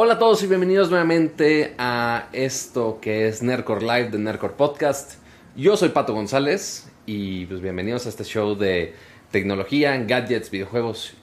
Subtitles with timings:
[0.00, 5.14] Hola a todos y bienvenidos nuevamente a esto que es Nerdcore Live de Nerdcore Podcast.
[5.56, 8.94] Yo soy Pato González y pues bienvenidos a este show de
[9.32, 11.14] tecnología, gadgets, videojuegos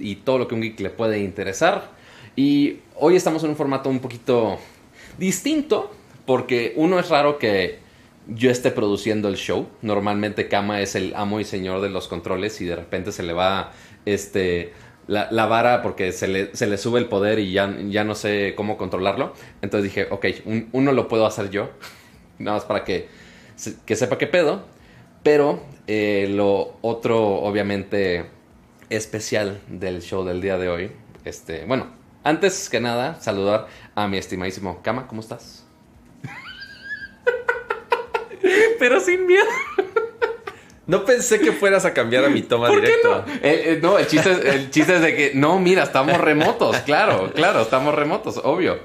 [0.00, 1.92] y todo lo que un geek le puede interesar.
[2.34, 4.58] Y hoy estamos en un formato un poquito
[5.16, 5.92] distinto
[6.26, 7.78] porque uno es raro que
[8.26, 9.68] yo esté produciendo el show.
[9.82, 13.34] Normalmente Kama es el amo y señor de los controles y de repente se le
[13.34, 13.70] va
[14.04, 14.72] este
[15.10, 18.54] la, vara porque se le, se le sube el poder y ya, ya no sé
[18.56, 19.34] cómo controlarlo.
[19.60, 21.70] Entonces dije, ok, un- uno lo puedo hacer yo,
[22.38, 23.08] nada más para que,
[23.84, 24.62] que sepa qué pedo.
[25.22, 28.26] Pero eh, lo otro, obviamente,
[28.88, 30.92] especial del show del día de hoy,
[31.24, 31.88] este, bueno,
[32.24, 35.66] antes que nada, saludar a mi estimadísimo Kama, ¿cómo estás?
[38.78, 39.44] Pero sin miedo.
[40.90, 43.24] No pensé que fueras a cambiar a mi toma ¿Por qué directo.
[43.26, 43.32] no?
[43.34, 46.76] Eh, eh, no, el chiste, es, el chiste es de que, no, mira, estamos remotos,
[46.78, 48.78] claro, claro, estamos remotos, obvio.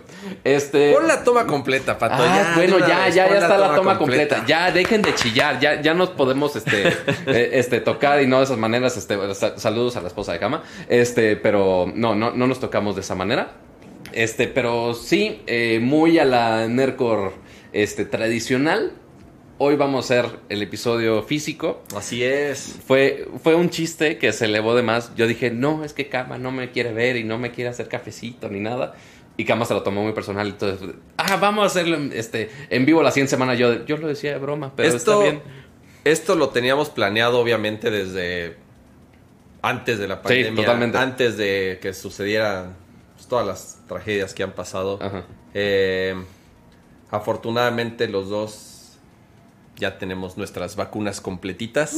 [0.43, 0.93] Este.
[0.93, 2.15] Pon la toma completa, Pato.
[2.23, 4.43] Ah, ya, bueno, ya, vez, ya, ya está la toma completa.
[4.45, 6.89] Ya dejen de chillar, ya, ya nos podemos este,
[7.25, 8.97] eh, este, tocar y no de esas maneras.
[8.97, 10.61] Este, sa- saludos a la esposa de cama.
[10.87, 13.53] Este, pero no, no, no nos tocamos de esa manera.
[14.13, 17.33] Este, pero sí, eh, muy a la Nercor
[17.73, 18.93] este, tradicional.
[19.57, 21.81] Hoy vamos a hacer el episodio físico.
[21.95, 22.77] Así es.
[22.85, 25.15] Fue, fue un chiste que se elevó de más.
[25.15, 27.87] Yo dije, no, es que Kama no me quiere ver y no me quiere hacer
[27.87, 28.95] cafecito ni nada.
[29.37, 30.47] Y Kama se lo tomó muy personal.
[30.47, 33.55] Entonces, ah, vamos a hacerlo en, este, en vivo la siguiente semana.
[33.55, 35.41] Yo, yo lo decía de broma, pero esto, está bien.
[36.03, 38.57] esto lo teníamos planeado, obviamente, desde
[39.61, 40.53] antes de la pandemia.
[40.53, 40.97] totalmente.
[40.97, 42.75] Antes de que sucedieran
[43.15, 44.99] pues, todas las tragedias que han pasado.
[45.01, 45.23] Ajá.
[45.53, 46.13] Eh,
[47.09, 48.74] afortunadamente, los dos
[49.77, 51.95] ya tenemos nuestras vacunas completitas.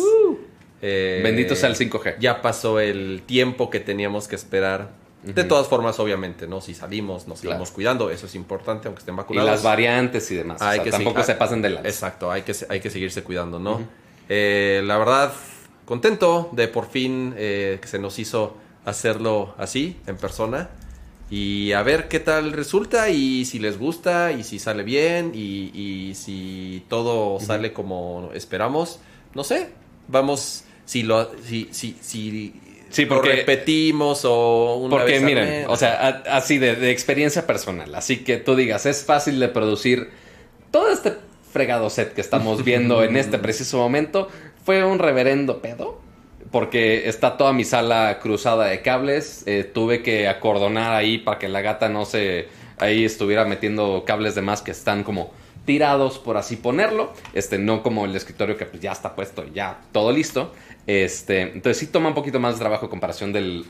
[0.81, 2.17] Eh, Bendito sea el 5G.
[2.19, 4.91] Ya pasó el tiempo que teníamos que esperar.
[5.23, 6.61] De todas formas, obviamente, ¿no?
[6.61, 7.55] Si salimos, nos Claro.
[7.55, 8.09] seguimos cuidando.
[8.11, 9.49] Eso es importante, aunque estén Y vacunados.
[9.49, 10.61] las variantes y demás.
[10.61, 11.79] O Hay sea, que tampoco se pasen de la.
[11.81, 13.81] Exacto, hay que, hay que seguirse cuidando, ¿no?
[14.29, 15.33] Eh, la verdad,
[15.85, 18.55] contento de por fin eh, que se nos hizo
[18.85, 20.69] hacerlo así, en persona.
[21.29, 25.71] Y a ver qué tal resulta y si les gusta y si sale bien y,
[25.73, 28.99] y si todo sale como esperamos.
[29.33, 29.69] No sé,
[30.07, 32.53] vamos, si lo, si, si, si
[32.89, 35.65] Sí, lo porque- repetimos o una Porque vez miren, mes.
[35.67, 37.93] o sea, a- así de, de experiencia personal.
[37.95, 40.09] Así que tú digas, es fácil de producir
[40.71, 41.13] todo este
[41.51, 44.29] fregado set que estamos viendo en este preciso momento.
[44.63, 45.99] Fue un reverendo pedo.
[46.51, 49.43] Porque está toda mi sala cruzada de cables.
[49.45, 52.47] eh, tuve que acordonar ahí para que la gata no se.
[52.79, 55.31] Ahí estuviera metiendo cables de más que están como
[55.65, 57.11] tirados, por así ponerlo.
[57.33, 60.53] Este, no como el escritorio que pues, ya está puesto, ya todo listo.
[60.85, 63.65] Este, entonces sí toma un poquito más de trabajo en comparación del,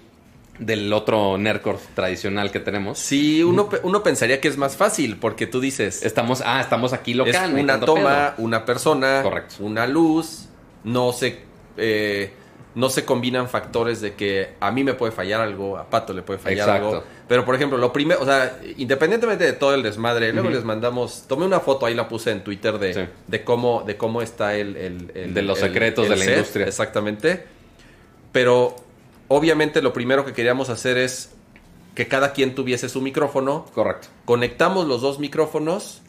[0.59, 2.99] del otro Nerdcore tradicional que tenemos.
[2.99, 7.15] Sí, uno, uno pensaría que es más fácil porque tú dices, Estamos, ah, estamos aquí
[7.15, 7.53] local.
[7.55, 8.45] una toma, pedo.
[8.45, 9.55] una persona, Correcto.
[9.61, 10.49] una luz,
[10.83, 11.39] no se,
[11.77, 12.33] eh,
[12.77, 16.21] no se combinan factores de que a mí me puede fallar algo, a Pato le
[16.21, 16.87] puede fallar Exacto.
[16.89, 17.03] algo.
[17.27, 21.23] Pero por ejemplo, lo primero, o sea, independientemente de todo el desmadre, luego les mandamos,
[21.27, 23.01] tomé una foto, ahí la puse en Twitter de, Sí.
[23.27, 26.33] de cómo, de cómo está el, el- el- De los el- secretos de la set,
[26.35, 26.67] industria.
[26.67, 27.45] Exactamente.
[28.31, 28.75] Pero
[29.27, 31.31] obviamente lo primero que queríamos hacer es
[31.95, 34.09] que cada quien tuviese su micrófono Correcto.
[34.25, 36.01] conectamos los dos micrófonos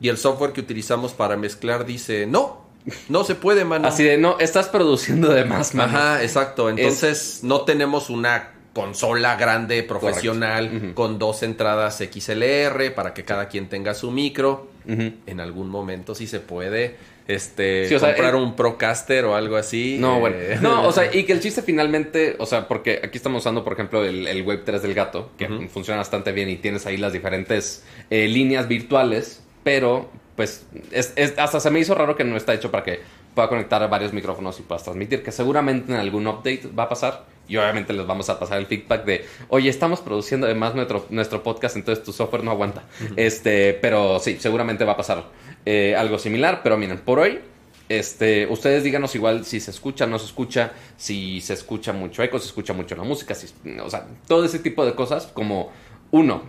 [0.00, 2.66] y el software que utilizamos para mezclar dice, no,
[3.08, 3.88] no se puede, mano.
[3.88, 5.96] Así de, no, estás produciendo de más, mano.
[5.96, 6.70] Ajá, exacto.
[6.70, 13.68] Entonces no tenemos una consola grande, profesional, con dos entradas XLR para que cada quien
[13.68, 14.68] tenga su micro.
[14.86, 16.96] En algún momento sí se puede
[17.28, 19.98] este, Sí, o sea, comprar eh, un Procaster o algo así.
[20.00, 20.36] No, eh, bueno.
[20.62, 23.74] No, o sea, y que el chiste finalmente, o sea, porque aquí estamos usando, por
[23.74, 27.12] ejemplo, el, el Web 3 del gato, que funciona bastante bien y tienes ahí las
[27.12, 32.36] diferentes eh, líneas virtuales, pero pues es- es- hasta se me hizo raro que no
[32.36, 33.00] está hecho para que
[33.34, 36.88] pueda conectar a varios micrófonos y puedas transmitir, que seguramente en algún update va a
[36.88, 37.24] pasar.
[37.48, 41.42] Y obviamente les vamos a pasar el feedback de, oye, estamos produciendo además nuestro, nuestro
[41.42, 42.84] podcast, entonces tu software no aguanta.
[43.16, 45.24] Este, pero sí, seguramente va a pasar
[45.66, 46.60] eh, algo similar.
[46.62, 47.40] Pero miren, por hoy
[47.88, 52.38] este, ustedes díganos igual si se escucha, no se escucha, si se escucha mucho eco,
[52.38, 53.48] se escucha mucho la música, si,
[53.82, 55.72] o sea, todo ese tipo de cosas como
[56.12, 56.42] uno,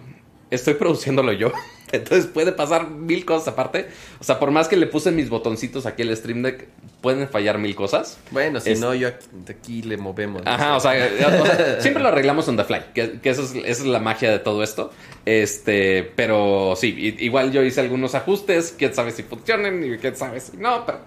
[0.52, 1.52] estoy produciéndolo yo.
[1.92, 3.88] Entonces puede pasar mil cosas aparte.
[4.20, 6.68] O sea, por más que le puse mis botoncitos aquí al Stream Deck,
[7.02, 8.20] pueden fallar mil cosas.
[8.30, 10.44] Bueno, si Es- no, yo aquí, de aquí le movemos.
[10.46, 10.92] Ajá, o sea,
[11.42, 14.00] o sea, siempre lo arreglamos on the fly, que, que eso es, esa es la
[14.00, 14.92] magia de todo esto.
[15.26, 20.40] Este, pero sí, igual yo hice algunos ajustes, quién sabe si funcionan y quién sabe
[20.42, 21.00] si no, pero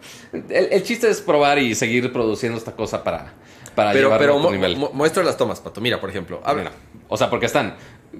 [0.49, 3.35] el, el chiste es probar y seguir produciendo esta cosa para,
[3.77, 4.77] para pero pero a otro nivel.
[4.77, 5.81] mu- muestra las tomas, Pato.
[5.81, 6.41] Mira, por ejemplo.
[6.45, 6.77] A ver, Mira,
[7.09, 7.75] o sea, porque están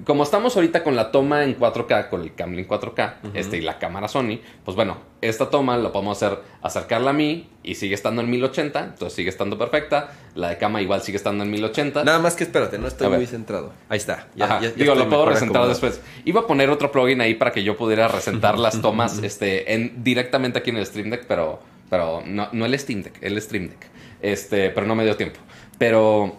[0.05, 3.77] como estamos ahorita con la toma en 4K, con el Camlin 4K, este, y la
[3.77, 8.21] cámara Sony, pues bueno, esta toma lo podemos hacer acercarla a mí y sigue estando
[8.21, 10.11] en 1080, entonces sigue estando perfecta.
[10.35, 12.03] La de cama igual sigue estando en 1080.
[12.03, 13.71] Nada más que espérate, no estoy muy centrado.
[13.87, 14.27] Ahí está.
[14.39, 16.01] Ajá, Digo, estoy lo puedo resentar después.
[16.25, 20.03] Iba a poner otro plugin ahí para que yo pudiera resentar las tomas este, en,
[20.03, 23.69] directamente aquí en el Stream Deck, pero, pero no, no el Steam Deck, el Stream
[23.69, 23.87] Deck.
[24.21, 25.39] Este, pero no me dio tiempo.
[25.77, 26.35] Pero,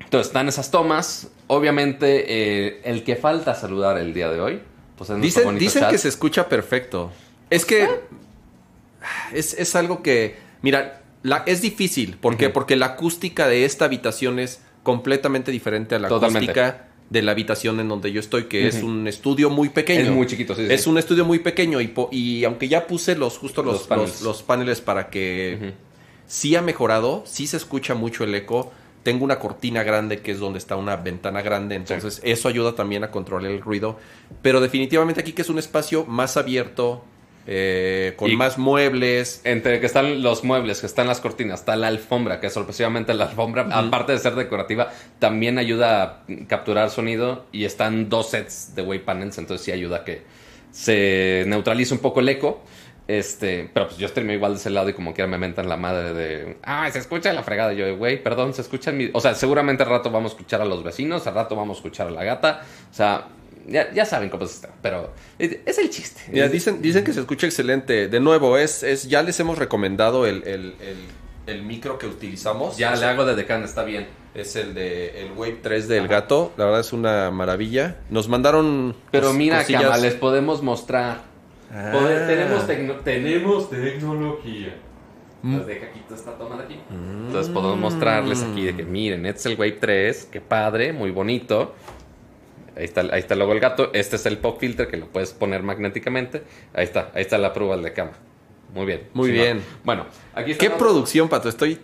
[0.00, 1.30] entonces, están esas tomas.
[1.48, 4.60] Obviamente, eh, el que falta saludar el día de hoy,
[4.96, 5.90] pues es Dicen, dicen chat.
[5.90, 7.10] que se escucha perfecto.
[7.50, 7.88] Es que
[9.32, 12.16] es, es algo que, mira, la, es difícil.
[12.16, 12.50] ¿Por qué?
[12.50, 16.50] Porque la acústica de esta habitación es completamente diferente a la Totalmente.
[16.50, 20.02] acústica de la habitación en donde yo estoy, que es un estudio muy pequeño.
[20.02, 20.72] Es muy chiquito, sí, sí.
[20.72, 24.10] Es un estudio muy pequeño y, y aunque ya puse los justo los, Los paneles.
[24.16, 25.72] los- los paneles para que
[26.26, 28.72] sí ha mejorado, sí se escucha mucho el eco.
[29.08, 33.04] Tengo una cortina grande que es donde está una ventana grande, entonces eso ayuda también
[33.04, 33.96] a controlar el ruido.
[34.42, 37.02] Pero definitivamente aquí que es un espacio más abierto,
[37.46, 39.40] eh, con Y- más muebles.
[39.44, 43.24] Entre que están los muebles, que están las cortinas, está la alfombra, que sorpresivamente la
[43.30, 48.82] alfombra, aparte de ser decorativa, también ayuda a capturar sonido y están dos sets de
[48.82, 50.20] wave panels, entonces sí ayuda a que
[50.70, 52.62] se neutralice un poco el eco.
[53.08, 55.78] Este, pero pues yo streameo igual de ese lado y como quiera me mentan la
[55.78, 57.72] madre de, ah, se escucha la fregada.
[57.72, 59.10] Yo, güey, perdón, se escucha mi...
[59.14, 61.78] O sea, seguramente al rato vamos a escuchar a los vecinos, al rato vamos a
[61.78, 62.62] escuchar a la gata.
[62.90, 63.28] O sea,
[63.66, 66.20] ya, ya saben cómo está, pero es el chiste.
[66.30, 68.08] Mira, dicen, dicen que se escucha excelente.
[68.08, 72.76] De nuevo, es, es ya les hemos recomendado el, el- el- el micro que utilizamos.
[72.76, 74.06] Ya le hago de decán, está bien.
[74.34, 76.08] Es el de el Wave 3 del Ajá.
[76.08, 76.52] gato.
[76.58, 77.96] La verdad es una maravilla.
[78.10, 78.94] Nos mandaron.
[79.10, 79.64] Pero mira.
[79.64, 81.22] Cama, les podemos mostrar.
[81.72, 81.90] Ah.
[81.92, 84.74] Poder- tenemos, tecno- tenemos tecnología.
[85.42, 86.80] Nos deja aquí toda esta toma de aquí.
[86.90, 91.10] Entonces podemos mostrarles aquí de que miren, este es el Wave 3, qué padre, muy
[91.12, 91.74] bonito.
[92.76, 93.90] Ahí está, ahí está luego el gato.
[93.92, 96.42] Este es el pop filter que lo puedes poner magnéticamente.
[96.74, 98.12] Ahí está, ahí está la prueba de cama.
[98.74, 99.02] Muy bien.
[99.14, 99.58] Muy bien.
[99.58, 99.62] no.
[99.84, 100.64] Bueno, aquí está.
[100.64, 101.48] Qué producción, Pato.
[101.48, 101.78] Estoy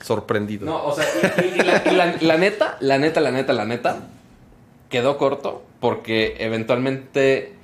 [0.00, 0.64] sorprendido.
[0.66, 1.04] No, o sea,
[1.44, 4.08] y, y la, y la- la neta, la neta, la neta, la neta,
[4.88, 7.54] quedó corto porque eventualmente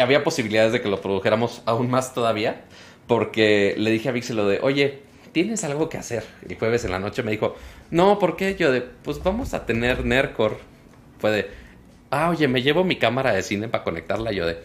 [0.00, 2.64] había posibilidades de que lo produjéramos aún más todavía.
[3.06, 5.00] Porque le dije a Vixi lo de, oye,
[5.32, 6.24] ¿tienes algo que hacer?
[6.48, 7.54] El jueves en la noche me dijo,
[7.90, 8.56] no, ¿por qué?
[8.56, 10.58] Yo de, pues vamos a tener Nercor.
[11.18, 11.50] Fue de,
[12.10, 14.32] ah, oye, me llevo mi cámara de cine para conectarla.
[14.32, 14.58] Yo de,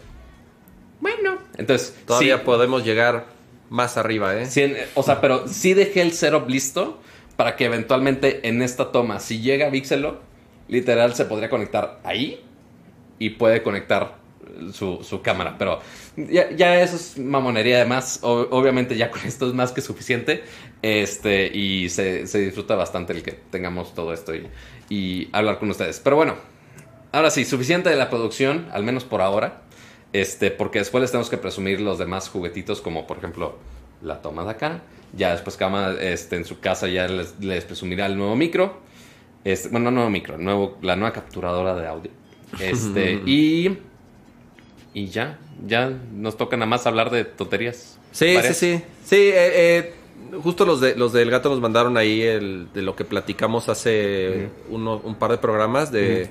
[1.00, 1.38] bueno.
[1.58, 3.26] Entonces, Todavía sí, podemos llegar
[3.68, 4.46] más arriba, ¿eh?
[4.46, 7.00] Sí, o sea, pero sí dejé el setup listo
[7.36, 10.20] para que eventualmente en esta toma, si llega Vixelo,
[10.68, 12.42] literal se podría conectar ahí
[13.18, 14.19] y puede conectar
[14.72, 15.56] su, su cámara.
[15.58, 15.80] Pero
[16.16, 18.20] ya, ya eso es mamonería además.
[18.22, 20.42] O- obviamente ya con esto es más que suficiente.
[20.82, 24.46] Este, y se, se disfruta bastante el que tengamos todo esto y,
[24.88, 26.00] y hablar con ustedes.
[26.00, 26.34] Pero bueno,
[27.12, 29.62] ahora sí, suficiente de la producción, al menos por ahora.
[30.12, 33.56] Este, porque después les tenemos que presumir los demás juguetitos, como por ejemplo
[34.02, 34.80] la toma de acá.
[35.12, 38.78] Ya después Kama este, en su casa ya les, les presumirá el nuevo micro.
[39.44, 42.10] Este, bueno, no nuevo micro, nuevo, la nueva capturadora de audio.
[42.60, 43.78] Este, y.
[44.92, 47.98] Y ya, ya nos toca nada más hablar de tonterías.
[48.12, 48.84] Sí, sí, sí.
[49.04, 49.94] Sí, eh, eh,
[50.42, 54.48] justo los, de, los del gato nos mandaron ahí el, de lo que platicamos hace
[54.68, 56.28] uno- un par de programas de...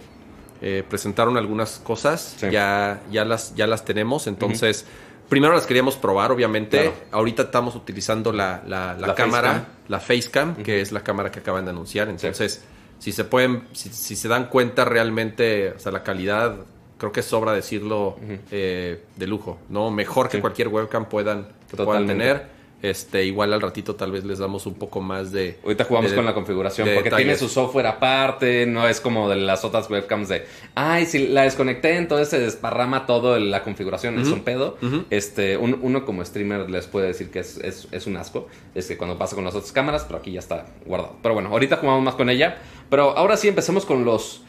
[0.62, 2.48] eh, presentaron algunas cosas, Sí.
[2.52, 4.86] ya, ya, las, ya las tenemos, entonces...
[5.30, 6.80] Primero las queríamos probar, obviamente.
[6.82, 6.96] Claro.
[7.12, 9.66] Ahorita estamos utilizando la, la- la La cámara, Facecam.
[9.88, 12.10] la Facecam, que es la cámara que acaban de anunciar.
[12.10, 12.64] Entonces,
[12.98, 16.56] si se pueden, si, si se dan cuenta realmente, o sea, la calidad,
[17.00, 18.18] creo que sobra decirlo
[18.52, 19.90] eh, de lujo, ¿no?
[19.90, 20.42] Mejor que Sí.
[20.42, 22.60] cualquier webcam puedan, que puedan tener.
[22.82, 25.60] Este, igual al ratito tal vez les damos un poco más de.
[25.66, 29.28] Ahorita jugamos de- con la configuración de porque tiene su software aparte, no es como
[29.28, 33.64] de las otras webcams de, ay, si la desconecté, entonces se desparrama todo en la
[33.64, 34.78] configuración, es Ujú, un pedo.
[35.10, 38.88] Este, un- uno como streamer les puede decir que es, es- es un asco, es
[38.88, 41.18] que cuando pasa con las otras cámaras, pero aquí ya está guardado.
[41.22, 44.44] Pero bueno, ahorita jugamos más con ella, pero ahora sí empecemos con los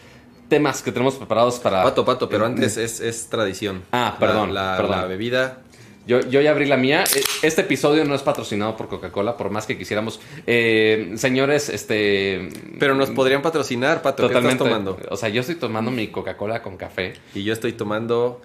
[0.51, 1.83] temas que tenemos preparados para...
[1.83, 3.83] Pato, pato, pero antes es, es tradición.
[3.93, 4.91] Ah, perdón, La, perdón.
[4.99, 5.63] la bebida.
[6.07, 7.05] Yo, yo ya abrí la mía.
[7.15, 10.21] Eh, Este episodio no es patrocinado por Coca-Cola, por más que quisiéramos.
[10.47, 12.49] Eh, señores, este...
[12.79, 14.25] Pero nos podrían patrocinar, Pato.
[14.27, 14.59] Totalmente.
[14.59, 14.99] ¿Qué estás tomando?
[15.11, 17.15] O sea, yo estoy tomando mi Coca-Cola con café.
[17.35, 18.43] Y yo estoy tomando.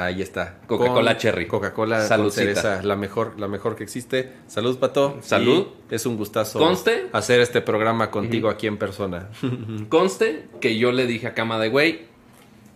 [0.00, 0.60] Ahí está.
[0.68, 1.46] Coca-Cola Con Cherry.
[1.48, 2.82] Coca-Cola con cereza.
[2.84, 4.32] La mejor, la mejor que existe.
[4.46, 5.18] Salud, Pato.
[5.22, 5.66] Salud.
[5.90, 7.06] Y es un gustazo Conste.
[7.12, 9.28] hacer este programa contigo aquí en persona.
[9.88, 12.02] Conste que yo le dije a Cama de, güey,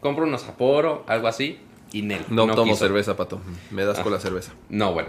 [0.00, 1.60] compro unos Sapporo, algo así,
[1.92, 2.22] y Nel.
[2.28, 2.84] No, tomo quiso.
[2.84, 3.40] cerveza, Pato.
[3.70, 4.16] Me das con Ah.
[4.16, 4.52] la cerveza.
[4.68, 5.08] No, bueno.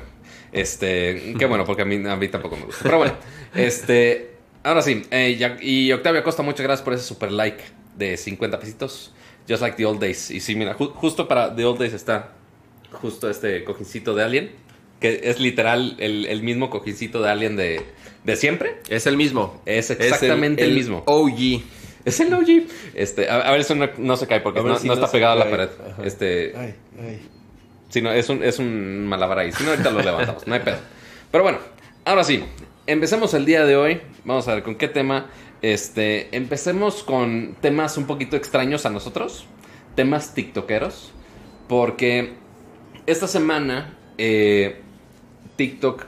[0.51, 2.81] Este, qué bueno, porque a mí, a mí tampoco me gusta.
[2.83, 3.13] Pero bueno,
[3.55, 5.01] este, ahora sí.
[5.09, 7.63] eh, y Octavio Acosta, muchas gracias por ese super like.
[7.97, 9.13] de 50 pesitos.
[9.47, 10.31] Just like the old days.
[10.31, 12.31] Y sí, mira, ju- justo para the old days está
[12.91, 14.51] justo este cojincito de Alien,
[14.99, 17.81] que es literal el, el mismo cojincito de Alien de,
[18.23, 18.77] de siempre.
[18.89, 19.61] Es el mismo.
[19.65, 21.03] Es exactamente el mismo.
[21.05, 21.61] OG.
[22.05, 22.67] Es el OG.
[22.93, 25.33] Este, a, a ver, eso no, no se cae porque no, si no está pegado
[25.33, 25.51] a la cae.
[25.51, 25.69] pared.
[25.91, 26.03] Ajá.
[26.05, 27.19] Este, Ay, ay.
[27.89, 29.51] si no, es un, es un malabar ahí.
[29.51, 30.45] Si no, ahorita lo levantamos.
[30.47, 30.77] No hay pedo.
[31.31, 31.59] Pero bueno,
[32.05, 32.43] ahora sí.
[32.85, 34.01] Empecemos el día de hoy.
[34.25, 35.27] Vamos a ver con qué tema.
[35.63, 39.45] Este, empecemos con temas un poquito extraños a nosotros.
[39.95, 41.11] Temas tiktokeros.
[41.67, 42.33] Porque
[43.07, 44.81] esta semana eh,
[45.55, 46.05] TikTok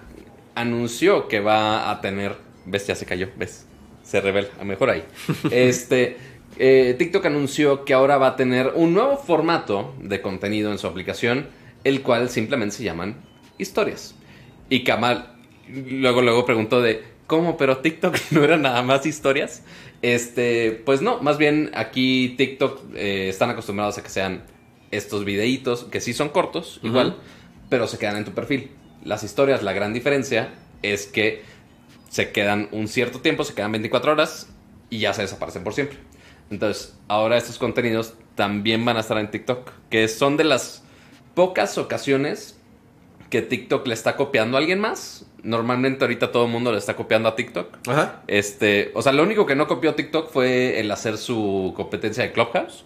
[0.55, 2.35] anunció que va a tener.
[2.65, 2.85] ¿Ves?
[2.85, 3.29] Ya se cayó.
[3.37, 3.65] ¿Ves?
[4.03, 4.49] Se revela.
[4.59, 5.03] A mejor ahí.
[5.51, 6.17] Este.
[6.59, 10.87] eh, TikTok anunció que ahora va a tener un nuevo formato de contenido en su
[10.87, 11.47] aplicación,
[11.85, 13.15] el cual simplemente se llaman
[13.57, 14.15] historias.
[14.69, 15.31] Y Kamal
[15.69, 19.63] luego luego preguntó de cómo, pero TikTok no era nada más historias.
[20.01, 24.43] Este, pues no, más bien aquí TikTok eh, están acostumbrados a que sean
[24.91, 27.17] estos videitos que sí son cortos, igual,
[27.69, 28.71] pero se quedan en tu perfil.
[29.03, 31.43] Las historias, la gran diferencia es que
[32.09, 34.49] se quedan un cierto tiempo, se quedan 24 horas
[34.89, 35.97] y ya se desaparecen por siempre.
[36.49, 40.83] Entonces, ahora estos contenidos también van a estar en TikTok, que son de las
[41.33, 42.54] pocas ocasiones
[43.29, 45.25] que TikTok le está copiando a alguien más.
[45.43, 47.87] Normalmente ahorita todo el mundo le está copiando a TikTok.
[47.87, 48.23] Ajá.
[48.27, 52.31] Este, o sea, lo único que no copió TikTok fue el hacer su competencia de
[52.31, 52.85] Clubhouse,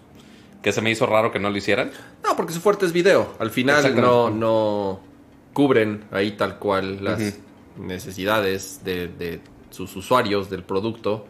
[0.62, 1.91] que se me hizo raro que no lo hicieran.
[2.24, 3.34] No, porque su fuerte es video.
[3.39, 5.00] Al final no, no
[5.53, 7.39] cubren ahí tal cual las
[7.77, 11.27] necesidades de, de sus usuarios del producto.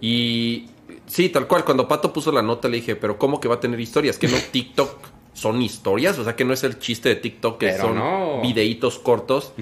[0.00, 0.66] Y
[1.06, 3.60] sí, tal cual, cuando Pato puso la nota le dije, pero ¿cómo que va a
[3.60, 4.18] tener historias?
[4.18, 6.18] ¿Que no TikTok son historias?
[6.18, 8.40] O sea, que no es el chiste de TikTok que Pero son no.
[8.40, 9.52] videitos cortos.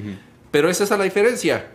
[0.53, 1.67] Pero esa es la diferencia.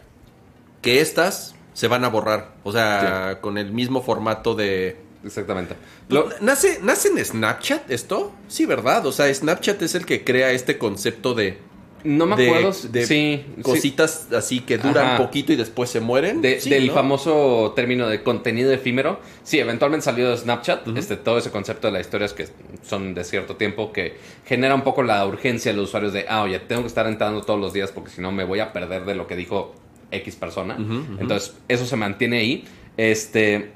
[0.81, 2.53] Que estas se van a borrar.
[2.63, 4.97] O sea, con el mismo formato de...
[5.25, 5.75] Exactamente.
[6.09, 8.31] Lo- Lo- ¿Nace, ¿Nace en Snapchat esto?
[8.47, 9.05] Sí, ¿verdad?
[9.07, 11.57] O sea, Snapchat es el que crea este concepto de,
[12.03, 12.71] no me de- acuerdo.
[12.89, 13.61] de sí, sí.
[13.61, 15.17] cositas así que duran Ajá.
[15.17, 16.41] poquito y después se mueren.
[16.41, 16.93] De- Sí, del ¿no?
[16.93, 19.19] famoso término de contenido efímero.
[19.43, 20.87] Sí, eventualmente salió de Snapchat.
[20.97, 22.47] este, todo ese concepto de las historias que
[22.83, 26.43] son de cierto tiempo que genera un poco la urgencia de los usuarios de, ah,
[26.43, 29.05] oye, tengo que estar entrando todos los días porque si no me voy a perder
[29.05, 29.73] de lo que dijo
[30.11, 30.77] X persona.
[31.19, 32.65] Entonces, eso se mantiene ahí.
[32.95, 33.71] Este.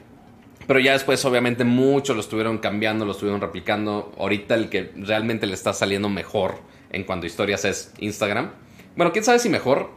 [0.67, 4.13] Pero ya después, obviamente, muchos lo estuvieron cambiando, lo estuvieron replicando.
[4.17, 6.55] Ahorita el que realmente le está saliendo mejor
[6.91, 8.51] en cuanto a historias es Instagram.
[8.95, 9.89] Bueno, quién sabe si mejor.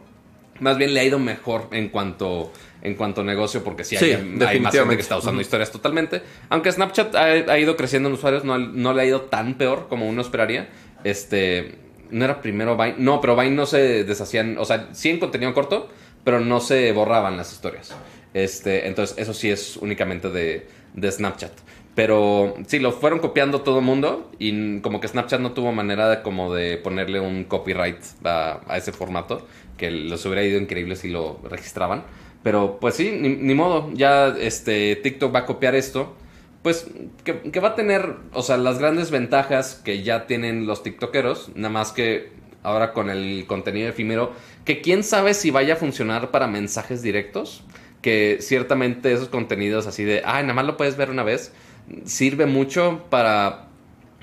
[0.59, 4.13] Más bien le ha ido mejor en cuanto, en cuanto a negocio, porque sí, Sí,
[4.13, 6.21] hay, más gente que está usando historias totalmente.
[6.47, 9.87] Aunque Snapchat ha, ha ido creciendo en usuarios, no, no le ha ido tan peor
[9.89, 10.69] como uno esperaría.
[11.03, 11.79] Este.
[12.09, 12.95] No era primero Vine.
[12.97, 14.57] No, pero Vine no se deshacían.
[14.57, 15.89] O sea, sí en contenido corto,
[16.23, 17.93] pero no se borraban las historias.
[18.33, 21.51] Este, entonces, eso sí es únicamente de, de Snapchat.
[21.95, 26.09] Pero sí, lo fueron copiando todo el mundo y como que Snapchat no tuvo manera
[26.09, 29.47] de como de ponerle un copyright a, ese formato,
[29.77, 32.03] que les hubiera ido increíble si lo registraban.
[32.43, 36.15] Pero pues sí, ni, ni modo, ya este TikTok va a copiar esto.
[36.61, 36.87] Pues
[37.23, 41.51] que, que va a tener, o sea, las grandes ventajas que ya tienen los TikTokeros,
[41.55, 42.31] nada más que
[42.65, 44.33] ahora con el contenido efímero,
[44.65, 47.63] que quién sabe si vaya a funcionar para mensajes directos,
[48.01, 51.53] que ciertamente esos contenidos así de, ay, nada más lo puedes ver una vez,
[52.05, 53.67] sirve mucho para,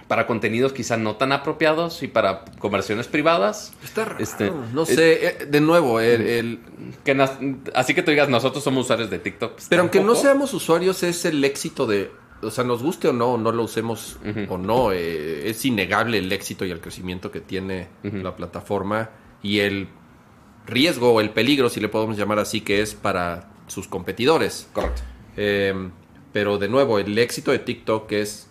[0.09, 3.73] para contenidos quizá no tan apropiados y para conversiones privadas.
[3.85, 4.19] Está raro.
[4.23, 6.61] Este, no sé, eh, de nuevo, el, el-
[7.05, 7.13] Que
[7.75, 9.53] así que tú digas, nosotros somos usuarios de TikTok.
[9.55, 12.11] pues, pero aunque no seamos usuarios, es el éxito de.
[12.45, 16.33] O sea, nos guste o no, no lo usemos o no, eh, es innegable el
[16.33, 19.11] éxito y el crecimiento que tiene la plataforma
[19.45, 19.87] y el
[20.67, 24.69] riesgo o el peligro, si le podemos llamar así, que es para sus competidores.
[24.73, 25.03] Correcto.
[25.37, 25.91] Eh,
[26.33, 28.49] pero de nuevo, el éxito de TikTok es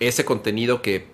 [0.00, 1.12] ese contenido que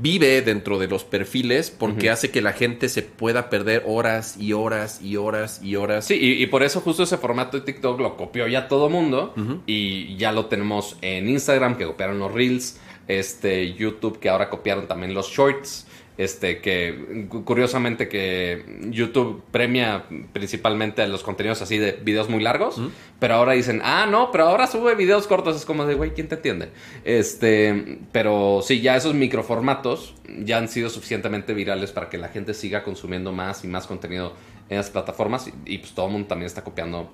[0.00, 4.52] vive dentro de los perfiles porque hace que la gente se pueda perder horas y
[4.52, 6.06] horas y horas y horas.
[6.06, 9.34] Sí, y, y por eso justo ese formato de TikTok lo copió ya todo mundo
[9.66, 14.88] y ya lo tenemos en Instagram que copiaron los Reels, este YouTube que ahora copiaron
[14.88, 15.86] también los Shorts,
[16.18, 22.80] este que cu- curiosamente que YouTube premia principalmente los contenidos así de videos muy largos,
[23.20, 26.28] pero ahora dicen, "Ah, no, pero ahora sube videos cortos", es como de, "Güey, ¿quién
[26.28, 26.70] te entiende?"
[27.04, 32.54] Este, pero sí, ya esos microformatos ya han sido suficientemente virales para que la gente
[32.54, 34.32] siga consumiendo más y más contenido
[34.68, 37.10] en las plataformas y, y, pues todo el mundo también está copiando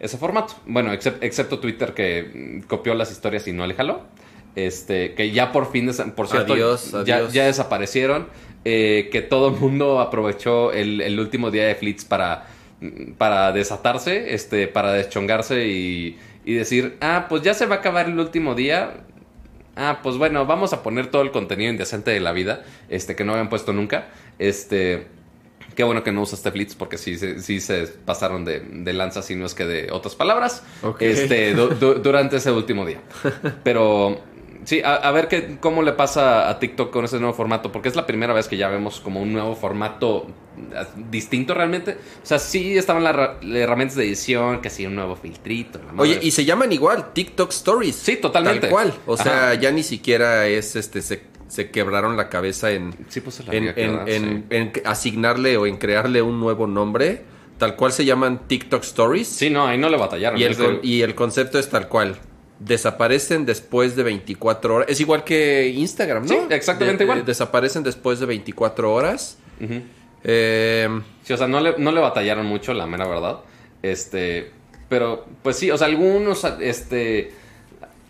[0.00, 0.54] ese formato.
[0.66, 4.02] Bueno, excep- excepto Twitter que mm, copió las historias y no le jaló.
[4.56, 7.32] Este, que ya por fin, por cierto, Adiós, ya, adiós.
[7.32, 8.28] ya desaparecieron.
[8.66, 12.46] eh, que todo el mundo aprovechó el, el último día de Flits para,
[13.18, 18.06] para desatarse, este, para deschongarse y, y decir, ah, pues ya se va a acabar
[18.06, 19.02] el último día.
[19.76, 23.24] Ah, pues bueno, vamos a poner todo el contenido indecente de la vida, este, que
[23.24, 24.06] no habían puesto nunca.
[24.38, 25.08] Este,
[25.74, 29.20] qué bueno que no usaste Blitz porque sí, se- sí se pasaron de, de lanza,
[29.22, 30.62] si no es que de otras palabras,
[31.00, 33.00] este, du- du- durante ese último día.
[33.64, 34.20] Pero
[34.64, 37.88] sí, a, a ver qué, cómo le pasa a TikTok con ese nuevo formato, porque
[37.88, 40.26] es la primera vez que ya vemos como un nuevo formato
[41.10, 41.92] distinto realmente.
[42.22, 45.80] O sea, sí estaban las ra- las herramientas de edición, que sí, un nuevo filtrito.
[45.94, 47.96] la Oye, y se llaman igual, TikTok Stories.
[47.96, 48.60] Sí, totalmente.
[48.62, 48.94] Tal cual.
[49.06, 49.54] O sea, Ajá.
[49.54, 53.58] ya ni siquiera es este, se, se quebraron la cabeza en, Sí, pues la en,
[53.58, 54.44] amiga que en- da, en- sí.
[54.50, 57.24] en asignarle o en crearle un nuevo nombre.
[57.58, 59.28] Tal cual se llaman TikTok Stories.
[59.28, 60.40] Sí, no, ahí no le batallaron.
[60.42, 62.16] El, y el concepto es tal cual.
[62.60, 64.88] Desaparecen después de 24 horas.
[64.88, 66.28] Es igual que Instagram, ¿no?
[66.28, 67.24] Sí, exactamente igual.
[67.24, 69.38] desaparecen después de 24 horas.
[70.24, 70.88] Eh,
[71.24, 73.38] Sí, o sea, no le, no le batallaron mucho, la mera verdad.
[73.82, 74.50] Este,
[74.88, 77.32] pero, pues sí, o sea, algunos, este,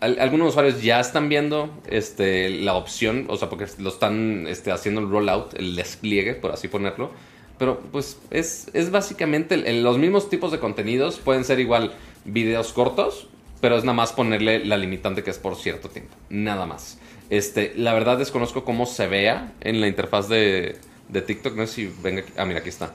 [0.01, 4.71] al- algunos usuarios ya están viendo, este, la opción, o sea, porque lo están, este,
[4.71, 7.11] haciendo el rollout, el despliegue, por así ponerlo.
[7.57, 11.19] Pero, pues, es, es básicamente el- los mismos tipos de contenidos.
[11.19, 11.93] Pueden ser igual
[12.25, 13.27] videos cortos,
[13.61, 16.15] pero es nada más ponerle la limitante que es por cierto tiempo.
[16.29, 16.97] Nada más.
[17.29, 20.77] Este, la verdad desconozco cómo se vea en la interfaz de,
[21.09, 21.55] de TikTok.
[21.55, 22.33] No sé si venga aquí.
[22.37, 22.93] Ah, mira, aquí está.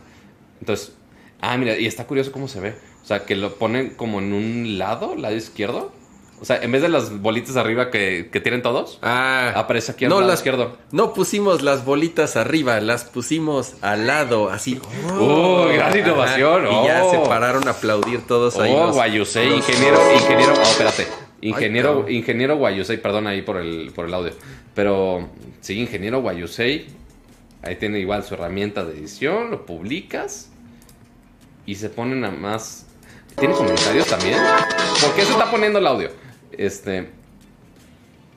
[0.60, 0.92] Entonces,
[1.40, 2.74] ah, mira, y está curioso cómo se ve.
[3.02, 5.92] O sea, que lo ponen como en un lado, lado izquierdo.
[6.40, 10.06] O sea, en vez de las bolitas arriba que, que tienen todos, ah, aparece aquí
[10.06, 10.78] al lado las- izquierdo.
[10.90, 14.80] No pusimos las bolitas arriba, las pusimos al lado, así.
[15.18, 16.66] ¡Oh, gran innovación!
[16.66, 17.10] Y ya ¡Oh!
[17.10, 18.72] se pararon a aplaudir todos ahí.
[18.74, 21.06] Oh, los- Guayusei, los- ingeniero, ingeniero, oh, espérate.
[21.42, 24.32] Ingeniero, ingeniero Guayusei, perdón ahí por el, por el audio.
[24.74, 25.28] Pero
[25.60, 26.86] sí, ingeniero Guayusei,
[27.62, 30.50] ahí tiene igual su herramienta de edición, lo publicas
[31.66, 32.86] y se ponen a más.
[33.38, 34.38] ¿Tiene comentarios también?
[35.00, 36.10] ¿Por qué se está poniendo el audio?
[36.60, 37.08] Este.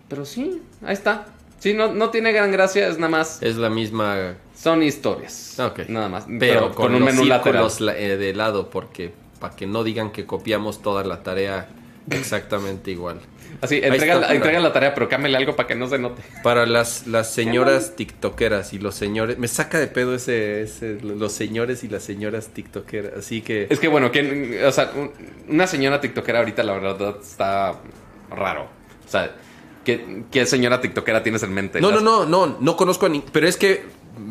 [0.07, 1.27] Pero sí, ahí está.
[1.59, 3.41] Sí, no, no tiene gran gracia, es nada más.
[3.41, 4.36] Es la misma.
[4.55, 5.59] Son historias.
[5.59, 5.88] Ok.
[5.89, 6.25] Nada más.
[6.39, 7.69] Pero, con, un menú lateral.
[7.97, 11.67] eh, de lado, porque para que no digan que copiamos toda la tarea
[12.09, 13.19] exactamente igual.
[13.62, 16.21] Así, entrega, está, la, entrega la tarea, pero cámbiale algo para que no se note.
[16.43, 19.38] Para las, las señoras tiktokeras y los señores.
[19.38, 23.13] Me saca de pedo ese, ese- los señores y las señoras tiktokeras.
[23.19, 23.67] Así que.
[23.69, 25.12] Es que bueno, ¿quién- o sea, un-
[25.47, 27.75] una señora tiktokera ahorita la verdad está
[28.34, 28.67] raro.
[29.06, 29.36] O sea,
[29.84, 31.80] ¿qué, qué señora tiktokera tienes en mente?
[31.82, 33.24] No, no, Las- no, no, no conozco a ni...
[33.32, 33.84] Pero es que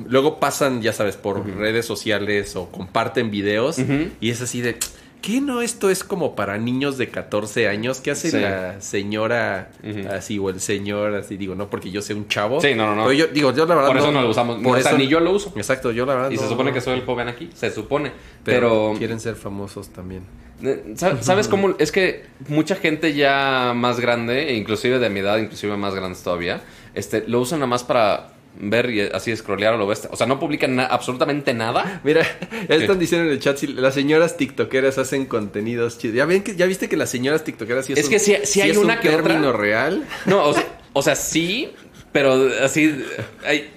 [0.09, 3.79] luego pasan, ya sabes, por redes sociales o comparten videos
[4.21, 4.77] y es así de...
[5.21, 5.63] ¿Qué no?
[5.63, 8.01] Esto es como para niños de 14 años.
[8.01, 8.41] ¿Qué hace Sí.
[8.41, 9.71] la señora
[10.11, 11.37] así o el señor así?
[11.37, 12.61] Digo, no porque yo sea un chavo.
[12.61, 13.03] Sí, no, no, no.
[13.07, 14.61] Pero yo digo, yo la verdad Por eso no lo usamos.
[14.61, 15.53] por o sea, eso- ni yo lo uso.
[15.55, 17.51] Exacto, yo la verdad Y se supone que soy el joven aquí.
[17.55, 18.11] Se supone.
[18.43, 18.95] Pero, Pero.
[18.99, 20.25] quieren ser famosos también.
[20.63, 21.75] Eh, ¿sab- ¿Sabes cómo?
[21.79, 26.63] Es que mucha gente ya más grande, inclusive de mi edad, inclusive más grandes todavía,
[26.95, 30.11] este, lo usan nada más para ver y así scrollear o lo bestia.
[30.13, 32.01] O sea, no publican na- absolutamente nada.
[32.05, 32.23] Mira,
[32.69, 36.17] ya están diciendo en el chat si las señoras tiktokeras hacen contenidos chidos.
[36.17, 38.37] ¿Ya, ven que, ¿Ya viste que las señoras tiktokeras sí es, Es un- que sí-
[38.45, 39.23] sí hay es una un que otra.
[39.23, 40.05] término real?
[40.27, 41.73] No, o sea, o sea, sí,
[42.13, 43.03] pero así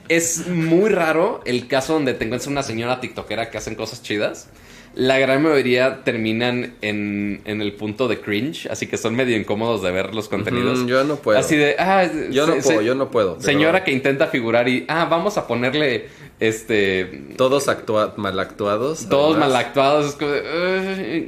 [0.09, 4.49] es muy raro el caso donde te encuentras una señora tiktokera que hacen cosas chidas.
[4.95, 9.81] La gran mayoría terminan en, en el punto de cringe, así que son medio incómodos
[9.81, 10.87] de ver los contenidos.
[10.87, 11.37] Yo no puedo.
[11.37, 13.33] Así de, ah, Yo no puedo, se- yo no puedo.
[13.35, 16.05] pero Señora que intenta figurar y, ah, vamos a ponerle,
[16.39, 19.07] este, Todos actua- mal actuados.
[19.09, 19.49] todos además.
[19.49, 20.17] mal actuados,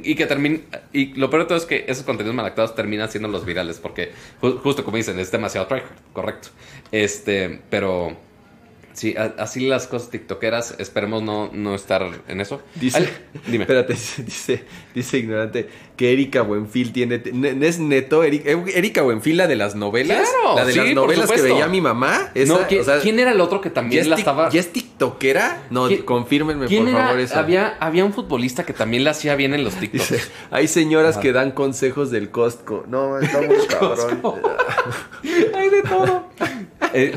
[0.02, 0.60] y que termina,
[0.94, 3.78] y lo peor de todo es que esos contenidos mal actuados terminan siendo los virales,
[3.78, 6.48] porque ju- justo como dicen, es demasiado tryhard, correcto.
[6.90, 8.16] Este, pero
[8.98, 12.60] sí, así las cosas tiktokeras, esperemos no, no estar en eso.
[12.74, 13.08] Dice, Al-
[13.46, 13.64] dime.
[13.64, 17.22] Espérate, dice, dice ignorante que Erika Buenfil tiene.
[17.32, 18.24] ne- ¿Es neto?
[18.24, 20.28] Eri- eh, Erika Buenfil, la de las novelas.
[20.28, 22.30] Claro, la de sí, las novelas que veía mi mamá.
[22.34, 24.48] Esa, no, ¿quién, o sea, quién era el otro que ¿ya también la estaba...
[24.50, 25.62] ¿Ya es tiktokera?
[25.70, 27.04] No, ¿Quién- confírmenme ¿Quién por era?
[27.06, 27.38] favor eso.
[27.38, 30.10] Había, había un futbolista que también la hacía bien en los TikToks.
[30.10, 31.20] Dice, hay señoras Ajá.
[31.22, 32.84] que dan consejos del Costco.
[32.88, 34.20] No, está muy cabrón.
[35.54, 36.28] Hay de todo.
[36.94, 37.14] Eh,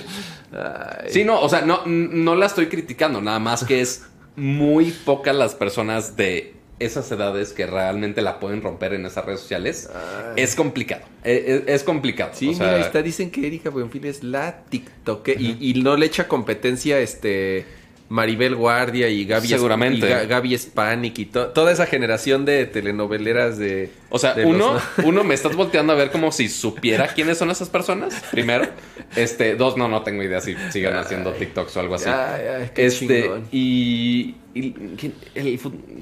[0.54, 1.10] Ay.
[1.10, 5.36] Sí, no, o sea, no, no la estoy criticando, nada más que es muy pocas
[5.36, 9.90] las personas de esas edades que realmente la pueden romper en esas redes sociales.
[9.94, 10.44] Ay.
[10.44, 12.32] Es complicado, eh, es, es complicado.
[12.34, 15.82] Sí, o sea, mira, ahí está, dicen que Erika Buenfil es la TikToker y, y
[15.82, 17.66] no le echa competencia este
[18.12, 20.06] Maribel Guardia y Gaby Seguramente.
[20.06, 24.44] y Ga- Gaby Spanik y to- toda esa generación de telenoveleras de O sea, de
[24.46, 28.14] uno, los- uno me estás volteando a ver como si supiera quiénes son esas personas,
[28.30, 28.68] primero.
[29.16, 32.10] Este, dos, no, no tengo idea si sigan haciendo TikToks o algo así.
[32.10, 33.48] Ay, ay, qué este, chingón.
[33.52, 34.74] y, el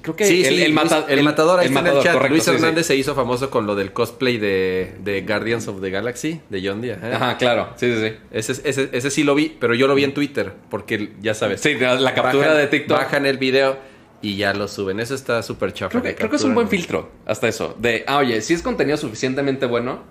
[0.02, 2.14] creo que Sí, el, sí, el, Luis- mata- el matador el el chat.
[2.14, 2.52] correcto, Luis sí.
[2.52, 6.68] Hernández se hizo famoso con lo del cosplay de, de Guardians of the Galaxy, de
[6.68, 7.00] John Deere.
[7.08, 7.14] ¿eh?
[7.14, 8.16] Ajá, claro, sí, sí, sí.
[8.32, 11.62] Ese, ese, ese sí lo vi, pero yo lo vi en Twitter, porque ya sabes.
[11.62, 12.98] Sí, la, captura bajan- de TikTok.
[12.98, 13.78] Bajan el video
[14.22, 15.00] y ya lo suben.
[15.00, 15.92] Eso está súper chafa.
[15.92, 17.76] Creo que, creo que es un buen filtro, hasta eso.
[17.80, 20.04] De, ah, oye, si es contenido suficientemente bueno,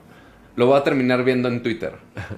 [0.58, 1.92] lo voy a terminar viendo en Twitter.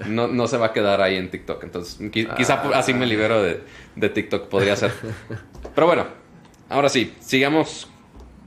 [0.07, 1.65] No, no se va a quedar ahí en TikTok.
[1.65, 3.61] Entonces, qui- quizá así me libero de,
[3.97, 4.93] de TikTok, podría ser.
[5.75, 6.07] Pero bueno,
[6.69, 7.89] ahora sí, sigamos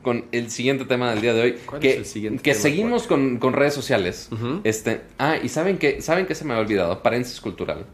[0.03, 1.51] con el siguiente tema del día de hoy.
[1.65, 4.29] ¿Cuál que es el siguiente que tema, seguimos con, con redes sociales.
[4.63, 7.01] Este, ah, y ¿saben qué, ¿saben qué se me había olvidado?
[7.01, 7.85] Paréntesis cultural.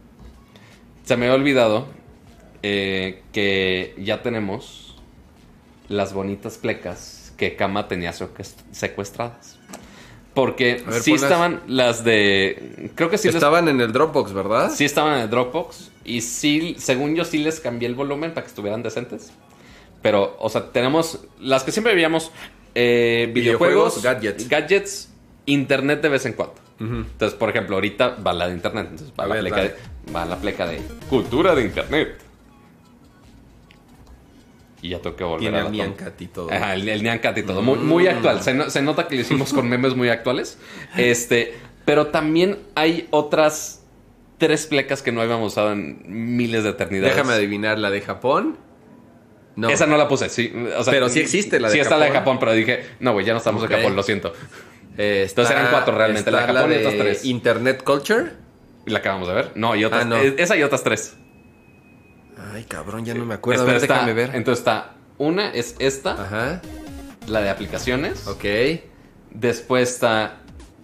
[1.06, 1.88] Se me había olvidado
[2.62, 4.98] eh, que ya tenemos
[5.88, 9.58] las bonitas plecas que Kama tenía secuest- secuestradas.
[10.34, 11.24] Porque ver, sí ponlas.
[11.32, 12.92] estaban las de...
[12.96, 14.72] Creo que sí, les- Estaban en el Dropbox, ¿verdad?
[14.72, 15.92] sí estaban en el Dropbox.
[16.06, 19.32] Y sí, según yo, sí les cambié el volumen para que estuvieran decentes.
[20.02, 22.32] Pero, o sea, tenemos las que siempre veíamos
[22.76, 24.48] eh, videojuegos, Videojuegos, gadgets.
[24.50, 25.10] gadgets,
[25.46, 26.56] internet de vez en cuando.
[26.80, 28.88] Entonces, por ejemplo, ahorita va la de internet.
[28.92, 29.76] Entonces va, A la, ver, pleca de,
[30.16, 32.18] va la pleca de cultura de internet.
[34.82, 36.06] Y ya tengo que volver Tiene a el la Nyan toma.
[36.10, 36.52] Cat y todo.
[36.52, 37.62] Ajá, el, el Nyan Cat y todo.
[37.62, 38.42] Muy, muy actual.
[38.42, 40.58] Se, no- se nota que lo hicimos con memes muy actuales.
[40.96, 41.54] Este,
[41.86, 43.84] pero también hay otras
[44.38, 47.14] tres plecas que no habíamos usado en miles de eternidades.
[47.16, 48.58] Déjame adivinar, la de Japón.
[49.58, 49.68] No.
[49.70, 50.54] Esa no la puse, sí.
[50.78, 52.36] O sea, Pero sí existe la de Sí está la de Japón.
[52.36, 53.72] Japón, pero dije, no, güey, ya no estamos Ok.
[53.72, 54.32] en Japón, lo siento.
[54.98, 57.26] Eh, está- Entonces eran cuatro realmente, la de Japón y otras tres.
[57.26, 58.32] Internet Culture.
[58.86, 59.52] ¿Y la acabamos de ver?
[59.56, 60.04] No, y otras.
[60.04, 60.16] Ah, no.
[60.18, 61.18] Esa y otras tres.
[62.54, 63.64] Ay, cabrón, ya no me acuerdo.
[63.64, 64.36] Espera, a ver, está- déjame ver.
[64.36, 64.94] Entonces está.
[65.18, 66.62] Una es esta, Ajá.
[67.28, 68.28] la de aplicaciones.
[68.28, 68.46] Ok.
[69.32, 70.38] Después está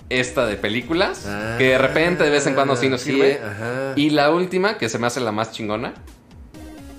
[0.10, 1.26] esta de películas.
[1.28, 3.40] Ah, que de repente, de vez en cuando sí nos sí, sirve.
[3.44, 3.94] ajá.
[3.96, 5.94] Y la última, que se me hace la más chingona.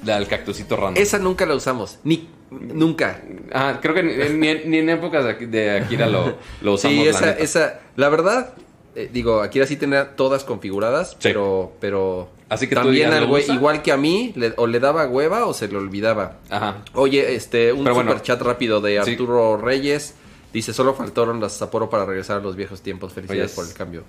[0.04, 0.94] La del cactusito random.
[1.02, 1.98] Esa nunca la usamos.
[2.04, 3.20] Ni nunca.
[3.52, 6.74] Ah, creo que ni, ni en- ni en épocas de, Aki- de Akira lo, lo
[6.74, 6.96] usamos.
[7.02, 7.80] Sí, esa, esa.
[7.96, 8.54] La verdad,
[8.96, 12.28] eh, digo, Akira sí tenía todas configuradas, pero, pero.
[12.48, 15.46] Así que también al ¿lo güey, igual que a mí, le- o le daba hueva
[15.46, 16.38] o se le olvidaba.
[16.50, 16.78] Ajá.
[16.94, 18.02] Oye, este, un bueno.
[18.02, 19.10] super chat rápido de Sí.
[19.12, 20.14] Arturo Reyes.
[20.52, 23.12] Dice, solo faltaron las Sapporo para regresar a los viejos tiempos.
[23.12, 24.04] Felicidades por el cambio.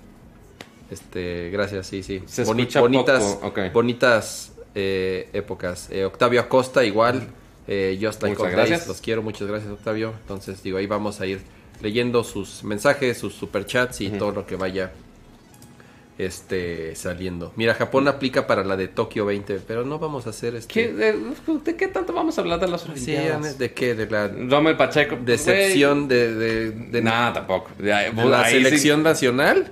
[0.90, 2.22] Este, gracias, sí, sí.
[2.26, 3.38] Se Boni- bonitas,
[3.72, 5.88] bonitas eh, épocas.
[5.90, 7.28] Eh, Octavio Acosta, igual.
[7.66, 8.86] Eh, Just Like Days.
[8.86, 10.14] Los quiero, muchas gracias, Octavio.
[10.22, 11.40] Entonces, digo, ahí vamos a ir
[11.80, 14.92] leyendo sus mensajes, sus superchats y todo lo que vaya
[16.18, 17.52] este saliendo.
[17.54, 20.72] Mira, Japón aplica para la de Tokio 20, pero no vamos a hacer este.
[20.74, 21.14] ¿Qué- de,
[21.64, 23.56] de qué tanto vamos a hablar de las Sí, Olimpiadas?
[23.58, 23.94] ¿De qué?
[23.94, 25.16] De la Rommel Pacheco.
[25.20, 27.70] decepción de, de, de- De nada, tampoco.
[27.78, 27.98] De, la
[28.42, 29.70] ahí sí- selección nacional.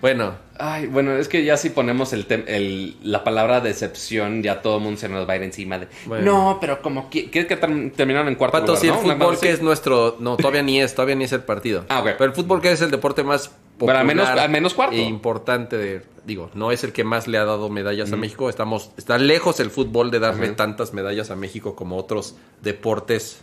[0.00, 4.78] Bueno, Ay, bueno, es que ya si ponemos el, el- la palabra decepción, ya todo
[4.78, 5.88] el mundo se nos va a ir encima de.
[6.06, 6.24] Bueno.
[6.24, 7.30] No, pero como que.
[7.30, 9.00] ¿Quieres que term- terminaron en cuarto Pato, lugar, si el no?
[9.00, 10.16] Fútbol que es nuestro...
[10.18, 11.84] No, todavía ni es, todavía ni es el partido.
[11.90, 12.10] Ah, ok.
[12.16, 14.94] Pero el fútbol que es el deporte más popular al menos- al menos cuarto.
[14.96, 16.02] e importante de...
[16.24, 18.48] Digo, no es el que más le ha dado medallas a México.
[18.48, 18.90] Estamos...
[18.96, 23.42] Está lejos el fútbol de darle tantas medallas a México como otros deportes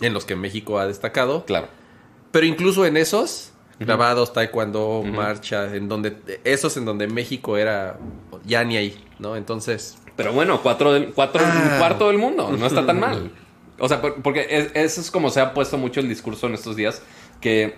[0.00, 1.44] en los que México ha destacado.
[1.46, 1.68] Claro.
[2.30, 6.16] Pero incluso en esos, grabados, taekwondo, marcha, en donde...
[6.44, 7.98] Esos en donde México era
[8.44, 9.36] ya ni ahí, ¿no?
[9.36, 9.98] Entonces...
[10.16, 11.70] Pero bueno, cuatro del, cuatro, Ah.
[11.72, 12.50] un cuarto del mundo.
[12.58, 13.30] No está tan mal.
[13.80, 16.54] O sea, por- porque es- eso es como se ha puesto mucho el discurso en
[16.54, 17.00] estos días.
[17.40, 17.76] Que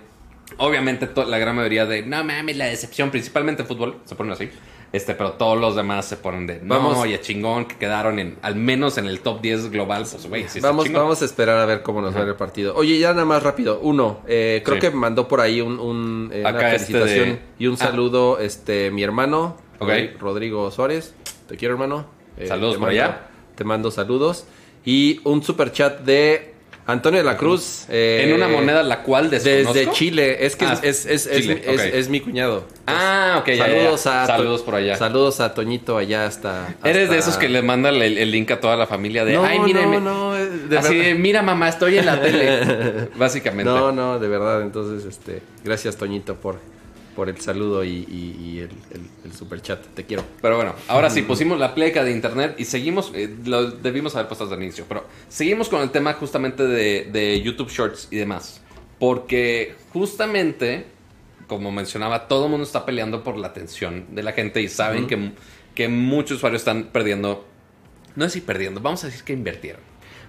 [0.56, 4.48] obviamente la gran mayoría de no mames, la decepción, principalmente en fútbol, se ponen así.
[4.92, 6.98] Este, pero todos los demás se ponen de no, Vamos.
[6.98, 10.04] oye, chingón, que quedaron en al menos en el top 10 global.
[10.10, 12.74] Pues, güey, sí vamos, vamos a esperar a ver cómo nos va el partido.
[12.74, 13.78] Oye, ya nada más rápido.
[13.80, 14.80] Uno, eh, creo Sí.
[14.80, 17.76] que mandó por ahí un, un, eh, una este felicitación de- y un Ah.
[17.76, 19.56] saludo, este, mi hermano,
[20.18, 21.14] Rodrigo Suárez.
[21.48, 22.06] Te quiero, hermano.
[22.36, 23.28] Eh, Saludos por mando- allá.
[23.54, 24.46] Te mando saludos.
[24.84, 26.54] Y un super chat de
[26.90, 27.84] Antonio de la Cruz.
[27.88, 29.72] eh, en una moneda la cual desconozco.
[29.74, 30.44] Desde Chile.
[30.44, 32.64] Es que Ah, es, es, es, Chile, es- es mi cuñado.
[32.86, 33.72] Ah, ok, ya, ya, ya.
[33.74, 34.96] saludos a Saludos por allá.
[34.96, 36.74] Saludos a Toñito allá hasta.
[36.84, 39.44] Eres de esos que le mandan el, el link a toda la familia de No,
[39.44, 40.00] ay, mírenme.
[40.00, 43.08] no, no, eh, de Así de, mira mamá, estoy en la tele.
[43.16, 43.70] Básicamente.
[43.70, 44.62] No, no, de verdad.
[44.62, 46.58] Entonces, este, gracias Toñito por,
[47.20, 49.84] por el saludo y, y- y el, el, el super chat.
[49.94, 50.24] Te quiero.
[50.40, 54.26] Pero bueno, ahora sí, pusimos la pleca de internet y seguimos, eh, lo debimos haber
[54.26, 58.62] puesto el inicio, pero seguimos con el tema justamente de, de YouTube Shorts y demás.
[58.98, 60.86] Porque justamente,
[61.46, 65.06] como mencionaba, todo el mundo está peleando por la atención de la gente y saben
[65.06, 65.32] que,
[65.74, 67.44] que muchos usuarios están perdiendo,
[68.16, 69.82] no es si perdiendo, vamos a decir que invirtieron.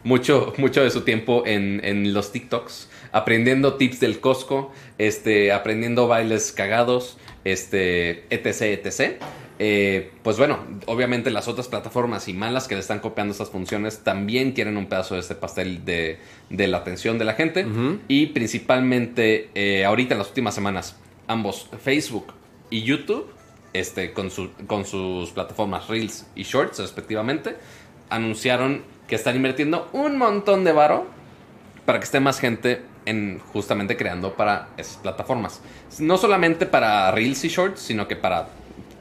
[0.04, 6.08] Mucho, mucho de su tiempo en, en los TikToks, aprendiendo tips del Costco, este, aprendiendo
[6.08, 9.22] bailes cagados, este, etc, etc.
[9.60, 14.00] eh, pues bueno, obviamente las otras plataformas y malas que le están copiando estas funciones
[14.04, 16.20] también quieren un pedazo de este pastel de,
[16.50, 17.66] de la atención de la gente.
[18.08, 20.96] Y principalmente eh, ahorita en las últimas semanas,
[21.28, 22.34] ambos Facebook
[22.70, 23.28] y YouTube,
[23.74, 27.56] este, con, su- con sus plataformas Reels y Shorts respectivamente,
[28.10, 31.06] anunciaron que están invirtiendo un montón de varo
[31.86, 35.62] para que esté más gente en justamente creando para esas plataformas.
[36.00, 38.50] No solamente para Reels y Shorts, sino que para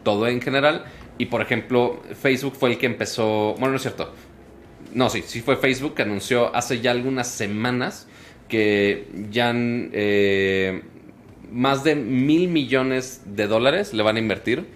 [0.02, 0.84] todo en general.
[1.18, 3.54] Y por ejemplo, Facebook fue el que empezó.
[3.54, 4.12] Bueno, no es cierto.
[4.94, 8.08] No, sí, sí fue Facebook que anunció hace ya algunas semanas
[8.48, 10.82] que ya eh,
[11.50, 14.66] más de mil millones de dólares le van a invertir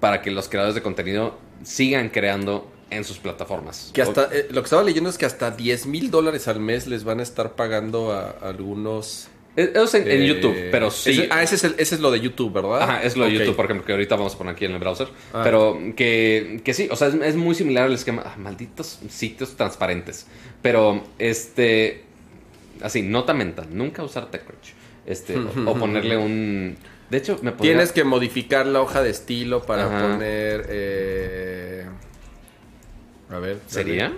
[0.00, 3.90] para que los creadores de contenido sigan creando en sus plataformas.
[3.94, 6.86] Que hasta, eh, lo que estaba leyendo es que hasta 10 mil dólares al mes
[6.86, 9.28] les van a estar pagando a, algunos...
[9.56, 11.10] Eh, Eso es en, en eh, YouTube, pero sí.
[11.10, 12.82] ese- ah, ese es, el- ese es lo de YouTube, ¿verdad?
[12.82, 13.32] Ajá, es lo de.
[13.32, 15.08] YouTube, por ejemplo, que ahorita vamos a poner aquí en el browser.
[15.32, 15.40] Ah.
[15.42, 18.22] Pero que, que sí, o sea, es, es muy similar al esquema.
[18.24, 20.28] ah, malditos sitios transparentes.
[20.62, 22.04] Pero, este.
[22.80, 23.66] Así, nota mental.
[23.72, 24.72] Nunca usar TechCrunch.
[25.04, 26.76] Este, o, o ponerle un.
[27.10, 30.12] De hecho, me podría- Tienes que modificar la hoja de estilo para Ajá.
[30.12, 30.66] poner...
[30.68, 31.49] eh,
[33.30, 33.58] A ver.
[33.66, 34.12] ¿Sería?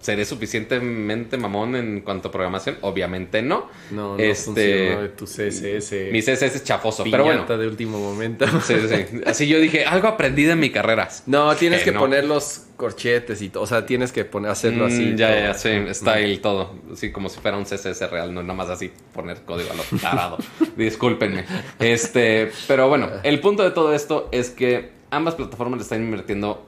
[0.00, 2.76] ¿Seré suficientemente mamón en cuanto a programación?
[2.82, 3.68] Obviamente no.
[3.90, 6.12] No, no este, funcionó tu CSS.
[6.12, 7.44] Mi CSS es chafoso, pero bueno.
[7.44, 8.46] de último momento.
[8.62, 9.20] Sí, sí, sí.
[9.26, 11.08] Así yo dije, algo aprendí de mi carrera.
[11.26, 12.00] No, tienes Que que no.
[12.00, 13.64] poner los corchetes y todo.
[13.64, 15.14] O sea, tienes que poner, hacerlo Mm, así.
[15.16, 15.38] ya, todo.
[15.40, 16.74] ya, sí, style, todo.
[16.92, 19.82] Así como si fuera un CSS real, no nada más así poner código a lo
[19.98, 20.38] tarado.
[20.76, 21.46] Discúlpenme.
[21.80, 26.64] Este, pero bueno, el punto de todo esto es que ambas plataformas le están invirtiendo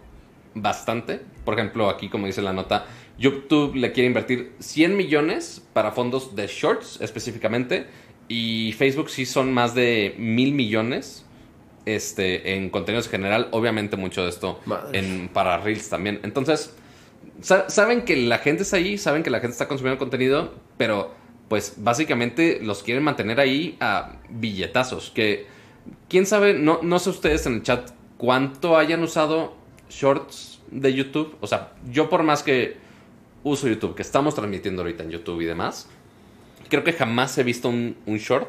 [0.54, 1.20] bastante.
[1.44, 2.86] Por ejemplo, aquí, como dice la nota,
[3.18, 7.86] YouTube le quiere invertir 100 millones para fondos de shorts específicamente.
[8.28, 11.24] Y Facebook sí son más de mil millones
[11.86, 13.48] este, en contenidos en general.
[13.52, 14.60] Obviamente, mucho de esto
[14.92, 16.20] en, para Reels también.
[16.22, 16.74] Entonces,
[17.40, 21.14] sa- saben que la gente está ahí, saben que la gente está consumiendo contenido, pero
[21.48, 25.10] pues básicamente los quieren mantener ahí a billetazos.
[25.10, 25.46] Que,
[26.10, 29.56] quién sabe, no, no sé ustedes en el chat cuánto hayan usado
[29.88, 31.36] shorts de YouTube.
[31.40, 32.76] O sea, yo por más que
[33.44, 35.88] uso YouTube, que estamos transmitiendo ahorita en YouTube y demás,
[36.68, 38.48] creo que jamás he visto un, un short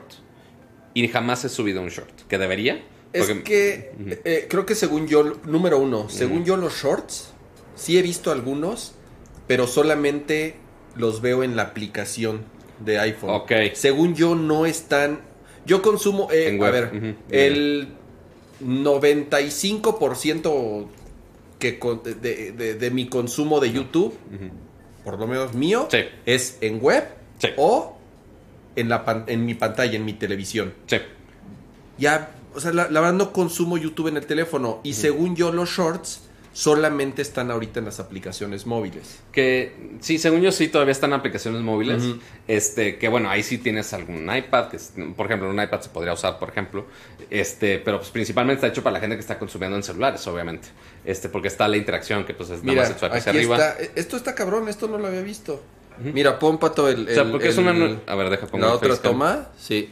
[0.94, 2.28] y jamás he subido un short.
[2.28, 2.84] Que debería.
[3.14, 3.92] Es que
[4.24, 7.32] eh, creo que según yo, número uno, según yo los shorts,
[7.76, 8.94] sí he visto algunos,
[9.48, 10.58] pero solamente
[10.96, 12.44] los veo en la aplicación
[12.80, 13.32] de iPhone.
[13.32, 13.52] Ok.
[13.74, 15.22] Según yo no están...
[15.66, 16.28] Yo consumo...
[16.32, 17.88] eh, a ver, el
[18.64, 20.88] 95%
[21.60, 22.16] que con- de,
[22.54, 24.14] de- de mi consumo de YouTube,
[25.04, 26.00] por lo menos mío, Sí.
[26.26, 27.04] es en web
[27.40, 27.50] Sí.
[27.58, 27.98] o
[28.76, 30.98] en, la pan- en mi pantalla, en mi televisión Sí.
[31.98, 35.52] ya, o sea, la, la verdad no consumo YouTube en el teléfono y según yo
[35.52, 36.22] los shorts
[36.54, 39.20] solamente están ahorita en las aplicaciones móviles.
[39.32, 42.04] Que sí, según yo sí todavía están aplicaciones móviles.
[42.48, 45.90] Este, que bueno, ahí sí tienes algún iPad, que es- por ejemplo, un iPad se
[45.90, 46.86] podría usar, por ejemplo.
[47.30, 50.68] Este, pero pues principalmente está hecho para la gente que está consumiendo en celulares, obviamente.
[51.06, 53.32] Este, porque está la interacción que pues es nada Mira, más el swipe aquí hacia
[53.32, 53.56] arriba.
[53.58, 55.62] está, eh, esto está cabrón, esto no lo había visto.
[56.02, 58.66] Mira, pon pato el, o sea, el- porque es el- una a ver, deja pongo
[58.66, 59.90] la el otra toma, sí.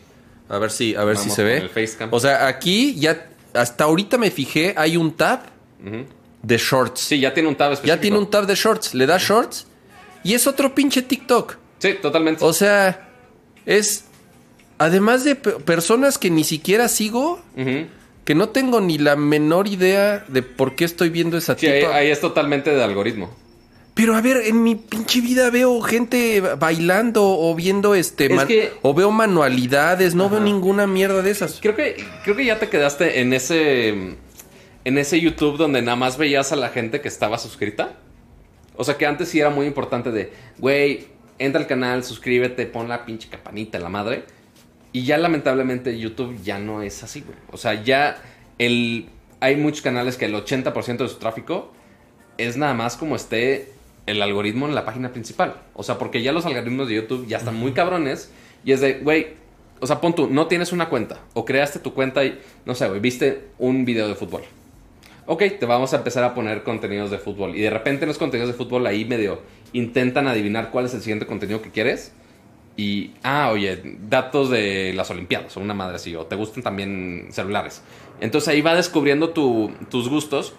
[0.50, 1.58] A ver si, a ver si Vamos se con ve.
[1.58, 2.10] el facecam.
[2.14, 5.42] O sea, aquí ya hasta ahorita me fijé, hay un tab
[5.86, 6.06] Ujú.
[6.44, 7.02] De shorts.
[7.02, 7.96] Sí, ya tiene un tab específico.
[7.96, 9.68] ya tiene un tab de shorts, le das shorts
[10.24, 11.58] y es otro pinche TikTok.
[11.80, 12.44] Sí, totalmente.
[12.44, 13.10] O sea,
[13.66, 14.06] es.
[14.80, 17.40] Además de pe- personas que ni siquiera sigo,
[18.26, 21.80] que no tengo ni la menor idea de por qué estoy viendo esa Sí, ahí,
[21.82, 21.96] tipa.
[21.96, 23.30] ahí es totalmente de algoritmo.
[23.96, 28.32] Pero a ver, en mi pinche vida veo gente bailando o viendo este.
[28.32, 31.58] Es que- O veo manualidades, no veo ninguna mierda de esas.
[31.60, 34.16] Creo que, creo que ya te quedaste en ese.
[34.88, 37.98] En ese YouTube donde nada más veías a la gente que estaba suscrita.
[38.78, 41.08] O sea que antes sí era muy importante de, güey,
[41.40, 44.24] entra al canal, suscríbete, pon la pinche campanita la madre.
[44.94, 47.38] Y ya lamentablemente YouTube ya no es así, güey.
[47.52, 48.24] O sea, ya
[48.60, 49.10] el,
[49.42, 51.74] hay muchos canales que el 80% de su tráfico
[52.38, 53.74] es nada más como esté
[54.06, 55.64] el algoritmo en la página principal.
[55.74, 58.32] O sea, porque ya los algoritmos de YouTube ya están muy cabrones.
[58.64, 59.34] Y es de, güey,
[59.82, 61.20] o sea, pon tú, no tienes una cuenta.
[61.34, 64.44] O creaste tu cuenta y, no sé, güey, viste un video de fútbol.
[65.30, 67.54] Ok, te vamos a empezar a poner contenidos de fútbol.
[67.56, 69.42] Y de repente en los contenidos de fútbol ahí medio
[69.74, 72.14] intentan adivinar cuál es el siguiente contenido que quieres.
[72.78, 76.16] Y, ah, oye, datos de las Olimpiadas o una madre así.
[76.16, 77.82] O te gustan también celulares.
[78.22, 80.54] Entonces ahí va descubriendo tu- tus gustos.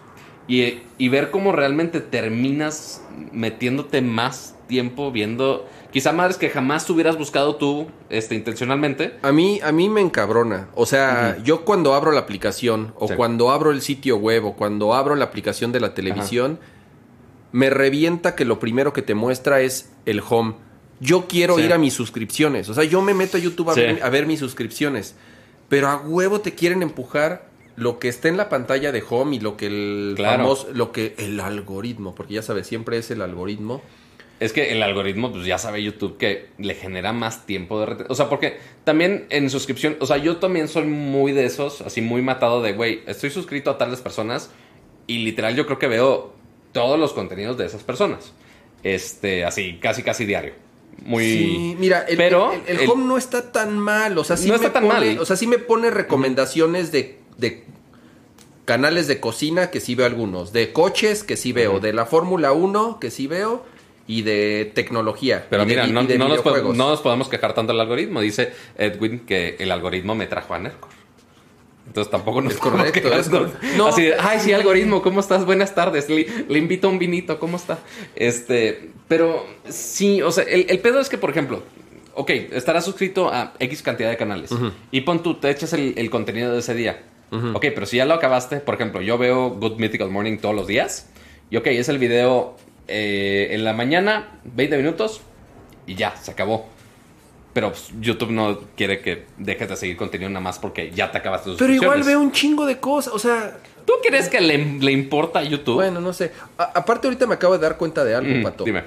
[0.48, 3.02] Y, y ver cómo realmente terminas
[3.32, 9.14] metiéndote más tiempo viendo quizá madres que jamás hubieras buscado tú este, intencionalmente.
[9.22, 10.68] A mí, a mí me encabrona.
[10.74, 13.14] O sea, yo cuando abro la aplicación, o Sí.
[13.14, 16.58] cuando abro el sitio web, o cuando abro la aplicación de la televisión,
[17.52, 20.54] me revienta que lo primero que te muestra es el home.
[21.00, 21.62] Yo quiero Sí.
[21.62, 22.68] ir a mis suscripciones.
[22.68, 23.80] O sea, yo me meto a YouTube a, Sí.
[23.80, 25.14] ver, a ver mis suscripciones.
[25.68, 29.40] Pero a huevo te quieren empujar lo que está en la pantalla de home y
[29.40, 30.42] lo que el Claro.
[30.42, 33.80] famoso, lo que el algoritmo, porque ya sabes, siempre es el algoritmo.
[34.40, 38.12] Es que el algoritmo, pues ya sabe YouTube que le genera más tiempo de retención.
[38.12, 42.00] O sea, porque también en suscripción, o sea, yo también soy muy de esos, así
[42.02, 44.50] muy matado de, güey, estoy suscrito a tales personas
[45.08, 46.32] y literal yo creo que veo
[46.72, 48.32] todos los contenidos de esas personas.
[48.84, 50.52] Este, así, casi, casi diario.
[51.04, 51.24] Muy...
[51.24, 54.16] Sí, mira, el, Pero el- el el- home no está tan mal.
[54.18, 55.18] O sea, sí No me está tan pone, mal.
[55.18, 57.64] O sea, sí me pone recomendaciones de, de
[58.64, 62.52] canales de cocina que sí veo algunos, de coches que sí veo, de la Fórmula
[62.52, 63.64] 1 que sí veo
[64.08, 65.46] y de tecnología.
[65.48, 66.76] Pero de mira, vi- no, de no nos pod- videojuegos.
[66.76, 68.20] no nos podemos quejar tanto del algoritmo.
[68.20, 70.90] Dice Edwin que el algoritmo me trajo a Nercor.
[71.86, 73.58] Entonces tampoco nos Es correcto, podemos es correcto.
[73.76, 75.44] No, Así de, ay, sí, algoritmo, ¿cómo estás?
[75.46, 76.10] Buenas tardes.
[76.10, 77.78] Le, le invito a un vinito, ¿cómo está?
[78.14, 81.62] Este, pero sí, o sea, el, el pedo es que, por ejemplo,
[82.14, 84.50] ok, estarás suscrito a X cantidad de canales.
[84.90, 87.02] Y pon tú, te echas el, el contenido de ese día.
[87.30, 90.66] Ok, pero si ya lo acabaste, por ejemplo, yo veo Good Mythical Morning todos los
[90.66, 91.08] días.
[91.50, 92.56] Y ok, es el video
[92.88, 95.20] eh, en la mañana, 20 minutos,
[95.86, 96.68] y ya, se acabó.
[97.52, 101.18] Pero pues, YouTube no quiere que dejes de seguir contenido nada más porque ya te
[101.18, 103.12] acabaste tus Pero igual veo un chingo de cosas.
[103.14, 105.76] O sea, ¿Tú crees que le, le importa a YouTube?
[105.76, 106.30] bueno, no sé.
[106.58, 108.64] A- aparte, ahorita me acabo de dar cuenta de algo, Mm, Pato.
[108.64, 108.82] Dime.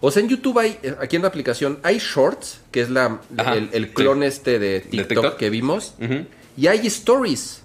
[0.00, 3.20] O sea, en YouTube hay, eh, aquí en la aplicación, hay shorts, que es la,
[3.36, 3.90] Ajá, el, el sí.
[3.94, 5.36] clon este de TikTok, TikTok?
[5.36, 5.94] que vimos.
[6.00, 6.26] Ujú.
[6.56, 7.62] Y hay stories.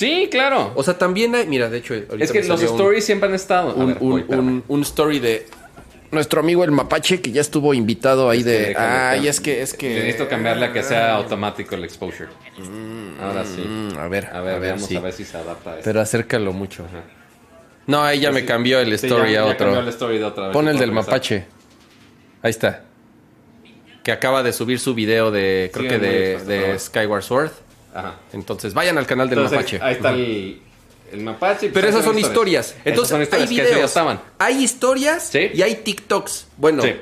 [0.00, 0.72] Sí, claro.
[0.74, 1.46] O sea, también hay.
[1.46, 3.70] Mira, de hecho, ahorita es que me los salió un- stories siempre han estado.
[3.70, 4.48] A Un, ver, un- voy, espérame.
[4.48, 5.46] un- un story de
[6.10, 8.58] nuestro amigo el Mapache, que ya estuvo invitado ahí que de.
[8.68, 9.88] déjame Ay, es que, es que.
[9.94, 12.30] Necesito cambiarle a que sea automático el exposure.
[13.22, 13.60] Ahora sí.
[13.60, 14.96] Mm, a ver, A ver, veamos sí.
[14.96, 15.84] a ver si se adapta a esto.
[15.84, 16.86] Pero acércalo mucho.
[17.86, 20.24] No, ahí ya me cambió el Sí, story ya- a ya cambió el story de
[20.24, 20.52] otra vez.
[20.54, 21.10] Pon el del regresar.
[21.12, 21.44] Mapache.
[22.42, 22.84] Ahí está.
[24.02, 26.78] Que acaba de subir su video de, creo Sigue que muy de, expuesto, de ¿no?
[26.78, 27.50] Skyward Sword.
[27.94, 28.16] Ajá.
[28.32, 29.80] Entonces, vayan al canal del Entonces, Mapache.
[29.82, 30.62] Ahí está el,
[31.12, 31.70] el mapache.
[31.70, 32.76] Pero esas son historias.
[32.84, 33.84] Entonces, son historias hay que videos.
[33.90, 34.20] estaban.
[34.38, 35.50] Hay historias Sí.
[35.52, 36.46] y hay TikToks.
[36.56, 36.94] Bueno, Sí.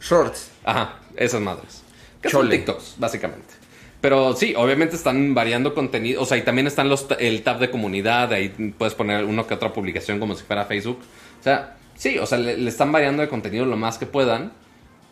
[0.00, 0.50] shorts.
[0.64, 1.82] Ajá, esas madres.
[2.20, 3.54] Que son TikToks, básicamente.
[4.00, 6.22] Pero sí, obviamente están variando contenido.
[6.22, 8.32] O sea, y también están los el tab de comunidad.
[8.32, 10.98] Ahí puedes poner uno que otra publicación como si fuera Facebook.
[11.40, 14.52] O sea, sí, o sea, le, le están variando de contenido lo más que puedan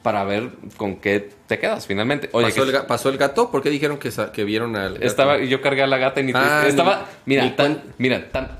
[0.03, 2.29] para ver con qué te quedas finalmente.
[2.33, 3.51] Oye, ¿Pasó, que el, pasó el gato?
[3.51, 5.07] ¿Por qué dijeron que, que vieron al gato?
[5.07, 8.31] estaba, yo cargué a la gata y ni Ah, estaba, ni- mira, ni tan, mira,
[8.31, 8.57] tan,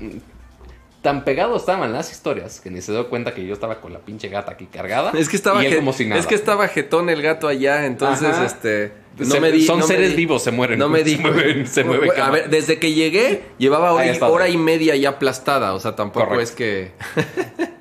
[1.01, 3.99] tan pegado estaban las historias que ni se dio cuenta que yo estaba con la
[3.99, 5.11] pinche gata aquí cargada.
[5.17, 6.19] Es que estaba y él je- como si nada.
[6.21, 8.45] es que estaba jetón el gato allá, entonces Ajá.
[8.45, 10.79] este Se- son no me seres vivos, se mueren.
[10.79, 14.05] No me di Se mueven, se mueven Bueno, A ver, desde que llegué llevaba hora,
[14.15, 16.91] y- hora y media ya aplastada, o sea, tampoco es que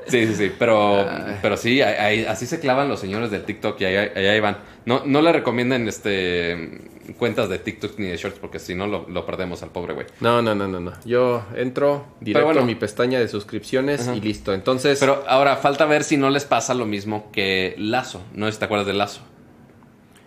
[0.09, 1.07] Sí, sí, sí, pero,
[1.41, 4.59] pero sí, ahí- así se clavan los señores del TikTok y ahí, van.
[4.85, 6.81] No, no le recomienden este
[7.19, 10.07] cuentas de TikTok ni de Shorts porque si no lo, lo perdemos al pobre güey.
[10.21, 10.93] No, no, no, no, no.
[11.05, 12.61] Yo entro directo bueno.
[12.63, 14.53] a mi pestaña de suscripciones y listo.
[14.53, 18.21] Entonces, Pero ahora falta ver si no les pasa lo mismo que Lazo.
[18.35, 19.21] No sé si te acuerdas de Lazo.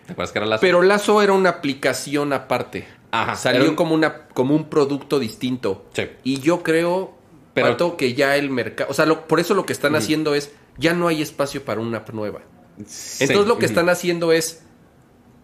[0.06, 0.60] ¿Te acuerdas que era Lazo?
[0.60, 2.86] pero Lazo era una aplicación aparte.
[3.10, 5.86] Ajá, Salió un- como una como un producto distinto.
[5.94, 6.04] Sí.
[6.24, 7.14] Y yo creo
[7.54, 10.34] Pero- Pato, que ya el mercado, o sea, lo- por eso lo que están haciendo
[10.34, 12.40] es ya no hay espacio para una app nueva.
[12.86, 13.22] Sí.
[13.24, 14.62] Entonces lo que están haciendo es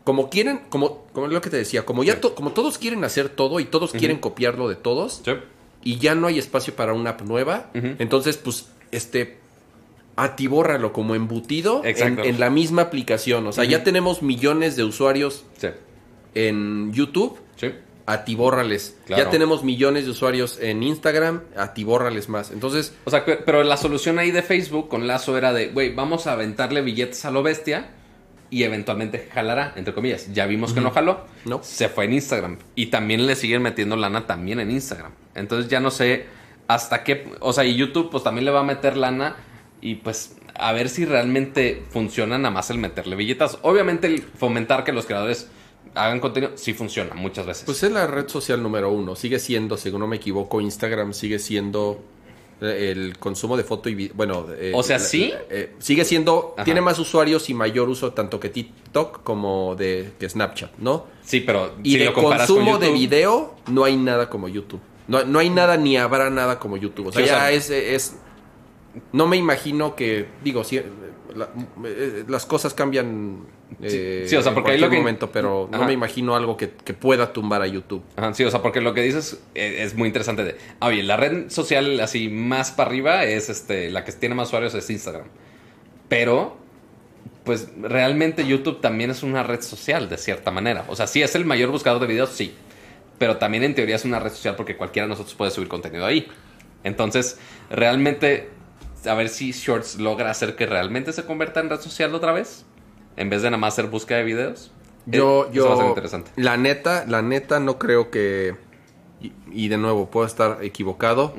[0.03, 3.05] como quieren, como como es lo que te decía, como ya to- como todos quieren
[3.05, 5.33] hacer todo y todos quieren copiarlo de todos Sí.
[5.85, 9.38] y ya no hay espacio para una app nueva, entonces pues este
[10.24, 15.68] atibórralo como embutido en, la misma aplicación, o sea, ya tenemos millones de usuarios Sí.
[16.35, 17.72] en YouTube, Sí.
[18.06, 18.96] atibórrales.
[19.06, 19.24] Claro.
[19.24, 22.50] Ya tenemos millones de usuarios en Instagram, atibórrales más.
[22.50, 26.26] Entonces, O sea, pero la solución ahí de Facebook con Lazo era de, güey, vamos
[26.26, 27.90] a aventarle billetes a lo bestia
[28.50, 30.33] y eventualmente jalará, entre comillas.
[30.35, 31.25] Ya vimos que no jaló.
[31.44, 31.60] No.
[31.62, 32.58] Se fue en Instagram.
[32.75, 35.12] Y también le siguen metiendo lana también en Instagram.
[35.35, 36.27] Entonces ya no sé
[36.66, 37.33] hasta qué...
[37.40, 39.37] O sea, y YouTube pues también le va a meter lana
[39.81, 43.58] y pues a ver si realmente funciona nada más el meterle billetas.
[43.62, 45.48] Obviamente el fomentar que los creadores
[45.94, 47.64] hagan contenido sí funciona muchas veces.
[47.64, 49.16] pues es la red social número uno.
[49.16, 52.02] Sigue siendo, si no me equivoco, Instagram sigue siendo
[52.60, 54.14] eh, el consumo de foto y video.
[54.14, 55.33] Bueno, eh, O sea, ¿sí?
[55.48, 56.64] eh, sigue siendo, Ajá.
[56.64, 61.06] tiene más usuarios y mayor uso tanto que TikTok como de que Snapchat, ¿no?
[61.24, 64.28] sí, pero Y si de lo comparas con consumo de YouTube- video, no hay nada
[64.28, 64.81] como YouTube.
[65.08, 67.06] No, no hay nada ni habrá nada como YouTube.
[67.08, 68.16] O sea, Sí, o ya sea- es, es...
[69.12, 70.26] No me imagino que...
[70.42, 70.80] Digo, sí,
[71.34, 71.48] la-
[71.84, 73.46] eh, las cosas cambian
[73.80, 76.34] eh, sí, o sea, en porque ahí cualquier lo que- momento, pero no me imagino
[76.34, 78.02] algo que, que pueda tumbar a YouTube.
[78.16, 80.42] Ajá, sí, o sea, porque lo que dices eh, es muy interesante.
[80.42, 84.34] De, ah, oye, la red social así más para arriba es este, la que tiene
[84.34, 85.26] más usuarios es Instagram.
[86.08, 86.56] Pero,
[87.44, 90.84] pues realmente YouTube también es una red social de cierta manera.
[90.88, 92.52] O sea, sí es el mayor buscador de videos, sí.
[93.18, 96.04] Pero también en teoría es una red social porque cualquiera de nosotros puede subir contenido
[96.06, 96.26] ahí.
[96.82, 97.38] Entonces,
[97.70, 98.48] realmente,
[99.07, 102.65] a ver si Shorts logra hacer que realmente se convierta en red social otra vez.
[103.17, 104.71] En vez de nada más hacer búsqueda de videos.
[105.07, 106.31] Yo, Eh, yo, Eso va a ser interesante.
[106.37, 108.55] la neta, la neta no creo que,
[109.21, 111.35] y, y de nuevo, puedo estar equivocado,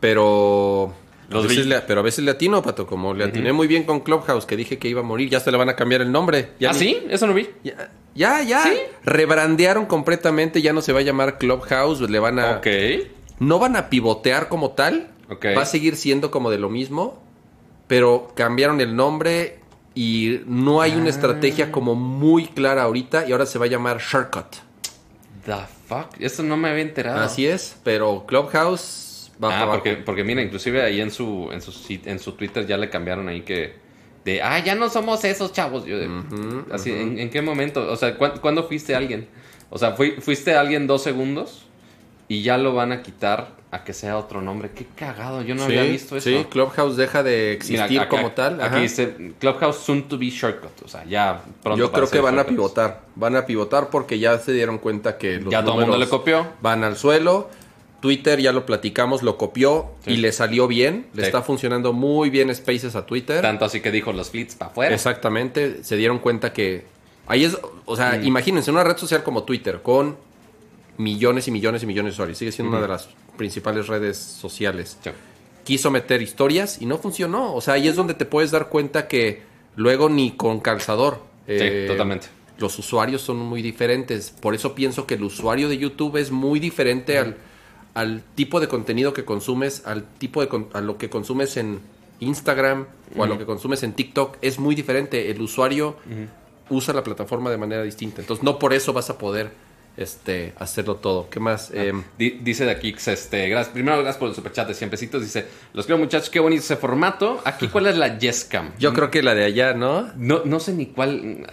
[0.00, 0.92] pero,
[1.30, 3.84] Los a veces le, pero a veces le atino, Pato, como le atiné muy bien
[3.84, 6.12] con Clubhouse, que dije que iba a morir, ya se le van a cambiar el
[6.12, 6.50] nombre.
[6.60, 6.98] Ya ¿Ah, ni- sí?
[7.08, 7.48] Eso no vi.
[7.62, 8.62] Ya, ya, ya.
[8.64, 8.76] ¿Sí?
[9.04, 12.56] rebrandearon completamente, ya no se va a llamar Clubhouse, le van a...
[12.58, 12.66] Ok.
[13.40, 15.08] No van a pivotear como tal,
[15.56, 17.22] Va a seguir siendo como de lo mismo,
[17.86, 19.58] pero cambiaron el nombre
[19.94, 21.10] y no hay una Ah.
[21.10, 24.56] estrategia como muy clara ahorita y ahora se va a llamar Shortcut.
[25.44, 25.54] The
[25.88, 26.08] fuck.
[26.20, 27.20] Esto no me había enterado.
[27.20, 29.72] Así es, pero Clubhouse va Ah, para abajo.
[29.78, 31.72] porque, porque mira, inclusive ahí en su, en su
[32.04, 33.74] en su Twitter ya le cambiaron ahí que
[34.24, 35.84] de ah, ya no somos esos chavos.
[35.84, 36.08] Yo de,
[36.72, 37.86] así, ¿en, en qué momento?
[37.92, 39.28] O sea, ¿cuán- ¿cuándo fuiste alguien?
[39.70, 41.66] O sea, fui- fuiste alguien dos segundos
[42.28, 44.70] y ya lo van a quitar a que sea otro nombre.
[44.74, 46.28] Qué cagado, yo no Sí, había visto eso.
[46.30, 48.60] Sí, Clubhouse deja de Mira, existir acá- como tal.
[48.62, 50.82] Aquí dice Clubhouse soon to be shortcut.
[50.84, 51.78] O sea, ya pronto.
[51.78, 53.02] Yo creo que van a pivotar.
[53.16, 56.08] Van a pivotar porque ya se dieron cuenta que los Ya todo el mundo le
[56.08, 56.46] copió.
[56.60, 57.50] Van al suelo.
[58.00, 60.12] Twitter, ya lo platicamos, lo copió Sí.
[60.12, 61.06] y le salió bien.
[61.14, 61.26] Le Sí.
[61.26, 63.40] está funcionando muy bien Spaces a Twitter.
[63.40, 64.94] Tanto así que dijo los fleets para afuera.
[64.94, 65.82] Exactamente.
[65.82, 66.84] Se dieron cuenta que.
[67.26, 67.56] Ahí es.
[67.86, 68.24] O sea, Mm.
[68.26, 70.16] imagínense una red social como Twitter con
[70.98, 72.38] millones y millones y millones de usuarios.
[72.38, 74.96] Sigue siendo una de las principales redes sociales.
[75.02, 75.10] Sí.
[75.64, 77.54] quiso meter historias y no funcionó.
[77.54, 79.42] O sea, ahí es donde te puedes dar cuenta que
[79.76, 81.22] luego ni con calzador.
[81.46, 82.26] eh, totalmente.
[82.58, 84.30] Los usuarios son muy diferentes.
[84.30, 87.36] Por eso pienso que el usuario de YouTube es muy diferente al,
[87.94, 91.80] al tipo de contenido que consumes, al tipo de con- a lo que consumes en
[92.20, 92.86] Instagram
[93.16, 94.36] o a lo que consumes en TikTok.
[94.42, 95.30] Es muy diferente.
[95.30, 95.96] El usuario
[96.70, 98.20] usa la plataforma de manera distinta.
[98.20, 99.50] Entonces, no por eso vas a poder
[99.96, 101.28] este, hacerlo todo.
[101.30, 101.70] ¿Qué más?
[101.72, 105.22] Em, Di- dice de aquí, este, gracias, primero gracias por el superchat de 100 pesitos.
[105.22, 107.40] Dice, los quiero muchachos, qué bonito ese formato.
[107.44, 108.72] Aquí, ¿cuál es la Yescam?
[108.78, 110.10] yo creo que la de allá, ¿no?
[110.16, 111.46] No, no sé ni cuál.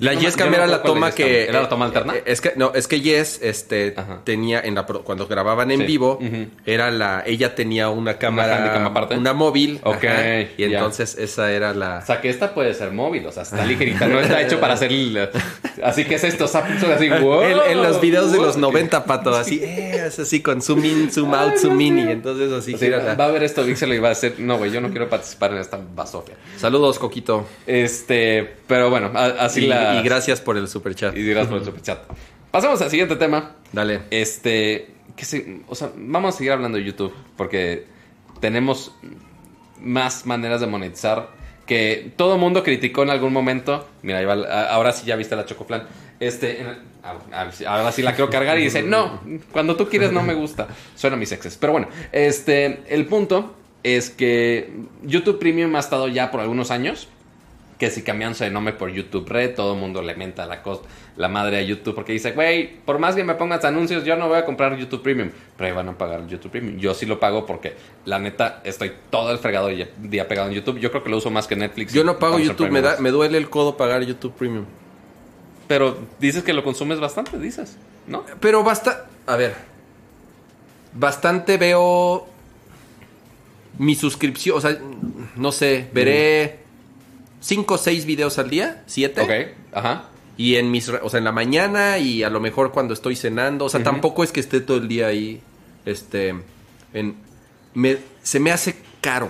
[0.00, 1.44] La no Yescam yo no la toma que.
[1.48, 2.14] ¿Era la toma alterna?
[2.16, 4.20] eh, Es que, no, es que Yes este, Ajá.
[4.24, 5.86] tenía en la cuando grababan en Sí.
[5.86, 6.18] vivo,
[6.66, 7.22] era la.
[7.26, 8.56] Ella tenía una cámara.
[8.58, 9.16] handicam aparte.
[9.16, 9.80] Una móvil.
[9.84, 11.98] Ok, ajá, y entonces esa era la.
[12.02, 14.74] O sea, que esta puede ser móvil, o sea, está ligerita, no está hecho para
[14.74, 14.90] hacer...
[14.92, 15.28] el-
[15.82, 17.42] Así que es esto, Samsung así, wow.
[17.42, 21.10] en, en los videos de los 90, pato, así, eh, es así con zoom in,
[21.12, 23.42] zoom out, Ay, zoom in, y entonces así O sea, gira la- va a ver
[23.42, 26.34] esto, Vixel y va a decir, no, güey, yo no quiero participar en esta basofia.
[26.56, 27.46] Saludos, Coquito.
[27.66, 29.83] Este, pero bueno, así Y, la...
[29.92, 31.16] y gracias por el super chat.
[31.16, 32.04] Y gracias por el superchat.
[32.50, 33.56] Pasamos al siguiente tema.
[33.72, 34.02] Dale.
[34.10, 37.86] Este, que se, o sea, vamos a seguir hablando de YouTube porque
[38.40, 38.94] tenemos
[39.80, 41.28] más maneras de monetizar
[41.66, 43.88] que todo mundo criticó en algún momento.
[44.02, 44.34] Mira, ahí va
[44.70, 45.86] ahora sí ya viste la Chocoplan.
[46.20, 49.20] Este, en el- ah, ah, ahora sí la quiero cargar y dice, no,
[49.50, 50.68] cuando tú quieres no me gusta.
[50.94, 51.56] Suena mis exes.
[51.56, 54.72] Pero bueno, este, el punto es que
[55.02, 57.08] YouTube Premium ha estado ya por algunos años
[57.78, 60.62] que si cambiándose de nombre por YouTube Red, todo el mundo le menta la,
[61.16, 64.28] la madre a YouTube porque dice, güey, por más que me pongas anuncios, yo no
[64.28, 65.30] voy a comprar YouTube Premium.
[65.56, 66.78] Pero ahí van a pagar YouTube Premium.
[66.78, 70.78] Yo sí lo pago porque la neta estoy todo el fregado día, pegado en YouTube.
[70.78, 71.92] Yo creo que lo uso más que Netflix.
[71.92, 74.66] Yo no pago YouTube, me, da, me duele el codo pagar YouTube Premium.
[75.66, 78.24] Pero dices que lo consumes bastante, dices, ¿no?
[78.40, 79.06] Pero basta.
[79.26, 79.54] A ver.
[80.92, 82.26] Bastante veo.
[83.78, 84.58] Mi suscripción.
[84.58, 84.78] O sea,
[85.36, 85.88] no sé.
[85.92, 86.63] Veré.
[87.44, 88.82] 5 o 6 videos al día.
[88.86, 89.20] 7.
[89.20, 89.30] Ok,
[89.76, 90.04] ajá.
[90.36, 90.88] Y en mis.
[90.88, 93.66] O sea, en la mañana y a lo mejor cuando estoy cenando.
[93.66, 95.40] O sea, tampoco es que esté todo el día ahí.
[95.84, 96.34] Este.
[96.92, 97.16] En,
[97.74, 99.28] me, se me hace caro.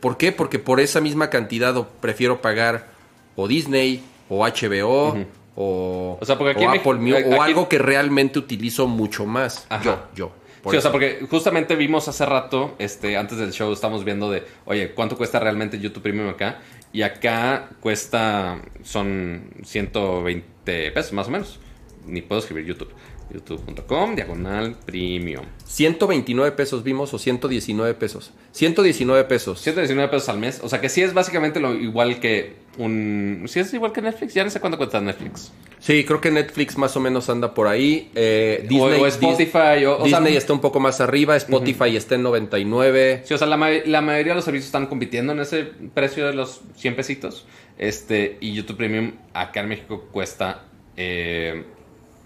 [0.00, 0.30] ¿Por qué?
[0.32, 2.88] Porque por esa misma cantidad o prefiero pagar
[3.36, 5.16] o Disney o HBO
[5.54, 8.38] o, O sea, porque aquí o en Apple México- Music, o aquí- algo que realmente
[8.38, 9.66] utilizo mucho más.
[9.68, 9.84] Ajá.
[9.84, 10.32] Yo, yo.
[10.70, 14.44] sí, o sea, porque justamente vimos hace rato, este, antes del show, estamos viendo de,
[14.64, 16.60] oye, ¿cuánto cuesta realmente YouTube Premium acá?
[16.92, 21.58] Y acá cuesta, son 120 pesos más o menos.
[22.06, 22.90] Ni puedo escribir YouTube.
[23.30, 25.44] youtube.com, diagonal premium.
[25.64, 28.32] 129 pesos vimos o 119 pesos.
[28.52, 29.60] 119 pesos.
[29.60, 30.60] 119 pesos al mes.
[30.62, 33.44] O sea que sí es básicamente lo igual que un.
[33.48, 34.34] Sí es igual que Netflix.
[34.34, 35.52] Ya no sé cuánto cuesta Netflix.
[35.78, 38.10] Sí, creo que Netflix más o menos anda por ahí.
[38.14, 39.84] Eh, Disney, o, o Spotify.
[39.86, 41.36] O, o sea, Disney está un poco más arriba.
[41.36, 43.22] Spotify está en 99.
[43.24, 45.64] Sí, o sea, la, ma- la mayoría de los servicios están compitiendo en ese
[45.94, 47.46] precio de los 100 pesitos.
[47.78, 50.66] Este, y YouTube Premium acá en México cuesta
[50.96, 51.64] eh,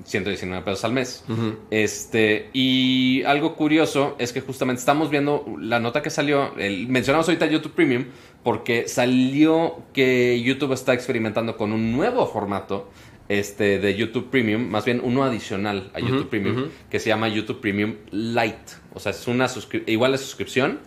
[0.05, 1.25] 119 pesos al mes.
[1.71, 6.57] Este, y algo curioso es que justamente estamos viendo la nota que salió.
[6.59, 8.05] el- mencionamos ahorita YouTube Premium
[8.45, 12.91] porque salió que YouTube está experimentando con un nuevo formato.
[13.29, 17.61] Este de YouTube Premium, más bien uno adicional a YouTube Premium, que se llama YouTube
[17.61, 18.75] Premium Lite.
[18.95, 19.49] O sea, es una
[19.89, 20.79] igual de suscripción,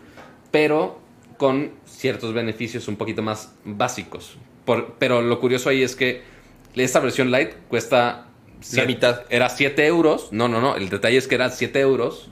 [0.50, 1.02] pero
[1.38, 4.38] con ciertos beneficios un poquito más básicos.
[4.64, 6.22] Por- pero lo curioso ahí es que
[6.76, 8.29] esta versión light cuesta...
[8.62, 9.22] siete- mitad.
[9.30, 10.30] Era 7 euros.
[10.32, 10.76] No, no, no.
[10.76, 12.30] El detalle es que era 7 euros.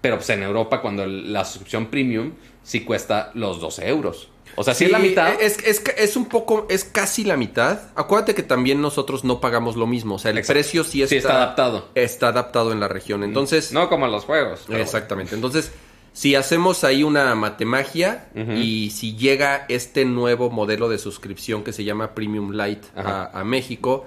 [0.00, 4.28] Pero pues en Europa cuando el- la suscripción premium sí cuesta los 12 euros.
[4.58, 5.34] O sea, sí, es la mitad.
[5.40, 7.78] Es, es, es un poco, es casi la mitad.
[7.94, 10.14] Acuérdate que también nosotros no pagamos lo mismo.
[10.14, 10.54] O sea, el Exacto.
[10.54, 11.88] precio sí está, Sí, está adaptado.
[11.94, 13.22] Está adaptado en la región.
[13.24, 14.64] Entonces, No como los juegos.
[14.70, 15.34] Exactamente.
[15.34, 15.72] Entonces,
[16.14, 21.84] si hacemos ahí una matemagia y si llega este nuevo modelo de suscripción que se
[21.84, 24.06] llama Premium Light a México,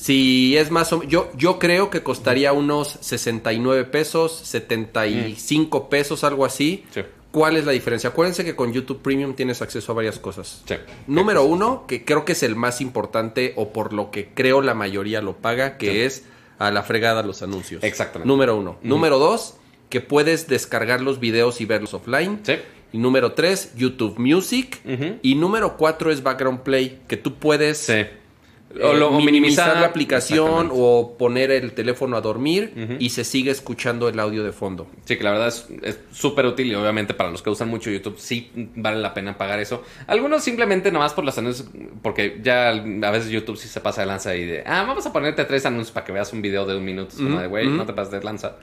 [0.00, 6.44] si es más o yo yo creo que costaría unos 69 pesos, 75 pesos, algo
[6.44, 6.84] así.
[6.94, 7.00] Sí.
[7.32, 8.10] ¿Cuál es la diferencia?
[8.10, 10.62] Acuérdense que con YouTube Premium tienes acceso a varias cosas.
[10.66, 10.76] Sí.
[11.08, 14.72] Número uno, que creo que es el más importante o por lo que creo la
[14.74, 15.98] mayoría lo paga, que Sí.
[16.00, 16.24] es
[16.58, 17.82] a la fregada los anuncios.
[17.84, 18.26] Exactamente.
[18.28, 18.78] Número uno.
[18.82, 19.56] Número dos,
[19.90, 22.40] que puedes descargar los videos y verlos offline.
[22.44, 22.54] Sí.
[22.92, 24.80] Y número tres, YouTube Music.
[25.22, 28.06] Y número cuatro es Background Play, que tú puedes Sí.
[28.74, 29.76] Eh, O lo- minimizar, minimizar.
[29.80, 34.52] la aplicación o poner el teléfono a dormir y se sigue escuchando el audio de
[34.52, 34.86] fondo.
[35.04, 38.18] Sí, que la verdad es súper útil y obviamente para los que usan mucho YouTube
[38.18, 39.82] sí vale la pena pagar eso.
[40.06, 41.68] Algunos simplemente nomás por los anuncios,
[42.02, 45.12] porque ya a veces YouTube sí se pasa de lanza y de, ah, vamos a
[45.12, 47.10] ponerte tres anuncios para que veas un video de un minuto.
[47.14, 48.56] Es como de, güey, no te pases de lanza.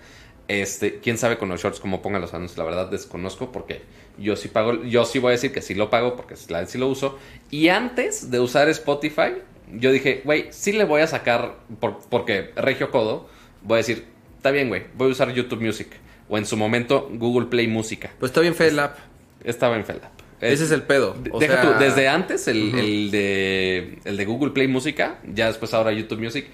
[0.47, 3.81] Este, quién sabe con los shorts cómo pongan los anuncios, la verdad desconozco porque
[4.19, 6.87] yo sí pago, yo sí voy a decir que sí lo pago porque sí lo
[6.87, 7.17] uso.
[7.49, 9.33] Y antes de usar Spotify,
[9.73, 13.27] yo dije, güey, sí le voy a sacar, por- porque Regio Codo,
[13.61, 14.05] voy a decir,
[14.37, 15.87] está bien, güey, voy a usar YouTube Music.
[16.27, 18.11] O en su momento Google Play Música.
[18.19, 18.97] Pues está bien app.
[19.43, 20.01] Estaba en FedUp.
[20.41, 21.15] Ese es el pedo.
[21.31, 25.47] O Deja sea, tú, desde antes el, el de, el de Google Play Música, ya
[25.47, 26.47] después ahora YouTube Music,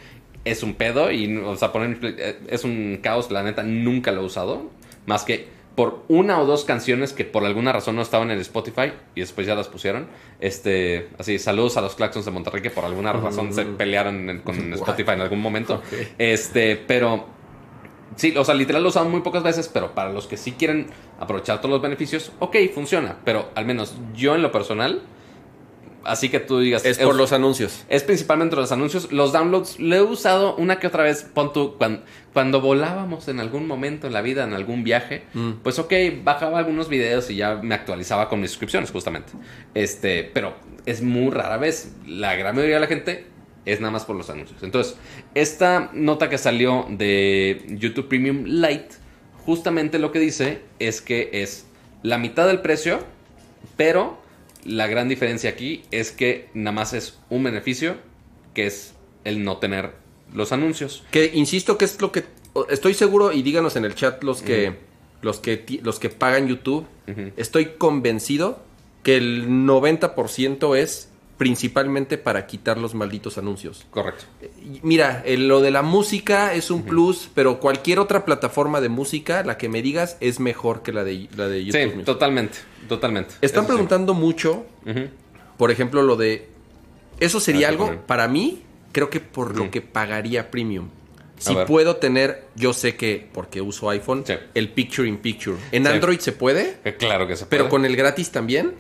[0.44, 4.22] es un pedo y, o sea, poner, eh, es un caos, la neta, nunca lo
[4.22, 4.70] he usado.
[5.06, 8.42] Más que por una o dos canciones que por alguna razón no estaban en el
[8.42, 10.08] Spotify y después ya las pusieron.
[10.42, 14.40] Este, así, saludos a los Claxons de Monterrey que por alguna razón se pelearon en-
[14.42, 15.82] con Spotify en algún momento.
[16.18, 17.26] Este, pero
[18.18, 20.88] Sí, o sea, literal lo usaban muy pocas veces, pero para los que sí quieren
[21.18, 23.16] aprovechar todos los beneficios, ok, funciona.
[23.24, 25.02] Pero al menos yo en lo personal,
[26.04, 26.84] así que tú digas...
[26.84, 27.86] Es por los anuncios.
[27.88, 29.14] Es principalmente los anuncios.
[29.14, 31.24] Los downloads lo he usado una que otra vez.
[31.34, 32.04] Pon tú, cuando,
[32.34, 35.52] cuando volábamos en algún momento en la vida, en algún viaje, Mm.
[35.64, 39.34] pues ok, bajaba algunos videos y ya me actualizaba con mis suscripciones, justamente.
[39.74, 40.56] Este, pero
[40.86, 41.94] es muy rara vez.
[42.08, 43.26] La gran mayoría de la gente
[43.66, 44.64] es nada más por los anuncios.
[44.64, 44.96] Entonces,
[45.36, 48.96] esta nota que salió de YouTube Premium Lite,
[49.46, 51.68] justamente lo que dice es que es
[52.02, 53.00] la mitad del precio,
[53.78, 54.20] pero
[54.64, 57.98] la gran diferencia aquí es que nada más es un beneficio,
[58.54, 60.01] que es el no tener
[60.34, 61.04] los anuncios.
[61.12, 62.24] Que insisto que es lo que
[62.70, 64.76] estoy seguro y díganos en el chat los que
[65.22, 66.86] los que los que pagan YouTube.
[67.38, 68.64] Estoy convencido
[69.04, 73.88] que el 90% es principalmente para quitar los malditos anuncios.
[73.90, 74.26] Correcto.
[74.84, 79.58] Mira, lo de la música es un plus, pero cualquier otra plataforma de música, la
[79.58, 81.82] que me digas, es mejor que la de, la de YouTube.
[81.82, 82.06] Sí, Music.
[82.06, 82.58] totalmente,
[82.88, 83.34] totalmente.
[83.42, 83.76] Están Eso sí.
[83.76, 84.66] preguntando mucho,
[85.58, 86.48] por ejemplo, lo de...
[87.20, 88.62] Eso sería Ah, algo, para mí,
[88.92, 90.90] creo que por lo que pagaría Premium.
[91.38, 94.34] Si puedo tener, yo sé que, porque uso iPhone, Sí.
[94.54, 95.58] el Picture in Picture.
[95.72, 95.92] En Sí.
[95.92, 97.50] Android se puede, Que Claro que se puede.
[97.58, 98.74] pero con el gratis también.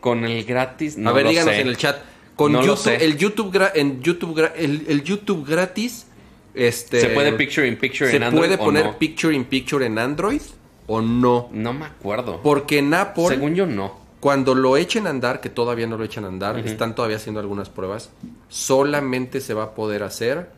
[0.00, 1.60] Con el gratis, no A ver, lo díganos sé.
[1.60, 1.98] en el chat.
[2.36, 3.04] Con No lo YouTube, sé.
[3.04, 6.06] el YouTube, en YouTube, el, el YouTube gratis,
[6.54, 7.00] este...
[7.00, 8.98] ¿Se puede picture in picture ¿Se en Android puede o poner no?
[8.98, 10.40] Picture in Picture en Android
[10.86, 11.48] o no?
[11.52, 12.40] No me acuerdo.
[12.42, 13.28] Porque en Apple...
[13.28, 14.00] Según yo, no.
[14.22, 17.40] Cuando lo echen a andar, que todavía no lo echan a andar, están todavía haciendo
[17.40, 18.10] algunas pruebas,
[18.48, 20.48] solamente se va a poder hacer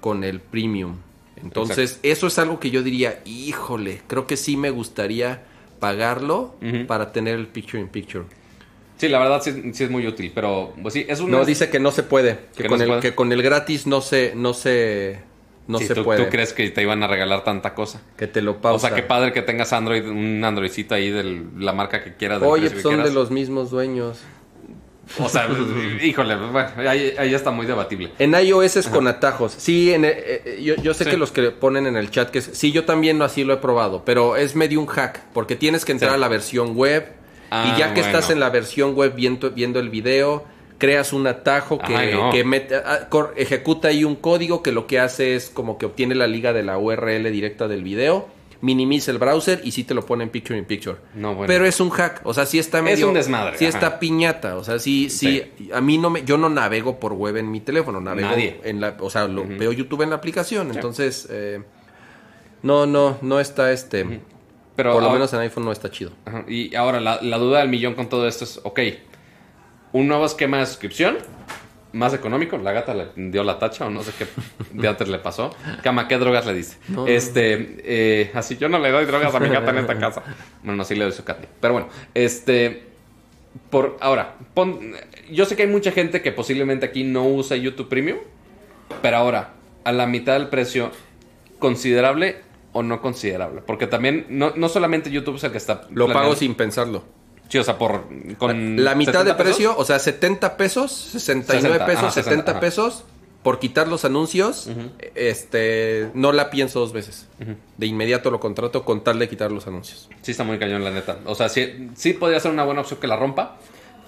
[0.00, 0.96] con el premium.
[1.40, 5.44] Entonces, eso es algo que yo diría, híjole, creo que sí me gustaría
[5.78, 6.56] pagarlo
[6.88, 8.24] para tener el picture in picture.
[8.96, 11.30] Sí, la verdad sí, sí es muy útil, pero pues sí, es un...
[11.30, 13.00] No, dice que no se puede, que, Que con no el, puede.
[13.02, 15.20] que con el gratis no se, no se,
[15.68, 16.24] no Sí, se ¿tú, puede.
[16.24, 18.00] ¿Tú crees que te iban a regalar tanta cosa?
[18.16, 18.76] Que te lo pausa.
[18.76, 22.40] O sea, qué padre que tengas Android, un Androidcito ahí de la marca que quieras.
[22.42, 24.18] Oye, pues que son de los mismos dueños.
[25.18, 25.48] O sea,
[26.02, 28.10] híjole, bueno, ahí, ahí está muy debatible.
[28.18, 29.52] En iOS es con atajos.
[29.58, 31.10] Sí, en, eh, eh, yo, yo sé Sí.
[31.10, 33.56] que los que ponen en el chat que es- sí, yo también así lo he
[33.56, 36.14] probado, pero es medio un hack porque tienes que entrar Sí.
[36.14, 37.06] a la versión web
[37.50, 38.16] Ah, y ya que bueno.
[38.18, 40.44] estás en la versión web viendo, viendo el video,
[40.82, 42.30] creas un atajo que, Ay, no.
[42.32, 46.16] que mete- ah, ejecuta ahí un código que lo que hace es como que obtiene
[46.16, 48.26] la liga de la URL directa del video,
[48.60, 50.96] minimiza el browser y sí te lo pone en picture in picture.
[51.14, 51.46] No, bueno.
[51.46, 53.78] Pero es un hack, o sea, sí está medio un desmadre, Sí ajá.
[53.78, 55.40] está piñata, o sea, sí, sí,
[55.72, 58.60] a mí no me yo no navego por web en mi teléfono, navego Nadie.
[58.64, 61.60] en la, o sea, lo, veo YouTube en la aplicación, entonces eh,
[62.62, 64.20] no, no, no está este,
[64.74, 66.10] Pero por lo menos en iPhone no está chido.
[66.24, 68.80] Ajá, Y ahora la, la duda del millón con todo esto es, ok,
[69.92, 71.18] un nuevo esquema de suscripción,
[71.92, 74.26] más económico, la gata le dio la tacha o no sé qué
[74.72, 75.54] de antes le pasó.
[75.82, 76.78] Cama, ¿qué drogas le dice?
[76.88, 80.22] No, este, eh, así yo no le doy drogas a mi gata en esta casa.
[80.62, 81.38] Bueno, no, sí le doy su cat.
[81.60, 82.84] Pero bueno, este,
[83.68, 84.94] por ahora, pon-
[85.30, 88.18] yo sé que hay mucha gente que posiblemente aquí no usa YouTube Premium,
[89.02, 89.50] pero ahora,
[89.84, 90.90] a la mitad del precio,
[91.58, 92.36] ¿considerable
[92.72, 93.60] o no considerable?
[93.66, 95.82] Porque también, no, no solamente YouTube es el que está...
[95.90, 97.04] Lo pago sin pensarlo.
[97.52, 98.06] Sí, o sea, por...
[98.38, 99.44] Con La mitad de 70 pesos.
[99.44, 102.60] precio, o sea, 70 pesos, 69 60, pesos, ajá, 60, 70 ajá.
[102.60, 103.04] pesos
[103.42, 104.70] por quitar los anuncios,
[105.14, 107.28] este, no la pienso dos veces.
[107.76, 110.08] De inmediato lo contrato con tal de quitar los anuncios.
[110.22, 111.18] Sí está muy cañón, la neta.
[111.26, 113.58] O sea, sí, sí podría ser una buena opción que la rompa.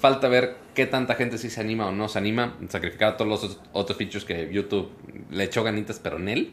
[0.01, 2.57] Falta ver qué tanta gente sí se anima o no se anima.
[2.71, 4.89] Sacrificar todos los otros features que YouTube
[5.31, 6.53] le echó ganitas, pero en él.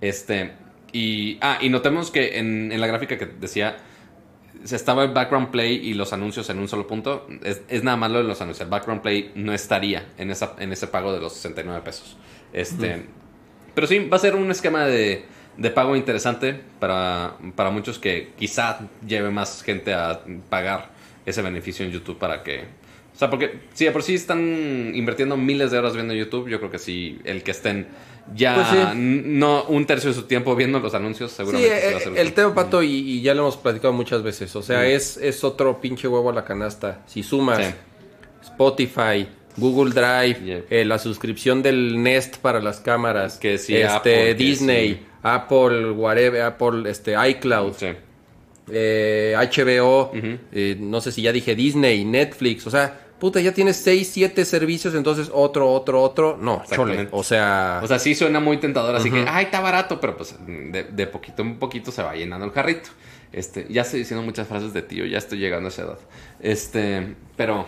[0.00, 0.54] Este...
[0.90, 1.38] Y...
[1.40, 3.76] Ah, y notemos que en, en la gráfica que decía...
[4.64, 7.26] Se estaba el background play y los anuncios en un solo punto.
[7.42, 8.64] Es, es nada más lo de los anuncios.
[8.64, 12.16] El background play no estaría en, esa, en ese pago de los 69 pesos.
[12.52, 13.06] Este...
[13.74, 15.24] Pero sí, va a ser un esquema de,
[15.56, 20.90] de pago interesante para, para muchos que quizá lleve más gente a pagar
[21.26, 22.64] ese beneficio en YouTube para que...
[23.14, 26.58] O sea, porque si de por sí están invirtiendo miles de horas viendo YouTube, yo
[26.58, 27.86] creo que sí, el que estén
[28.34, 28.98] ya Pues sí.
[28.98, 32.18] no un tercio de su tiempo viendo los anuncios, seguramente sí va a eh, ser
[32.18, 34.54] el tema, Pato, y, y ya lo hemos platicado muchas veces.
[34.56, 37.02] O sea, es, es otro pinche huevo a la canasta.
[37.06, 37.74] Si sumas.
[38.42, 40.62] Spotify, Google Drive, Yeah.
[40.70, 45.06] eh, la suscripción del Nest para las cámaras, Que este, Apple, Disney.
[45.22, 47.74] Apple, whatever, Apple, este, iCloud,
[48.70, 50.10] eh, HBO,
[50.52, 54.44] eh, no sé si ya dije Disney, Netflix, o sea, puta, ya tienes 6, 7
[54.44, 58.96] servicios, entonces otro, otro, otro, no, chole, o sea, O sea, sí suena muy tentador,
[58.96, 62.44] así que, ay, está barato, pero pues de, de poquito en poquito se va llenando
[62.46, 62.90] el jarrito.
[63.32, 65.98] Este, ya estoy diciendo muchas frases de tío, ya estoy llegando a esa edad.
[66.40, 67.64] Este, pero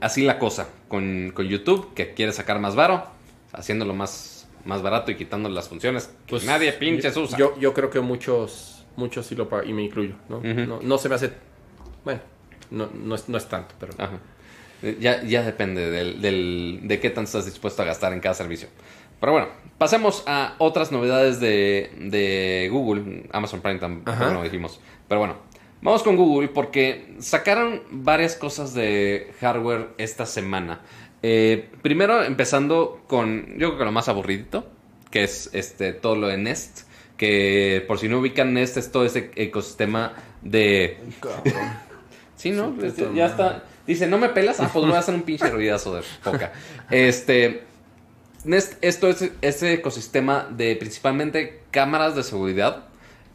[0.00, 3.04] así la cosa con, con YouTube, que quiere sacar más varo,
[3.52, 7.36] haciéndolo más, más barato y quitando las funciones que Pues, nadie pinches yo- usa.
[7.38, 10.40] Yo, yo creo que muchos, muchos sí lo pagan, y me incluyo, ¿no?
[10.40, 11.32] No, no se me hace,
[12.02, 12.20] bueno,
[12.70, 13.92] no, no, es, no es tanto, pero...
[13.98, 14.18] Ajá.
[14.82, 18.34] Eh, Ya, ya depende del, del- de qué tanto estás dispuesto a gastar en cada
[18.34, 18.68] servicio.
[19.20, 19.48] Pero bueno,
[19.78, 23.24] pasemos a otras novedades de, de Google.
[23.32, 24.32] Amazon Prime tampoco Ajá.
[24.32, 24.80] lo dijimos.
[25.08, 25.36] Pero bueno,
[25.82, 30.82] vamos con Google porque sacaron varias cosas de hardware esta semana.
[31.22, 34.68] Eh, primero empezando con, yo creo que lo más aburridito,
[35.10, 36.82] que es este todo lo de Nest.
[37.16, 40.12] Que por si no ubican Nest es todo ese ecosistema
[40.42, 40.98] de
[42.36, 42.72] Sí, ¿no?
[42.80, 43.64] Este, ya está.
[43.88, 44.60] Dice, no me pelas.
[44.60, 46.52] Ah, pues voy a hacer un pinche ruidazo de poca.
[46.90, 47.62] Este.
[48.44, 52.84] Nest, esto es ese ecosistema de principalmente cámaras de seguridad.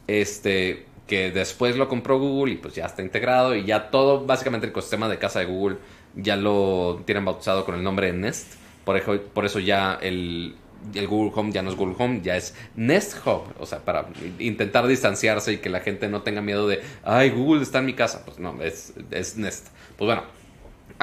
[0.05, 0.85] Este.
[1.07, 3.55] Que después lo compró Google y pues ya está integrado.
[3.55, 5.77] Y ya todo, básicamente el ecosistema de casa de Google,
[6.15, 8.53] ya lo tienen bautizado con el nombre de Nest.
[8.85, 10.55] Por eso, por eso ya el,
[10.93, 13.41] el Google Home ya no es Google Home, ya es Nest Hub.
[13.59, 14.05] O sea, para
[14.37, 17.93] intentar distanciarse y que la gente no tenga miedo de, ay, Google está en mi
[17.93, 18.23] casa.
[18.23, 19.69] Pues no, es, es Nest.
[19.97, 20.23] Pues bueno,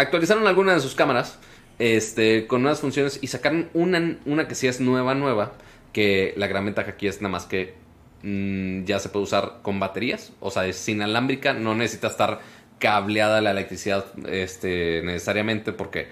[0.01, 1.39] actualizaron algunas de sus cámaras
[1.79, 5.53] este, con nuevas funciones y sacaron una, una que sí es nueva, nueva.
[5.93, 7.75] Que la gran ventaja aquí es nada más que
[8.23, 10.33] mm, ya se puede usar con baterías.
[10.41, 12.41] O sea, es inalámbrica, no necesita estar
[12.79, 16.09] cableada la electricidad este, necesariamente porque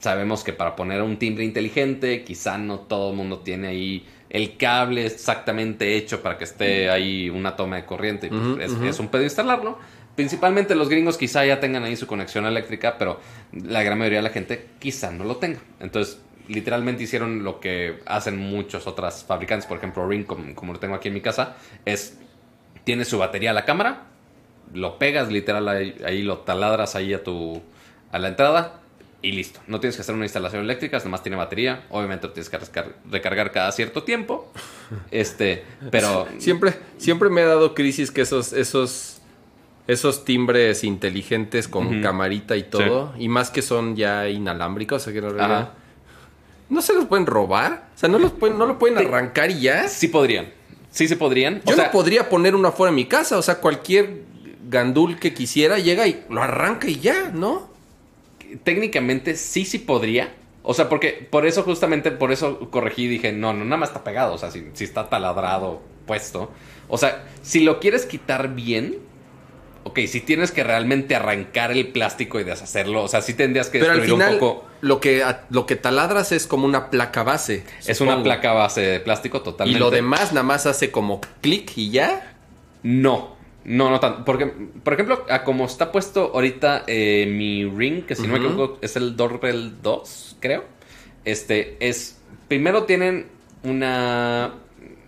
[0.00, 4.56] sabemos que para poner un timbre inteligente quizá no todo el mundo tiene ahí el
[4.56, 8.26] cable exactamente hecho para que esté ahí una toma de corriente.
[8.26, 9.78] y, pues, Ujú, es, es un pedo instalarlo.
[10.18, 13.20] Principalmente los gringos quizá ya tengan ahí su conexión eléctrica, pero
[13.52, 15.60] la gran mayoría de la gente quizá no lo tenga.
[15.78, 20.80] Entonces, literalmente hicieron lo que hacen muchos otras fabricantes, por ejemplo Ring, como, como lo
[20.80, 21.54] tengo aquí en mi casa,
[21.84, 22.18] es
[22.82, 24.06] tienes su batería a la cámara,
[24.74, 27.62] lo pegas literal ahí, ahí lo taladras ahí a tu
[28.10, 28.80] a la entrada,
[29.22, 29.60] y listo.
[29.68, 31.84] No tienes que hacer una instalación eléctrica, nada más tiene batería.
[31.90, 34.50] Obviamente lo tienes que recar- recargar cada cierto tiempo.
[35.12, 39.17] Este, pero Siempre, siempre me ha dado crisis que esos, esos,
[39.88, 45.12] esos timbres inteligentes con camarita y todo, y más que son ya inalámbricos, o sea
[45.12, 45.72] que realidad- Ajá.
[46.68, 47.88] ¿No se los pueden robar?
[47.96, 49.88] O sea, ¿no, los pueden, no lo pueden arrancar y ya?
[49.88, 50.50] sí podrían.
[50.90, 51.62] Sí se podrían.
[51.64, 54.22] Yo o sea, no podría poner uno afuera de mi casa, o sea, cualquier
[54.68, 57.68] gandul que quisiera llega y lo arranca y ya, ¿no?
[58.64, 60.32] técnicamente sí, sí podría.
[60.62, 63.90] O sea, porque por eso justamente, por eso corregí y dije, no, no, nada más
[63.90, 64.34] está pegado.
[64.34, 66.50] O sea, si, si está taladrado, puesto.
[66.88, 68.98] O sea, si lo quieres quitar bien,
[69.88, 73.78] ok, si tienes que realmente arrancar el plástico y deshacerlo, o sea, sí tendrías que
[73.80, 74.64] Pero al destruir final, un poco.
[74.80, 77.64] lo, que, lo que taladras es como una placa base.
[77.86, 79.78] Es una placa base de plástico Y totalmente.
[79.80, 82.36] lo demás nada más hace como clic y ya.
[82.82, 84.24] No, no, no tanto.
[84.24, 88.38] Porque, por ejemplo, a como está puesto ahorita eh, mi ring, que si no me
[88.38, 90.64] equivoco es el Doorbell 2, creo.
[91.24, 92.20] Este es.
[92.48, 93.26] Primero tienen
[93.64, 94.54] una.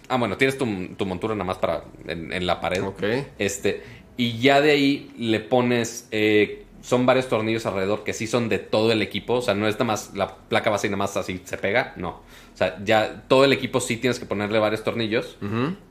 [0.08, 0.66] Ah, bueno, tienes tu,
[0.96, 2.82] tu montura nada más para en, en la pared.
[2.82, 3.02] Ok.
[3.38, 3.82] Este.
[4.20, 6.06] Y ya de ahí le pones.
[6.10, 9.34] eh, son varios tornillos alrededor que sí son de todo el equipo.
[9.34, 11.92] O sea, no es nada más la placa base y nada más así se pega.
[11.96, 12.08] No.
[12.54, 15.36] O sea, ya todo el equipo sí tienes que ponerle varios tornillos.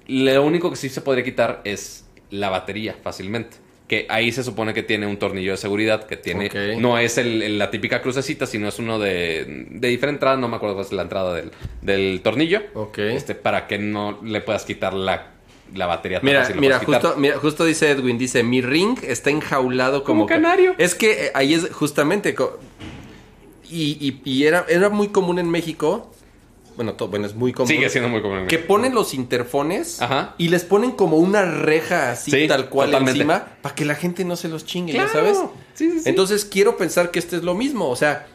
[0.08, 3.58] Lo único que sí se podría quitar es la batería fácilmente.
[3.88, 6.50] Que ahí se supone que tiene un tornillo de seguridad que tiene.
[6.80, 10.38] No es el- el- la típica crucecita, sino es uno de, de diferente entrada.
[10.38, 11.52] No me acuerdo cuál es la entrada del,
[11.82, 12.62] del tornillo.
[12.76, 12.98] Ok.
[13.00, 15.34] Este, para que no le puedas quitar la,
[15.74, 19.30] la batería tan Mira, fácil, mira, justo, mira, justo dice Edwin, dice, mi ring está
[19.30, 20.22] enjaulado como...
[20.22, 20.76] Como canario.
[20.78, 22.34] Es que eh, ahí es justamente...
[22.36, 22.60] co-
[23.70, 26.12] Y, y- y era, era muy común en México,
[26.76, 28.48] bueno, to- bueno, es muy común, Sigue siendo muy común.
[28.48, 30.34] que ponen los interfones Ajá.
[30.38, 33.20] y les ponen como una reja así Sí, tal cual totalmente.
[33.20, 35.08] encima para que la gente no se los chingue, Claro.
[35.10, 35.38] ya sabes.
[35.76, 36.10] Sí, sí, sí.
[36.10, 38.28] Entonces quiero pensar que este es lo mismo, o sea,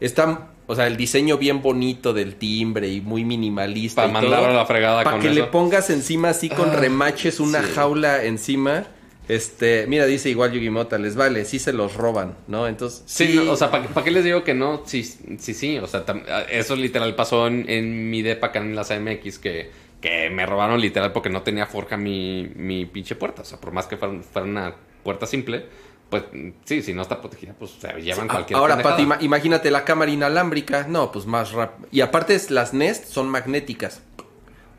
[0.00, 4.10] está, o sea, el diseño bien bonito del timbre y muy minimalista.
[4.10, 7.62] Para todo, a la fregada Para que le pongas encima así con Ah, remaches una
[7.62, 7.72] sí.
[7.74, 8.86] jaula encima.
[9.28, 12.66] Este, mira, dice igual Yugimota, les vale, sí se los roban, ¿no?
[12.66, 14.82] Entonces, Sí, no, o sea, ¿para qué les digo que no?
[14.84, 15.78] Sí, sí, sí.
[15.78, 16.04] O sea,
[16.50, 19.70] eso literal pasó en, en mi depa acá en las AMX que,
[20.00, 23.42] que me robaron literal porque no tenía forja mi, mi pinche puerta.
[23.42, 25.66] O sea, por más que fuera, fuera una puerta simple,
[26.12, 26.24] pues
[26.64, 28.80] sí, si no está protegida, pues se llevan cualquier Ahora.
[28.80, 30.86] Pati, ima- imagínate la cámara inalámbrica.
[30.86, 31.88] No, pues más rápido.
[31.90, 34.02] Y aparte, las Nest son magnéticas.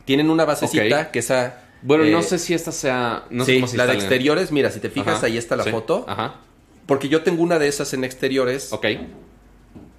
[0.05, 1.63] Tienen una basecita que esa.
[1.81, 3.25] Bueno, eh, no sé si esta sea...
[3.29, 5.55] No sé sí, cómo se la de exteriores, mira, si te fijas, Ajá, ahí está
[5.57, 6.05] la sí, foto.
[6.07, 6.35] Ajá,
[6.85, 8.71] Porque yo tengo una de esas en exteriores.
[8.71, 8.85] ok.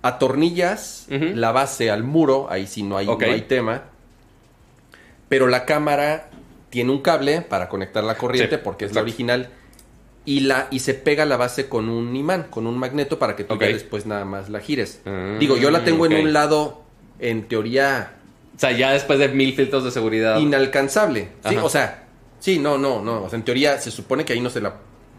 [0.02, 1.34] Atornillas Ujú.
[1.34, 2.46] la base al muro.
[2.50, 3.84] Ahí sí no hay, no hay tema.
[5.28, 6.30] Pero la cámara
[6.70, 9.50] tiene un cable para conectar la corriente Sí, porque es la original.
[10.26, 13.44] Y, la, y se pega la base con un imán, con un magneto para que
[13.44, 15.02] tú ya después nada más la gires.
[15.04, 16.82] Ah, Digo, yo la tengo en un lado,
[17.18, 18.14] en teoría,
[18.56, 20.38] O sea, ya después de mil filtros de seguridad...
[20.38, 21.28] inalcanzable.
[21.46, 21.56] ¿sí?
[21.56, 22.06] O sea,
[22.40, 23.24] sí, no, no, no.
[23.24, 24.74] O sea, en teoría se supone que ahí no se la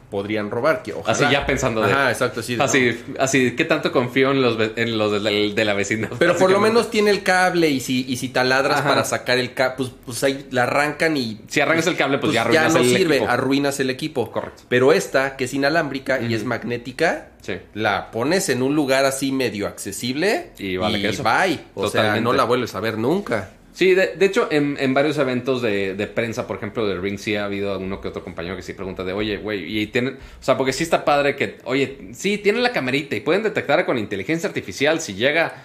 [0.09, 0.83] podrían robar.
[0.83, 1.11] Que ojalá.
[1.17, 2.55] Así ya pensando de- Ajá, exacto, sí.
[2.57, 2.63] ¿no?
[2.63, 6.09] Así, así, ¿qué tanto confío en los, en los de, la, de la vecina?
[6.19, 8.89] Pero por lo menos tiene el cable y si, y si taladras Ajá.
[8.89, 11.39] para sacar el cable, pues, pues ahí la arrancan y...
[11.47, 13.31] Si arrancas el cable, pues, ya ya arruinas no el sirve, equipo.
[13.31, 14.31] arruinas el equipo.
[14.31, 14.63] Correcto.
[14.69, 17.57] Pero esta, que es inalámbrica y es magnética, Sí.
[17.75, 21.21] la pones en un lugar así medio accesible Y vale eso.
[21.23, 21.59] bye.
[21.75, 22.21] O sea, Totalmente.
[22.21, 23.51] no la vuelves a ver nunca.
[23.75, 27.19] Sí, de, de hecho, en, en varios eventos de, de prensa, por ejemplo, del Ring,
[27.19, 30.13] sí ha habido uno que otro compañero que sí pregunta de, oye, güey, y tienen,
[30.13, 33.85] o sea, porque sí está padre que, oye, sí, tienen la camarita y pueden detectar
[33.85, 35.55] con inteligencia artificial si llega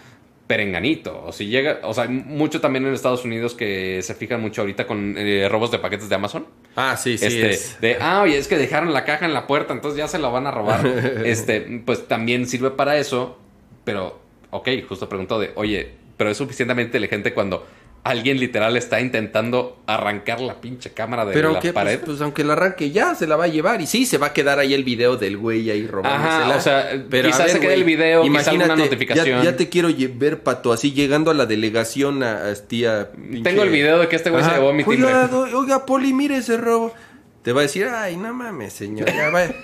[0.49, 4.63] perenganito, o si llega, o sea, mucho también en Estados Unidos que se fijan mucho
[4.63, 6.49] ahorita con eh, robos de paquetes de Amazon.
[6.75, 7.27] Ah, sí, sí.
[7.27, 7.81] este, es.
[7.81, 10.27] de, ah, oye, es que dejaron la caja en la puerta, entonces ya se la
[10.31, 10.85] van a robar.
[11.25, 13.39] este, pues también sirve para eso,
[13.85, 17.65] pero, ok, justo preguntó de, oye, pero es suficientemente inteligente cuando
[18.03, 21.99] alguien literal está intentando arrancar la pinche cámara de Pero la aunque, pared.
[21.99, 23.81] pues, pues, aunque la arranque ya, se la va a llevar.
[23.83, 26.47] Y sí, se va a quedar ahí el video del güey ahí robándosela.
[26.47, 29.43] Ajá, o sea, Pero, quizás ver, se quede el video, quizás alguna imagínate, notificación.
[29.43, 33.11] Ya, ya te quiero ver, Pato, así llegando a la delegación a, a tía...
[33.43, 35.03] Tengo el video de que este güey se llevó mi timbre.
[35.03, 36.95] Cuidado, oiga, Poli, mire ese robo.
[37.43, 39.55] Te va a decir, ay, no mames, señor, ya vaya,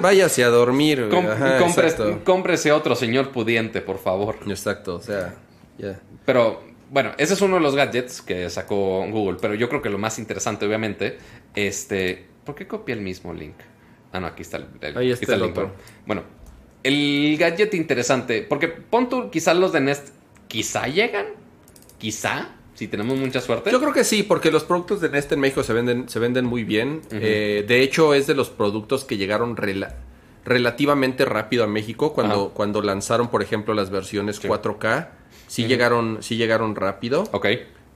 [0.00, 1.08] váyase a dormir.
[1.10, 1.58] Com- Ajá,
[2.24, 4.36] cómprese otro señor pudiente, por favor.
[4.48, 5.34] Exacto, o sea,
[5.78, 5.98] ya.
[6.24, 9.38] Pero bueno, ese es uno de los gadgets que sacó Google.
[9.40, 11.18] Pero yo creo que lo más interesante, obviamente,
[11.54, 12.26] este.
[12.44, 13.54] ¿Por qué copia el mismo link?
[14.12, 15.72] Ah, no, aquí está el, el- Ahí está el otro.
[16.06, 16.22] bueno.
[16.82, 20.10] El gadget interesante, porque pon tú, quizás los de Nest,
[20.46, 21.26] quizá llegan,
[21.98, 23.72] quizá, si tenemos mucha suerte.
[23.72, 26.44] Yo creo que sí, porque los productos de Nest en México se venden, se venden
[26.44, 27.00] muy bien.
[27.10, 29.94] Eh, de hecho, es de los productos que llegaron rela-
[30.44, 32.54] relativamente rápido a México cuando, Ajá.
[32.54, 35.08] cuando lanzaron, por ejemplo, las versiones 4K.
[35.46, 37.24] Sí, llegaron, sí llegaron rápido.
[37.32, 37.46] Ok.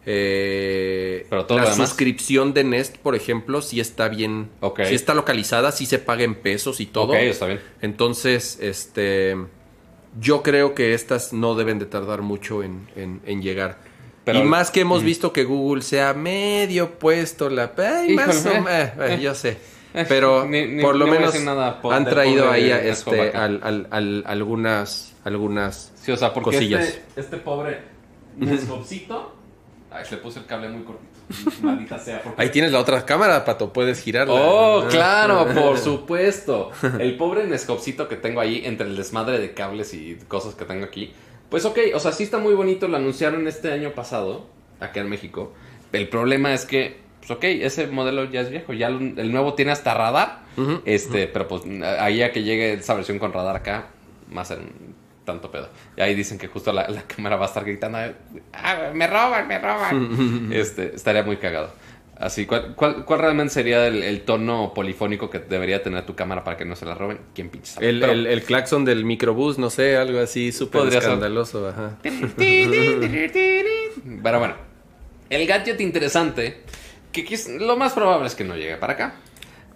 [0.07, 4.49] Eh, Pero todo la lo suscripción de Nest, por ejemplo, sí está bien.
[4.61, 4.81] Ok.
[4.89, 7.13] Sí está localizada, sí se paga en pesos y todo.
[7.13, 7.61] Ok, está bien.
[7.83, 9.37] Entonces, este.
[10.21, 13.79] Yo creo que estas no deben de tardar mucho en, en- en llegar.
[14.25, 17.73] Pero- y más que hemos visto que Google se ha medio puesto la.
[17.77, 19.59] Ay, más Híjole, o- eh, eh, eh, yo sé.
[20.09, 23.45] Pero ni- ni- por lo no menos nada han traído ahí a, este, acá.
[23.45, 26.85] al- al- al- algunas, algunas Sí, o sea, porque cosillas.
[26.89, 27.79] este, este pobre
[28.37, 29.37] Nescopcito...
[29.93, 31.11] Ay, se le puse el cable muy cortito.
[31.67, 32.23] Maldita sea.
[32.23, 34.35] porque- Ahí tienes la otra cámara, Pato, puedes girarla.
[34.35, 34.89] Oh, Ah.
[34.89, 36.71] claro, por supuesto.
[37.01, 40.85] El pobre Nescopcito que tengo ahí entre el desmadre de cables y cosas que tengo
[40.85, 41.13] aquí.
[41.49, 42.87] Pues ok, o sea, sí está muy bonito.
[42.87, 44.47] Lo anunciaron este año pasado,
[44.79, 45.53] acá en México.
[45.93, 48.73] El problema es que, pues ok, ese modelo ya es viejo.
[48.73, 50.43] Ya el nuevo tiene hasta radar.
[50.85, 51.63] Este, pero pues
[51.99, 53.89] ahí a que llegue esa versión con radar acá,
[54.45, 54.95] ser un
[55.31, 55.69] tanto pedo.
[55.97, 57.99] Y ahí dicen que justo la, la cámara va a estar gritando,
[58.53, 60.51] "Ah, me roban, me roban.
[60.53, 61.73] este, estaría muy cagado.
[62.17, 66.45] Así, ¿cuál, cuál, cuál realmente sería el, el tono polifónico que debería tener tu cámara
[66.45, 67.19] para que no se la roben?
[67.35, 67.89] ¿Quién pinche sabe?
[67.89, 71.67] El, el, el claxon del microbús, no sé, algo así súper escandaloso.
[71.69, 71.97] Ajá.
[74.23, 74.55] Pero bueno,
[75.31, 76.61] el gadget interesante,
[77.11, 77.25] que
[77.59, 79.15] lo más probable es que no llegue para acá.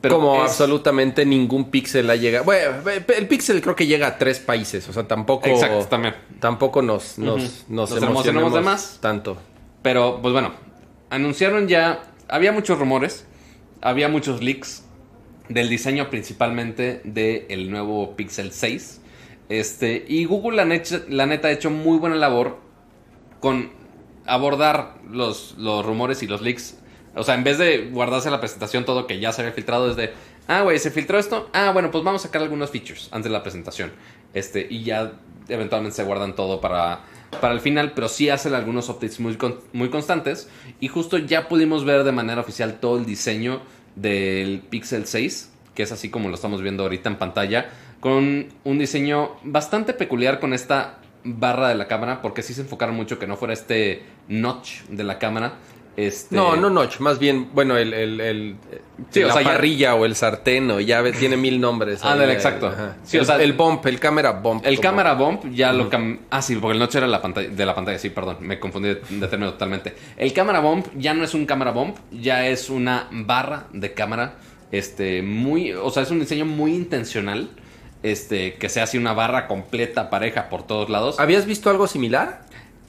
[0.05, 2.44] Pero Como es- absolutamente ningún píxel ha llegado.
[2.44, 2.72] Bueno,
[3.16, 5.48] el píxel creo que llega a tres países, o sea, tampoco.
[5.48, 6.14] Exacto, también.
[6.40, 8.98] Tampoco nos, nos, nos, Nos emocionamos de más.
[9.00, 9.36] tanto.
[9.82, 10.52] Pero, pues bueno,
[11.11, 12.02] anunciaron ya.
[12.28, 13.26] Había muchos rumores,
[13.80, 14.84] había muchos leaks
[15.48, 19.00] del diseño principalmente del nuevo Pixel 6.
[19.48, 22.59] Este, y Google, la, net- la neta, ha hecho muy buena labor
[23.40, 23.70] con
[24.26, 26.78] abordar los, los rumores y los leaks.
[27.17, 29.97] O sea, en vez de guardarse la presentación todo que ya se había filtrado, es
[29.97, 30.12] de,
[30.49, 31.49] ah, güey, se filtró esto.
[31.53, 33.93] Ah, bueno, pues vamos a sacar algunos features antes de la presentación.
[34.35, 35.12] Este, y ya
[35.49, 37.01] eventualmente se guardan todo para,
[37.41, 40.49] para el final, pero sí hacen algunos updates muy, con- muy constantes.
[40.81, 43.61] Y justo ya pudimos ver de manera oficial todo el diseño
[43.95, 48.79] del Pixel 6, que es así como lo estamos viendo ahorita en pantalla, con un
[48.79, 53.27] diseño bastante peculiar con esta barra de la cámara, porque sí se enfocaron mucho que
[53.27, 55.55] no fuera este notch de la cámara.
[55.97, 58.57] Este, No, no notch, más bien, bueno, el, el, el-
[59.11, 62.01] Sí, o la sea, ya- parrilla o el sartén, o ya tiene mil nombres.
[62.05, 62.66] eh, exacto.
[62.68, 62.97] ajá.
[63.05, 64.66] Sí, o el, sea, el bump, el cámara bump.
[64.66, 66.18] El como- cámara bump ya lo cam...
[66.30, 68.88] Ah, sí, porque el notch era la pantalla, de la pantalla, sí, perdón, me confundí
[68.88, 68.97] de,
[69.28, 69.95] término totalmente.
[70.16, 74.34] El cámara bump ya no es un cámara bump, ya es una barra de cámara,
[74.72, 77.51] este, muy, o sea, es un diseño muy intencional,
[78.03, 81.18] este, que se hace una barra completa, pareja por todos lados.
[81.18, 82.43] ¿Habías visto algo similar?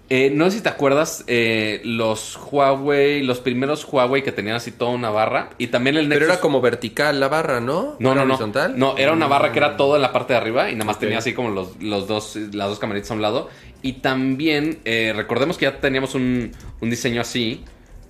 [0.07, 4.71] Eh, no sé si te acuerdas, eh, los Huawei, los primeros Huawei que tenían así
[4.71, 6.33] toda una barra, y también el Pero Nexus...
[6.33, 7.95] era como vertical la barra, ¿no?
[7.97, 8.33] No, ¿Era no, no.
[8.35, 8.77] horizontal?
[8.77, 10.99] No, era una barra que era todo en la parte de arriba y nada más
[10.99, 13.49] tenía así como los, los dos, las dos camaritas a un lado.
[13.81, 16.51] Y también, eh, recordemos que ya teníamos un,
[16.81, 17.63] un diseño así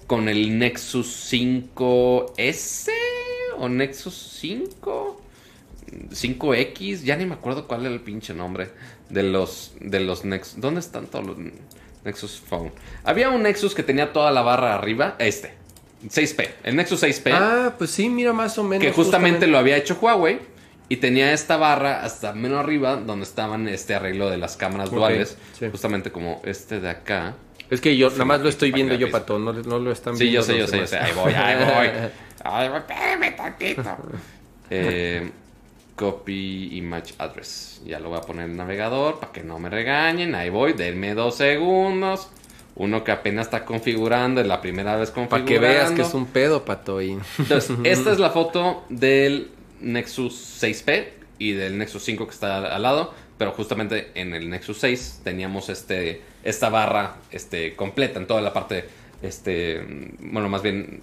[0.06, 2.90] con el Nexus 5S
[3.58, 5.05] o Nexus 5.
[6.12, 8.70] 5X, ya ni me acuerdo cuál era el pinche nombre
[9.10, 10.60] de los de los Nexus.
[10.62, 11.38] ¿Dónde están todos los
[12.04, 12.72] Nexus Phone?
[13.04, 15.54] Había un Nexus que tenía toda la barra arriba, este,
[16.08, 18.86] 6P, el Nexus 6P Ah, pues sí, mira más o menos.
[18.86, 20.40] que justamente, lo había hecho Huawei
[20.90, 24.96] y tenía esta barra hasta menos arriba donde estaban este arreglo de las cámaras Ok,
[24.96, 25.68] duales, sí.
[25.72, 27.36] justamente como este de acá.
[27.72, 29.10] Es que yo nada más lo estoy viendo yo.
[29.10, 30.42] Pato, no, no lo están Sí, viendo.
[30.42, 30.98] yo sé, yo sé, yo sé.
[31.00, 31.88] Ahí voy, ahí voy.
[32.48, 33.84] Ahí voy, espérame tantito.
[34.70, 35.30] Eh,
[35.96, 37.82] copy image address.
[37.86, 40.36] Ya lo voy a poner en el navegador para que no me regañen.
[40.36, 42.30] Ahí voy, denme dos segundos.
[42.76, 45.46] Uno que apenas está configurando, es la primera vez configurando.
[45.46, 47.02] Para que veas que es un pedo, Pato.
[47.02, 47.18] Y...
[47.40, 51.08] Entonces, esta es la foto del Nexus 6P
[51.40, 55.70] y del Nexus 5 que está al lado, pero justamente en el Nexus 6 teníamos
[55.70, 58.86] este esta barra este completa en toda la parte
[59.22, 61.02] este bueno, más bien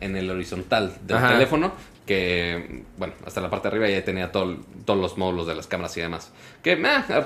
[0.00, 1.32] en el horizontal del Ajá.
[1.34, 1.72] teléfono
[2.08, 5.66] que bueno, hasta la parte de arriba ya tenía todo- todos los módulos de las
[5.68, 6.32] cámaras y demás.
[6.62, 6.78] Que eh,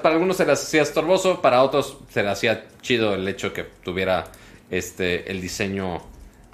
[0.03, 3.63] para algunos se les hacía estorboso, para otros se les hacía chido el hecho que
[3.85, 4.25] tuviera
[4.71, 6.03] este el diseño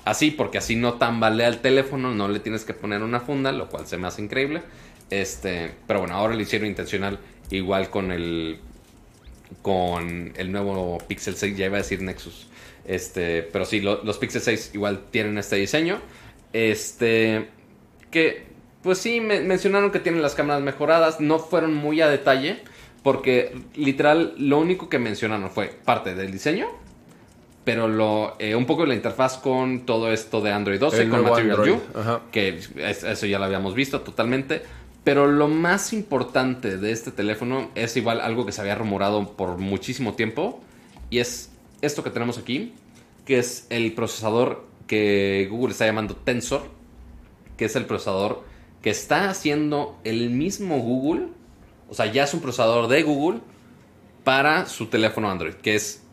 [0.04, 3.68] así, porque así no tambalea el teléfono, no le tienes que poner una funda, lo
[3.68, 4.62] cual se me hace increíble.
[5.10, 7.18] Este, pero bueno, ahora lo hicieron intencional
[7.50, 8.60] igual con el
[9.62, 12.46] con el nuevo Pixel 6, ya iba a decir Nexus.
[12.86, 16.00] Este, pero sí, lo- los Pixel 6 igual tienen este diseño.
[16.52, 17.48] Este,
[18.10, 18.46] que
[18.82, 22.60] pues sí, me- mencionaron que tienen las cámaras mejoradas, no fueron muy a detalle,
[23.02, 26.68] porque literal lo único que mencionaron fue parte del diseño,
[27.64, 31.22] pero lo eh, un poco la interfaz con todo esto de Android 12, El con
[31.22, 32.20] Material Android, ajá.
[32.32, 34.62] que es- eso ya lo habíamos visto totalmente.
[35.04, 39.56] Pero lo más importante de este teléfono es igual algo que se había rumorado por
[39.58, 40.60] muchísimo tiempo.
[41.10, 41.50] Y es
[41.82, 42.74] esto que tenemos aquí,
[43.24, 46.62] que es el procesador que Google está llamando Tensor,
[47.58, 48.42] que es el procesador
[48.80, 51.28] que está haciendo el mismo Google,
[51.90, 53.40] o sea, ya es un procesador de Google
[54.24, 56.04] para su teléfono Android, que es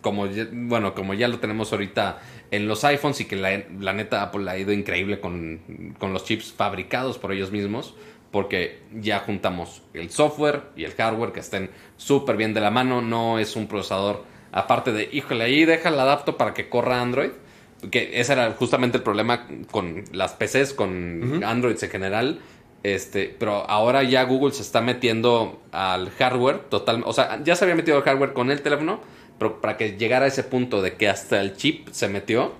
[0.00, 2.18] como, bueno, como ya lo tenemos ahorita
[2.50, 6.52] en los iPhones y que la, neta Apple ha ido increíble con, con, los chips
[6.52, 7.94] fabricados por ellos mismos,
[8.30, 13.02] porque ya juntamos el software y el hardware que estén súper bien de la mano,
[13.02, 14.24] no es un procesador
[14.54, 17.32] aparte de, híjole, ahí deja el adapto para que corra Android,
[17.90, 22.40] que ese era justamente el problema con las PCs, con Android en general.
[22.82, 27.64] Este, pero ahora ya Google se está metiendo al hardware total, o sea, ya se
[27.64, 29.00] había metido al hardware con el teléfono,
[29.38, 32.52] pero para que llegara a ese punto de que hasta el chip se metió,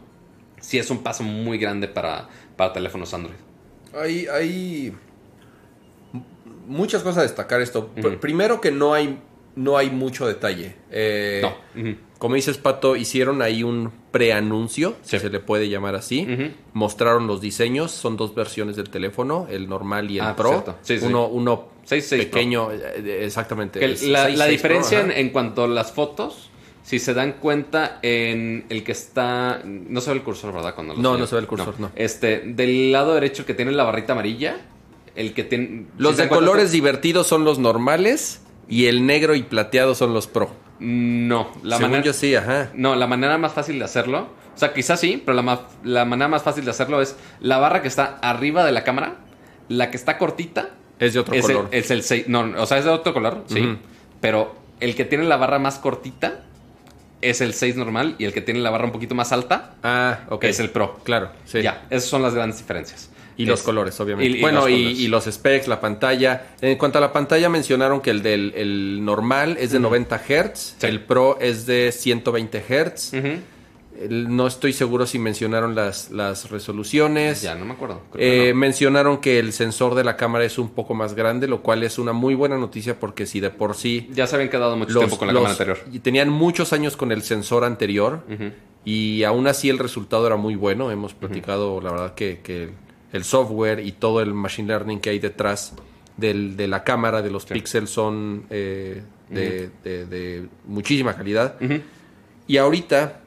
[0.60, 3.36] sí es un paso muy grande para, para teléfonos Android.
[3.94, 4.94] Hay, hay
[6.66, 7.90] muchas cosas a destacar esto.
[8.20, 9.18] Primero que no hay,
[9.56, 10.76] no hay mucho detalle.
[10.90, 12.14] Eh, no.
[12.18, 16.26] Como dices, Pato, hicieron ahí un preanuncio, si se le puede llamar así.
[16.72, 20.64] Mostraron los diseños, son dos versiones del teléfono, el normal y el ah, Pro.
[21.02, 23.80] uno uno pequeño, eh, exactamente.
[24.06, 26.48] la, diferencia en, cuanto a las fotos,
[26.82, 29.60] si se dan cuenta en el que está...
[29.64, 30.74] No se ve el cursor, ¿verdad?
[30.74, 31.90] Cuando no, no se ve el cursor, no.
[31.94, 34.62] Este, del lado derecho que tiene la barrita amarilla,
[35.14, 35.86] el que tiene...
[35.98, 40.50] Los de colores divertidos son los normales y el negro y plateado son los Pro.
[40.80, 42.02] No, la manera.
[42.02, 42.70] Yo sí, ajá.
[42.74, 44.28] No, la manera más fácil de hacerlo.
[44.54, 47.82] O sea, quizás sí, pero la, la manera más fácil de hacerlo es la barra
[47.82, 49.16] que está arriba de la cámara,
[49.68, 50.70] la que está cortita.
[50.98, 51.68] Es de otro color.
[51.70, 52.28] es el 6.
[52.28, 53.78] No, o sea, es de otro color, sí.
[54.20, 56.42] Pero el que tiene la barra más cortita
[57.20, 60.20] es el 6 normal y el que tiene la barra un poquito más alta ah,
[60.42, 61.00] es el Pro.
[61.04, 61.62] Claro, sí.
[61.62, 63.10] Ya, esas son las grandes diferencias.
[63.36, 64.40] Y los colores, obviamente.
[64.40, 66.54] bueno, y, los specs, la pantalla.
[66.60, 71.00] En cuanto a la pantalla, mencionaron que el del normal es de 90 Hz, el
[71.00, 73.12] Pro es de 120 Hz.
[74.08, 77.42] No estoy seguro si mencionaron las, las resoluciones.
[77.42, 78.02] Ya, no me acuerdo.
[78.16, 81.84] Eh, mencionaron que el sensor de la cámara es un poco más grande, lo cual
[81.84, 84.08] es una muy buena noticia porque si de por sí...
[84.12, 85.78] Ya se habían quedado mucho tiempo con la cámara anterior.
[85.92, 88.22] Y tenían muchos años con el sensor anterior
[88.84, 90.90] y aún así el resultado era muy bueno.
[90.90, 92.70] Hemos platicado, la verdad, que, que
[93.14, 95.72] el software y todo el machine learning que hay detrás
[96.16, 101.56] de la cámara, de los píxeles, son eh, de, muchísima calidad.
[102.48, 103.20] Y ahorita,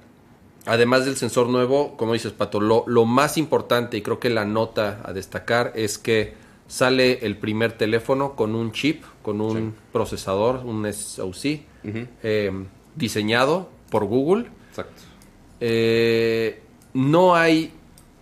[0.66, 5.02] además del sensor nuevo, como dices, Pato, lo, más importante y creo que la nota
[5.06, 6.34] a destacar es que
[6.68, 11.62] sale el primer teléfono con un chip, con un procesador, un SoC,
[12.24, 12.52] eh,
[12.96, 14.48] diseñado por Google.
[14.70, 15.02] Exacto.
[15.62, 16.62] Eh,
[16.94, 17.72] no hay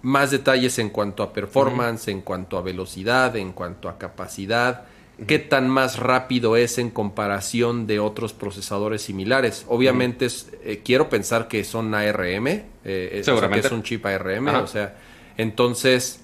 [0.06, 4.86] más detalles en cuanto a performance, en cuanto a velocidad, en cuanto a capacidad,
[5.26, 9.66] qué tan más rápido es en comparación de otros procesadores similares.
[9.68, 10.28] Obviamente
[10.64, 14.96] eh, quiero pensar que son ARM, eh, eh que es un chip ARM, o sea,
[15.38, 16.20] entonces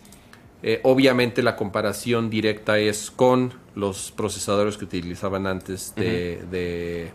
[0.61, 7.09] eh, obviamente la comparación directa es con los procesadores que utilizaban antes de, de,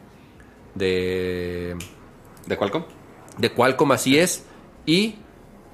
[0.74, 1.76] de,
[2.44, 2.82] de Qualcomm.
[3.38, 4.44] De Qualcomm, así es.
[4.84, 5.16] Y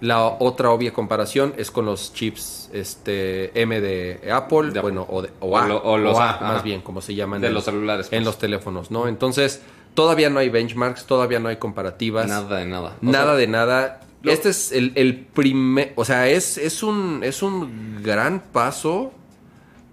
[0.02, 5.28] la otra obvia comparación es con los chips este M de Apple, bueno, o, de,
[5.40, 8.06] A, los A, más bien, como se llaman de los celulares.
[8.06, 8.24] En pues.
[8.24, 9.06] los teléfonos, ¿no?
[9.06, 9.62] Entonces,
[9.94, 12.26] todavía no hay benchmarks, todavía no hay comparativas.
[12.26, 12.96] Nada de nada.
[13.00, 14.00] nada de nada.
[14.24, 19.12] Este es el, el primer, o sea, es, es, un, es un gran paso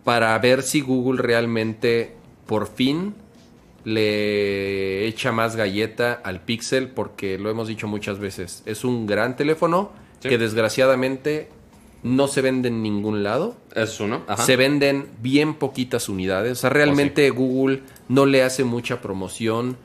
[0.03, 2.15] para ver si Google realmente
[2.47, 3.13] por fin
[3.83, 8.63] le echa más galleta al Pixel porque lo hemos dicho muchas veces.
[8.65, 11.49] Es un gran teléfono que desgraciadamente
[12.03, 13.57] no se vende en ningún lado.
[13.75, 14.23] Es uno.
[14.37, 16.59] Se venden bien poquitas unidades.
[16.59, 19.77] O sea, realmente Google no le hace mucha promoción.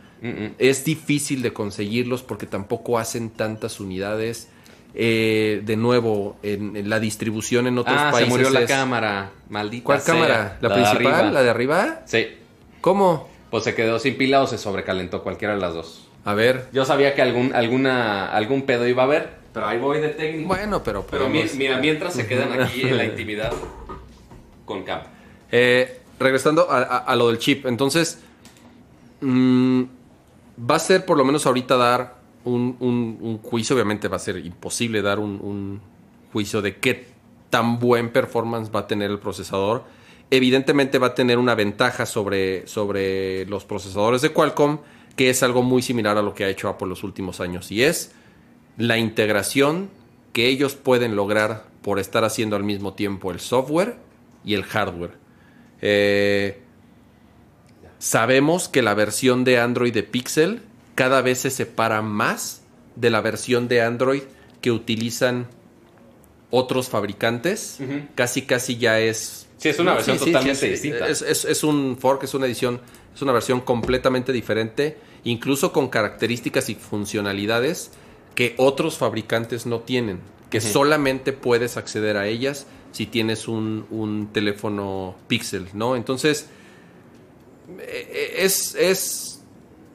[0.59, 4.49] Es difícil de conseguirlos porque tampoco hacen tantas unidades.
[4.97, 8.23] Eh, de nuevo, en, la distribución en otros países.
[8.23, 9.33] Ah, se murió la cámara.
[9.51, 10.59] Maldita ¿Cuál cámara?
[10.61, 11.35] ¿La, principal?
[11.35, 12.03] ¿La de arriba?
[12.07, 12.29] Sí.
[12.81, 13.29] ¿Cómo?
[13.55, 16.09] Pues se quedó sin pila o se sobrecalentó, cualquiera de las dos.
[16.25, 16.67] A ver.
[16.73, 20.49] Yo sabía que algún, alguna, algún pedo iba a haber, pero ahí voy de técnico.
[20.49, 21.07] Bueno, pero...
[21.09, 23.53] Pero mira, mientras se quedan aquí en la intimidad
[24.65, 25.03] con Cam.
[25.53, 28.19] Eh, regresando a, lo del chip, entonces...
[29.21, 29.85] Mm,
[30.69, 35.01] va a ser por lo menos ahorita dar un, juicio, obviamente va a ser imposible
[35.01, 35.81] dar un, un
[36.33, 37.07] juicio de qué
[37.51, 39.85] tan buen performance va a tener el procesador
[40.31, 44.79] evidentemente va a tener una ventaja sobre, sobre los procesadores de Qualcomm,
[45.17, 47.83] que es algo muy similar a lo que ha hecho Apple los últimos años, y
[47.83, 48.13] es
[48.77, 49.89] la integración
[50.33, 53.97] que ellos pueden lograr por estar haciendo al mismo tiempo el software
[54.45, 55.13] y el hardware.
[55.81, 56.61] Eh,
[57.99, 60.63] sabemos que la versión de Android de Pixel
[60.95, 62.63] cada vez se separa más
[62.97, 64.23] de la versión de Android
[64.61, 65.47] que utilizan
[66.51, 67.79] otros fabricantes.
[68.15, 69.44] Casi, casi ya es.
[69.59, 71.09] Sí, es una versión Sí, totalmente sí, distinta.
[71.09, 72.81] Es, es- es un fork, es una edición,
[73.15, 77.91] es una versión completamente diferente, incluso con características y funcionalidades
[78.35, 80.19] que otros fabricantes no tienen,
[80.51, 85.97] que solamente puedes acceder a ellas si tienes un, un teléfono Pixel, ¿no?
[85.97, 86.49] Entonces,
[87.79, 89.43] eh, es, es,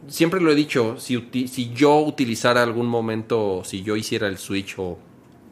[0.07, 4.75] siempre lo he dicho, si, si yo utilizara algún momento, si yo hiciera el Switch
[4.79, 4.97] o,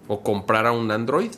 [0.07, 1.31] o comprara un Android,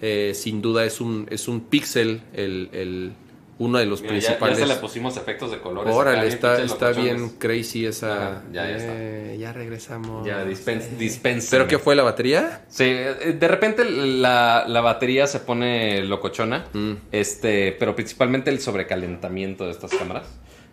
[0.00, 3.12] eh, sin duda es un, es un Pixel el, el-
[3.56, 4.58] uno de los Mira, ya, ya principales.
[4.58, 5.94] se le pusimos efectos de colores.
[5.94, 8.32] Órale, está, está bien crazy esa.
[8.32, 8.92] Ajá, ya, ya está.
[8.96, 10.26] Eh, ya regresamos.
[10.26, 11.50] Ya, dispen- dispensen.
[11.52, 12.64] ¿Pero qué fue la batería?
[12.68, 16.94] Sí, eh, de repente la, la batería se pone locochona, Mm.
[17.12, 20.24] este, pero principalmente el sobrecalentamiento de estas cámaras.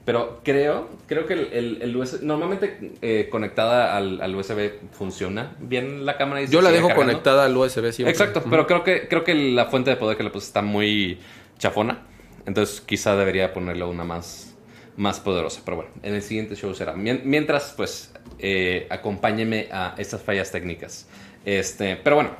[0.03, 5.55] Pero creo, creo que el, el- el USB, normalmente eh, conectada al, al USB funciona
[5.59, 6.41] bien la cámara.
[6.41, 7.11] Y Yo la dejo cargando.
[7.11, 8.11] conectada al USB siempre.
[8.11, 11.19] Exacto, pero creo que, creo que la fuente de poder que le puse está muy
[11.59, 11.99] chafona.
[12.47, 14.55] Entonces quizá debería ponerle una más,
[14.97, 15.61] más poderosa.
[15.63, 16.93] Pero bueno, en el siguiente show será.
[16.95, 21.07] Mien- Mientras, pues, eh, acompáñenme a estas fallas técnicas.
[21.45, 22.31] Este, pero bueno,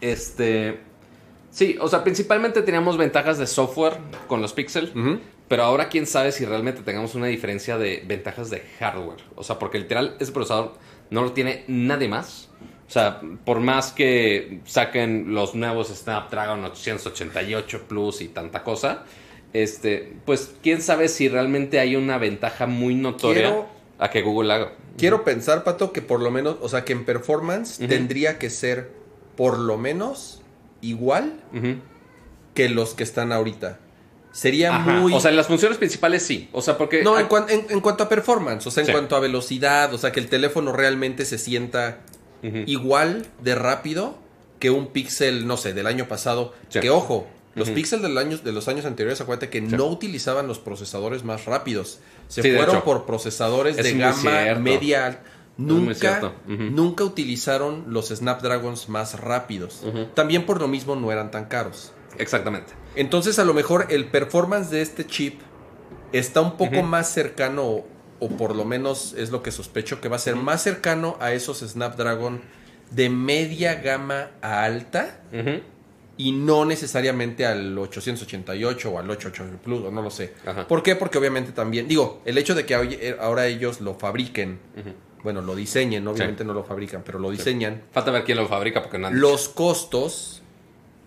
[0.00, 0.80] este...
[1.50, 3.94] Sí, o sea, principalmente teníamos ventajas de software
[4.28, 4.92] con los Pixel.
[5.48, 9.18] Pero ahora quién sabe si realmente tengamos una diferencia de ventajas de hardware.
[9.34, 10.74] O sea, porque literal ese procesador
[11.10, 12.48] no lo tiene nadie más.
[12.86, 19.04] O sea, por más que saquen los nuevos Snapdragon 888 Plus y tanta cosa,
[19.52, 23.66] este, pues quién sabe si realmente hay una ventaja muy notoria Quiero-
[23.98, 24.72] a que Google haga.
[24.96, 28.90] Quiero pensar, Pato, que por lo menos, o sea, que en performance tendría que ser
[29.36, 30.39] por lo menos
[30.80, 31.40] igual
[32.54, 33.78] que los que están ahorita.
[34.32, 34.92] Sería Ajá.
[34.92, 35.12] muy...
[35.12, 36.48] O sea, en las funciones principales sí.
[36.52, 37.02] O sea, porque...
[37.02, 38.92] no, en, cuan- en- en cuanto a performance, o sea, en Sí.
[38.92, 41.98] cuanto a velocidad, o sea, que el teléfono realmente se sienta
[42.66, 44.18] igual de rápido
[44.60, 46.54] que un Pixel, no sé, del año pasado.
[46.68, 46.80] Sí.
[46.80, 47.74] Que ojo, los Ujú.
[47.74, 51.98] Pixel del año, de los años anteriores, acuérdate que no utilizaban los procesadores más rápidos.
[52.28, 54.60] Se fueron por procesadores Es de gama cierto.
[54.60, 55.20] media.
[55.60, 59.84] Nunca, nunca utilizaron los Snapdragons más rápidos.
[60.14, 61.92] También por lo mismo no eran tan caros.
[62.18, 62.72] Exactamente.
[62.96, 65.40] Entonces, a lo mejor el performance de este chip
[66.12, 67.86] está un poco más cercano, o,
[68.18, 71.32] o por lo menos es lo que sospecho que va a ser más cercano a
[71.32, 72.40] esos Snapdragon
[72.90, 75.20] de media gama a alta
[76.16, 80.34] y no necesariamente al 888 o al 888 Plus, o no lo sé.
[80.44, 80.66] Ajá.
[80.68, 80.96] ¿Por qué?
[80.96, 84.58] Porque obviamente también, digo, el hecho de que eh, ahora ellos lo fabriquen.
[85.22, 88.82] Bueno, lo diseñen, obviamente no lo fabrican, pero lo diseñan, Falta ver quién lo fabrica
[88.82, 90.40] porque no los costos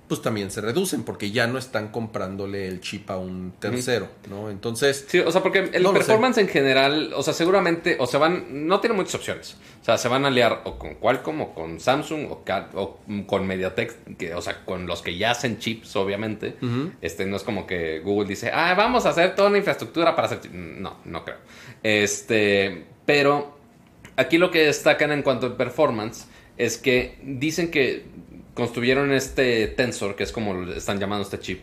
[0.08, 4.50] pues también se reducen porque ya no están comprándole el chip a un tercero, ¿no?
[4.50, 8.18] Entonces, Sí, o sea, porque el No performance en general, o sea, seguramente, o se
[8.18, 9.58] van, no tiene muchas opciones.
[9.82, 14.18] O sea, se van a aliar o con Qualcomm o con Samsung o, con MediaTek,
[14.18, 16.58] que, o sea, con los que ya hacen chips, obviamente.
[17.02, 20.28] Este, no es como que Google dice, ah, vamos a hacer toda una infraestructura para
[20.28, 20.54] hacer chips.
[20.54, 21.38] No, no creo.
[21.82, 23.53] Este, pero
[24.16, 28.06] aquí lo que destacan en cuanto a performance es que dicen que
[28.54, 31.62] construyeron este tensor, que es como lo están llamando este chip,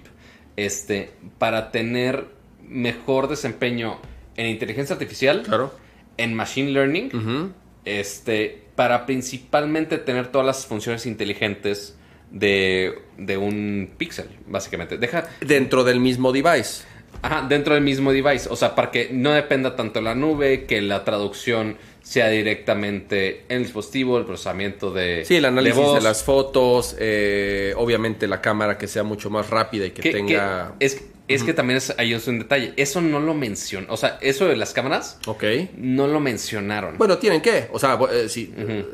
[0.57, 2.27] este, para tener
[2.67, 3.99] mejor desempeño
[4.37, 5.75] en inteligencia artificial, claro.
[6.17, 7.53] en machine learning,
[7.85, 11.97] este, para principalmente tener todas las funciones inteligentes
[12.31, 14.99] de, de un pixel, básicamente.
[14.99, 16.85] Deja, Dentro del mismo device.
[17.23, 18.49] Ajá, dentro del mismo device.
[18.51, 23.59] O sea, para que no dependa tanto la nube, que la traducción sea directamente en
[23.59, 25.25] el dispositivo, el procesamiento de.
[25.25, 29.87] Sí, el análisis de, las fotos, eh, obviamente la cámara que sea mucho más rápida
[29.87, 30.75] y que, Que- tenga...
[30.79, 32.73] que es es que también es, ahí es un detalle.
[32.77, 33.87] Eso no lo mencionó.
[33.93, 35.45] O sea, eso de las cámaras Ok.
[35.77, 36.99] no lo mencionaron.
[36.99, 37.69] Bueno, tienen que.
[37.73, 38.53] O sea, eh, sí.
[38.57, 38.85] eh,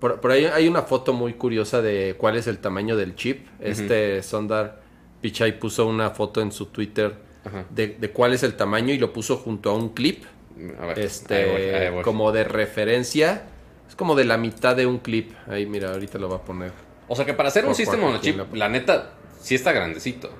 [0.00, 3.46] por, por ahí hay una foto muy curiosa de cuál es el tamaño del chip.
[3.60, 4.82] Este Sondar
[5.20, 7.14] Pichai puso una foto en su Twitter.
[7.70, 10.24] De, de cuál es el tamaño y lo puso junto a un clip.
[10.80, 12.02] A ver, Este, voy, voy.
[12.04, 13.46] como de referencia.
[13.88, 15.32] Es como de la mitad de un clip.
[15.48, 16.72] Ahí, mira, ahorita lo va a poner.
[17.08, 19.54] O sea, que para hacer un sistema cuatro, on chip, aquí en la neta, sí
[19.54, 20.30] está grandecito.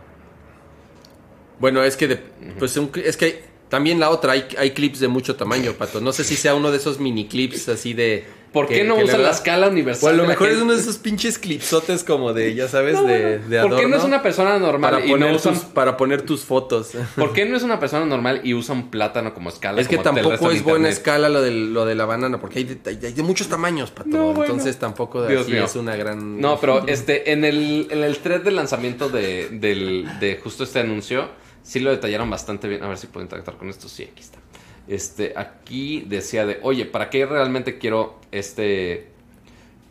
[1.58, 2.20] Bueno, es que, de-
[2.58, 6.00] pues un es que también la otra, hay, hay clips de mucho tamaño, Pato.
[6.00, 8.24] No sé si sea uno de esos mini clips así de...
[8.54, 10.08] ¿Por qué no usan la escala universal?
[10.08, 13.02] O a lo mejor es uno de esos pinches clipsotes como de, ya sabes, No,
[13.02, 15.54] de, de ¿Por qué no adorno, es una persona normal para y poner, no usan
[15.54, 16.92] tus, para poner tus fotos.
[17.16, 19.80] ¿Por qué no es una persona normal y usa un plátano como escala?
[19.80, 22.78] Es que tampoco es buena escala lo de, lo de la banana, porque hay de,
[22.84, 24.10] hay de muchos tamaños, Pato.
[24.10, 24.44] No, bueno.
[24.44, 25.64] Entonces tampoco de Dios así mío.
[25.64, 26.40] es una gran...
[26.40, 30.78] No, pero este, en el, en el thread de lanzamiento de, del, de justo este
[30.78, 31.28] anuncio,
[31.64, 32.84] sí lo detallaron bastante bien.
[32.84, 33.88] A ver si puedo interactuar con esto.
[33.88, 34.38] Sí, aquí está.
[34.86, 39.08] Este, aquí decía de, oye, ¿para qué realmente quiero este,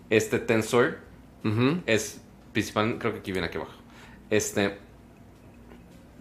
[0.10, 0.99] este tensor?
[1.86, 2.22] Es
[2.53, 3.74] principal, creo que aquí viene aquí abajo.
[4.30, 4.78] Este,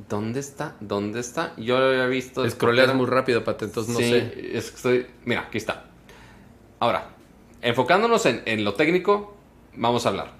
[0.08, 0.76] ¿dónde está?
[0.80, 1.54] ¿Dónde está?
[1.56, 2.48] Yo lo había visto.
[2.48, 4.56] Scrolleas muy rápido, Pato, entonces no sí, sé.
[4.56, 5.06] es que estoy.
[5.24, 5.90] Mira, aquí está.
[6.80, 7.10] Ahora,
[7.60, 9.36] enfocándonos en, en lo técnico,
[9.76, 10.32] vamos a hablar.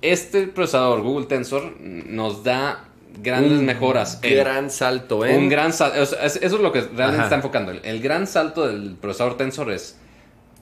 [0.00, 2.87] Este procesador Google Tensor nos da
[3.22, 4.18] grandes Un mejoras.
[4.22, 5.36] en- Gran salto, ¿eh?
[5.36, 5.96] un gran salto.
[6.02, 7.24] Eso es lo que realmente Ajá.
[7.24, 7.72] está enfocando.
[7.72, 9.98] El, el gran salto del procesador Tensor es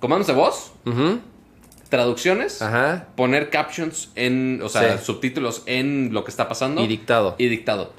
[0.00, 0.72] comandos de voz,
[1.88, 3.08] traducciones, Ajá.
[3.16, 5.04] poner captions en, o sea, Sí.
[5.04, 7.34] subtítulos en lo que está pasando Y dictado.
[7.38, 7.92] y dictado.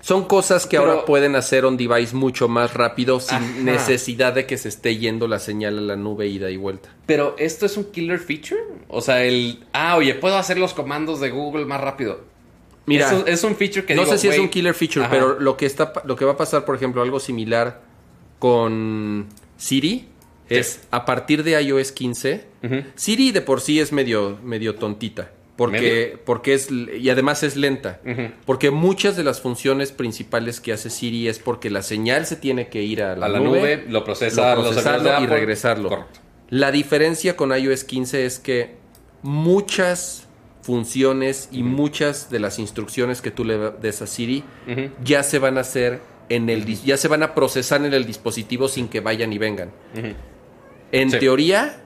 [0.00, 3.46] Son cosas que Pero- ahora pueden hacer on device mucho más rápido sin Ajá.
[3.62, 6.90] necesidad de que se esté yendo la señal a la nube ida y vuelta.
[7.06, 8.60] Pero esto es un killer feature.
[8.88, 9.64] O sea, el.
[9.72, 12.20] Ah, oye, puedo hacer los comandos de Google más rápido.
[12.88, 15.14] Mira, es un feature que no digo, sé si es un killer feature, ajá.
[15.14, 17.80] pero lo que está lo que va a pasar, por ejemplo, algo similar
[18.38, 20.08] con Siri
[20.48, 22.74] es a partir de iOS 15, Ujú.
[22.94, 26.20] Siri de por sí es medio medio tontita, porque ¿Medio?
[26.24, 28.00] porque es y además es lenta.
[28.46, 32.68] Porque muchas de las funciones principales que hace Siri es porque la señal se tiene
[32.68, 35.88] que ir a la, A la nube, lo procesa, lo procesarlo y regresarlo.
[35.90, 36.20] Correcto.
[36.50, 38.76] La diferencia con iOS 15 es que
[39.22, 40.27] muchas
[40.68, 44.44] funciones y muchas de las instrucciones que tú le des a Siri
[45.02, 48.68] ya se van a hacer en el ya se van a procesar en el dispositivo
[48.68, 49.70] sin que vayan y vengan.
[50.92, 51.18] En Sí.
[51.18, 51.80] teoría,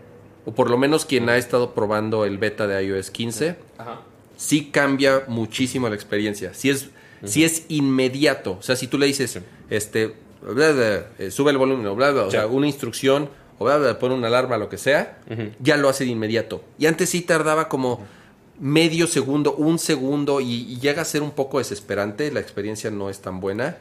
[0.45, 4.01] o por lo menos quien ha estado probando el beta de iOS 15, Ajá.
[4.37, 6.53] sí cambia muchísimo la experiencia.
[6.53, 6.91] Si es,
[7.23, 8.57] sí es inmediato.
[8.59, 9.39] O sea, si tú le dices,
[9.71, 10.09] este,
[10.43, 13.29] bla, bla, eh, sube el volumen, o bla, bla, o sea, una instrucción,
[13.61, 15.21] o pone una alarma, lo que sea,
[15.61, 16.65] ya lo hace de inmediato.
[16.81, 18.05] Y antes sí tardaba como
[18.63, 22.31] medio segundo, un segundo, y, y llega a ser un poco desesperante.
[22.31, 23.77] La experiencia no es tan buena.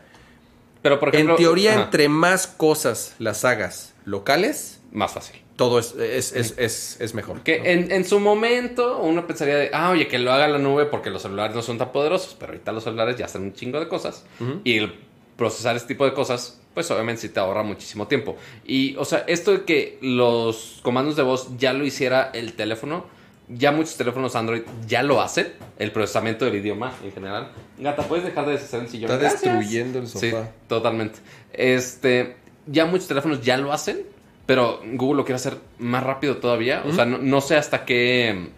[0.82, 1.36] Pero por ejemplo.
[1.36, 5.40] en teoría, ajá, entre más cosas las hagas locales, Más fácil.
[5.56, 7.41] todo es, es, es, es, es mejor.
[7.44, 7.66] Que ¿no?
[7.66, 11.12] en, en su momento uno pensaría de, ah, oye, que lo haga la nube porque
[11.12, 13.88] los celulares no son tan poderosos, pero ahorita los celulares ya hacen un chingo de
[13.88, 14.26] cosas.
[14.64, 14.95] Y el
[15.38, 18.36] procesar este tipo de cosas, pues obviamente sí te ahorra muchísimo tiempo.
[18.66, 23.06] Y, o sea, esto de que los comandos de voz ya lo hiciera el teléfono,
[23.53, 27.52] ya muchos teléfonos Android ya lo hacen, el procesamiento del idioma en general.
[27.78, 29.11] Gata, ¿puedes dejar de deshacer el sillón?
[29.11, 29.41] Está Gracias.
[29.41, 30.49] destruyendo el Sí, sofá.
[30.68, 31.19] totalmente.
[31.53, 32.36] Este,
[32.68, 34.03] ya muchos teléfonos ya lo hacen,
[34.45, 36.84] pero Google lo quiere hacer más rápido todavía.
[36.88, 38.49] O sea, no, no sé hasta qué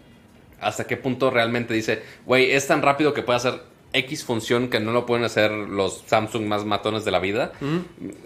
[0.60, 3.60] hasta qué punto realmente dice, güey, es tan rápido que puede hacer
[3.92, 7.52] X función que no lo pueden hacer los Samsung más matones de la vida.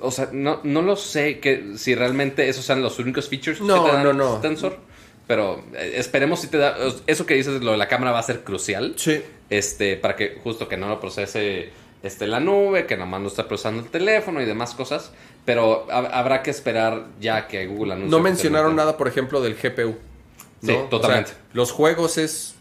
[0.00, 3.82] O sea, no, no lo sé que si realmente esos sean los únicos features No,
[3.84, 4.36] que te dan no, no.
[4.40, 4.78] Tensor.
[5.28, 6.76] Pero eh, esperemos si te da.
[7.06, 9.22] Eso que dices, lo de la cámara va a ser crucial Sí.
[9.50, 11.70] este, para que justo que no lo procese
[12.02, 15.12] este, la nube, que nada más no está procesando el teléfono y demás cosas.
[15.44, 18.10] Pero hab- habrá que esperar ya que Google anuncie.
[18.10, 19.96] No mencionaron nada, por ejemplo, del GPU.
[20.62, 20.80] Sí, ¿no?
[20.80, 21.30] O totalmente.
[21.30, 22.54] sea, los juegos es...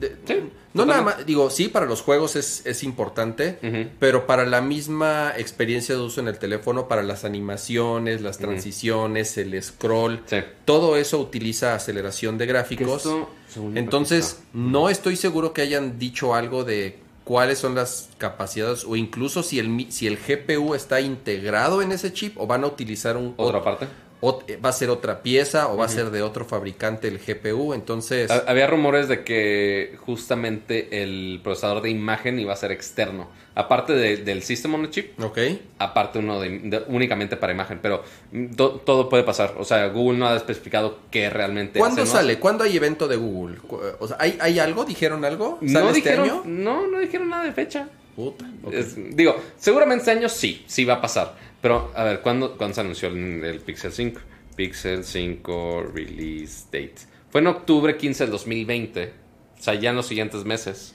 [0.00, 3.58] de- Sí, no nada más, digo, sí, para los juegos es, es importante,
[3.98, 9.38] pero para la misma experiencia de uso en el teléfono, para las animaciones, las transiciones,
[9.38, 10.38] el scroll, Sí.
[10.64, 12.96] todo eso utiliza aceleración de gráficos.
[13.06, 13.30] Esto,
[13.74, 19.42] Entonces, no estoy seguro que hayan dicho algo de cuáles son las capacidades o incluso
[19.42, 23.34] si el, si el GPU está integrado en ese chip o van a utilizar un
[23.36, 23.86] Otra ot- parte.
[24.26, 27.74] Ot- va a ser otra pieza o va a ser de otro fabricante el GPU,
[27.74, 33.28] entonces Ha- Había rumores de que justamente el procesador de imagen iba a ser externo.
[33.54, 35.38] Aparte de- del System on a Chip, ok.
[35.78, 37.78] aparte uno de, de- únicamente para imagen.
[37.80, 39.54] Pero mm, to- todo puede pasar.
[39.58, 42.38] O sea, Google no ha especificado qué realmente ¿Cuándo sale?
[42.38, 43.58] ¿Cuándo hay evento de Google?
[43.98, 44.84] O sea, ¿hay, hay algo?
[44.84, 45.58] ¿Dijeron algo?
[45.60, 46.42] ¿Sale No este dijeron, año?
[46.44, 47.88] no, no dijeron nada de fecha.
[48.14, 48.46] Puta.
[48.72, 51.34] Es- digo, seguramente este año sí, sí va a pasar.
[51.60, 54.20] Pero, a ver, ¿cuándo, ¿cuándo se anunció el, el Pixel 5?
[54.56, 56.94] Pixel 5 release date.
[57.30, 59.12] Fue en octubre 15 del 2020.
[59.58, 60.94] O sea, ya en los siguientes meses.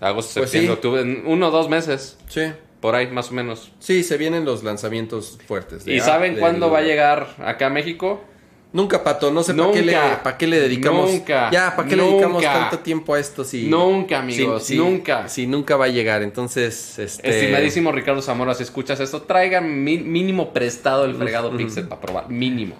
[0.00, 0.76] Agosto, Pues septiembre, sí.
[0.76, 1.00] octubre.
[1.02, 2.16] En uno o dos meses.
[2.28, 2.42] Sí.
[2.80, 3.72] Por ahí, más o menos.
[3.80, 5.84] Sí, se vienen los lanzamientos fuertes.
[5.84, 8.22] de ¿Y saben cuándo va a llegar acá a México?
[8.70, 11.10] Nunca, Pato, no sé para qué, le, pa' qué le dedicamos.
[11.10, 11.50] Nunca.
[11.50, 13.42] Ya, ¿para qué le dedicamos tanto tiempo a esto?
[13.42, 15.26] Si, Nunca, amigos, si- si- nunca.
[15.28, 16.98] Si nunca va a llegar, entonces.
[16.98, 22.28] Este, Estimadísimo Ricardo Zamora, si escuchas esto, traigan mínimo prestado el fregado Pixel para probar.
[22.28, 22.76] Mínimo.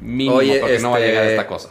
[0.00, 1.70] Mínimo, Oye, porque no va a este, llegar esta cosa.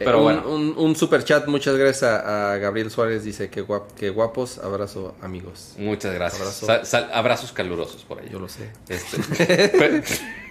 [0.00, 3.22] Pero un, bueno, Un, un super chat, muchas gracias a, a Gabriel Suárez.
[3.22, 4.58] Dice que, guap- que guapos.
[4.58, 5.74] Abrazo, amigos.
[5.78, 6.40] muchas gracias.
[6.40, 6.66] abrazo.
[6.66, 8.28] Sal- sal- abrazos calurosos por ahí.
[8.30, 8.70] Yo lo sé.
[8.88, 10.02] Este,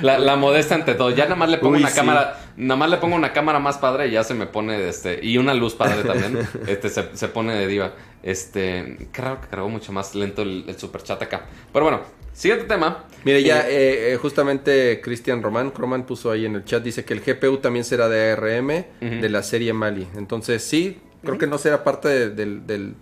[0.00, 1.10] La, la modesta ante todo.
[1.10, 1.96] Ya nada más le pongo Uy, una sí.
[1.96, 5.20] cámara, nada más le pongo una cámara más padre y ya se me pone este
[5.22, 6.38] y una luz padre también.
[6.66, 7.92] Este se, se pone de diva.
[8.22, 11.46] Este, raro que cargó mucho más lento el, el super chat acá.
[11.72, 12.00] Pero bueno,
[12.32, 13.04] siguiente tema.
[13.24, 17.04] Mire, ya Eh, eh, eh, justamente Cristian Román, Roman puso ahí en el chat, dice
[17.04, 20.08] que el GPU también será de ARM de la serie Mali.
[20.16, 22.94] Entonces, sí, creo que no será parte de- del, del-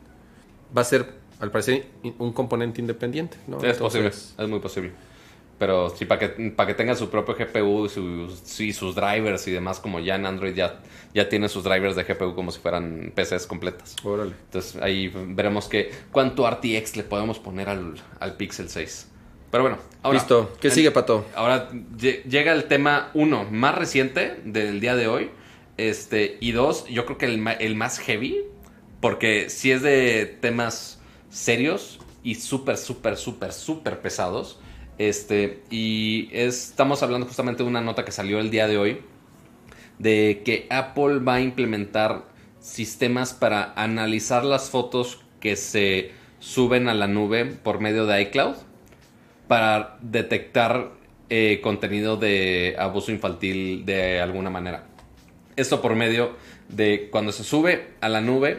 [0.76, 1.06] Va a ser,
[1.40, 1.86] al parecer,
[2.18, 3.60] un componente independiente, ¿no?
[3.62, 4.92] es posible, es muy posible.
[5.60, 9.46] Pero sí, para que, para que tenga su propio GPU y sus, y sus drivers
[9.46, 10.80] y demás, como ya en Android ya,
[11.14, 13.94] ya tiene sus drivers de GPU como si fueran PCs completas.
[14.02, 14.32] Órale.
[14.46, 19.08] Entonces ahí veremos que cuánto RTX le podemos poner al, al Pixel 6.
[19.50, 20.50] Pero bueno, ahora, Listo.
[20.60, 21.26] ¿Qué en- sigue, Pato?
[21.34, 25.30] Ahora lle- llega el tema uno más reciente del día de hoy.
[25.76, 28.44] Este, y dos, yo creo que el, el más heavy.
[29.02, 34.58] Porque si es de temas serios y súper, súper, súper, súper pesados.
[35.00, 38.98] Este, y es- estamos hablando justamente de una nota que salió el día de hoy.
[39.98, 42.26] De que Apple va a implementar
[42.58, 48.56] sistemas para analizar las fotos que se suben a la nube por medio de iCloud
[49.48, 50.90] para detectar
[51.30, 54.84] eh, contenido de abuso infantil de alguna manera.
[55.56, 56.36] Esto por medio
[56.68, 58.58] de cuando se sube a la nube,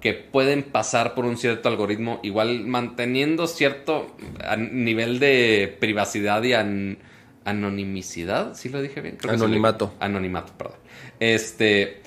[0.00, 4.14] que pueden pasar por un cierto algoritmo, igual manteniendo cierto
[4.58, 6.98] nivel de privacidad y an-
[7.44, 9.16] anonimicidad, ¿sí lo dije bien?
[9.16, 9.36] Creo que.
[9.36, 9.94] Anonimato.
[9.98, 10.76] Anonimato, perdón.
[11.18, 12.00] Este,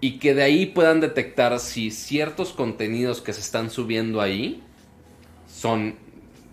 [0.00, 4.62] y que de ahí puedan detectar si ciertos contenidos que se están subiendo ahí
[5.52, 5.96] son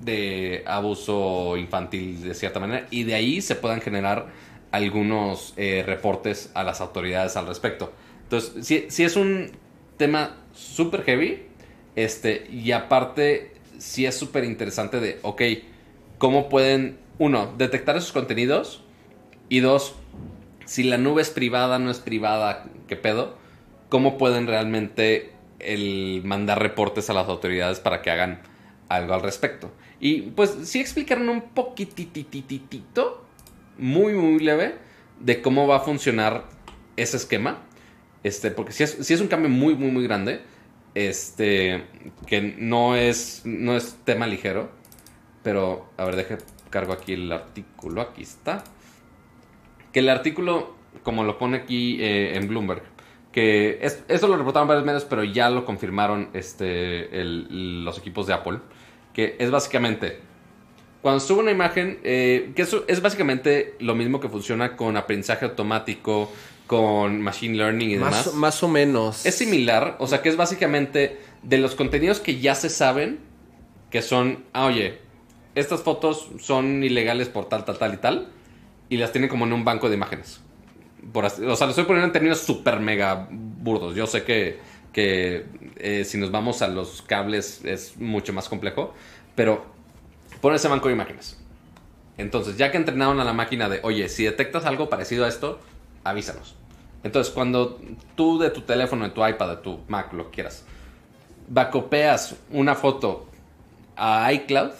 [0.01, 4.27] de abuso infantil de cierta manera y de ahí se puedan generar
[4.71, 7.93] algunos eh, reportes a las autoridades al respecto.
[8.23, 9.51] Entonces, si, si es un
[9.97, 11.43] tema súper heavy,
[11.95, 15.41] este, y aparte, sí es súper interesante de, ok,
[16.17, 18.83] ¿cómo pueden, uno, detectar esos contenidos?
[19.49, 19.95] Y dos,
[20.65, 23.37] si la nube es privada, no es privada, ¿qué pedo?
[23.89, 28.41] ¿Cómo pueden realmente el mandar reportes a las autoridades para que hagan
[28.89, 29.71] algo al respecto?
[29.99, 33.25] Y pues sí explicaron un poquititititito,
[33.77, 34.75] muy, muy leve,
[35.19, 36.45] de cómo va a funcionar
[36.97, 37.59] ese esquema.
[38.25, 40.41] Este, porque si es, sí es un cambio muy, muy, muy grande.
[40.95, 41.83] Este,
[42.25, 44.71] que no es, no es tema ligero.
[45.43, 46.37] Pero, a ver, deje,
[46.71, 48.01] cargo aquí el artículo.
[48.01, 48.63] Aquí está.
[49.93, 52.81] Que el artículo, como lo pone aquí eh, en Bloomberg,
[53.31, 58.33] que es- esto lo reportaron varios medios, pero ya lo confirmaron este, los equipos de
[58.33, 58.57] Apple,
[59.13, 60.19] que es básicamente,
[61.01, 65.45] cuando sube una imagen, eh, que eso es básicamente lo mismo que funciona con aprendizaje
[65.45, 66.31] automático,
[66.67, 68.27] con machine learning y demás.
[68.27, 69.25] Más, más o menos.
[69.25, 73.19] Es similar, o sea que es básicamente de los contenidos que ya se saben,
[73.91, 74.99] que son, ah, oye,
[75.53, 78.27] estas fotos son ilegales por tal, tal, tal y tal,
[78.89, 80.41] y las tienen como en un banco de imágenes.
[81.13, 83.95] Por así- o sea, lo estoy poniendo en términos súper mega burdos.
[83.95, 84.59] Yo sé que,
[84.91, 85.45] que
[85.77, 88.93] eh, si nos vamos a los cables es mucho más complejo,
[89.35, 89.65] pero
[90.41, 91.37] pon ese banco de imágenes.
[92.17, 95.59] Entonces, ya que entrenaron a la máquina de, oye, si detectas algo parecido a esto,
[96.05, 96.55] avísanos.
[97.03, 97.79] Entonces, cuando
[98.15, 100.63] tú de tu teléfono, de tu iPad, de tu Mac, lo que quieras,
[101.49, 103.25] bacopeas una foto
[103.97, 104.71] a iCloud,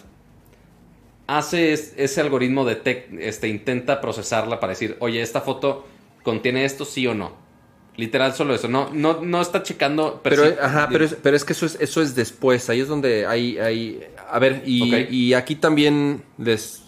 [1.28, 5.86] hace es- ese algoritmo de este, intenta procesarla para decir, oye, esta foto
[6.24, 7.45] contiene esto, sí o no.
[7.98, 8.68] Literal, solo eso.
[8.68, 10.20] No, no, no está checando.
[10.24, 12.70] Pero, ajá, pero, es, pero es que eso es, eso es después.
[12.70, 13.58] Ahí es donde hay.
[13.58, 16.84] hay a ver, y, y aquí también les,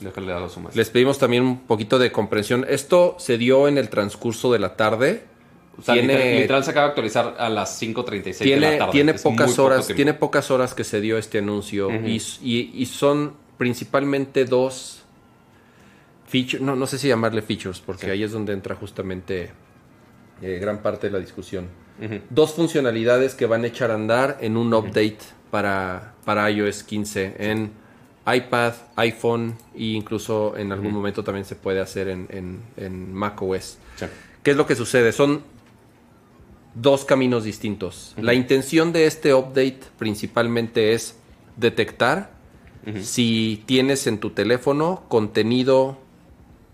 [0.73, 2.65] les pedimos también un poquito de comprensión.
[2.67, 5.23] Esto se dio en el transcurso de la tarde.
[5.79, 8.91] O sea, tiene- literal, literal se acaba de actualizar a las 5.36 de la tarde.
[8.91, 9.95] tiene pocas horas, tiempo.
[9.95, 15.03] tiene pocas horas que se dio este anuncio y, y- y son principalmente dos
[16.27, 18.11] features, no, no sé si llamarle features, porque Sí.
[18.11, 19.51] ahí es donde entra justamente
[20.41, 21.67] eh, gran parte de la discusión.
[22.29, 25.17] Dos funcionalidades que van a echar a andar en un update
[25.49, 27.71] para, para iOS 15 en
[28.31, 33.79] iPad, iPhone e incluso en algún momento también se puede hacer en, en, en macOS.
[33.95, 34.05] Sí.
[34.43, 35.11] ¿Qué es lo que sucede?
[35.11, 35.41] Son
[36.75, 38.13] dos caminos distintos.
[38.17, 41.17] La intención de este update principalmente es
[41.55, 42.37] detectar
[43.01, 45.97] si tienes en tu teléfono contenido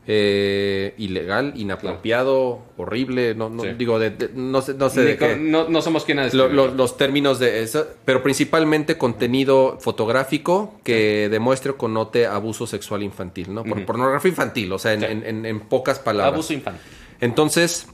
[0.05, 3.69] eh, ilegal, inapropiado, horrible, no, no Sí.
[3.77, 5.37] digo, de- de- no sé, no sé de qué.
[5.37, 11.29] no, no somos quienes Lo- lo- los términos de eso, pero principalmente contenido fotográfico que
[11.29, 13.63] demuestre o connote abuso sexual infantil, ¿no?
[13.63, 15.05] Por pornografía infantil, o sea, en, Sí.
[15.09, 16.33] en- en- en pocas palabras.
[16.33, 16.81] Abuso infantil.
[17.21, 17.87] Entonces,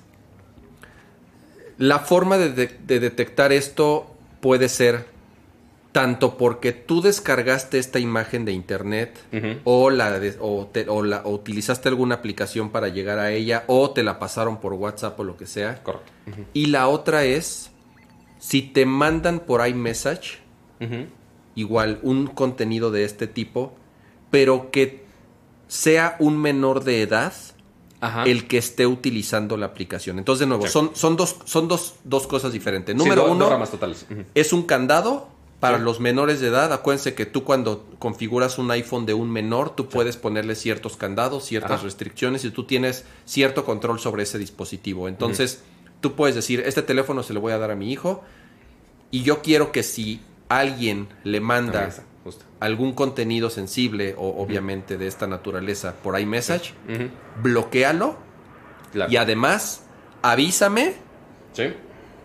[1.78, 4.08] la forma de detectar esto
[4.42, 5.06] puede ser
[6.00, 9.20] tanto porque tú descargaste esta imagen de internet
[9.66, 13.66] o, la de- o, te- o la, o utilizaste alguna aplicación para llegar a ella
[13.68, 15.84] o te la pasaron por WhatsApp o lo que sea.
[15.84, 16.10] Correcto.
[16.54, 17.72] Y la otra es,
[18.40, 20.40] si te mandan por iMessage,
[20.80, 21.08] Ujú.
[21.56, 23.74] igual un contenido de este tipo,
[24.32, 25.04] pero que
[25.68, 27.34] sea un menor de edad
[28.00, 28.24] Ajá.
[28.24, 30.18] el que esté utilizando la aplicación.
[30.18, 32.94] Entonces, de nuevo, son, son, dos, son dos, dos cosas diferentes.
[32.94, 34.06] Sí, Número do- uno, dos ramas totales.
[34.10, 34.24] Ujú.
[34.34, 35.84] es un candado para Sí.
[35.84, 36.72] los menores de edad.
[36.72, 41.44] Acuérdense que tú cuando configuras un iPhone de un menor, tú puedes ponerle ciertos candados,
[41.46, 41.84] ciertas Ajá.
[41.84, 45.08] restricciones y tú tienes cierto control sobre ese dispositivo.
[45.10, 45.62] Entonces,
[46.00, 48.24] tú puedes decir, este teléfono se lo voy a dar a mi hijo
[49.12, 51.90] y yo quiero que si alguien le manda
[52.60, 57.10] algún contenido sensible o obviamente de esta naturaleza por iMessage, Ujú.
[57.44, 58.16] bloquealo
[58.92, 59.12] Claro.
[59.12, 59.84] y además
[60.22, 60.94] avísame
[61.54, 61.64] Sí.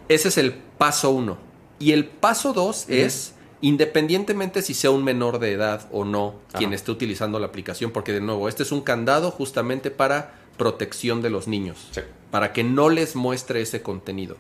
[0.09, 1.39] ese es el paso uno.
[1.79, 6.73] Y el paso dos es, independientemente si sea un menor de edad o no quien
[6.73, 11.31] esté utilizando la aplicación, porque de nuevo, este es un candado justamente para protección de
[11.31, 12.01] los niños, Sí.
[12.31, 14.37] para que no les muestre ese contenido.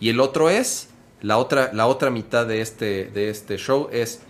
[0.00, 0.88] Y el otro es,
[1.22, 4.20] la otra, la otra mitad de este, de este show es,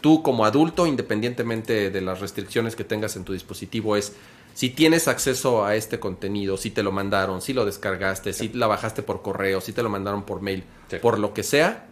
[0.00, 4.14] tú como adulto, independientemente de las restricciones que tengas en tu dispositivo, es
[4.54, 8.66] si tienes acceso a este contenido, si te lo mandaron, si lo descargaste, si la
[8.66, 10.96] bajaste por correo, si te lo mandaron por mail, Sí.
[11.02, 11.88] por lo que sea,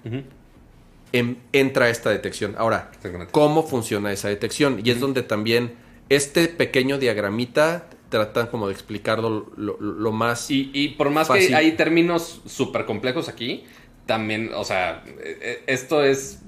[1.12, 2.54] em- entra esta detección.
[2.56, 2.90] Ahora.
[3.32, 4.80] ¿cómo funciona esa detección?
[4.84, 5.74] Y es donde también
[6.08, 10.50] este pequeño diagramita tratan como de explicarlo lo, lo- lo más...
[10.50, 11.48] Y, y por más Fácil.
[11.48, 13.64] que hay términos súper complejos aquí,
[14.06, 16.40] también, o sea, eh, eh, esto es.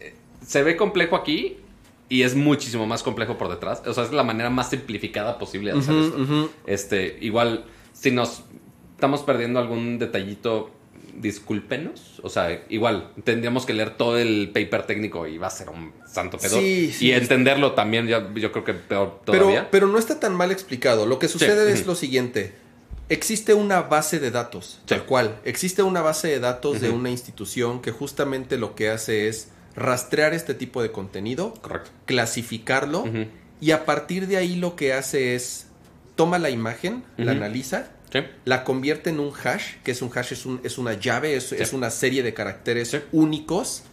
[0.00, 0.14] eh,
[0.44, 1.58] Se ve complejo aquí
[2.10, 3.80] y es muchísimo más complejo por detrás.
[3.86, 6.18] O sea, es la manera más simplificada posible de hacer Ujú, esto.
[6.22, 6.50] ujú.
[6.66, 7.64] Este, igual,
[7.94, 8.42] si nos
[8.96, 10.70] estamos perdiendo algún detallito,
[11.34, 12.20] discúlpenos.
[12.22, 15.92] O sea, igual, tendríamos que leer todo el paper técnico y va a ser un
[16.06, 16.58] santo pedo.
[16.60, 17.06] Sí, sí.
[17.06, 19.68] y entenderlo también, ya, yo creo que peor Pero, todavía.
[19.70, 21.06] pero no está tan mal explicado.
[21.06, 21.90] Lo que sucede es ujú.
[21.90, 22.54] lo siguiente.
[23.08, 24.86] Existe una base de datos, Sí.
[24.86, 25.36] tal cual.
[25.44, 30.34] Existe una base de datos de una institución que justamente lo que hace es rastrear
[30.34, 31.90] este tipo de contenido, Correcto.
[32.06, 33.04] clasificarlo
[33.60, 35.66] y a partir de ahí lo que hace es
[36.16, 38.18] toma la imagen, la analiza, Sí.
[38.44, 41.52] la convierte en un hash, que es un hash, es, un- es una llave, es,
[41.52, 42.98] es una serie de caracteres Sí.
[43.12, 43.84] únicos.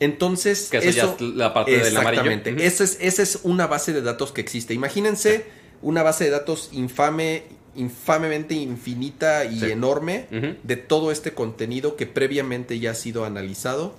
[0.00, 2.30] Entonces, Que eso ya es la parte del amarillo.
[2.58, 4.74] Esa es, esa es una base de datos que existe.
[4.74, 5.46] Imagínense
[5.82, 7.44] una base de datos infame,
[7.76, 10.26] infamemente infinita y enorme
[10.62, 13.94] de todo este contenido que previamente ya ha sido analizado.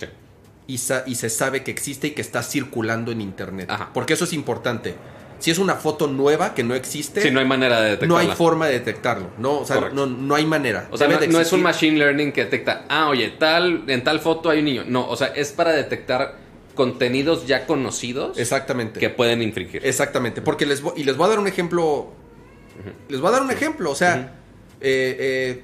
[0.68, 3.70] Y, sa- y se sabe que existe y que está circulando en internet.
[3.70, 3.92] Ajá.
[3.94, 4.96] Porque eso es importante.
[5.38, 8.24] Si es una foto nueva que no existe, Sí, no hay manera de detectarla.
[8.24, 9.28] no hay forma de detectarlo.
[9.38, 10.88] No, o sea, no, no hay manera.
[10.92, 14.50] O sea, no, es un machine learning que detecta, ah, oye, tal, en tal foto
[14.50, 14.84] hay un niño.
[14.88, 16.38] No, o sea, es para detectar
[16.74, 19.00] contenidos ya conocidos Exactamente.
[19.00, 19.86] que pueden infringir.
[19.86, 20.42] Exactamente.
[20.42, 22.12] Porque les voy, y les voy a dar un ejemplo.
[23.10, 23.92] Les voy a dar un ejemplo.
[23.92, 24.36] O sea,
[24.82, 25.64] eh, eh,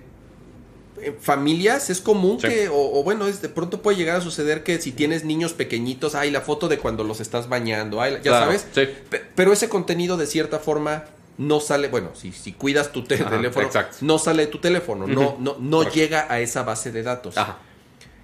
[1.04, 2.48] en familias es común Sí.
[2.48, 5.54] que, o, o bueno, es, de pronto puede llegar a suceder que si tienes niños
[5.54, 8.66] pequeñitos, hay la foto de cuando los estás bañando, ay, ya Claro, sabes.
[8.74, 8.88] sí.
[9.36, 11.06] Pero ese contenido de cierta forma
[11.38, 13.98] no sale, bueno, si, si cuidas tu te- Ajá, teléfono, exacto.
[14.02, 15.96] no sale de tu teléfono, no, no, no Correcto.
[15.96, 17.38] llega a esa base de datos.
[17.38, 17.58] Ajá.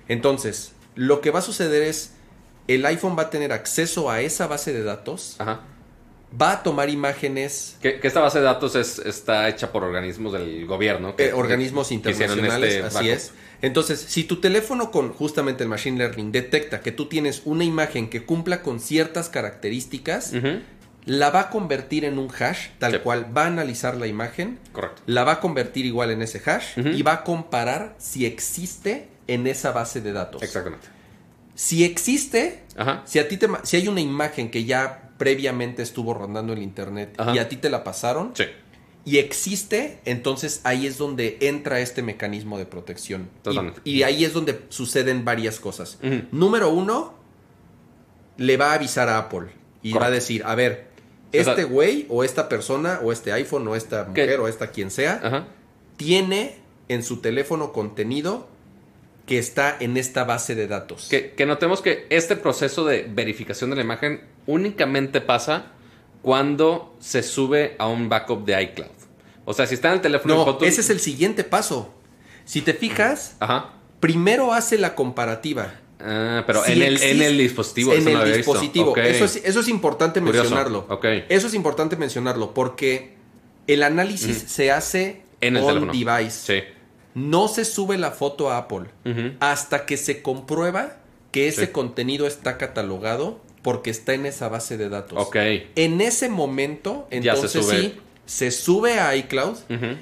[0.07, 2.11] Entonces, lo que va a suceder es,
[2.67, 5.61] el iPhone va a tener acceso a esa base de datos, Ajá.
[6.39, 10.33] Va a tomar imágenes, Que, que esta base de datos es, está hecha por organismos
[10.33, 11.15] del gobierno.
[11.15, 13.31] que- eh, organismos que internacionales, este así es.
[13.61, 18.09] Entonces, si tu teléfono con justamente el Machine Learning detecta que tú tienes una imagen
[18.09, 20.33] que cumpla con ciertas características,
[21.05, 22.99] la va a convertir en un hash, tal Sí.
[22.99, 25.01] cual va a analizar la imagen, Correcto.
[25.05, 29.47] la va a convertir igual en ese hash y va a comparar si existe en
[29.47, 30.43] esa base de datos.
[30.43, 30.87] Exactamente.
[31.55, 33.01] Si existe, Ajá.
[33.05, 37.13] si a ti te si hay una imagen que ya previamente estuvo rondando el internet
[37.17, 37.35] Ajá.
[37.35, 38.45] y a ti te la pasaron Sí.
[39.05, 43.29] y existe, entonces ahí es donde entra este mecanismo de protección.
[43.83, 43.97] Y-.
[43.97, 45.97] Y, ahí es donde suceden varias cosas.
[46.31, 47.13] Número uno,
[48.37, 49.47] le va a avisar a Apple
[49.81, 49.99] y Correcto.
[49.99, 50.87] va a decir, a ver,
[51.31, 54.23] este güey o esta persona o este iPhone o esta ¿Qué?
[54.23, 55.47] mujer o esta quien sea, Ajá.
[55.97, 56.55] tiene
[56.89, 58.47] en su teléfono contenido
[59.27, 61.07] que está en esta base de datos.
[61.09, 65.67] Que, que notemos que este proceso de verificación de la imagen únicamente pasa
[66.21, 68.89] cuando se sube a un backup de iCloud.
[69.45, 71.93] O sea, si está en el teléfono No, fotos- ese es el siguiente paso.
[72.45, 73.73] Si te fijas, Ajá.
[73.99, 75.73] primero hace la comparativa.
[75.99, 77.93] Ah, pero Si en, el, existe- en el dispositivo.
[77.93, 78.95] En eso el dispositivo.
[78.97, 80.41] Eso, es, eso es importante Curioso.
[80.49, 80.87] mencionarlo.
[81.29, 83.15] Eso es importante mencionarlo porque
[83.67, 85.91] el análisis se hace En el on teléfono.
[85.93, 86.31] device.
[86.61, 86.67] Sí.
[87.17, 88.85] No se sube la foto a Apple
[89.39, 90.97] hasta que se comprueba
[91.31, 91.71] que ese Sí.
[91.71, 95.17] contenido está catalogado porque está en esa base de datos.
[95.19, 95.35] Ok.
[95.75, 97.81] En ese momento, Ya se entonces sube.
[97.81, 97.95] sí,
[98.25, 99.57] se sube a iCloud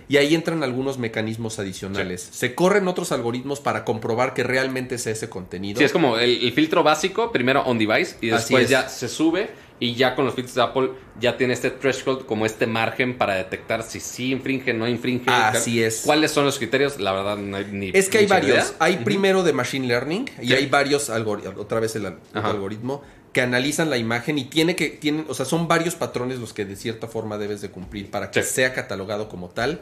[0.10, 2.28] y ahí entran algunos mecanismos adicionales.
[2.32, 5.78] Se corren otros algoritmos para comprobar que realmente es ese contenido.
[5.80, 8.70] Sí, es como el, el filtro básico, primero on device y después es.
[8.70, 9.50] ya se sube
[9.80, 10.90] y ya con los filtros de Apple
[11.20, 15.30] ya tiene este threshold como este margen para detectar si sí infringe, no infringe.
[15.30, 16.04] Así es.
[16.06, 17.00] ¿Cuáles son los criterios?
[17.00, 18.52] La verdad no hay ni Es que hay varios.
[18.58, 18.66] idea.
[18.80, 20.54] Hay primero de Machine Learning y Sí.
[20.54, 23.02] hay varios algoritmos, otra vez el algoritmo,
[23.34, 26.64] que analizan la imagen y tiene que, tienen, o sea, son varios patrones los que
[26.64, 28.54] de cierta forma debes de cumplir para que Sí.
[28.54, 29.82] sea catalogado como tal.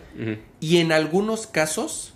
[0.59, 2.13] Y en algunos casos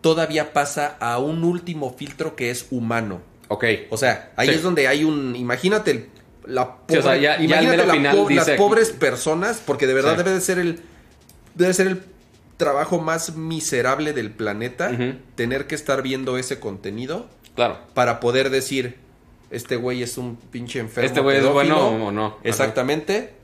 [0.00, 3.20] todavía pasa a un último filtro que es humano.
[3.48, 3.64] Ok.
[3.90, 4.54] O sea, ahí Sí.
[4.54, 5.34] es donde hay un.
[5.36, 6.08] Imagínate el-
[6.46, 9.62] la Sí, o sea, ya- ya el imagínate mero la final po- las pobres personas,
[9.64, 10.16] porque de verdad Sí.
[10.18, 10.80] debe de ser el.
[11.54, 12.02] Debe ser el
[12.56, 14.90] trabajo más miserable del planeta
[15.34, 17.26] tener que estar viendo ese contenido
[17.56, 17.78] Claro.
[17.94, 18.96] para poder decir
[19.50, 21.06] este güey es un pinche enfermo.
[21.06, 21.74] ¿Este güey es pedófilo".
[21.90, 22.26] bueno o no?
[22.26, 22.36] Ajá.
[22.44, 23.34] Exactamente.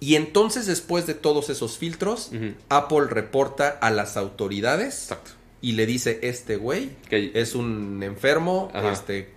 [0.00, 2.30] Y entonces, después de todos esos filtros.
[2.68, 5.30] Apple reporta a las autoridades Exacto.
[5.60, 8.92] y le dice: Este güey Que- es un enfermo, Ajá.
[8.92, 9.32] este,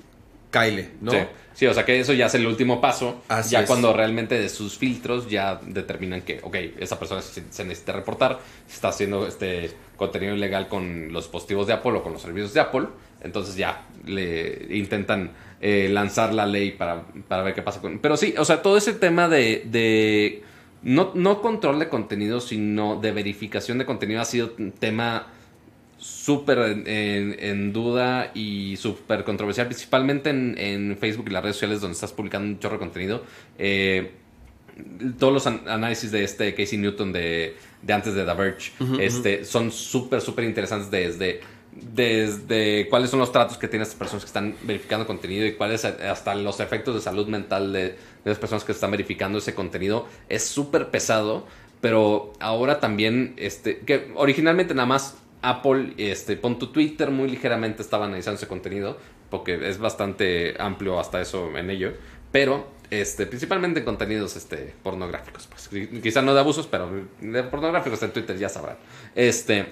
[0.52, 1.12] Kyle, ¿no?
[1.12, 1.18] Sí.
[1.58, 3.24] Sí, o sea que eso ya es el último paso.
[3.30, 3.68] Así ya es.
[3.68, 8.38] cuando realmente de sus filtros ya determinan que, ok, esa persona se, se necesita reportar,
[8.72, 12.60] está haciendo este contenido ilegal con los dispositivos de Apple o con los servicios de
[12.60, 12.86] Apple.
[13.22, 17.98] Entonces ya le intentan eh, lanzar la ley para, para ver qué pasa con.
[17.98, 19.64] Pero sí, o sea, todo ese tema de.
[19.66, 20.44] de
[20.84, 25.26] no, no control de contenido, sino de verificación de contenido ha sido un tema
[25.98, 31.56] súper en, en- en duda y súper controversial, principalmente en, en Facebook y las redes
[31.56, 33.24] sociales donde estás publicando un chorro de contenido.
[33.58, 34.12] Eh,
[35.18, 39.44] todos los an- análisis de este Casey Newton de, de antes de The Verge este,
[39.44, 41.42] son súper, súper interesantes desde,
[41.94, 45.84] desde cuáles son los tratos que tienen estas personas que están verificando contenido y cuáles
[45.84, 47.96] hasta los efectos de salud mental de, de
[48.26, 50.08] las personas que están verificando ese contenido.
[50.30, 51.48] Es súper pesado,
[51.82, 57.82] pero ahora también, este, que originalmente nada más Apple, este, pon tu Twitter muy ligeramente
[57.82, 58.98] estaba analizando ese contenido,
[59.30, 61.94] porque es bastante amplio hasta eso en ello,
[62.32, 66.90] pero este, principalmente en contenidos este, pornográficos, pues Qui- quizá no de abusos, pero
[67.20, 68.78] de pornográficos en Twitter ya sabrán.
[69.16, 69.68] Este,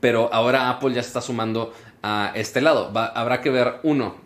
[0.00, 2.92] pero ahora Apple ya se está sumando a este lado.
[2.96, 4.16] Habrá que ver, uno,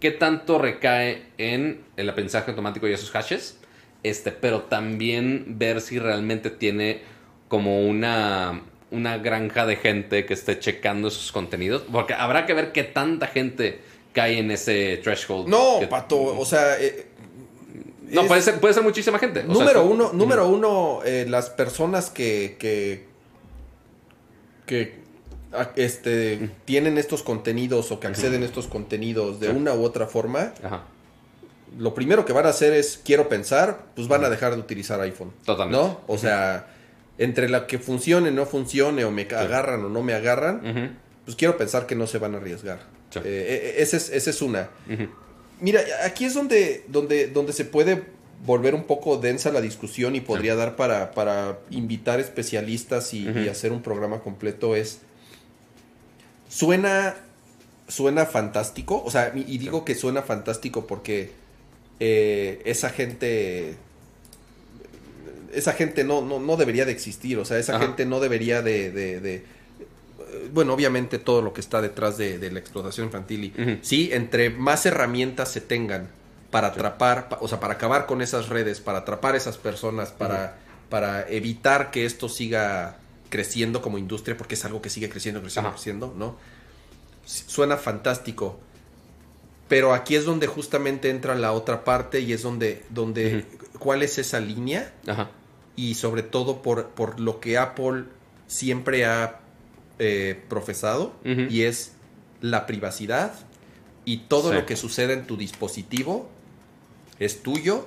[0.00, 3.60] qué tanto recae en el aprendizaje automático y esos hashes,
[4.02, 7.02] este, pero también ver si realmente tiene
[7.48, 12.72] como una, una granja de gente que esté checando esos contenidos, porque habrá que ver
[12.72, 13.80] qué tanta gente
[14.12, 15.48] cae en ese threshold.
[15.48, 16.80] No, Que- pato, o sea.
[16.80, 17.06] eh,
[18.08, 19.40] No, es- puede ser, puede ser muchísima gente.
[19.40, 23.04] O número uno, número uno, eh, las personas que, que,
[24.64, 24.94] que
[25.76, 29.56] este, tienen estos contenidos o que acceden a estos contenidos de Sí.
[29.56, 30.84] una u otra forma, Ajá,
[31.78, 35.00] lo primero que van a hacer es, quiero pensar, pues van a dejar de utilizar
[35.00, 35.32] iPhone.
[35.44, 35.76] Totalmente.
[35.84, 36.00] ¿No?
[36.06, 36.68] O sea,
[37.18, 41.56] entre la que funcione, no funcione, o me agarran o no me agarran, pues quiero
[41.56, 42.80] pensar que no se van a arriesgar.
[43.10, 43.20] Sí.
[43.20, 44.68] Eh, eh, esa es, esa es una.
[45.60, 48.02] Mira, aquí es donde, donde, donde se puede
[48.44, 53.72] volver un poco densa la discusión y podría dar para, para invitar especialistas y, hacer
[53.72, 54.76] un programa completo.
[54.76, 55.00] Es.
[56.48, 57.16] Suena.
[57.88, 59.02] Suena fantástico.
[59.04, 61.30] O sea, y y digo que suena fantástico porque
[62.00, 63.76] eh, esa gente.
[65.56, 67.38] Esa gente no, no, no debería de existir.
[67.38, 67.86] O sea, esa Ajá.
[67.86, 69.44] gente no debería de- de- de,
[70.52, 73.44] bueno, obviamente todo lo que está detrás de, de la explotación infantil.
[73.56, 73.78] Y.
[73.82, 76.08] Sí, entre más herramientas se tengan
[76.50, 80.10] para atrapar, pa- o sea, para acabar con esas redes, para atrapar a esas personas,
[80.12, 80.56] para,
[80.90, 82.98] para evitar que esto siga
[83.30, 85.76] creciendo como industria, porque es algo que sigue creciendo, creciendo, Ajá.
[85.76, 86.36] creciendo, ¿no?
[87.24, 88.58] Suena fantástico.
[89.68, 93.44] Pero aquí es donde justamente entra la otra parte y es donde, donde
[93.80, 94.92] ¿cuál es esa línea?
[95.08, 95.30] Ajá.
[95.76, 98.04] Y sobre todo por, por lo que Apple
[98.46, 99.40] siempre ha
[99.98, 101.92] eh, profesado y es
[102.40, 103.32] la privacidad
[104.04, 104.54] y todo Sí.
[104.56, 106.28] lo que sucede en tu dispositivo
[107.18, 107.86] es tuyo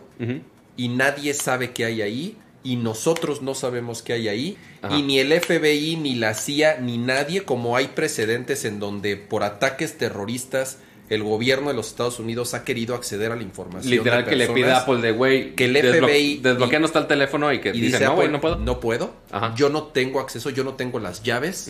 [0.76, 4.98] y nadie sabe qué hay ahí y nosotros no sabemos qué hay ahí Ajá.
[4.98, 9.44] y ni el FBI ni la CIA ni nadie como hay precedentes en donde por
[9.44, 10.78] ataques terroristas
[11.10, 14.36] el gobierno de los Estados Unidos ha querido acceder a la información Literal de que
[14.36, 17.74] le pide a Apple de, güey, que el FBI desbloqueanos tal teléfono y que y
[17.74, 18.56] dice, dice no, güey, no puedo.
[18.58, 19.54] no puedo Ajá.
[19.56, 21.70] yo no tengo acceso yo no tengo las llaves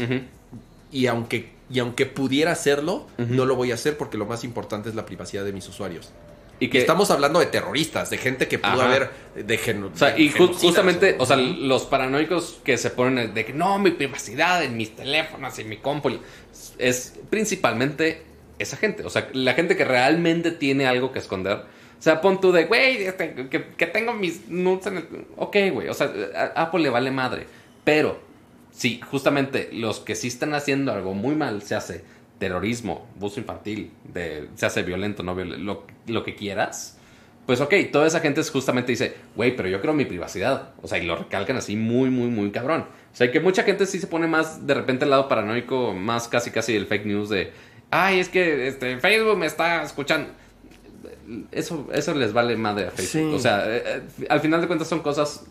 [0.92, 4.90] y aunque y aunque pudiera hacerlo no lo voy a hacer porque lo más importante
[4.90, 6.12] es la privacidad de mis usuarios
[6.60, 8.86] Y que estamos hablando de terroristas de gente que pudo Ajá.
[8.90, 9.12] haber
[9.46, 13.34] de geno- O sea, de y justamente, o- o sea, los paranoicos que se ponen
[13.34, 16.10] de que no, mi privacidad en mis teléfonos y mi compu,
[16.78, 18.24] es principalmente
[18.60, 19.04] esa gente.
[19.04, 21.58] O sea, la gente que realmente tiene algo que esconder.
[21.58, 25.06] O sea, pon tú de, güey, este, que, tengo mis nudes en el...
[25.36, 26.12] Ok, güey, o sea,
[26.56, 27.46] a Apple le vale madre.
[27.84, 28.20] Pero,
[28.72, 32.04] si justamente los que sí están haciendo algo muy mal se hace
[32.38, 36.98] terrorismo, abuso infantil, de, se hace violento, no violento, lo, que quieras,
[37.46, 40.72] pues ok, toda esa gente justamente dice, güey, pero yo creo mi privacidad.
[40.82, 42.86] O sea, y lo recalcan así muy, muy, muy cabrón.
[43.12, 46.30] O sea, que mucha gente sí se pone más de repente al lado paranoico, más
[46.30, 47.52] casi, casi el fake news de,
[47.92, 50.30] ay, es que este, Facebook me está escuchando.
[51.52, 53.30] Eso, eso les vale madre a Facebook.
[53.32, 53.36] Sí.
[53.36, 55.44] O sea, eh, eh, al final de cuentas son cosas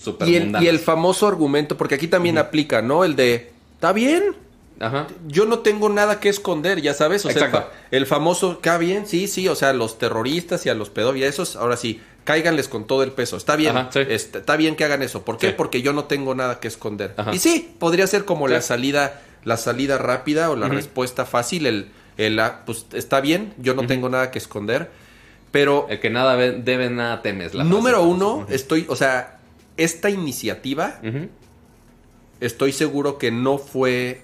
[0.00, 3.04] súper Y el, y el famoso argumento, porque aquí también aplica, ¿no?
[3.04, 4.34] El de, está bien,
[4.80, 5.06] Ajá.
[5.28, 7.24] yo no tengo nada que esconder, ya sabes.
[7.26, 7.68] O sea, el, Exacto.
[7.70, 11.28] fa- el famoso, está bien, sí, sí, o sea, los terroristas y a los pedófilos,
[11.28, 13.36] esos, ahora sí, cáiganles con todo el peso.
[13.36, 14.00] Está bien, Ajá, sí.
[14.08, 15.22] está, está bien que hagan eso.
[15.22, 15.48] ¿Por qué?
[15.48, 15.54] Sí.
[15.56, 17.12] Porque yo no tengo nada que esconder.
[17.18, 17.34] Ajá.
[17.34, 18.54] Y sí, podría ser como Sí.
[18.54, 23.54] la salida, la salida rápida o la respuesta fácil, el, el, ah, pues está bien,
[23.58, 24.90] yo no tengo nada que esconder.
[25.52, 27.54] Pero El que nada debe, nada temes.
[27.54, 29.38] la número uno, estoy, o sea,
[29.76, 31.00] esta iniciativa
[32.40, 34.22] estoy seguro que no fue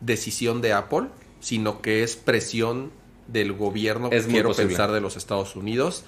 [0.00, 1.08] decisión de Apple,
[1.40, 2.90] sino que es presión
[3.28, 4.68] del gobierno, Es quiero posible.
[4.68, 6.04] pensar, de los Estados Unidos.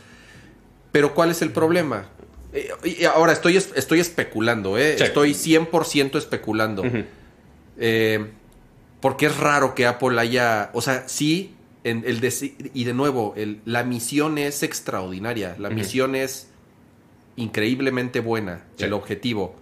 [0.92, 2.06] Pero ¿cuál es el problema?
[2.52, 2.70] Eh,
[3.12, 4.94] ahora estoy, es- estoy especulando, ¿eh?
[4.98, 5.04] Sí.
[5.04, 6.84] estoy 100% especulando.
[7.78, 8.30] Eh,
[9.00, 13.34] porque es raro que Apple haya, o sea, sí, en el desi- y de nuevo,
[13.36, 16.48] el- la misión es extraordinaria, la misión es
[17.36, 18.84] increíblemente buena, Sí.
[18.84, 19.56] el objetivo.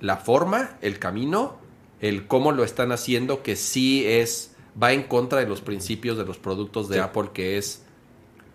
[0.00, 1.56] La forma, el camino,
[2.00, 6.24] el cómo lo están haciendo, que sí es, va en contra de los principios de
[6.24, 7.00] los productos de Sí.
[7.00, 7.84] Apple, que es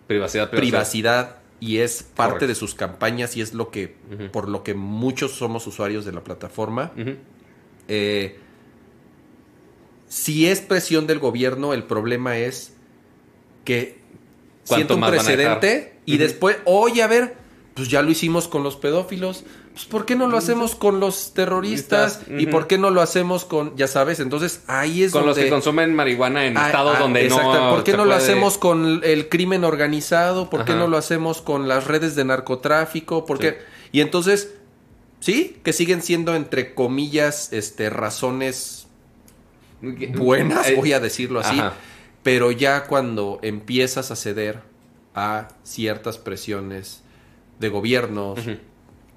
[0.06, 1.36] Privacidad, privacidad.
[1.60, 3.94] y es parte de sus campañas y es lo que,
[4.32, 6.92] por lo que muchos somos usuarios de la plataforma.
[7.86, 8.38] Eh,
[10.08, 12.74] si es presión del gobierno, el problema es
[13.64, 13.98] que
[14.66, 17.36] ¿Cuánto sienta un precedente y después, oye, a ver,
[17.74, 21.32] pues ya lo hicimos con los pedófilos, pues ¿por qué no lo hacemos con los
[21.34, 22.22] terroristas?
[22.28, 24.18] ¿Y por qué no lo hacemos con, ya sabes?
[24.18, 25.44] Entonces ahí es Con los donde...
[25.44, 27.54] que consumen marihuana en Ah, estados ah, donde exacto.
[27.54, 27.70] no.
[27.70, 30.50] ¿Por qué no lo hacemos con el crimen organizado?
[30.50, 33.24] ¿Por qué no lo hacemos con las redes de narcotráfico?
[33.24, 33.58] ¿Por qué?
[33.92, 34.54] Y entonces,
[35.20, 38.77] sí, que siguen siendo entre comillas, este, razones
[39.80, 41.74] buenas, Eh, voy a decirlo así, ajá.
[42.22, 44.60] pero ya cuando empiezas a ceder
[45.14, 47.02] a ciertas presiones
[47.58, 48.38] de gobiernos.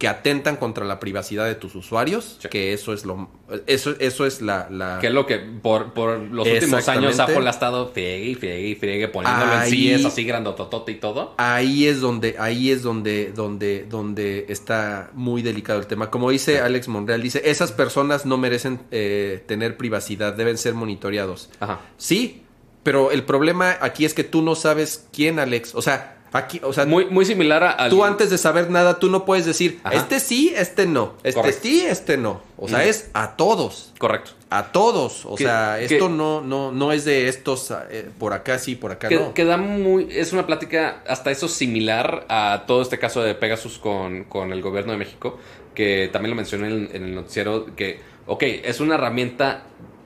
[0.02, 2.50] Que atentan contra la privacidad de tus usuarios, Sí.
[2.50, 3.30] que eso es lo
[3.68, 7.20] eso eso es la, la- Que es lo que por, por los últimos años.
[7.20, 10.94] Apple ha estado friegue y friegue y friegue poniéndolo Ahí- en sí, es así grandototote
[10.94, 11.36] y todo.
[11.38, 16.62] ahí es donde ahí es donde donde donde está muy delicado el tema como dice
[16.62, 21.80] Alex Monreal dice esas personas no merecen eh, tener privacidad deben ser monitoreados Ajá.
[21.98, 22.42] sí
[22.82, 26.72] pero el problema aquí es que tú no sabes quién Alex o sea aquí o
[26.74, 27.90] sea Muy, muy similar a.
[27.90, 29.96] tú antes de saber nada tú no puedes decir Ajá.
[29.96, 31.60] este sí este no este Correcto.
[31.64, 32.82] sí este no o sea Mm.
[32.90, 34.32] es a todos Correcto.
[34.50, 38.32] a todos o Que- sea que- esto no no no es de estos eh, por
[38.34, 40.08] acá sí por acá Que, no que da muy.
[40.12, 44.62] Es una plática hasta eso similar a todo este caso de Pegasus con, con el
[44.62, 45.38] gobierno de México.
[45.76, 47.66] Que también lo mencioné en, en el noticiero.
[47.78, 49.64] Que, ok, es una herramienta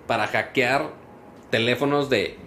[0.07, 0.89] para hackear
[1.49, 2.37] teléfonos de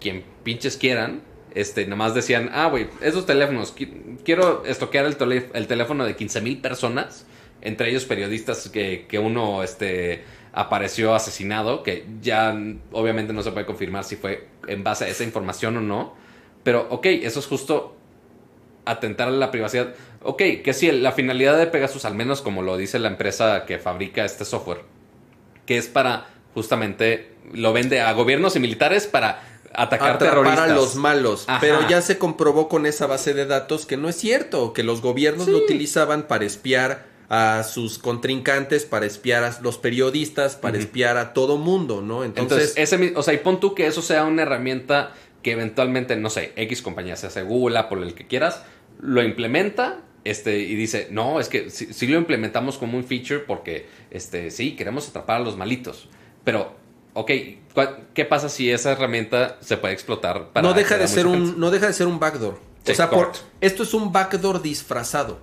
[0.00, 1.22] quien pinches quieran.
[1.54, 5.16] Este, nomás decían, ah, güey, esos teléfonos, qui- quiero estoquear el,
[5.52, 7.26] el teléfono de 15 mil personas,
[7.60, 12.56] entre ellos periodistas que, que uno este, apareció asesinado, que ya
[12.92, 16.14] obviamente no se puede confirmar si fue en base a esa información o no,
[16.62, 17.96] pero ok, eso es justo
[18.84, 19.94] atentar a la privacidad.
[20.22, 23.78] Ok, que sí, la finalidad de Pegasus, al menos como lo dice la empresa que
[23.78, 24.80] fabrica este software,
[25.66, 30.70] que es para justamente, lo vende a gobiernos y militares para atacar atrapar terroristas.
[30.70, 31.44] a los malos.
[31.46, 31.60] Ajá.
[31.60, 35.00] Pero ya se comprobó con esa base de datos que no es cierto, que los
[35.00, 41.16] gobiernos lo utilizaban para espiar a sus contrincantes, para espiar a los periodistas, para espiar
[41.16, 42.24] a todo mundo, ¿no?
[42.24, 46.14] Entonces, Entonces, ese, o sea, y pon tú que eso sea una herramienta que eventualmente,
[46.16, 48.62] no sé, X compañía, sea sea Google, Apple, el que quieras,
[49.00, 53.86] lo implementa este, y dice, no, es que si lo implementamos como un feature porque,
[54.10, 56.08] este, sí, queremos atrapar a los malitos.
[56.44, 56.76] Pero,
[57.14, 57.30] ok,
[57.74, 60.66] ¿cuál- ¿qué pasa si esa herramienta se puede explotar para...
[60.66, 62.58] no deja de ser un no deja de ser un backdoor.
[62.84, 65.38] Sí, o sea, por- esto es un backdoor disfrazado.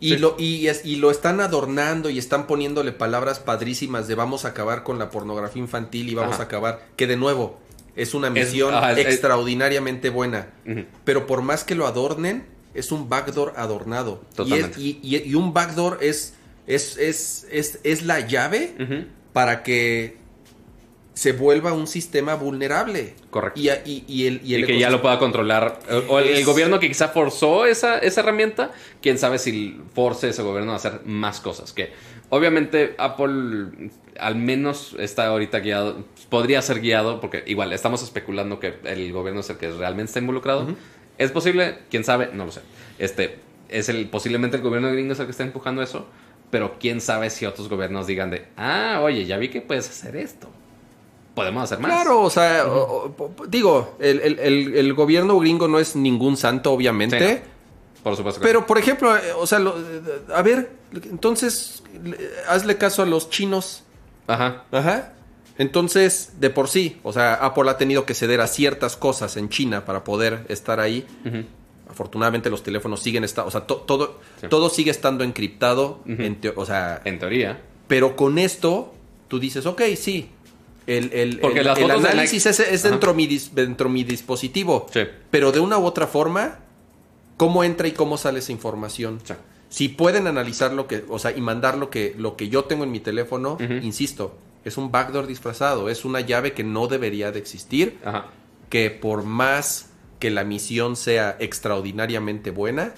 [0.00, 0.16] Y, Sí.
[0.18, 4.48] lo, y, es- y lo están adornando y están poniéndole palabras padrísimas de vamos a
[4.48, 6.42] acabar con la pornografía infantil y vamos Ajá.
[6.42, 6.86] a acabar.
[6.96, 7.58] Que de nuevo,
[7.96, 10.48] es una Es- misión ajá, es- es- extraordinariamente buena.
[11.04, 12.44] Pero por más que lo adornen,
[12.74, 14.20] es un backdoor adornado.
[14.34, 14.80] Totalmente.
[14.80, 16.34] y, y- y un backdoor es,
[16.66, 20.16] es, es, es, es la llave para que
[21.14, 23.14] se vuelva un sistema vulnerable.
[23.30, 23.58] Correcto.
[23.60, 25.78] Y, y- y el, y el que ya lo pueda controlar.
[26.08, 30.72] O el, gobierno que quizá forzó esa, esa herramienta, quién sabe si force ese gobierno
[30.72, 31.72] a hacer más cosas.
[31.72, 31.92] Que
[32.30, 38.74] obviamente Apple al menos está ahorita guiado, podría ser guiado, porque igual estamos especulando que
[38.84, 40.66] el gobierno es el que realmente está involucrado.
[41.18, 41.78] ¿Es posible?
[41.90, 42.30] ¿Quién sabe?
[42.32, 42.60] No lo sé.
[42.98, 43.38] Este,
[43.68, 46.06] es el, posiblemente el gobierno gringo es el que está empujando eso,
[46.50, 50.16] pero quién sabe si otros gobiernos digan de, ah, oye, ya vi que puedes hacer
[50.16, 50.48] esto.
[51.34, 51.90] Podemos hacer más.
[51.90, 52.64] Claro, o sea,
[53.48, 57.18] digo, el, el- el- el gobierno gringo no es ningún santo, obviamente.
[57.36, 57.50] Sí,
[58.04, 59.74] Por supuesto que Pero, por ejemplo, eh, o sea, lo-
[60.34, 62.16] a ver, entonces, le-
[62.48, 63.82] hazle caso a los chinos.
[64.26, 64.64] Ajá.
[64.70, 65.12] Ajá.
[65.58, 69.48] Entonces, de por sí, o sea, Apple ha tenido que ceder a ciertas cosas en
[69.48, 71.06] China para poder estar ahí.
[71.88, 74.48] Afortunadamente los teléfonos siguen estando, o sea, to- todo, Sí.
[74.48, 77.60] todo sigue estando encriptado, en o sea, En teoría.
[77.88, 78.94] pero con esto
[79.28, 80.30] tú dices, ok, sí,
[80.86, 83.88] el, el, Porque el- las el fotos de análisis Nike- es, dentro, mi dis- dentro
[83.88, 85.00] mi dispositivo, Sí.
[85.30, 86.58] pero de una u otra forma,
[87.36, 89.20] ¿cómo entra y cómo sale esa información?
[89.24, 89.34] Sí.
[89.70, 92.84] Si pueden analizar lo que, o sea, y mandar lo que, lo que yo tengo
[92.84, 97.38] en mi teléfono, insisto, es un backdoor disfrazado, es una llave que no debería de
[97.40, 98.26] existir, Ajá.
[98.70, 99.90] que por más
[100.20, 102.94] que la misión sea extraordinariamente buena,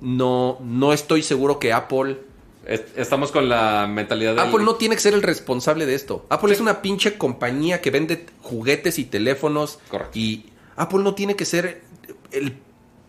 [0.00, 2.18] no, no estoy seguro que Apple...
[2.70, 4.40] Es- Estamos con la mentalidad de.
[4.42, 6.24] Apple no tiene que ser el responsable de esto.
[6.30, 9.78] Apple es una pinche compañía que vende juguetes y teléfonos.
[9.88, 10.18] Correcto.
[10.18, 11.82] Y Apple no tiene que ser
[12.32, 12.56] el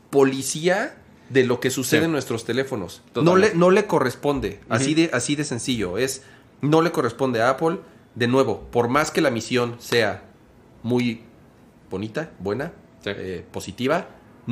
[0.10, 0.96] policía
[1.30, 2.06] de lo que sucede Sí.
[2.06, 3.02] en nuestros teléfonos.
[3.16, 4.60] No le, no le corresponde.
[4.68, 5.98] así, de, así de sencillo.
[5.98, 6.24] Es,
[6.62, 7.80] no le corresponde a Apple.
[8.16, 10.24] De nuevo, por más que la misión sea
[10.84, 11.22] muy
[11.90, 12.74] bonita, buena,
[13.04, 13.12] Sí.
[13.16, 14.08] eh, positiva,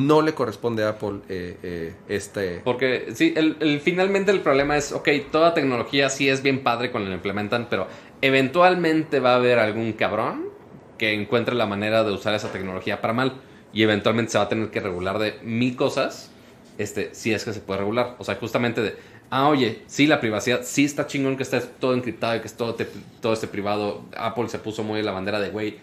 [0.05, 2.61] no le corresponde a Apple eh, eh, este...
[2.63, 7.09] Porque sí, el, finalmente el problema es, ok, toda tecnología sí es bien padre cuando
[7.09, 7.87] la implementan, pero
[8.21, 10.49] eventualmente va a haber algún cabrón
[10.97, 13.33] que encuentre la manera de usar esa tecnología para mal
[13.73, 16.31] y eventualmente se va a tener que regular de mil cosas,
[16.77, 18.15] este, si es que se puede regular.
[18.19, 18.95] O sea, justamente de,
[19.29, 22.55] ah, oye, sí, la privacidad, sí está chingón que esté todo encriptado y que es
[22.55, 22.87] todo, te-
[23.21, 24.03] todo este privado.
[24.17, 25.77] Apple se puso muy en la bandera de, güey,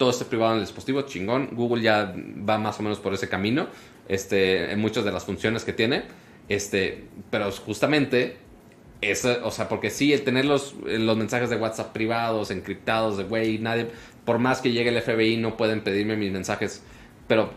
[0.00, 1.50] todo este privado en el dispositivo, chingón.
[1.52, 2.14] Google ya
[2.48, 3.66] va más o menos por ese camino,
[4.08, 6.04] este, en muchas de las funciones que tiene,
[6.48, 8.38] este, pero justamente,
[9.42, 13.58] o sea, porque sí, el tener los, los mensajes de WhatsApp privados, encriptados, de güey,
[13.58, 13.88] nadie,
[14.24, 16.82] por más que llegue el FBI, no pueden pedirme mis mensajes,
[17.28, 17.50] pero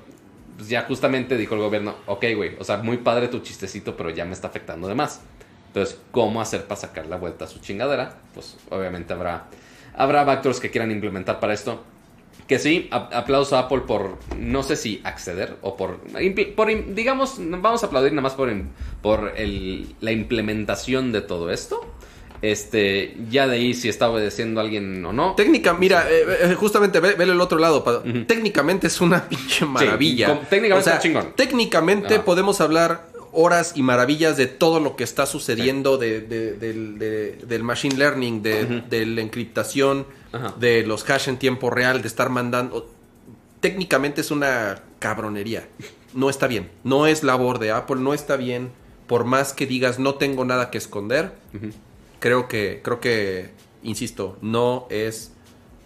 [0.57, 4.09] pues ya justamente dijo el gobierno, ok, güey, o sea, muy padre tu chistecito, pero
[4.09, 5.21] ya me está afectando de más.
[5.67, 8.17] Entonces, ¿cómo hacer para sacar la vuelta a su chingadera?
[8.33, 9.45] Pues obviamente habrá,
[9.95, 11.85] habrá backdoors que quieran implementar para esto.
[12.47, 15.99] Que sí, aplauso a Apple por, no sé si acceder o por,
[16.55, 18.51] por digamos, vamos a aplaudir nada más por,
[19.01, 21.79] por el- la implementación de todo esto.
[22.41, 25.33] Este, ya de ahí si está obedeciendo a alguien o no.
[25.35, 27.83] Técnica, mira, eh, eh, justamente ve, vele el otro lado.
[28.27, 30.27] Técnicamente es una pinche maravilla.
[31.37, 32.25] técnicamente chingón.
[32.25, 37.37] Podemos hablar horas y maravillas de todo lo que está sucediendo de, de- del, de-
[37.47, 40.53] del machine learning, de, de la encriptación, Ajá.
[40.59, 42.89] de los hash en tiempo real, de estar mandando.
[43.59, 45.67] Técnicamente es una cabronería.
[46.13, 46.69] No está bien.
[46.83, 48.71] No es labor de Apple, no está bien.
[49.07, 51.33] Por más que digas no tengo nada que esconder,
[52.19, 53.51] creo que, creo que,
[53.83, 55.31] insisto, no es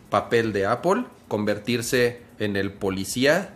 [0.09, 3.53] papel de Apple convertirse en el policía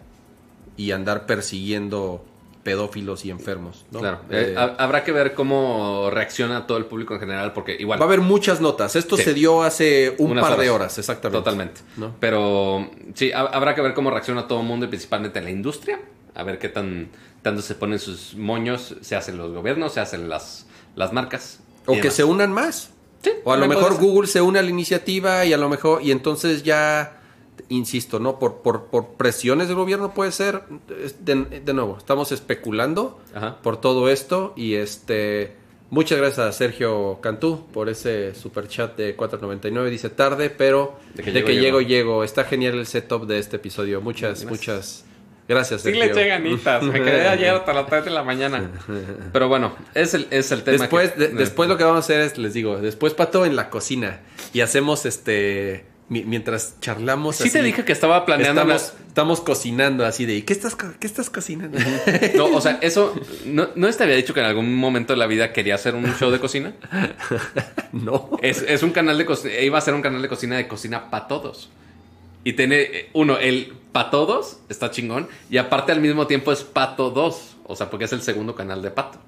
[0.78, 2.26] y andar persiguiendo
[2.64, 3.86] pedófilos y enfermos.
[3.92, 4.00] ¿no?
[4.00, 7.76] Claro, Eh, eh, ha- habrá que ver cómo reacciona todo el público en general, porque
[7.80, 8.00] igual.
[8.00, 8.96] va a haber muchas notas.
[8.96, 9.24] Esto Sí.
[9.24, 10.98] se dio hace un Unas par de horas.
[10.98, 11.40] exactamente.
[11.40, 11.82] Totalmente.
[11.98, 12.16] ¿No?
[12.20, 16.00] Pero sí, ha- habrá que ver cómo reacciona todo el mundo y principalmente la industria.
[16.36, 17.10] A ver qué tan
[17.42, 21.60] tanto se ponen sus moños, se hacen los gobiernos, se hacen las, las marcas.
[21.88, 22.14] O que demás.
[22.14, 22.92] se unan más.
[23.24, 23.98] Sí, O a lo mejor.
[23.98, 27.21] Google se une a la iniciativa y a lo mejor, y entonces ya,
[27.70, 28.40] insisto, ¿no?
[28.40, 30.62] Por, por, por presiones del gobierno puede ser,
[31.20, 33.58] de, de nuevo, estamos especulando Ajá.
[33.62, 35.56] por todo esto y este,
[35.90, 41.24] muchas gracias a Sergio Cantú por ese super chat de 4.99, dice tarde, pero De
[41.24, 41.82] que llego, llego, llego.
[41.82, 44.50] llego, está genial el setup de este episodio, muchas, Gracias.
[44.50, 45.06] muchas
[45.48, 46.06] gracias Sí Sergio.
[46.06, 46.82] le eché ganitas.
[46.84, 48.72] Me quedé ayer hasta las 3 de la mañana.
[49.34, 50.78] Pero bueno, es el, es el tema.
[50.78, 53.58] Después, que- de- después lo que vamos a hacer es, les digo, después pato en
[53.58, 54.22] la cocina
[54.54, 57.38] y hacemos este mientras charlamos.
[57.38, 58.62] Sí te así, dije que estaba planeando.
[58.62, 61.80] estamos, estamos cocinando así de ¿qué estás, qué estás cocinando?
[62.36, 63.16] No, o sea, eso.
[63.46, 66.06] ¿no, ¿No te había dicho que en algún momento de la vida quería hacer un
[66.18, 66.74] show de cocina?
[67.94, 68.32] no.
[68.42, 69.58] Es, es un canal de cocina.
[69.60, 71.70] Iba a ser un canal de cocina de cocina para todos.
[72.44, 75.28] Y tiene, eh, uno, el para todos está chingón.
[75.50, 77.58] Y aparte al mismo tiempo es Pato 2.
[77.68, 79.20] O sea, porque es el segundo canal de Pato.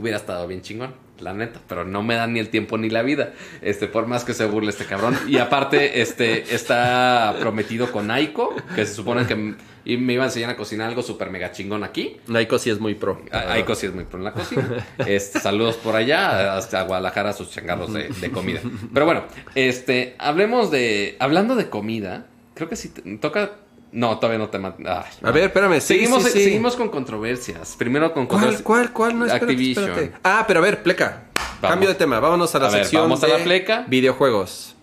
[0.00, 3.02] Hubiera estado bien chingón, la neta, pero no me dan ni el tiempo ni la
[3.02, 3.32] vida,
[3.62, 5.16] este, por más que se burle este cabrón.
[5.28, 10.26] Y aparte, este, está prometido con Aiko, que se supone que y me iba a
[10.26, 12.18] enseñar a cocinar algo súper mega chingón aquí.
[12.34, 13.22] Aiko sí es muy pro.
[13.32, 14.86] A- Aiko sí es muy pro en la cocina.
[15.06, 18.60] Este, saludos por allá, hasta Guadalajara, sus changarros de, de comida.
[18.92, 19.24] Pero bueno,
[19.54, 22.90] este, hablemos de, hablando de comida, creo que sí
[23.20, 23.52] toca,
[23.92, 25.28] no, todavía no te ma- ay, no.
[25.28, 25.80] A ver, espérame.
[25.80, 26.44] sí, Seguimos, sí, sí.
[26.44, 27.74] seguimos con controversias.
[27.78, 28.62] Primero con ¿Cuál, controversias.
[28.62, 29.18] cuál, cuál?
[29.18, 29.90] No, espérate, Activision.
[29.90, 30.16] espérate.
[30.24, 31.24] Ah, pero a ver, pleca.
[31.60, 32.20] Cambio de tema.
[32.20, 33.84] Vámonos a la A ver, sección vamos a la pleca.
[33.88, 34.74] videojuegos.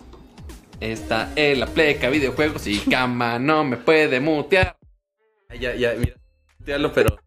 [0.79, 4.77] Está en la pleca, videojuegos y cama no me puede mutear.
[5.59, 6.13] Ya, ya, mira.
[6.59, 7.17] Mutealo, pero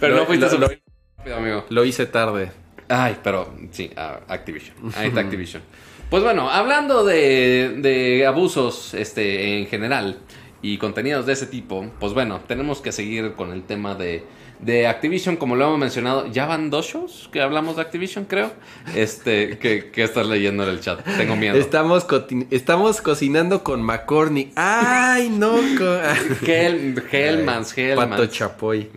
[0.00, 0.82] Pero Lo- no fuiste lo- súper
[1.16, 1.64] rápido, amigo.
[1.68, 2.50] lo hice tarde.
[2.88, 3.90] Ay, pero sí,
[4.28, 4.76] Activision.
[4.96, 5.62] Ahí está Activision.
[6.10, 10.18] Pues bueno, hablando de, de abusos este, en general
[10.62, 14.24] y contenidos de ese tipo, pues bueno, tenemos que seguir con el tema de,
[14.60, 16.28] de Activision, como lo hemos mencionado.
[16.30, 18.52] Ya van dos shows que hablamos de Activision, creo.
[18.94, 21.00] Este, que, que estás leyendo en el chat.
[21.16, 21.56] Tengo miedo.
[21.58, 22.06] Estamos,
[22.50, 24.52] estamos cocinando con McCormick.
[24.54, 25.50] ¡Ay, no!
[25.76, 25.98] co-
[26.46, 28.30] Hell, Hellmans, Pato Hellmans.
[28.30, 28.88] Chapoy.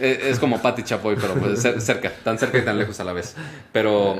[0.00, 3.04] Es, es como Patty Chapoy, pero pues cer- cerca, tan cerca y tan lejos a
[3.04, 3.36] la vez.
[3.70, 4.18] Pero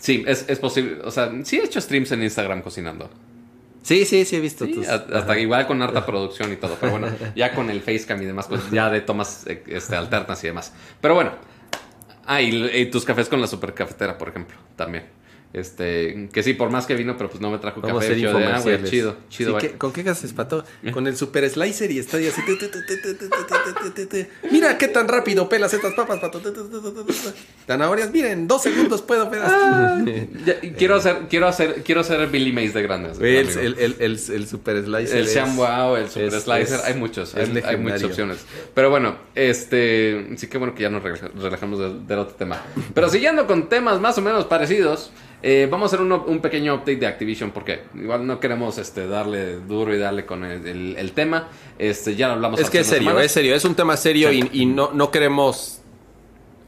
[0.00, 0.98] sí, es, es posible.
[1.04, 3.08] O sea, sí he hecho streams en Instagram cocinando.
[3.82, 6.76] Sí, sí, sí he visto Sí, tus- hasta igual con harta producción y todo.
[6.80, 10.42] Pero bueno, ya con el facecam y demás cosas, ya de tomas eh, este, alternas
[10.44, 10.72] y demás.
[11.00, 11.32] Pero bueno.
[12.26, 15.04] Ah, y, y tus cafés con la super cafetera, por ejemplo, también.
[15.54, 18.14] Este, que sí, por más que vino, pero pues no me trajo Vamos café.
[18.14, 19.56] De, ah, chido, chido.
[19.78, 20.62] ¿Con qué gastas, pato?
[20.92, 22.42] Con el super slicer y está así.
[24.50, 26.42] Mira qué tan rápido pelas estas papas, pato.
[27.66, 29.50] Zanahorias, miren, dos segundos puedo pelas.
[30.76, 33.18] Quiero hacer, quiero hacer, quiero hacer Billy Mays de grandes.
[33.18, 35.16] El, el, el, super slicer.
[35.16, 38.44] El Shambao, el super slicer, hay muchos, hay, muchas opciones.
[38.74, 42.62] Pero bueno, este, sí que bueno que ya nos relajamos del otro tema.
[42.92, 45.10] Pero siguiendo con temas más o menos parecidos
[45.42, 49.06] eh, vamos a hacer un, un pequeño update de Activision porque igual no queremos este,
[49.06, 51.48] darle duro y darle con el, el- el tema.
[51.78, 53.26] Este, ya lo hablamos Es que es serio, semanas.
[53.26, 53.54] es serio.
[53.54, 54.48] Es un tema serio Sí.
[54.52, 55.80] y, y no, no queremos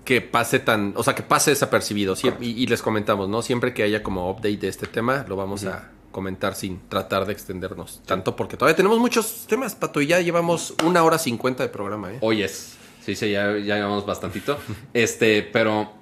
[0.05, 0.93] que pase tan.
[0.97, 2.15] O sea, que pase desapercibido.
[2.41, 3.43] Y, y les comentamos, ¿no?
[3.43, 7.33] Siempre que haya como update de este tema, lo vamos a comentar sin tratar de
[7.33, 11.69] extendernos tanto, porque todavía tenemos muchos temas, Pato, y ya llevamos una hora cincuenta de
[11.69, 12.19] programa, ¿eh?
[12.21, 12.77] Oyes.
[13.01, 14.59] Sí, sí, ya, ya llevamos bastantito.
[14.95, 15.93] Este, pero.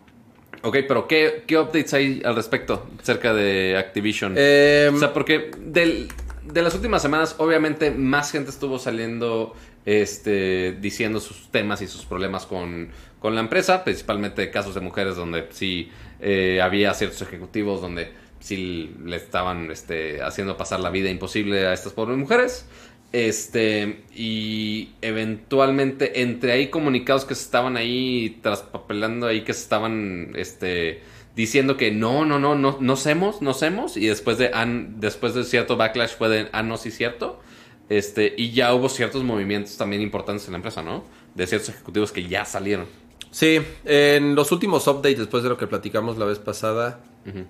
[0.63, 4.35] Ok, pero ¿qué, ¿qué updates hay al respecto acerca de Activision?
[4.37, 6.09] Eh, O sea, porque del-
[6.45, 9.55] de las últimas semanas, obviamente, más gente estuvo saliendo
[9.87, 12.89] este, diciendo sus temas y sus problemas con,
[13.21, 15.91] con la empresa, principalmente casos de mujeres donde sí
[16.21, 21.73] eh, había ciertos ejecutivos donde sí le estaban este, haciendo pasar la vida imposible a
[21.73, 22.67] estas pobres mujeres.
[23.11, 30.33] Este, y eventualmente entre ahí comunicados que se estaban ahí traspapelando ahí, que se estaban
[30.37, 31.01] este,
[31.35, 35.35] diciendo que no, no, no, no, no hacemos, no hacemos, y después de, ah, después
[35.35, 37.41] de cierto backlash fue de, ah, no, sí, cierto.
[37.89, 41.05] Este, y ya hubo ciertos movimientos también importantes en la empresa, ¿no?
[41.35, 42.87] De ciertos ejecutivos que ya salieron.
[43.31, 47.01] Sí, en los últimos updates, después de lo que platicamos la vez pasada,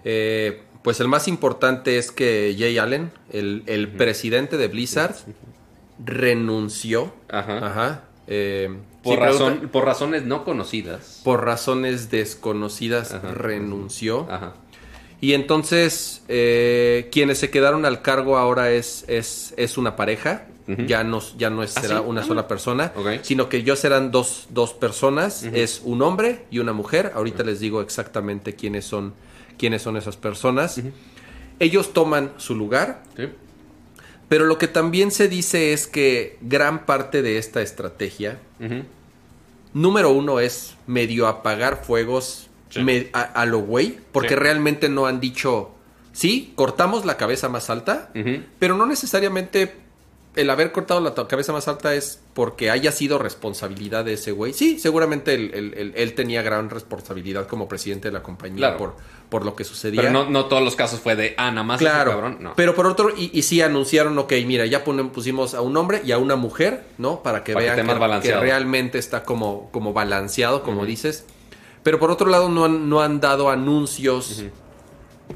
[0.04, 5.14] eh, pues el más importante es que Jay Allen, el, el presidente de Blizzard,
[6.04, 7.12] renunció.
[7.28, 7.66] Ajá.
[7.66, 8.04] Ajá.
[8.26, 8.68] eh,
[9.02, 11.20] Por, sí, razón, pregunta- por razones no conocidas.
[11.24, 13.32] por razones desconocidas, Ajá.
[13.32, 14.26] renunció.
[14.30, 14.54] Ajá.
[15.20, 20.46] Y entonces, eh, quienes se quedaron al cargo ahora es, es, es una pareja.
[20.86, 22.04] Ya no, ya no es- ¿Ah, será sí?
[22.06, 23.08] una Ah, sola persona, ok.
[23.22, 25.42] sino que yo serán dos, dos personas.
[25.42, 27.12] Es un hombre y una mujer.
[27.14, 29.14] Ahorita les digo exactamente quiénes son,
[29.58, 30.80] quiénes son esas personas.
[31.58, 33.24] Ellos toman su lugar, Sí.
[34.28, 38.38] pero lo que también se dice es que gran parte de esta estrategia,
[39.74, 42.82] número uno, es medio apagar fuegos Sí.
[42.82, 44.34] me- a, a lo güey, porque Sí.
[44.36, 45.70] realmente no han dicho,
[46.12, 48.10] sí, cortamos la cabeza más alta,
[48.58, 49.74] pero no necesariamente
[50.40, 54.52] el haber cortado la cabeza más alta es porque haya sido responsabilidad de ese güey.
[54.52, 58.78] Sí, seguramente él, él- él- él tenía gran responsabilidad como presidente de la compañía Claro.
[58.78, 58.94] por,
[59.28, 60.00] por lo que sucedía.
[60.00, 62.38] Pero no, no todos los casos fue de, ah, nada más ese Claro, cabrón.
[62.40, 62.52] No.
[62.56, 66.00] pero por otro, y, y sí anunciaron, ok, mira, ya ponen- pusimos a un hombre
[66.04, 67.22] y a una mujer, ¿no?
[67.22, 67.86] Para que Para vean
[68.20, 71.24] que, que realmente está como, como balanceado, como dices.
[71.82, 74.44] Pero por otro lado, no han, no han dado anuncios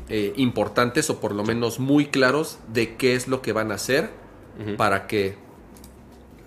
[0.09, 3.75] eh, importantes o por lo menos muy claros de qué es lo que van a
[3.75, 4.11] hacer
[4.77, 5.35] Para que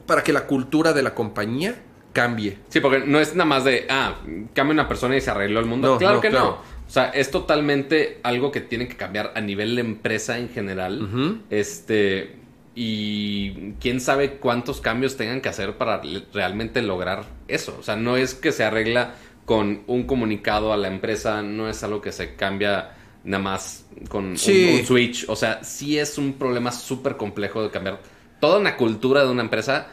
[0.06, 1.76] para que la cultura de la compañía
[2.14, 2.60] cambie.
[2.70, 4.20] Sí, porque no es nada más de, ah,
[4.54, 5.94] cambia una persona y se arregló el mundo.
[5.94, 6.46] No, claro no, que claro.
[6.46, 6.76] no.
[6.88, 11.42] O sea, es totalmente algo que tiene que cambiar a nivel de empresa en general.
[11.50, 12.36] Este.
[12.78, 16.02] Y quién sabe cuántos cambios tengan que hacer para
[16.34, 17.76] realmente lograr eso.
[17.80, 19.16] O sea, no es que se arregla
[19.46, 22.92] con un comunicado a la empresa no es algo que se cambia
[23.26, 24.78] nada más con un- Sí.
[24.80, 25.26] un, switch.
[25.28, 28.00] O sea, sí es un problema súper complejo de cambiar.
[28.40, 29.88] Toda una cultura de una empresa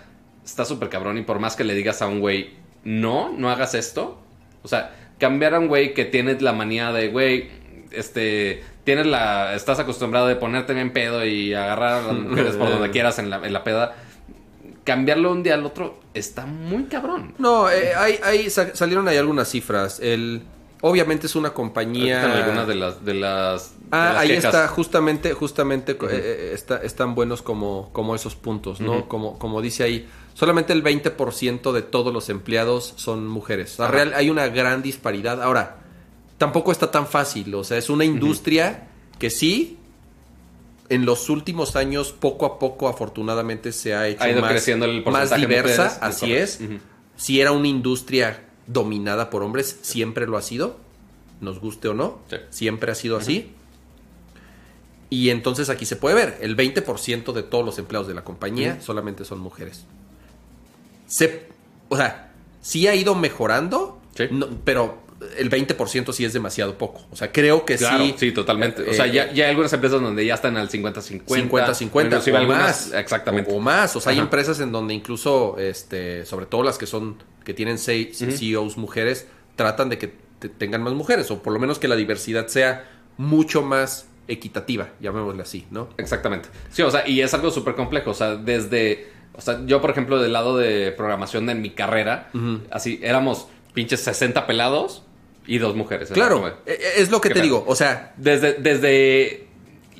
[0.44, 2.50] está súper cabrón y por más que le digas a un güey,
[2.84, 4.20] no, no hagas esto.
[4.62, 7.48] O sea, cambiar a un güey que tiene la manía de, güey,
[7.90, 12.68] este, tienes la, estás acostumbrado de ponerte bien pedo y agarrar a las mujeres por
[12.68, 13.94] donde quieras en la, en la peda.
[14.84, 17.34] Cambiarlo un día al otro está muy cabrón.
[17.38, 20.00] No, eh, hay, hay- sa- salieron ahí algunas cifras.
[20.00, 20.42] El,
[20.82, 22.22] obviamente es una compañía...
[22.22, 24.44] están algunas de las, de las, de Ah, las ahí quejas.
[24.44, 29.08] está, justamente, justamente eh, eh, está- están buenos como, como esos puntos, ¿no?
[29.08, 33.72] Como, como dice ahí, solamente el 20% de todos los empleados son mujeres.
[33.74, 35.42] O sea, real, hay una gran disparidad.
[35.42, 35.78] Ahora,
[36.38, 38.88] tampoco está tan fácil, o sea, es una industria
[39.18, 39.78] que sí,
[40.88, 44.84] en los últimos años, poco a poco, afortunadamente, se ha hecho Ha ido más, creciendo
[44.86, 46.60] el más de diversa, mujeres, así es.
[47.16, 50.76] Si era una industria dominada por hombres, siempre lo ha sido,
[51.40, 52.36] nos guste o no, Sí.
[52.50, 53.52] siempre ha sido así.
[55.10, 58.80] Y entonces aquí se puede ver, el 20% de todos los empleados de la compañía
[58.80, 59.84] solamente son mujeres.
[61.06, 61.48] Se,
[61.90, 62.32] o sea,
[62.62, 64.98] sí ha ido mejorando, no- pero
[65.38, 67.02] el 20% sí es demasiado poco.
[67.10, 68.14] O sea, creo que Claro, sí.
[68.18, 68.82] sí, totalmente.
[68.82, 71.24] O eh, sea, ya, ya hay algunas empresas donde ya están al 50-50.
[71.26, 72.92] 50-50 inclusive o algunas- más.
[72.92, 73.50] Exactamente.
[73.52, 73.94] O, o más.
[73.96, 77.78] O sea, hay empresas en donde incluso, este, sobre todo las que son, que tienen
[77.78, 78.32] seis Ujú.
[78.32, 79.26] CEOs mujeres,
[79.56, 81.30] tratan de que te- tengan más mujeres.
[81.30, 85.88] O por lo menos que la diversidad sea mucho más equitativa, llamémosle así, ¿no?
[85.98, 86.48] Exactamente.
[86.70, 88.10] Sí, o sea, y es algo súper complejo.
[88.10, 89.10] O sea, desde.
[89.34, 92.30] O sea, yo, por ejemplo, del lado de programación en mi carrera,
[92.70, 95.02] así éramos pinches 60 pelados
[95.46, 96.10] y dos mujeres.
[96.10, 97.64] Claro, e- e- es lo que ¿Qué te digo.
[97.66, 99.46] O sea, Desde, desde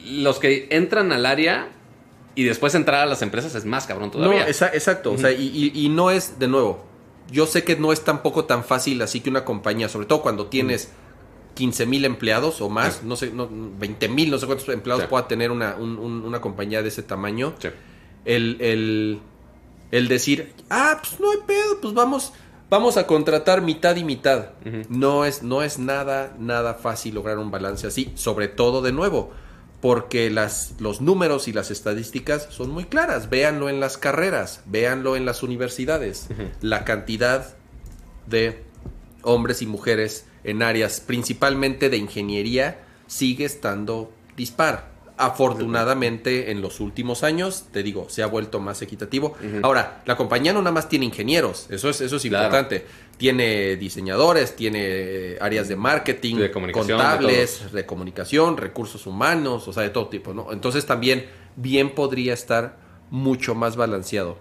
[0.06, 1.69] los que entran al área
[2.35, 4.40] y después entrar a las empresas es más cabrón todavía.
[4.44, 5.12] No, esa- exacto.
[5.12, 6.85] O sea, y, y- y no es, de nuevo,
[7.31, 10.47] yo sé que no es tampoco tan fácil así que una compañía, sobre todo cuando
[10.47, 10.90] tienes
[11.55, 13.01] 15 mil empleados o más, Sí.
[13.05, 15.09] no sé, no, 20 mil, no sé cuántos empleados Sí.
[15.10, 17.55] pueda tener una, un- un- una compañía de ese tamaño.
[17.59, 17.69] Sí.
[18.24, 19.20] El, el,
[19.90, 22.32] el decir, ah, pues no hay pedo, pues vamos,
[22.73, 24.53] vamos a contratar mitad y mitad.
[24.89, 29.31] No, es, no es nada, nada fácil lograr un balance así, sobre todo de nuevo,
[29.82, 33.28] porque las, los números y las estadísticas son muy claras.
[33.28, 36.28] Véanlo en las carreras, véanlo en las universidades.
[36.62, 37.57] La cantidad
[38.27, 38.65] de
[39.20, 44.91] hombres y mujeres en áreas principalmente de ingeniería sigue estando dispar.
[45.27, 49.35] Afortunadamente en los últimos años, te digo, se ha vuelto más equitativo.
[49.62, 52.44] Ahora, la compañía no nada más tiene ingenieros, eso es, eso es Claro.
[52.47, 52.86] importante.
[53.16, 59.90] Tiene diseñadores, tiene áreas de marketing, De contables, de, comunicación, recursos humanos, o sea, de
[59.90, 60.53] todo tipo, ¿no?
[60.53, 61.27] Entonces también
[61.57, 62.77] bien podría estar
[63.11, 64.39] mucho más balanceado.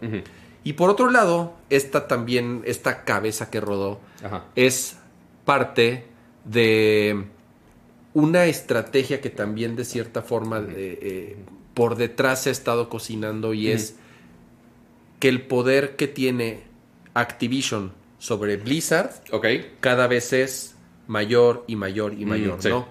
[0.63, 4.45] Y por otro lado, esta también, esta cabeza que rodó, Ajá.
[4.55, 4.97] es
[5.45, 6.05] parte
[6.45, 7.25] de
[8.13, 11.37] una estrategia que también de cierta forma eh, eh,
[11.73, 13.95] por detrás se ha estado cocinando y es
[15.19, 16.63] que el poder que tiene
[17.13, 19.11] Activision sobre Blizzard
[19.79, 20.75] cada vez es
[21.07, 22.63] mayor y mayor y mayor.
[22.65, 22.81] ¿no?
[22.81, 22.85] Sí,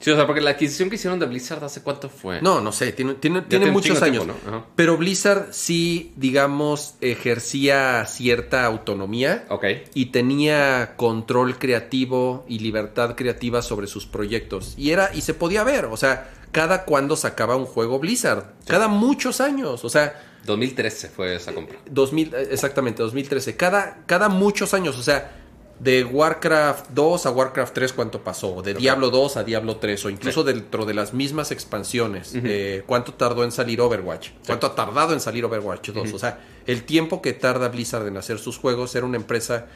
[0.00, 2.40] o sea, porque la adquisición que hicieron de Blizzard hace cuánto fue.
[2.42, 4.24] No, no sé, tiene, tiene, tiene muchos años.
[4.24, 4.56] tiempo, ¿no?
[4.56, 4.66] Ajá.
[4.76, 9.46] Pero Blizzard sí, digamos, ejercía cierta autonomía.
[9.48, 9.64] Ok.
[9.94, 14.74] y tenía control creativo y libertad creativa sobre sus proyectos.
[14.76, 18.88] Y era, y se podía ver, o sea, cada cuando sacaba un juego Blizzard, cada
[18.88, 21.78] muchos años, o sea, 2013 fue esa compra.
[21.90, 25.32] 2000, eh, exactamente, 2013, cada, cada muchos años, o sea,
[25.78, 28.74] de Warcraft 2 a Warcraft 3 cuánto pasó, de.
[28.74, 33.44] Diablo 2 a Diablo 3, o incluso dentro de las mismas expansiones, eh, cuánto tardó
[33.44, 36.16] en salir Overwatch, cuánto ha tardado en salir Overwatch 2, Ujú.
[36.16, 39.66] o sea, el tiempo que tarda Blizzard en hacer sus juegos era una empresa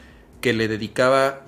[0.40, 1.42] que le dedicaba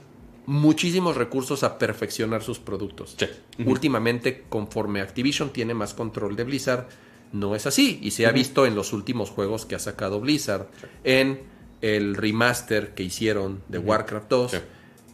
[0.45, 3.15] muchísimos recursos a perfeccionar sus productos.
[3.17, 3.27] Sí.
[3.65, 6.89] Últimamente, conforme Activision tiene más control de Blizzard,
[7.33, 7.99] no es así.
[8.03, 10.67] Y se ha visto en los últimos juegos que ha sacado Blizzard,
[11.05, 11.41] en
[11.83, 13.79] el remaster que hicieron de.
[13.79, 14.57] Warcraft 2, Sí.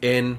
[0.02, 0.38] en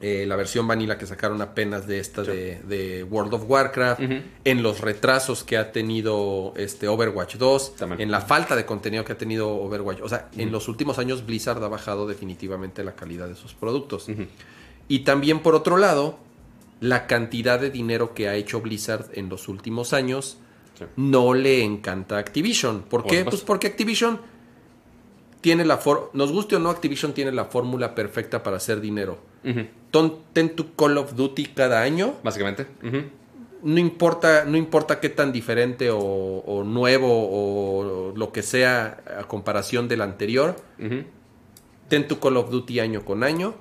[0.00, 2.30] eh, la versión vanilla que sacaron apenas de esta Sí.
[2.32, 4.02] de, de World of Warcraft,
[4.44, 8.00] en los retrasos que ha tenido este Overwatch 2, También.
[8.02, 10.00] en la falta de contenido que ha tenido Overwatch.
[10.02, 14.06] O sea, en los últimos años Blizzard ha bajado definitivamente la calidad de sus productos.
[14.88, 16.18] Y también por otro lado,
[16.80, 20.36] la cantidad de dinero que ha hecho Blizzard en los últimos años
[20.78, 20.84] Sí.
[20.96, 22.82] no le encanta a Activision.
[22.82, 23.24] ¿Por qué?
[23.24, 24.20] Pues porque Activision
[25.44, 29.18] tiene la for nos guste o no, Activision tiene la fórmula perfecta para hacer dinero.
[29.90, 32.66] Ton- ten tu Call of Duty cada año, Básicamente.
[33.62, 39.24] No importa, no importa qué tan diferente o, o nuevo o lo que sea a
[39.28, 41.04] comparación del anterior, Ujú.
[41.88, 43.52] ten tu Call of Duty año con año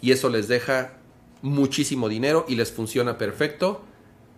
[0.00, 0.92] y eso les deja
[1.42, 3.82] muchísimo dinero y les funciona perfecto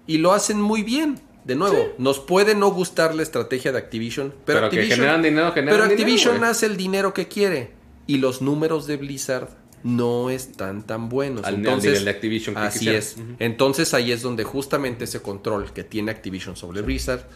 [0.06, 1.20] y lo hacen muy bien.
[1.44, 5.22] De nuevo, nos puede no gustar la estrategia de Activision, pero, Pero que Activision, generan
[5.22, 6.50] dinero, generan pero dinero, Activision güey.
[6.50, 7.72] hace el dinero que quiere
[8.06, 9.48] y los números de Blizzard
[9.82, 11.44] no están tan buenos.
[11.44, 12.98] Al- al Entonces, nivel de Activision que así quisiera.
[12.98, 13.16] es.
[13.38, 17.26] Entonces ahí es donde justamente ese control que tiene Activision sobre Blizzard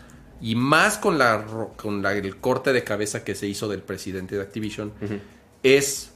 [0.40, 1.44] y más con la
[1.76, 4.92] con la- el corte de cabeza que se hizo del presidente de Activision
[5.62, 6.10] es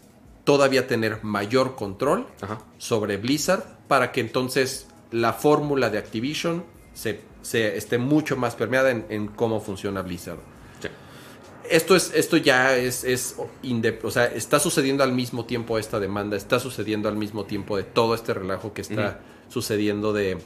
[0.44, 2.58] todavía tener mayor control Ajá.
[2.78, 6.64] sobre Blizzard para que entonces la fórmula de Activision
[6.94, 10.38] se, se esté mucho más permeada en, en cómo funciona Blizzard.
[10.80, 10.88] Sí.
[11.68, 13.36] Esto es, esto ya es, es
[14.02, 17.84] o sea, está sucediendo al mismo tiempo esta demanda, está sucediendo al mismo tiempo de
[17.84, 20.38] todo este relajo que está sucediendo de,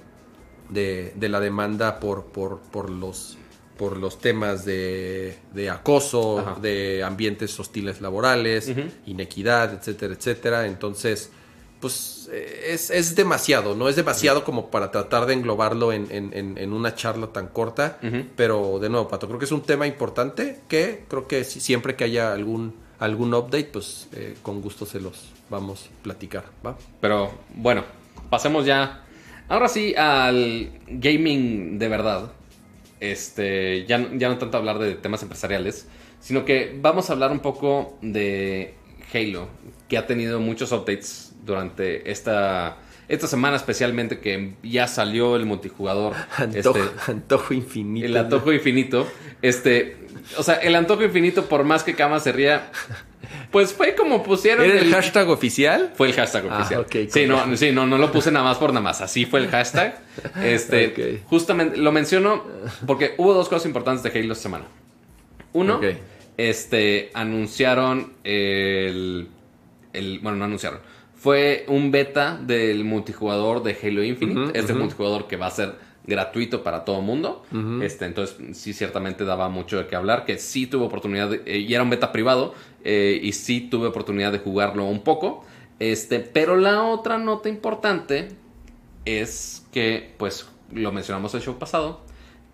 [0.69, 3.39] de, de la demanda por, por, por los
[3.77, 6.59] por los temas de, de acoso, Ajá.
[6.63, 8.73] de ambientes hostiles laborales,
[9.05, 10.67] inequidad, etcétera, etcétera.
[10.67, 11.31] Entonces,
[11.81, 13.89] pues eh, es, es demasiado, ¿no?
[13.89, 17.99] Es demasiado como para tratar de englobarlo en, en- una charla tan corta.
[18.37, 21.95] Pero de nuevo, Pato, creo que es un tema importante que creo que si- siempre
[21.97, 26.77] que haya algún, algún update, pues eh, con gusto se los vamos a platicar, ¿va?
[27.01, 27.85] Pero bueno,
[28.31, 29.05] pasemos ya.
[29.49, 32.33] Ahora sí al gaming de verdad.
[32.99, 35.87] Este, ya, ya no tanto hablar de temas empresariales,
[36.21, 38.75] sino que vamos a hablar un poco de
[39.13, 39.49] Halo,
[39.89, 42.77] que ha tenido muchos updates durante esta,
[43.09, 46.15] esta semana, especialmente que ya salió el multijugador.
[46.37, 48.07] Antojo, este, antojo infinito.
[48.07, 49.07] el antojo infinito.
[49.41, 49.97] Este,
[50.37, 52.71] o sea, el antojo infinito, por más que Kama se ría,
[53.51, 54.65] pues fue como pusieron.
[54.65, 55.93] ¿Era el hashtag oficial?
[55.95, 56.87] Fue el hashtag Ah, oficial.
[57.11, 59.01] sí, no, sí, no, no lo puse nada más por nada más.
[59.01, 59.99] Así fue el hashtag.
[60.43, 62.45] Este, justamente lo menciono
[62.87, 64.65] porque hubo dos cosas importantes de Halo esta semana.
[65.53, 65.81] Uno,
[66.37, 69.29] este, anunciaron el,
[69.93, 70.81] el, bueno, no anunciaron.
[71.27, 74.41] Fue un beta del multijugador de Halo Infinite.
[74.43, 74.81] Ujú, este ujú.
[74.83, 75.75] multijugador que va a ser
[76.07, 77.43] gratuito para todo mundo.
[77.83, 80.25] Este, entonces, sí, ciertamente daba mucho de qué hablar.
[80.25, 82.55] Que sí tuve oportunidad, de- eh, y era un beta privado,
[82.85, 85.45] eh, y sí tuve oportunidad de jugarlo un poco.
[85.81, 88.29] Este, pero la otra nota importante
[89.05, 92.03] es que, pues, lo mencionamos el show pasado,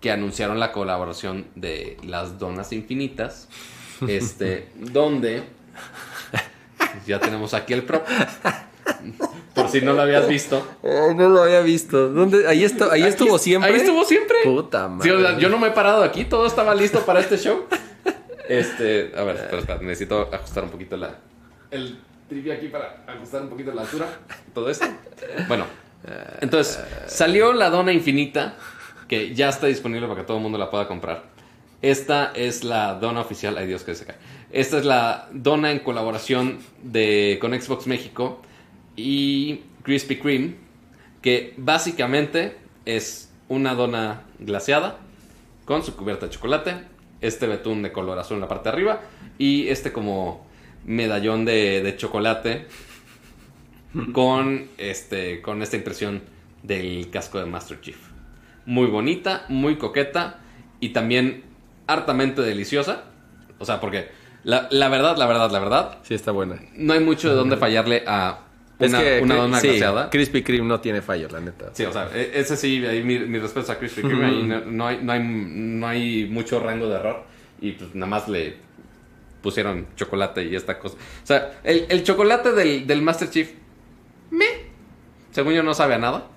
[0.01, 3.49] que anunciaron la colaboración de las donas infinitas.
[4.07, 5.43] Este, donde
[7.05, 8.03] ya tenemos aquí el prop.
[9.53, 10.65] Por si no lo habías visto.
[10.83, 12.09] no lo había visto.
[12.09, 12.47] ¿Dónde?
[12.47, 13.69] Ahí, esto, ahí estuvo Aquí- siempre.
[13.71, 14.37] Ahí estuvo siempre.
[14.43, 15.11] Puta Sí, madre.
[15.13, 17.65] o sea, yo no me he parado aquí, todo estaba listo para este show.
[18.49, 21.15] Este, a ver, espera, espera, necesito ajustar un poquito la.
[21.71, 21.97] El
[22.27, 24.07] trivia aquí para ajustar un poquito la altura.
[24.53, 24.85] Todo esto.
[25.47, 25.65] Bueno,
[26.41, 28.55] entonces, salió la dona infinita,
[29.07, 31.23] que ya está disponible para que todo el mundo la pueda comprar.
[31.81, 33.57] Esta es la dona oficial.
[33.57, 34.15] Ay, Dios, que se cae.
[34.53, 38.39] Esta es la dona en colaboración de, con Xbox México
[38.95, 40.53] y Krispy Kreme,
[41.23, 42.55] que básicamente
[42.85, 44.99] es una dona glaseada
[45.65, 46.75] con su cubierta de chocolate,
[47.19, 49.01] este betún de color azul en la parte de arriba
[49.39, 50.45] y este como
[50.85, 52.67] medallón de, de chocolate
[54.13, 56.21] con, este, con esta impresión
[56.61, 57.97] del casco de Master Chief.
[58.67, 60.41] Muy bonita, muy coqueta
[60.79, 61.43] y también
[61.87, 63.05] hartamente deliciosa.
[63.57, 66.57] O sea, porque la, la verdad, la verdad, la verdad, Sí, está buena.
[66.75, 68.39] no hay mucho de dónde fallarle a
[68.79, 70.09] una, es que una dona sí, glaseada.
[70.09, 71.69] Krispy Kreme no tiene fallo, la neta.
[71.73, 74.59] Sí, o sea, e- ese sí, ahí mi, mi respeto a Krispy Kreme, ahí no,
[74.65, 77.23] no hay, no, hay, no hay mucho rango de error
[77.61, 78.57] y pues nada más le
[79.41, 80.95] pusieron chocolate y esta cosa.
[80.97, 83.51] O sea, el, el chocolate del, del Master Chief,
[84.31, 84.45] me,
[85.31, 86.27] según yo no sabe a nada,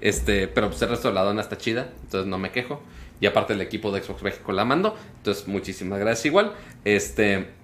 [0.00, 2.82] este, pero pues el resto de la dona está chida, entonces no me quejo.
[3.20, 6.52] Y aparte el equipo de Xbox México la mando, entonces muchísimas gracias igual.
[6.84, 7.54] Este,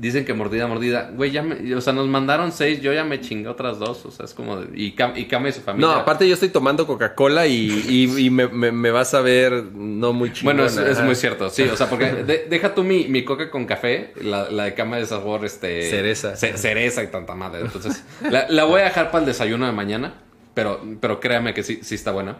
[0.00, 1.10] Dicen que mordida, mordida.
[1.12, 4.06] Güey, ya me, o sea, nos mandaron seis, yo ya me chingué otras dos.
[4.06, 5.88] O sea, es como de, y, Cam, y Cama y su familia.
[5.88, 9.64] No, aparte yo estoy tomando Coca-Cola y, y- y me, me- me vas a ver
[9.74, 10.62] no muy chingona.
[10.66, 13.66] Bueno, es, muy cierto, sí, o sea, porque de- deja tú mi, mi coca con
[13.66, 15.90] café, la, la de cama de sabor, este...
[15.90, 16.36] Cereza.
[16.36, 19.72] ce- cereza y tanta madre, entonces, la, la voy a dejar para el desayuno de
[19.72, 20.14] mañana,
[20.54, 22.36] pero, pero créame que sí, sí está buena.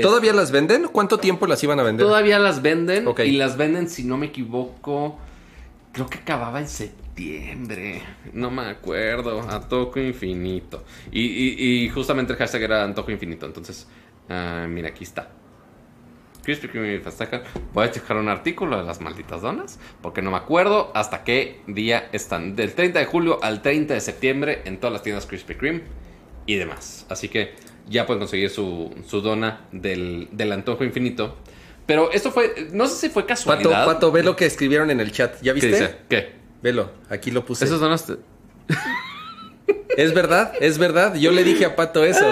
[0.00, 0.88] ¿Todavía las venden?
[0.92, 2.06] ¿Cuánto tiempo las iban a vender?
[2.06, 5.18] Todavía las venden, y las venden, si no me equivoco,
[5.92, 8.02] creo que acababa en septiembre,
[8.32, 10.84] no me acuerdo, Antojo Infinito.
[11.10, 13.86] Y, y- y justamente el hashtag era Antojo Infinito, entonces,
[14.28, 15.30] ah, mira, aquí está.
[17.74, 21.60] Voy a checar un artículo de las malditas donas, porque no me acuerdo hasta qué
[21.66, 22.56] día están.
[22.56, 25.82] Del 30 de julio al 30 de septiembre en todas las tiendas Krispy Kreme
[26.46, 27.04] y demás.
[27.10, 27.54] Así que
[27.88, 31.36] ya pueden conseguir su, su dona del, del antojo infinito.
[31.86, 33.84] Pero esto fue, no sé si fue Pato, casualidad.
[33.86, 35.34] Pato, ve lo que escribieron en el chat.
[35.42, 35.68] ¿Ya ¿Qué viste?
[35.68, 35.96] dice?
[36.08, 36.32] ¿Qué?
[36.62, 37.64] Velo, aquí lo puse.
[37.64, 38.16] Esas donas te-
[39.96, 40.52] ¿Es verdad?
[40.60, 41.14] ¿Es verdad?
[41.16, 42.24] Yo le dije a Pato eso.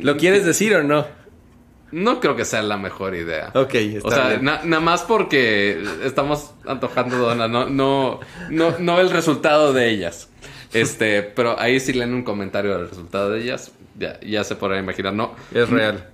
[0.00, 1.06] ¿Lo quieres decir o no?
[1.92, 3.50] No creo que sea la mejor idea.
[3.54, 4.44] Ok, está O sea, bien.
[4.44, 8.20] na- nada más porque estamos antojando donas, no, no,
[8.50, 10.28] no, no el resultado de ellas.
[10.72, 13.72] Este, pero ahí sí leen un comentario del resultado de ellas.
[14.02, 15.12] Ya, ya se podrán imaginar.
[15.14, 16.08] No, Es real.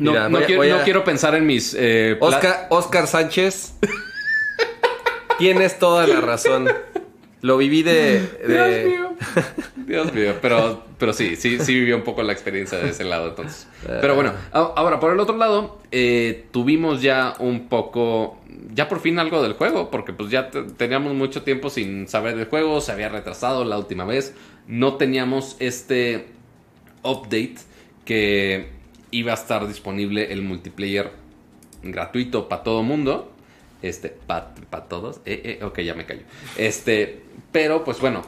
[0.00, 1.74] no, Mira, no voy quiero, voy a- no quiero pensar en mis.
[1.78, 3.74] eh, Oscar, Oscar Sánchez.
[5.38, 6.68] Tienes toda la razón.
[7.42, 8.20] Lo viví de.
[8.46, 9.08] de- Dios mío.
[9.86, 10.34] Dios mío.
[10.42, 13.68] Pero, pero sí, sí, sí vivió un poco la experiencia de ese lado entonces.
[13.86, 18.38] Pero bueno, ahora por el otro lado, eh, tuvimos ya un poco,
[18.74, 22.34] ya por fin algo del juego, porque pues ya te- teníamos mucho tiempo sin saber
[22.36, 24.34] del juego, se había retrasado la última vez,
[24.66, 26.26] no teníamos este
[27.02, 27.56] update
[28.04, 28.70] que
[29.10, 31.12] iba a estar disponible el multiplayer
[31.82, 33.32] gratuito para todo mundo.
[33.80, 34.54] Este, para
[34.88, 35.20] todos.
[35.24, 36.22] Eh, eh, ok, ya me callo.
[36.56, 37.22] Este,
[37.52, 38.22] pero pues bueno,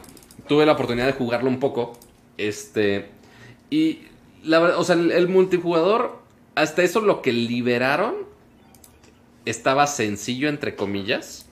[0.47, 1.93] tuve la oportunidad de jugarlo un poco.
[2.37, 3.09] Este,
[3.69, 3.99] y
[4.43, 6.19] la verdad, o sea, el, multijugador,
[6.55, 8.15] hasta eso lo que liberaron
[9.45, 11.45] estaba sencillo, entre comillas,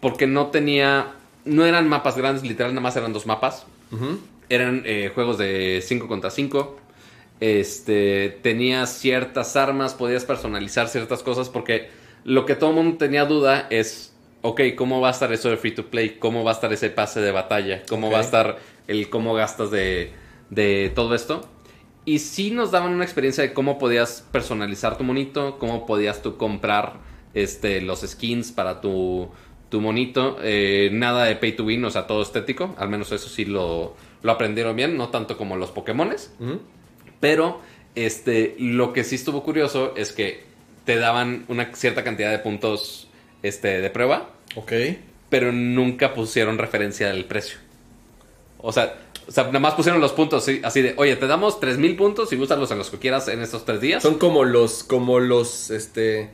[0.00, 1.14] porque no tenía,
[1.44, 3.66] no eran mapas grandes, literal, nada más eran dos mapas.
[3.90, 4.18] Ujú.
[4.48, 6.76] Eran eh, juegos de 5 contra 5.
[7.40, 11.90] Este, tenías ciertas armas, podías personalizar ciertas cosas porque
[12.24, 15.56] lo que todo el mundo tenía duda es, ok, ¿cómo va a estar eso de
[15.56, 16.16] free to play?
[16.18, 17.82] ¿Cómo va a estar ese pase de batalla?
[17.88, 18.58] ¿Cómo va a estar
[18.88, 20.12] el cómo gastas de,
[20.50, 21.48] de todo esto?
[22.04, 26.36] Y sí nos daban una experiencia de cómo podías personalizar tu monito, cómo podías tú
[26.36, 27.00] comprar
[27.34, 29.28] este, los skins para tu,
[29.68, 30.38] tu monito.
[30.42, 32.74] Eh, nada de pay to win, o sea, todo estético.
[32.78, 36.32] Al menos eso sí lo, lo aprendieron bien, no tanto como los Pokémones.
[37.20, 37.60] Pero
[37.94, 40.44] este, lo que sí estuvo curioso es que
[40.84, 43.08] te daban una cierta cantidad de puntos
[43.42, 44.72] este, de prueba, Ok.
[45.28, 47.58] pero nunca pusieron referencia del precio.
[48.58, 48.98] O sea,
[49.28, 52.32] o sea, nada más pusieron los puntos sí, así de, oye, te damos 3000 puntos
[52.32, 54.02] y úsalos en los que quieras en estos tres días.
[54.02, 56.30] Son como los, como los, este,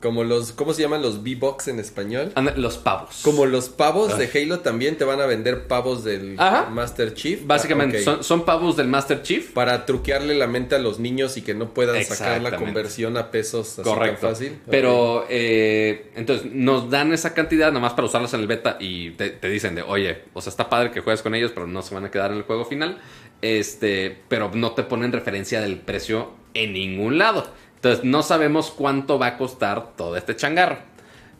[0.00, 2.30] como los, ¿cómo se llaman los V-Box en español?
[2.36, 3.20] Anda, Los pavos.
[3.22, 6.70] Como los pavos de Halo también te van a vender pavos del Ajá.
[6.70, 7.44] Master Chief.
[7.46, 9.52] Básicamente, Ah, son, son pavos del Master Chief.
[9.52, 13.30] Para truquearle la mente a los niños y que no puedan sacar la conversión a
[13.32, 14.20] pesos así Correcto.
[14.20, 14.58] tan fácil.
[14.70, 19.30] Pero, eh, entonces, nos dan esa cantidad nomás para usarlos en el beta y te,
[19.30, 21.94] te dicen de, oye, o sea, está padre que juegues con ellos, pero no se
[21.94, 22.98] van a quedar en el juego final.
[23.42, 27.46] Este, pero no te ponen referencia del precio en ningún lado.
[27.78, 30.78] Entonces, no sabemos cuánto va a costar todo este changarro.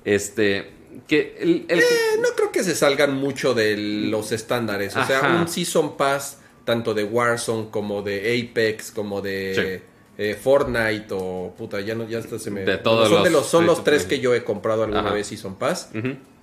[0.05, 0.71] Este,
[1.07, 1.67] que el...
[1.69, 1.85] el- Eh,
[2.21, 4.97] no creo que se salgan mucho de los estándares.
[4.97, 5.37] O sea, Ajá.
[5.41, 9.85] un Season Pass, tanto de Warzone como de Apex, como de Sí.
[10.19, 12.63] eh, Fortnite o puta, ya no, ya hasta se me.
[12.65, 15.13] De todos son los de los, son los tres que yo he comprado alguna Ajá.
[15.15, 15.91] vez Season Pass.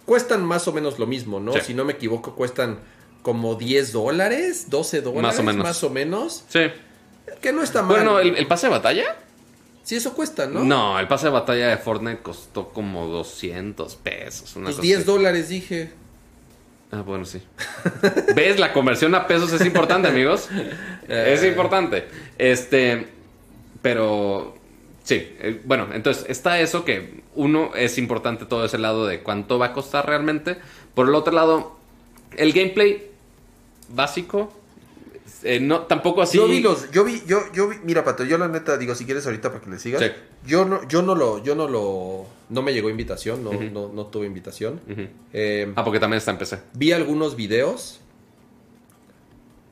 [0.05, 1.53] Cuestan más o menos lo mismo, ¿no?
[1.53, 1.59] Sí.
[1.67, 2.79] Si no me equivoco, cuestan
[3.23, 5.23] como 10 dólares, 12 dólares.
[5.23, 5.63] Más o menos.
[5.63, 6.43] Más o menos.
[6.47, 6.59] Sí.
[7.41, 7.95] Que no está mal.
[7.95, 9.15] Bueno, ¿el, el pase de batalla?
[9.85, 10.63] Sí, eso cuesta, ¿no?
[10.63, 10.99] ¿no?
[10.99, 14.55] el pase de batalla de Fortnite costó como 200 pesos.
[14.55, 15.05] Una Pues cosa 10 así.
[15.05, 15.91] dólares dije.
[16.91, 17.41] Ah, bueno, sí.
[18.35, 18.59] ¿Ves?
[18.59, 20.49] La conversión a pesos es importante, amigos.
[21.07, 21.47] Es Eh.
[21.49, 22.07] importante.
[22.37, 23.07] Este,
[23.83, 24.55] pero
[25.03, 29.59] sí, eh, bueno, entonces está eso que uno es importante todo ese lado de cuánto
[29.59, 30.57] va a costar realmente.
[30.95, 31.77] Por el otro lado,
[32.37, 33.11] el gameplay
[33.89, 34.51] básico,
[35.45, 36.37] eh, no, tampoco así.
[36.37, 39.05] Yo vi los, yo vi, yo, yo vi, mira Pato, yo la neta digo, si
[39.05, 40.09] quieres ahorita para que le sigas, Sí.
[40.45, 44.05] yo no, yo no lo, yo no lo, no me llegó invitación, no, no, no
[44.07, 44.81] tuve invitación.
[45.33, 46.59] Eh, Ah, porque también está en PC.
[46.73, 48.01] vi algunos videos.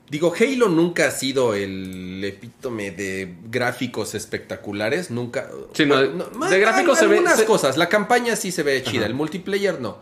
[0.10, 5.50] Digo, Halo nunca ha sido el epítome de gráficos espectaculares, nunca.
[5.74, 8.84] Sí, no, Bueno, de gráficos se ve- algunas se- cosas, la campaña sí se ve
[8.84, 9.08] chida, Ajá.
[9.08, 9.98] el multiplayer no.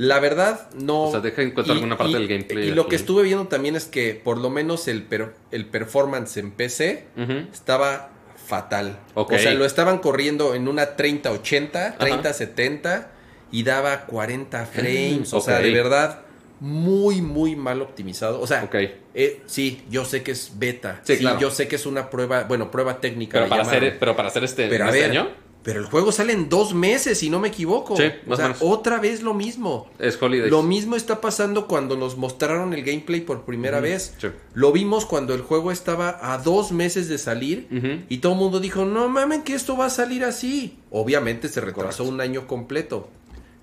[0.00, 1.04] La verdad, no.
[1.06, 2.90] O sea, deja en cuenta alguna parte del gameplay Y lo aquí.
[2.90, 7.06] que estuve viendo también es que por lo menos el, per- el performance en PC
[7.52, 8.10] estaba
[8.46, 8.98] fatal.
[9.14, 9.32] Ok.
[9.32, 13.10] O sea, lo estaban corriendo en una 3080, 3070
[13.50, 15.32] y daba 40 frames.
[15.34, 16.20] O sea, de verdad,
[16.60, 18.40] muy, muy mal optimizado.
[18.40, 18.68] O sea,
[19.14, 21.00] eh, sí, yo sé que es beta.
[21.02, 21.40] Sí, Sí, claro.
[21.40, 23.38] yo sé que es una prueba, bueno, prueba técnica.
[23.38, 25.28] Pero para, hacer, pero para hacer este, Pero este ver, año,
[25.68, 27.94] pero el juego sale en dos meses, si no me equivoco.
[27.94, 29.90] Sí, o sea, otra vez lo mismo.
[29.98, 30.50] es Holidays.
[30.50, 34.14] Lo mismo está pasando cuando nos mostraron el gameplay por primera vez.
[34.16, 34.28] sí.
[34.54, 38.60] Lo vimos cuando el juego estaba a dos meses de salir y todo el mundo
[38.60, 40.78] dijo, no mamen que esto va a salir así.
[40.90, 42.14] Obviamente se retrasó Correcto.
[42.14, 43.10] un año completo.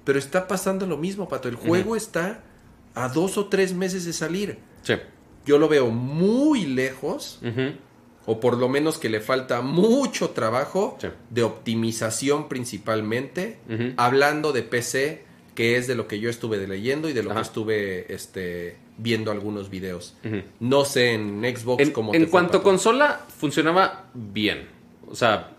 [0.03, 1.49] Pero está pasando lo mismo, Pato.
[1.49, 2.43] El juego está
[2.93, 4.59] a dos o tres meses de salir.
[4.83, 4.93] Sí.
[5.43, 7.39] Yo lo veo muy lejos.
[8.25, 11.07] O por lo menos que le falta mucho trabajo Sí.
[11.29, 13.57] de optimización principalmente,
[13.97, 15.23] hablando de PC,
[15.53, 17.39] que es de lo que yo estuve leyendo y de lo Ajá.
[17.39, 20.15] que estuve este, viendo algunos videos.
[20.59, 24.67] No sé en Xbox En, cómo en te cuanto a consola, funcionaba bien.
[25.07, 25.51] O sea,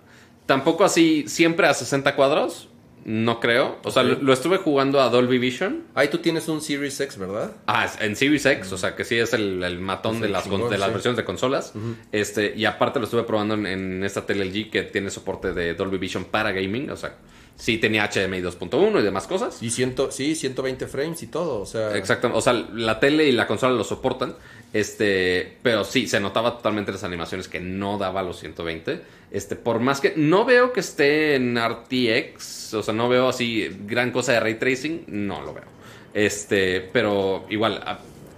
[0.45, 2.66] tampoco así siempre a 60 cuadros,
[3.09, 3.79] no creo.
[3.85, 5.85] O sea, lo, lo estuve jugando a Dolby Vision.
[5.95, 7.53] Ahí tú tienes un Series X, ¿verdad?
[7.69, 10.33] Ah, en Series X, o sea que sí es el, el matón Es de el
[10.33, 10.93] las, chingón, de las sí.
[10.93, 11.73] versiones de consolas.
[12.11, 15.75] este Y aparte lo estuve probando en, en esta tele LG que tiene soporte de
[15.75, 16.91] Dolby Vision para gaming.
[16.91, 17.15] O sea,
[17.57, 19.63] sí tenía HDMI 2.1 y demás cosas.
[19.63, 21.97] Y ciento, sí, 120 frames y todo, o sea...
[21.97, 24.37] Exactamente, o sea, la tele y la consola lo soportan,
[24.73, 29.01] este, pero sí, se notaba totalmente las animaciones que no daba los 120.
[29.31, 33.69] Este, por más que no veo que esté en RTX, o sea, no veo así
[33.87, 35.65] gran cosa de ray tracing, no lo veo.
[36.15, 37.83] Este, pero igual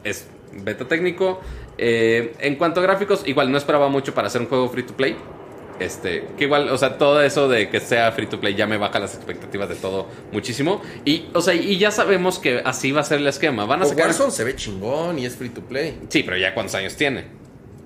[0.04, 1.40] es beta técnico.
[1.76, 4.96] Eh, en cuanto a gráficos, igual no esperaba mucho para hacer un juego free to
[4.96, 5.16] play.
[5.80, 8.78] Este, que igual, o sea, todo eso de que sea free to play ya me
[8.78, 10.82] baja las expectativas de todo muchísimo.
[11.04, 13.64] Y, o sea, y ya sabemos que así va a ser el esquema.
[13.64, 14.06] Van a O sacar.
[14.06, 15.98] Warzone se ve chingón y es free to play.
[16.08, 17.26] Sí, pero ya cuántos años tiene.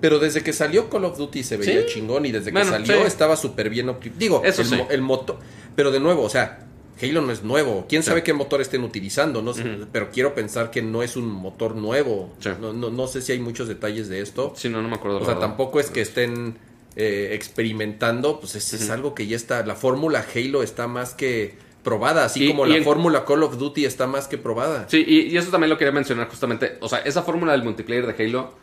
[0.01, 1.93] Pero desde que salió Call of Duty se veía Sí.
[1.93, 3.03] chingón y desde que Bueno, salió sí.
[3.05, 4.19] estaba súper bien optimizado.
[4.19, 4.75] Digo, Eso el, sí.
[4.75, 5.37] mo- el motor.
[5.75, 6.59] Pero de nuevo, o sea,
[7.01, 7.85] Halo no es nuevo.
[7.89, 9.41] ¿Quién sabe qué motor estén utilizando?
[9.41, 12.33] No sé, Pero quiero pensar que no es un motor nuevo.
[12.61, 14.53] No, no, no sé si hay muchos detalles de esto.
[14.55, 15.17] Sí, no, no me acuerdo.
[15.17, 15.41] O sea, verdad.
[15.47, 16.57] tampoco es que estén
[16.95, 21.53] eh, experimentando, pues es, es algo que ya está, la fórmula Halo está más que
[21.83, 24.87] probada, así Y- como y la en- fórmula Call of Duty está más que probada.
[24.89, 26.77] Sí, y, y eso también lo quería mencionar justamente.
[26.81, 28.53] O sea, esa fórmula del multiplayer de Halo,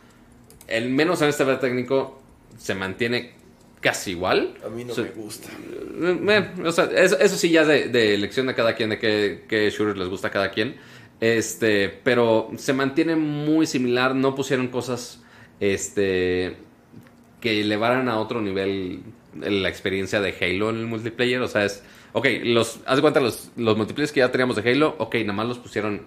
[0.67, 2.21] el menos en este beta técnico,
[2.57, 3.33] se mantiene
[3.79, 4.55] casi igual.
[4.65, 5.49] A mí no O sea, me gusta.
[6.01, 8.97] Eh, o sea, eso, eso sí ya es de, de elección de cada quien, de
[8.99, 10.77] qué, qué shooters les gusta a cada quien.
[11.19, 15.21] Este, pero se mantiene muy similar, no pusieron cosas
[15.59, 16.57] este
[17.41, 19.01] que elevaran a otro nivel
[19.39, 21.41] la experiencia de Halo en el multiplayer.
[21.41, 21.83] O sea, es.
[22.13, 25.33] Ok, los, haz de cuenta los, los multiplayers que ya teníamos de Halo, ok, nada
[25.33, 26.01] más los pusieron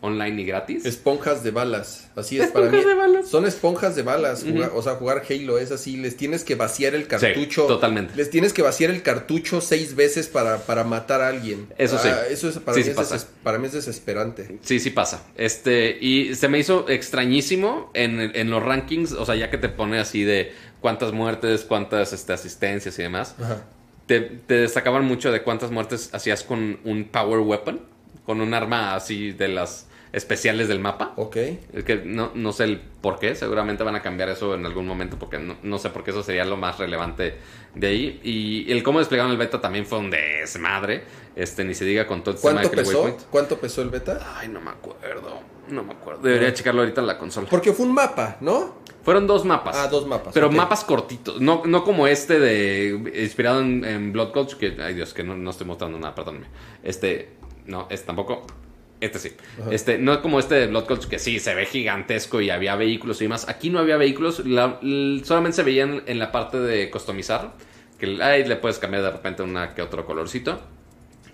[0.00, 0.86] online y gratis.
[0.86, 2.76] Esponjas de balas, así es para mí.
[2.78, 3.28] Esponjas de balas.
[3.28, 6.94] Son esponjas de balas, jugar- o sea, jugar Halo es así, les tienes que vaciar
[6.94, 7.66] el cartucho.
[7.66, 8.14] totalmente.
[8.14, 11.66] Les tienes que vaciar el cartucho seis veces para, para matar a alguien.
[11.76, 12.06] Eso sí.
[12.08, 13.28] Ah, eso es, para, Sí, mí sí es pasa.
[13.42, 14.58] para mí es desesperante.
[14.62, 15.26] Sí, sí pasa.
[15.36, 19.68] Este, y se me hizo extrañísimo en, en los rankings, o sea, ya que te
[19.68, 23.64] pone así de cuántas muertes, cuántas este, asistencias y demás, Ajá.
[24.06, 27.80] te, te destacaban mucho de cuántas muertes hacías con un power weapon,
[28.24, 31.12] con un arma así de las especiales del mapa.
[31.16, 31.36] Ok.
[31.72, 34.86] Es que no, no sé el por qué, seguramente van a cambiar eso en algún
[34.86, 37.36] momento porque no, no sé por qué eso sería lo más relevante
[37.74, 38.20] de ahí.
[38.22, 41.04] Y el cómo desplegaron el beta también fue un desmadre,
[41.36, 43.16] este, ni se diga con todo el ¿Cuánto de Killer pesó?
[43.30, 44.36] ¿Cuánto pesó el beta?
[44.36, 45.40] Ay, no me acuerdo.
[45.70, 46.22] No me acuerdo.
[46.22, 47.46] Debería checarlo ahorita en la consola.
[47.50, 48.78] Porque fue un mapa, ¿no?
[49.02, 49.76] Fueron dos mapas.
[49.76, 50.34] Ah, dos mapas.
[50.34, 51.40] Pero mapas cortitos.
[51.40, 53.12] No, no como este de.
[53.22, 54.54] Inspirado en, en Blood Coach.
[54.54, 54.76] Que.
[54.82, 56.46] Ay, Dios, que no, no estoy mostrando nada, perdónenme.
[56.82, 57.30] Este.
[57.66, 58.46] No, este tampoco.
[59.00, 59.32] Este sí.
[59.60, 59.70] Ajá.
[59.72, 63.20] Este, no como este de Blood Coach, que sí, se ve gigantesco y había vehículos
[63.20, 63.48] y demás.
[63.48, 64.44] Aquí no había vehículos.
[64.44, 64.78] la-
[65.24, 67.54] solamente se veían en la parte de customizar.
[67.98, 70.60] Que ahí le puedes cambiar de repente una que otro colorcito.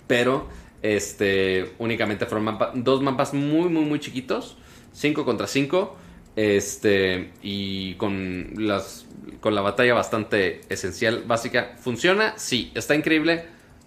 [0.07, 0.47] Pero
[0.93, 4.57] este únicamente fueron mapa- dos mapas muy, muy, muy chiquitos.
[4.93, 5.95] 5 contra 5.
[6.35, 7.31] Este.
[7.41, 9.05] Y con las.
[9.39, 11.75] Con la batalla bastante esencial, básica.
[11.79, 12.37] ¿Funciona?
[12.37, 12.71] Sí.
[12.75, 13.45] ¿Está increíble?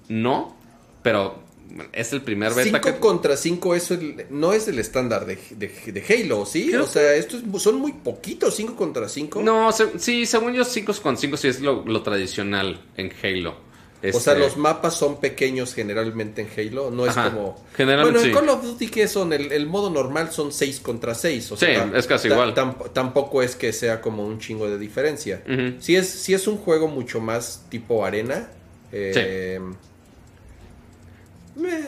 [0.08, 0.56] No.
[1.02, 1.42] Pero
[1.92, 2.98] es el primer beta 5 que.
[2.98, 6.68] contra 5 eso el- no es el estándar de, de, de Halo, ¿sí?
[6.68, 9.42] Creo o sea, estos son muy poquitos, 5 contra 5.
[9.42, 13.67] No, se- sí, según yo, 5 con 5 sí es lo, lo tradicional en Halo.
[14.00, 17.60] O sea, Este, los mapas son pequeños generalmente en Halo, no es como...
[17.76, 18.38] Generalmente bueno, en sí.
[18.46, 19.32] Call of Duty, ¿qué son?
[19.32, 21.50] El, el modo normal son 6 contra 6.
[21.52, 22.54] O Sí, sea, es casi igual.
[22.54, 25.42] tam- tampoco es que sea como un chingo de diferencia.
[25.80, 28.48] Sí, es, sí es un juego mucho más tipo arena.
[28.92, 29.60] eh,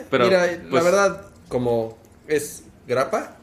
[0.09, 1.97] Pero, mira, la pues- verdad, como
[2.27, 3.37] es grapa,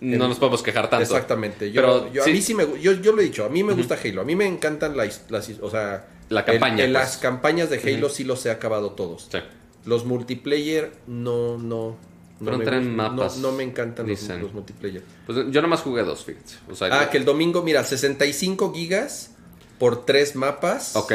[0.00, 1.02] No nos podemos quejar tanto.
[1.04, 1.70] Exactamente.
[1.70, 2.30] Yo, Pero yo- sí.
[2.30, 4.20] a mí sí me yo, yo lo he dicho, a mí me gusta Halo.
[4.22, 7.04] A mí me encantan las, las o sea, La campaña, en pues.
[7.04, 9.28] las campañas de Halo sí los he acabado todos.
[9.30, 9.38] Sí.
[9.84, 11.96] Los multiplayer no no
[12.40, 15.02] no me, mapas, no, no me encantan los, los multiplayer.
[15.26, 16.54] Pues yo nomás jugué dos, fíjate.
[16.70, 19.30] O sea, Ah, que el domingo, mira, 65 gigas
[19.78, 20.96] por tres mapas.
[20.96, 21.12] Ok.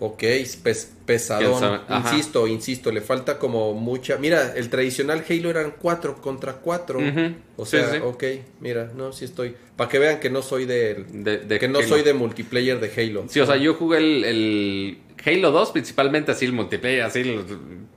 [0.00, 0.22] Ok,
[0.62, 1.80] pes- pesadón.
[1.88, 4.16] Insisto, insisto, le falta como mucha.
[4.18, 6.98] Mira, el tradicional Halo eran 4 contra 4.
[6.98, 7.34] Ujú.
[7.56, 7.98] O sea, sí.
[8.02, 8.24] ok,
[8.60, 9.56] mira, no, sí estoy.
[9.76, 11.88] Para que vean que no soy de, De- de que no Halo.
[11.88, 13.24] soy de multiplayer de Halo.
[13.28, 17.44] Sí, o sea, yo jugué el, el Halo 2 principalmente así el multiplayer, así el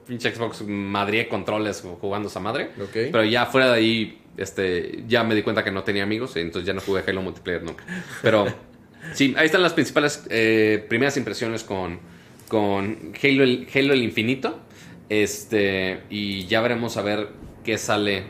[0.07, 2.69] pinche Xbox madrié controles jugando esa madre.
[2.81, 2.91] Ok.
[3.11, 6.39] Pero ya fuera de ahí, este, ya me di cuenta que no tenía amigos, y
[6.39, 7.85] entonces ya no jugué Halo multiplayer nunca.
[8.21, 8.45] Pero
[9.13, 11.99] sí, ahí están las principales eh, primeras impresiones con,
[12.53, 14.59] con Halo, el, Halo el Infinito.
[15.09, 17.29] Este, y ya veremos a ver
[17.63, 18.25] qué sale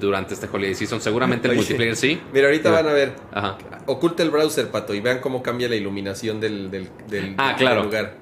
[0.00, 1.00] durante este Holiday Season.
[1.02, 1.58] Seguramente el Oye.
[1.60, 2.18] multiplayer sí.
[2.32, 3.12] Mira, ahorita van a ver.
[3.32, 3.58] Ajá.
[3.84, 7.56] Oculta el browser, pato, y vean cómo cambia la iluminación del, del, del- Ah, del
[7.56, 7.84] claro.
[7.84, 8.14] lugar.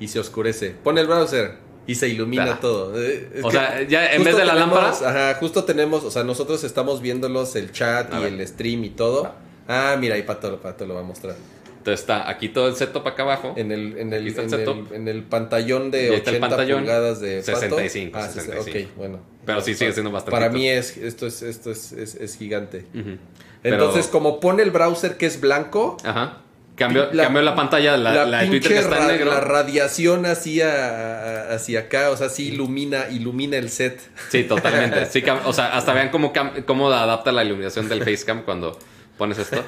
[0.00, 0.70] Y se oscurece.
[0.70, 1.56] Pon el browser
[1.86, 2.58] y se ilumina Ah.
[2.60, 2.98] todo.
[3.00, 4.88] Eh, es O sea, ya en vez de la lámpara.
[4.88, 8.32] Ajá, justo tenemos, o sea, nosotros estamos viéndolos, el chat A y ver.
[8.32, 9.32] el stream y todo.
[9.68, 11.36] Ah, mira, ahí pato, pato lo va a mostrar.
[11.84, 13.52] Entonces está aquí todo el setup acá abajo.
[13.58, 16.78] En el, en el, en el, en el pantallón de ahí está el 80 pantallón.
[16.80, 17.60] pulgadas de pato.
[17.60, 18.88] 65, Ah, sí, sí, 65.
[18.90, 19.20] ok, bueno.
[19.44, 20.30] Pero sí sigue siendo bastante.
[20.30, 22.86] Para mí es, esto es, esto es, es, es gigante.
[23.62, 26.38] Entonces, como pone el browser que es blanco, Ajá.
[26.76, 29.30] Cambió La- cambió la pantalla, la, la, la de Twitter que está en negro.
[29.30, 34.00] la radiación hacia, hacia acá, o sea, sí ilumina, ilumina el set.
[34.30, 35.06] Sí, totalmente.
[35.06, 36.32] Sí, o sea, hasta vean cómo,
[36.66, 38.76] cómo adapta la iluminación del facecam cuando
[39.18, 39.62] pones esto.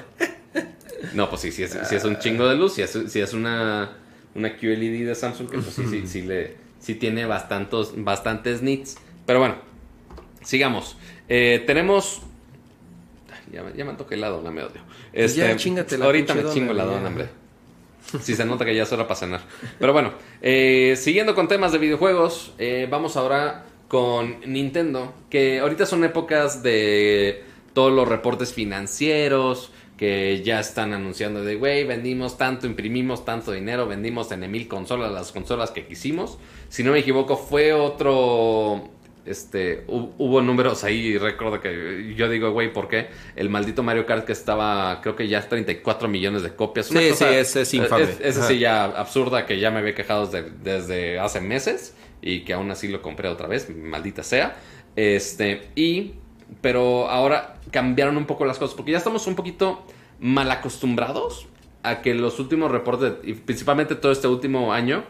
[1.15, 2.75] No, pues sí, sí es, sí es un chingo de luz.
[2.75, 3.97] Si es, sí es una,
[4.35, 8.97] una QLED de Samsung, que pues sí, sí, sí, le, sí tiene bastantes, bastantes nits.
[9.27, 9.57] Pero bueno,
[10.43, 10.97] sigamos.
[11.29, 12.23] Eh, tenemos...
[13.53, 14.81] Ya, me- ya me antoqué helado, no me odio.
[15.13, 17.29] Este, ya, chíngate la ahorita me chingo dona, hombre.
[18.21, 19.41] Sí, se nota que ya es hora para cenar.
[19.81, 20.13] Pero bueno,
[20.43, 26.63] eh, siguiendo con temas de videojuegos, eh, vamos ahora con Nintendo, que ahorita son épocas
[26.63, 27.43] de
[27.73, 33.87] todos los reportes financieros, que ya están anunciando de, güey, vendimos tanto, imprimimos tanto dinero,
[33.87, 36.39] vendimos en mil consolas, las consolas que quisimos.
[36.69, 38.89] Si no me equivoco, fue otro...
[39.25, 43.09] Este, hu- hubo números ahí, recuerdo que yo digo, güey, ¿por qué?
[43.35, 46.93] El maldito Mario Kart que estaba, creo que ya 34 millones de copias.
[46.93, 48.07] Una Sí, cosa- sí, es- es infame.
[48.21, 52.53] es- sí ya absurda que ya me había quejado desde, desde hace meses y que
[52.53, 54.57] aún así lo compré otra vez, maldita sea.
[54.95, 56.13] Este, y,
[56.61, 59.85] pero ahora cambiaron un poco las cosas porque ya estamos un poquito
[60.21, 61.47] mal acostumbrados
[61.83, 65.05] a que los últimos reportes, y principalmente todo este último año,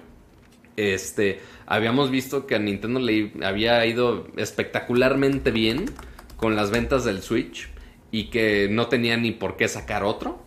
[0.76, 5.86] este, habíamos visto que a Nintendo le había ido espectacularmente bien
[6.36, 7.70] con las ventas del Switch
[8.10, 10.44] y que no tenía ni por qué sacar otro.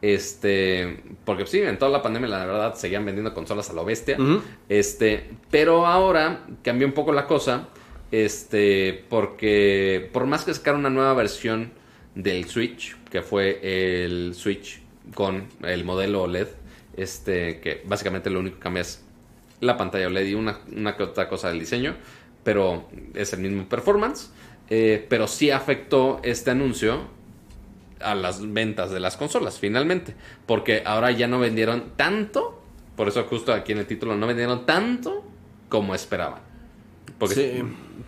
[0.00, 4.16] Este, porque sí, en toda la pandemia la verdad seguían vendiendo consolas a lo bestia.
[4.68, 7.68] Este, pero ahora cambió un poco la cosa,
[8.22, 11.72] este, porque por más que sacaron una nueva versión
[12.14, 13.58] del Switch, que fue
[14.04, 14.80] el Switch
[15.14, 16.48] con el modelo OLED,
[16.96, 19.04] este, que básicamente lo único que cambia es
[19.60, 21.96] la pantalla OLED y una, una otra cosa del diseño,
[22.44, 24.30] pero es el mismo performance.
[24.70, 27.08] eh, pero sí afectó este anuncio
[28.00, 30.14] a las ventas de las consolas, finalmente.
[30.46, 32.62] Porque ahora ya no vendieron tanto,
[32.96, 35.24] por eso justo aquí en el título, no vendieron tanto
[35.68, 36.53] como esperaban.
[37.18, 37.62] Porque, Sí.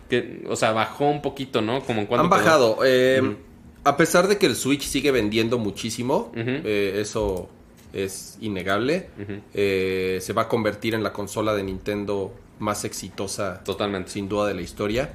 [0.09, 1.81] que, o sea, bajó un poquito, ¿no?
[1.85, 2.79] Como en cuanto Han bajado.
[2.85, 3.37] eh.
[3.85, 7.49] A pesar de que el Switch sigue vendiendo muchísimo, eh, eso
[7.93, 9.11] es innegable.
[9.55, 14.11] Eh, se va a convertir en la consola de Nintendo más exitosa Totalmente.
[14.11, 15.13] sin duda de la historia.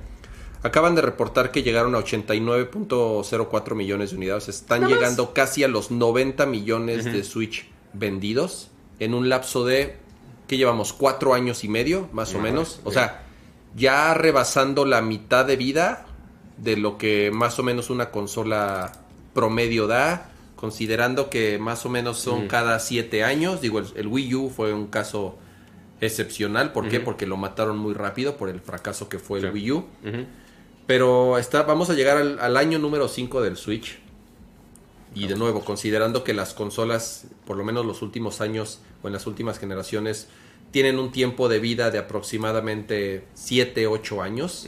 [0.63, 4.47] Acaban de reportar que llegaron a 89.04 millones de unidades.
[4.47, 4.91] Están más.
[4.91, 8.69] llegando casi a los 90 millones de Switch vendidos
[8.99, 9.95] en un lapso de,
[10.47, 10.93] ¿qué llevamos?
[10.93, 12.79] Cuatro años y medio, más o menos.
[12.83, 13.23] O sea,
[13.75, 16.05] ya rebasando la mitad de vida
[16.57, 18.91] de lo que más o menos una consola
[19.33, 23.61] promedio da, considerando que más o menos son cada siete años.
[23.61, 25.37] Digo, el, el Wii U fue un caso
[26.01, 26.71] excepcional.
[26.71, 26.99] ¿Por qué?
[26.99, 29.51] Porque lo mataron muy rápido por el fracaso que fue el.
[29.51, 29.85] Wii U.
[30.85, 33.99] Pero está, vamos a llegar al, al año número 5 del Switch.
[35.13, 39.13] Y de nuevo, considerando que las consolas, por lo menos los últimos años o en
[39.13, 40.27] las últimas generaciones,
[40.71, 44.67] tienen un tiempo de vida de aproximadamente 7, 8 años,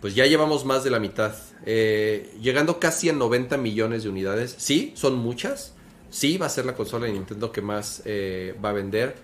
[0.00, 1.34] pues ya llevamos más de la mitad.
[1.66, 4.54] Eh, llegando casi a 90 millones de unidades.
[4.58, 5.74] Sí, son muchas.
[6.10, 9.16] Sí, va a ser la consola de Nintendo que más eh, va a vender.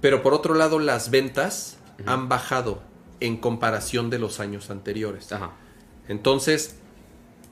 [0.00, 2.82] Pero por otro lado, las ventas han bajado
[3.20, 5.30] en comparación de los años anteriores.
[5.32, 5.52] Ajá.
[6.08, 6.76] Entonces,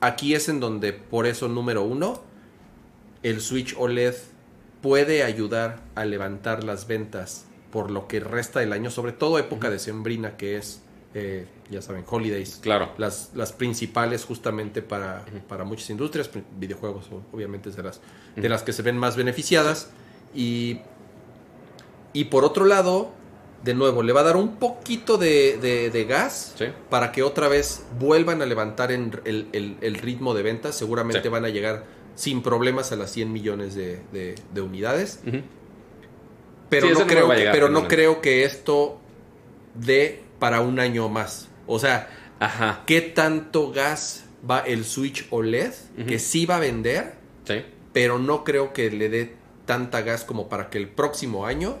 [0.01, 2.21] aquí es en donde, por eso, número uno,
[3.23, 4.15] el Switch OLED
[4.81, 9.69] puede ayudar a levantar las ventas por lo que resta del año, sobre todo época
[9.69, 10.81] decembrina, que es,
[11.13, 12.57] eh, ya saben, holidays.
[12.61, 12.91] Claro.
[12.97, 18.01] Las, las principales justamente para, para muchas industrias, videojuegos obviamente es de las,
[18.35, 19.89] de las que se ven más beneficiadas.
[20.33, 20.79] Y,
[22.13, 23.11] y por otro lado,
[23.63, 26.65] de nuevo, le va a dar un poquito de, de- de gas Sí.
[26.89, 30.75] para que otra vez vuelvan a levantar en el, el- el ritmo de ventas.
[30.75, 31.29] Seguramente Sí.
[31.29, 31.83] van a llegar
[32.15, 35.19] sin problemas a las 100 millones de, de- de unidades.
[35.27, 35.41] Ujú.
[36.69, 38.99] Pero, Sí, no, creo llegar, pero no creo que esto
[39.75, 41.47] dé para un año más.
[41.67, 42.09] O sea,
[42.39, 42.83] Ajá.
[42.85, 45.73] ¿qué tanto gas va el Switch OLED?
[46.07, 47.15] Que sí va a vender,
[47.45, 47.63] Sí.
[47.93, 49.35] pero no creo que le dé
[49.65, 51.77] tanta gas como para que el próximo año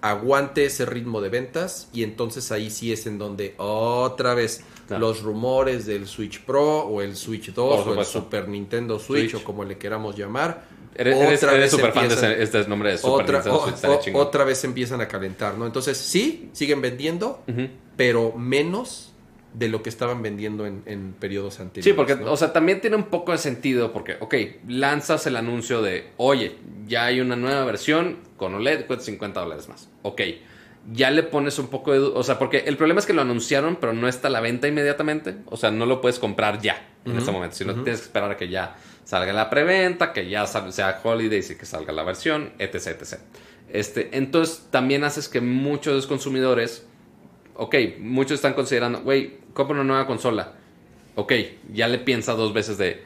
[0.00, 5.06] aguante ese ritmo de ventas y entonces ahí sí es en donde otra vez Claro.
[5.06, 8.04] los rumores del Switch Pro o el Switch 2 Por o el.
[8.06, 9.42] Super Nintendo Switch, Switch.
[9.42, 10.64] o como le queramos llamar.
[10.94, 15.08] Eres, fan de este nombre de Super otra, Nintendo o- o- otra vez empiezan a
[15.08, 15.66] calentar, ¿no?
[15.66, 17.42] Entonces, sí, siguen vendiendo,
[17.96, 19.08] pero menos
[19.54, 21.84] de lo que estaban vendiendo en, en periodos anteriores.
[21.84, 22.32] Sí, porque, ¿no?
[22.32, 24.34] o sea, también tiene un poco de sentido porque, ok,
[24.68, 26.56] lanzas el anuncio de, oye,
[26.86, 29.90] ya hay una nueva versión con OLED, cuesta 50 dólares más.
[30.02, 30.22] Ok,
[30.90, 31.98] ya le pones un poco de...
[31.98, 34.68] O sea, porque el problema es que lo anunciaron, pero no está a la venta
[34.68, 35.36] inmediatamente.
[35.46, 37.82] O sea, no lo puedes comprar ya, en este momento, sino ujú.
[37.84, 38.74] tienes que esperar a que ya
[39.12, 43.18] salga la preventa, que ya sea Holidays y que salga la versión, etc, etc.
[43.68, 46.86] Este, entonces, también haces que muchos de los consumidores
[47.54, 50.54] ok, muchos están considerando, güey, compra una nueva consola.
[51.14, 51.32] Ok,
[51.74, 53.02] ya le piensa dos veces de...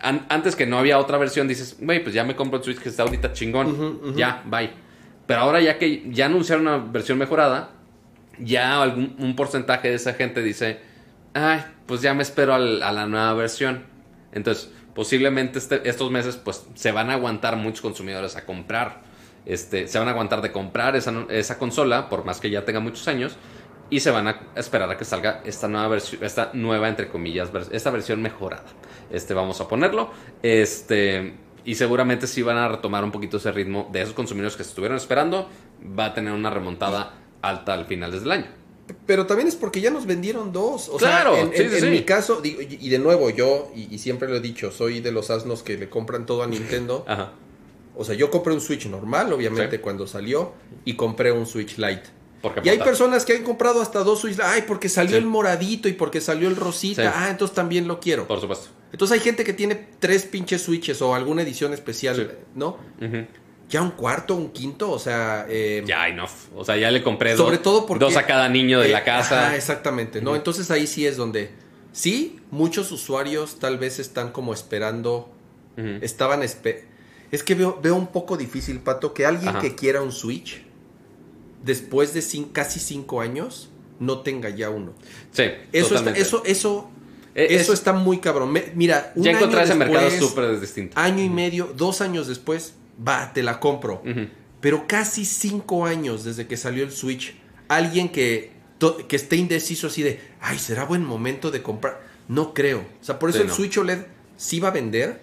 [0.00, 2.78] an- antes que no había otra versión, dices, güey, pues ya me compro el Switch
[2.78, 4.14] que está ahorita chingón.
[4.14, 4.70] Ya, bye.
[5.26, 7.70] Pero ahora ya que ya anunciaron una versión mejorada,
[8.38, 10.80] ya algún, un porcentaje de esa gente dice,
[11.32, 13.84] ay, pues ya me espero al- a la nueva versión.
[14.32, 19.02] Entonces, posiblemente este- estos meses, pues se van a aguantar muchos consumidores a comprar.
[19.44, 23.06] Este, se van a aguantar de comprar esa, consola, por más que ya tenga muchos
[23.06, 23.36] años,
[23.90, 27.50] y se van a esperar a que salga esta nueva versión, esta nueva, entre comillas,
[27.70, 28.64] esta versión mejorada.
[29.12, 30.10] Este, vamos a ponerlo.
[30.42, 34.64] Este, y seguramente sí van a retomar un poquito ese ritmo de esos consumidores que
[34.64, 35.48] se estuvieron esperando.
[35.96, 38.65] Va a tener una remontada alta al final del año.
[39.06, 40.88] Pero también es porque ya nos vendieron dos.
[40.88, 41.90] O Claro, sea, en, sí, en- sí, en sí.
[41.90, 45.10] mi caso, digo, y de nuevo, yo, y, y siempre lo he dicho, soy de
[45.12, 47.04] los asnos que le compran todo a Nintendo.
[47.08, 47.32] Ajá.
[47.96, 49.82] O sea, yo compré un Switch normal, obviamente, Sí.
[49.82, 50.52] cuando salió,
[50.84, 52.02] y compré un Switch Lite.
[52.42, 54.38] Porque Y hay personas que han comprado hasta dos Switch.
[54.40, 57.12] Ay, porque salió el moradito y porque salió el rosita.
[57.16, 58.28] Ah, entonces también lo quiero.
[58.28, 58.68] Por supuesto.
[58.92, 62.36] Entonces hay gente que tiene tres pinches Switches o alguna edición especial.
[62.54, 62.76] ¿no?
[63.00, 63.26] Ujú.
[63.68, 65.44] Ya un cuarto, un quinto, o sea...
[65.48, 66.30] eh, Ya, enough.
[66.54, 68.04] O sea, ya le compré Sobre dos, todo porque...
[68.04, 69.46] dos a cada niño de eh, la casa.
[69.48, 70.36] ajá, exactamente, ¿no?
[70.36, 71.50] Entonces ahí sí es donde...
[71.92, 75.32] Sí, muchos usuarios tal vez están como esperando...
[76.00, 76.42] Estaban...
[76.42, 76.84] espe-
[77.32, 79.60] es que veo, veo un poco difícil, Pato, que alguien Ajá.
[79.60, 80.62] que quiera un Switch,
[81.64, 83.68] después de cin- casi cinco años,
[83.98, 84.92] no tenga ya uno.
[85.32, 86.88] Sí, Eso, está, eso, eso,
[87.34, 88.52] Eh, eso es- está muy cabrón.
[88.52, 90.98] Me- mira, un ya año encontrar ese mercado súper distinto.
[90.98, 92.74] Año y medio, dos años después,
[93.06, 94.02] va, te la compro.
[94.60, 97.34] Pero casi cinco años desde que salió el Switch,
[97.68, 98.52] alguien que,
[99.08, 102.00] que esté indeciso así de, ay, ¿será buen momento de comprar?
[102.28, 102.84] No creo.
[103.00, 103.54] O sea, por eso Sí, el no.
[103.54, 104.06] Switch OLED
[104.36, 105.20] sí va a vender,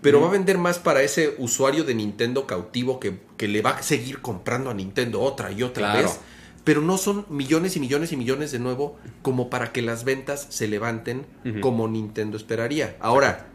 [0.00, 3.70] pero va a vender más para ese usuario de Nintendo cautivo que, que le va
[3.70, 6.08] a seguir comprando a Nintendo otra y otra Claro.
[6.08, 6.18] vez.
[6.64, 10.46] Pero no son millones y millones y millones de nuevo como para que las ventas
[10.48, 11.26] se levanten
[11.60, 12.96] como Nintendo esperaría.
[13.00, 13.48] Ahora,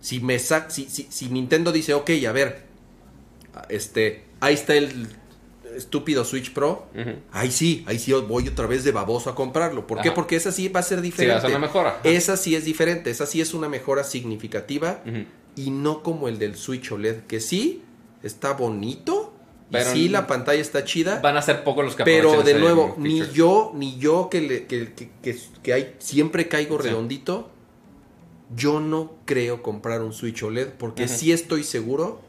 [0.00, 2.67] si me si, si, si Nintendo dice, ok, a ver,
[3.68, 5.08] este, ahí está el
[5.76, 6.86] estúpido Switch Pro,
[7.30, 9.86] ahí sí, ahí sí voy otra vez de baboso a comprarlo.
[9.86, 10.10] ¿Por qué?
[10.10, 11.32] Porque esa sí va a ser Sí, diferente.
[11.34, 12.00] va a ser una mejora.
[12.04, 15.02] Esa sí es diferente, esa sí es una mejora significativa
[15.54, 17.82] y no como el del Switch OLED, que sí
[18.22, 19.34] está bonito,
[19.70, 22.54] y Pero sí la pantalla está chida, Van a ser pocos los que pero de
[22.58, 26.88] nuevo, ni yo, ni yo que, le- que, que, que- que hay, siempre caigo Sí.
[26.88, 27.50] redondito,
[28.56, 32.22] yo no creo comprar un Switch OLED porque sí estoy seguro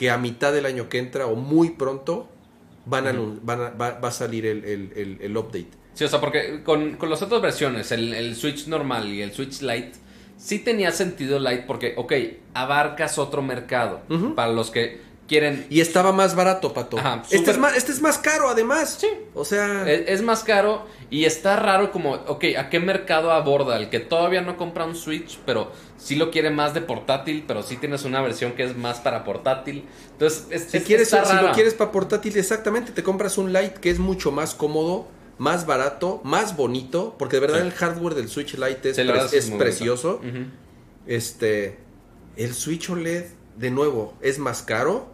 [0.00, 2.26] que a mitad del año que entra o muy pronto
[2.86, 3.12] van a,
[3.42, 5.68] van a- va, va a salir el, el- el- el update.
[5.92, 9.32] Sí, o sea, porque con, con las otras versiones, el, el Switch normal y el
[9.32, 9.92] Switch Lite,
[10.38, 12.12] sí tenía sentido Lite porque, ok,
[12.54, 14.00] abarcas otro mercado.
[14.34, 15.64] Para los que quieren...
[15.70, 16.98] Y estaba más barato, Pato.
[16.98, 18.98] Ajá, este, es más, este es más caro además.
[19.00, 19.06] Sí.
[19.32, 19.88] O sea...
[19.88, 23.76] Es, es más caro y está raro como, ok, ¿a qué mercado aborda?
[23.76, 27.62] El que todavía no compra un Switch, pero sí lo quiere más de portátil, pero
[27.62, 29.84] sí tienes una versión que es más para portátil.
[30.12, 33.52] Entonces, es, Si, es- quieres, está si lo quieres para portátil, exactamente, te compras un
[33.52, 35.06] Lite que es mucho más cómodo,
[35.38, 37.66] más barato, más bonito, porque de verdad Sí.
[37.68, 40.20] el hardware del Switch Lite es, pre- es precioso.
[41.06, 41.78] Este,
[42.36, 43.24] el Switch OLED,
[43.56, 45.08] de nuevo, es más caro.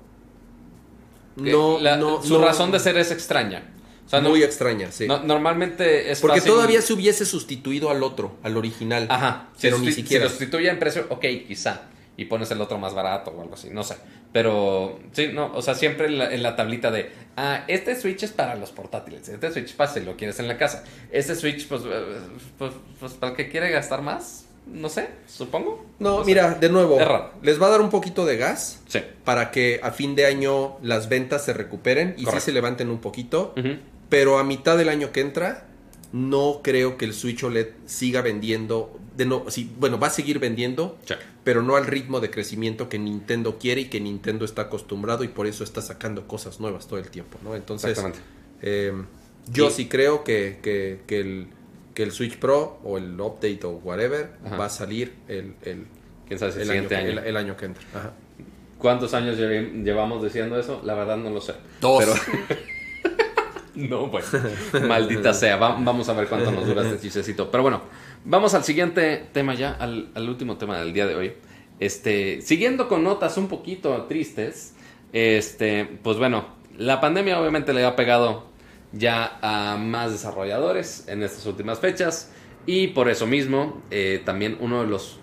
[1.37, 3.73] No, la- no, su no- razón de ser es extraña.
[4.07, 5.07] O sea, no- muy extraña, sí.
[5.09, 9.07] no- normalmente es porque fácil- todavía se hubiese sustituido al otro, al original.
[9.11, 10.25] Ajá, si, pero ni si siquiera.
[10.25, 11.83] lo sustituye en precio, ok, quizá.
[12.19, 13.97] Y pones el otro más barato o algo así, no sé.
[14.33, 18.23] Pero, sí, no, o sea, siempre en la, en la tablita de, ah, este Switch
[18.23, 20.85] es para los portátiles, este Switch para si lo quieres en la casa.
[21.11, 22.03] Este Switch, pues, eh,
[22.59, 25.85] pues, pues para el que quiere gastar más, no sé, supongo.
[25.99, 26.99] No, mira, de nuevo,
[27.43, 29.01] les va a dar un poquito de gas Sí.
[29.25, 32.99] para que a fin de año las ventas se recuperen y sí se levanten un
[32.99, 33.55] poquito.
[34.09, 35.67] Pero a mitad del año que entra,
[36.13, 38.99] no creo que el Switch OLED siga vendiendo.
[39.17, 41.15] De no, sí, bueno, va a seguir vendiendo, Sí.
[41.43, 45.29] pero no al ritmo de crecimiento que Nintendo quiere y que Nintendo está acostumbrado y
[45.29, 47.55] por eso está sacando cosas nuevas todo el tiempo, ¿no?
[47.57, 47.99] Entonces.
[48.63, 48.93] Eh,
[49.51, 49.77] yo Sí.
[49.85, 51.49] sí, creo que, que- que el,
[51.97, 54.56] que el Switch Pro o el update o whatever Ajá.
[54.59, 55.86] va a salir el, el,
[56.28, 56.89] Quién sabe si el, año.
[56.90, 57.82] año, El, el año que entra.
[57.94, 58.12] Ajá.
[58.78, 60.82] ¿Cuántos años llevamos diciendo eso?
[60.85, 61.55] La verdad no lo sé.
[61.81, 62.05] Dos.
[62.05, 62.14] Pero-
[63.74, 64.27] no, bueno.
[64.86, 65.56] Maldita sea.
[65.56, 67.51] Va- vamos a ver cuánto nos dura este chisecito.
[67.51, 67.81] Pero bueno,
[68.24, 71.32] vamos al siguiente tema ya, al, al último tema del día de hoy.
[71.81, 74.74] Este, siguiendo con notas un poquito tristes,
[75.12, 76.47] este, pues bueno,
[76.77, 78.44] la pandemia obviamente le ha pegado
[78.93, 82.31] ya a más desarrolladores en estas últimas fechas
[82.67, 85.19] y por eso mismo eh, también uno de los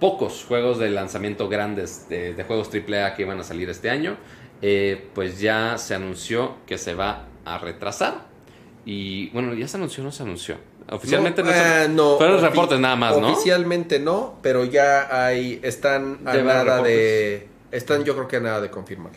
[0.00, 4.16] pocos juegos de lanzamiento grandes de, de juegos AAA que iban a salir este año,
[4.60, 8.26] eh, pues ya se anunció que se va a retrasar.
[8.84, 10.56] Y bueno, ya se anunció no se anunció.
[10.90, 13.28] Oficialmente no, se- eh, no, Fueron reportes nada más, ¿no?
[13.32, 16.32] Oficialmente no, pero ya hay, están a
[16.82, 19.12] de, están yo creo que a nada de confirmar.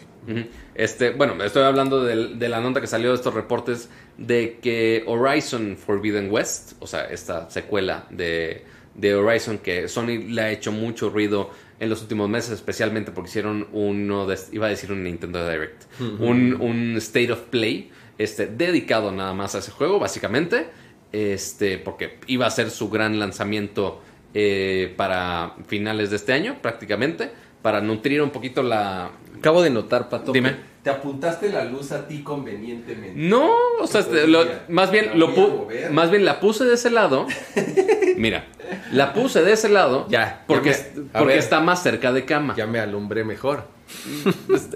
[0.73, 5.77] Este, bueno, estoy hablando de, la nota que salió de estos reportes de que Horizon
[5.77, 8.64] Forbidden West, o sea, esta secuela de,
[8.95, 13.30] de Horizon que Sony le ha hecho mucho ruido en los últimos meses, especialmente porque
[13.30, 18.48] hicieron uno, de, iba a decir un Nintendo Direct, un, un State of Play, este,
[18.48, 20.68] dedicado nada más a ese juego, básicamente,
[21.11, 24.02] este, porque iba a ser su gran lanzamiento
[24.34, 27.32] eh, para finales de este año, prácticamente,
[27.66, 29.10] para nutrir un poquito la,
[29.40, 30.32] Acabo de notar, Pato.
[30.32, 30.56] Dime.
[30.84, 33.16] Te apuntaste la luz a ti convenientemente.
[33.20, 33.50] No,
[33.82, 36.92] o sea, este, lo- más bien la lo pu- más bien la puse de ese
[36.92, 37.26] lado.
[38.18, 38.46] Mira,
[38.92, 41.38] la puse de ese lado Ya, porque, ya me- porque ver.
[41.40, 42.54] está más cerca de cama.
[42.56, 43.64] Ya me alumbré mejor.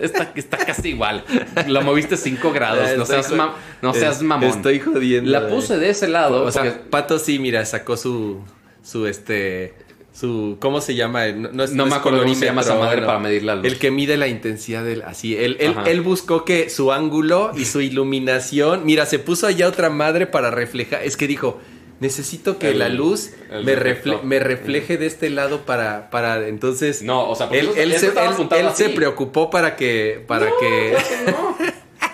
[0.01, 1.23] Está, está casi igual.
[1.67, 2.79] Lo moviste 5 grados.
[2.97, 3.53] No Estoy seas, ma-
[3.83, 4.49] no seas mamón.
[4.49, 5.29] Estoy jodiendo.
[5.29, 6.43] La puse de ese lado.
[6.43, 8.39] O sea, porque- Pato sí, mira, sacó su,
[8.81, 9.75] su este,
[10.19, 11.27] su, ¿cómo se llama?
[11.29, 13.43] No, no es- No no me acuerdo cómo se llama esa madre bueno, para medir
[13.43, 13.65] la luz.
[13.65, 17.65] El que mide la intensidad del, así, él, él, él buscó que su ángulo y
[17.65, 21.59] su iluminación, mira, se puso allá otra madre para reflejar, es que dijo,
[22.01, 23.31] necesito que El- la luz
[23.63, 27.93] me, refle- me refleje de este lado para, para, entonces, No, o sea, él, él
[27.97, 30.95] se, él- se preocupó para que, para que,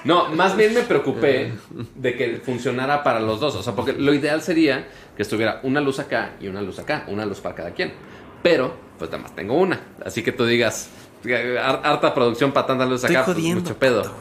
[0.06, 1.54] No, más bien me preocupé
[1.96, 3.56] de que funcionara para los dos.
[3.56, 4.88] O sea, porque lo ideal sería
[5.18, 7.94] que estuviera una luz acá y una luz acá, una luz para cada quien.
[8.44, 9.80] Pero, pues nada más tengo una.
[10.06, 10.90] Así que tú digas,
[11.26, 14.04] "Har- harta producción para tanta luz Estoy acá, pues, mucho pedo.
[14.04, 14.16] Pato.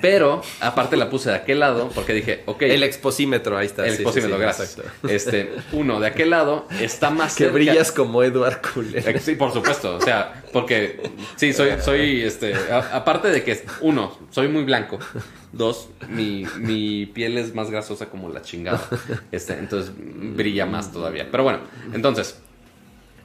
[0.00, 2.62] Pero, aparte la puse de aquel lado porque dije, ok.
[2.62, 3.84] el exposímetro, ahí está.
[3.84, 4.78] el sí, sí, exposímetro, sí, gracias.
[4.78, 5.08] exacto.
[5.08, 9.02] Este, uno de aquel lado está más Que cerca- brillas como Edward Cullen.
[9.08, 9.96] Eh, Sí, por supuesto.
[9.96, 11.00] O sea, porque
[11.36, 14.98] sí, soy, soy, este, a- aparte de que, uno, soy muy blanco.
[15.52, 18.86] Dos, mi, mi piel es más grasosa como la chingada.
[19.32, 21.28] Este, entonces brilla más todavía.
[21.30, 21.60] Pero bueno,
[21.94, 22.38] entonces,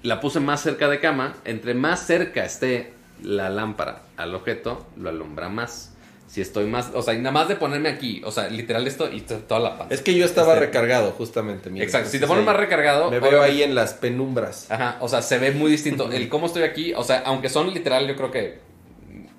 [0.04, 1.36] la puse más cerca de cama.
[1.46, 5.93] Entre más cerca esté la lámpara al objeto, lo alumbra más.
[6.34, 9.22] Si estoy más, o sea, nada más de ponerme aquí, o sea, literal esto y
[9.22, 9.94] to- toda la pantalla.
[9.94, 11.70] Es que yo estaba Este- recargado, justamente.
[11.70, 11.86] mira.
[11.86, 14.66] Exacto, si te pones más recargado, Me veo ahí en las penumbras.
[14.72, 16.10] Ajá, o sea, se ve muy distinto.
[16.12, 18.58] El cómo estoy aquí, o sea, aunque son literal, yo creo que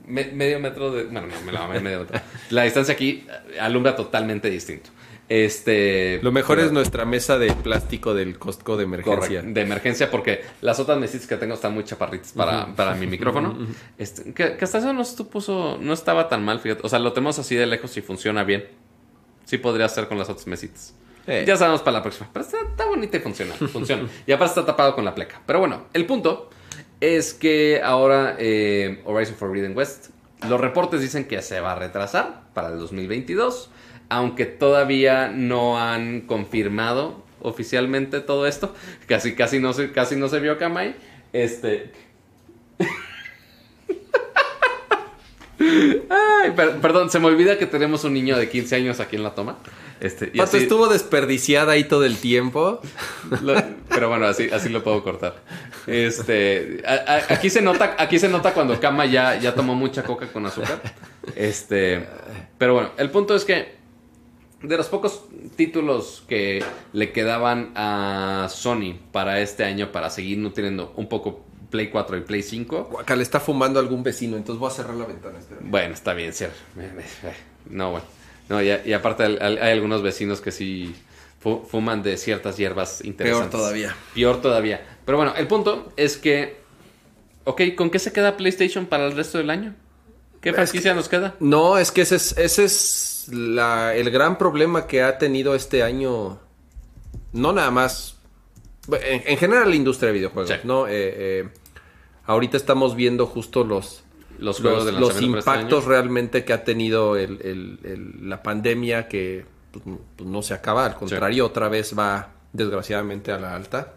[0.07, 1.03] me- medio metro de.
[1.03, 2.21] Bueno, no, me la medio metro.
[2.51, 3.27] La distancia aquí
[3.61, 4.91] alumbra totalmente distinto.
[5.29, 6.21] Este.
[6.23, 9.43] Lo mejor pero- es nuestra mesa de plástico del Costco de emergencia.
[9.43, 13.57] De emergencia, porque las otras mesitas que tengo están muy chaparritas para, para mi micrófono.
[13.99, 16.83] Este, que, que hasta eso no, puso, no estaba tan mal, fíjate.
[16.85, 18.67] O sea, lo tenemos así de lejos y funciona bien.
[19.45, 20.95] Sí podría ser con las otras mesitas.
[21.27, 21.45] Eh.
[21.47, 22.29] Ya sabemos para la próxima.
[22.33, 23.55] Pero está, está bonita y funciona.
[23.73, 24.09] Funciona.
[24.27, 25.41] y aparte está tapado con la pleca.
[25.47, 26.51] Pero bueno, el punto
[27.01, 30.09] es que ahora eh, Horizon Forbidden West,
[30.49, 33.71] los reportes dicen que se va a retrasar para el 2022.
[34.09, 38.75] Aunque todavía no han confirmado oficialmente todo esto.
[39.07, 40.95] Casi, casi, no, se, casi no se vio Kamai.
[41.33, 41.91] Este.
[45.59, 49.23] Ay, per- perdón, se me olvida que tenemos un niño de 15 años aquí en
[49.23, 49.59] la toma.
[50.01, 52.81] Este, y Pato así- estuvo desperdiciada ahí todo el tiempo.
[53.43, 55.37] lo- pero bueno, así, así lo puedo cortar.
[55.87, 60.03] Este, a- a- aquí se nota, aquí se nota cuando Kama ya, ya tomó mucha
[60.03, 60.81] coca con azúcar.
[61.37, 62.05] Este,
[62.59, 63.77] pero bueno, el punto es que
[64.69, 65.25] de los pocos
[65.57, 66.63] títulos que
[66.93, 72.21] le quedaban a Sony para este año para seguir nutriendo un poco Play 4 y
[72.21, 75.39] Play 5, Acá le está fumando algún vecino, entonces voy a cerrar la ventana.
[75.63, 76.57] bueno, está bien, cierto.
[77.69, 78.07] No, bueno.
[78.49, 80.95] No, y, y aparte hay, hay algunos vecinos que sí
[81.41, 83.51] fu- fuman de ciertas hierbas interesantes.
[83.51, 83.97] todavía.
[84.15, 84.87] Peor todavía.
[85.05, 86.63] Pero bueno, el punto es que...
[87.45, 89.75] Ok, ¿con qué se queda PlayStation para el resto del año?
[90.41, 91.35] ¿Qué Es franquicia que- nos queda?
[91.41, 95.83] No, es que ese es, ese es la- el gran problema que ha tenido este
[95.83, 96.39] año.
[97.33, 98.17] No nada más.
[99.03, 100.57] En, en general la industria de videojuegos, Sí.
[100.65, 100.87] ¿no?
[100.87, 101.49] Eh, eh,
[102.27, 104.05] ahorita estamos viendo justo los,
[104.39, 108.43] los juegos los, de los este impactos realmente que ha tenido el- el- el- la
[108.43, 113.39] pandemia que pues, n- pues, no se acaba, al contrario, otra vez va desgraciadamente a
[113.39, 113.95] la alta.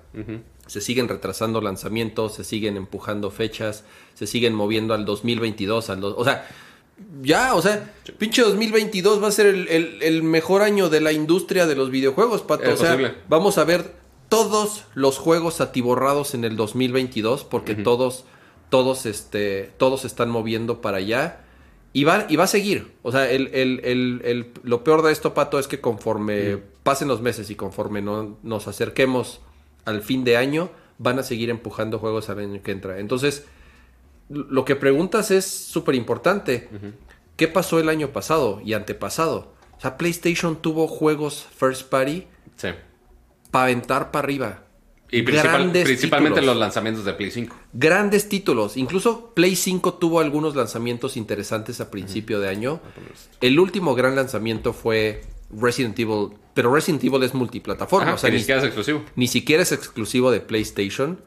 [0.66, 3.84] Se siguen retrasando lanzamientos, se siguen empujando fechas,
[4.16, 6.48] se siguen moviendo al 2022, al o sea,
[7.22, 11.12] ya, o sea, pinche 2022 va a ser el, el- el mejor año de la
[11.12, 12.72] industria de los videojuegos, Pato.
[12.74, 13.14] O sea, posible.
[13.28, 13.94] vamos a ver
[14.30, 18.26] todos los juegos atiborrados en el 2022 porque todos,
[18.70, 21.44] todos, este, todos se están moviendo para allá.
[21.94, 22.92] Y va, y va a seguir.
[23.02, 27.08] O sea, el, el- el- el- lo peor de esto, Pato, es que conforme pasen
[27.08, 29.40] los meses y conforme no, nos acerquemos
[29.86, 30.70] al fin de año,
[31.00, 33.00] van a seguir empujando juegos al año que entra.
[33.00, 33.46] Entonces,
[34.30, 36.70] lo que preguntas es súper importante.
[37.36, 39.54] ¿Qué pasó el año pasado y antepasado?
[39.78, 42.26] O sea, PlayStation tuvo juegos first party
[42.56, 42.70] Sí.
[43.52, 44.64] para aventar para arriba.
[45.10, 46.56] Y principal- principalmente títulos.
[46.56, 47.56] los lanzamientos de Play 5.
[47.72, 48.76] Grandes títulos.
[48.76, 52.82] Incluso Play 5 tuvo algunos lanzamientos interesantes a principio de año.
[53.40, 56.32] El último gran lanzamiento fue Resident Evil.
[56.54, 58.08] Pero Resident Evil es multiplataforma.
[58.08, 59.06] Ajá, o sea, ni, siquiera es exclusivo.
[59.16, 61.22] ni siquiera es exclusivo de PlayStation.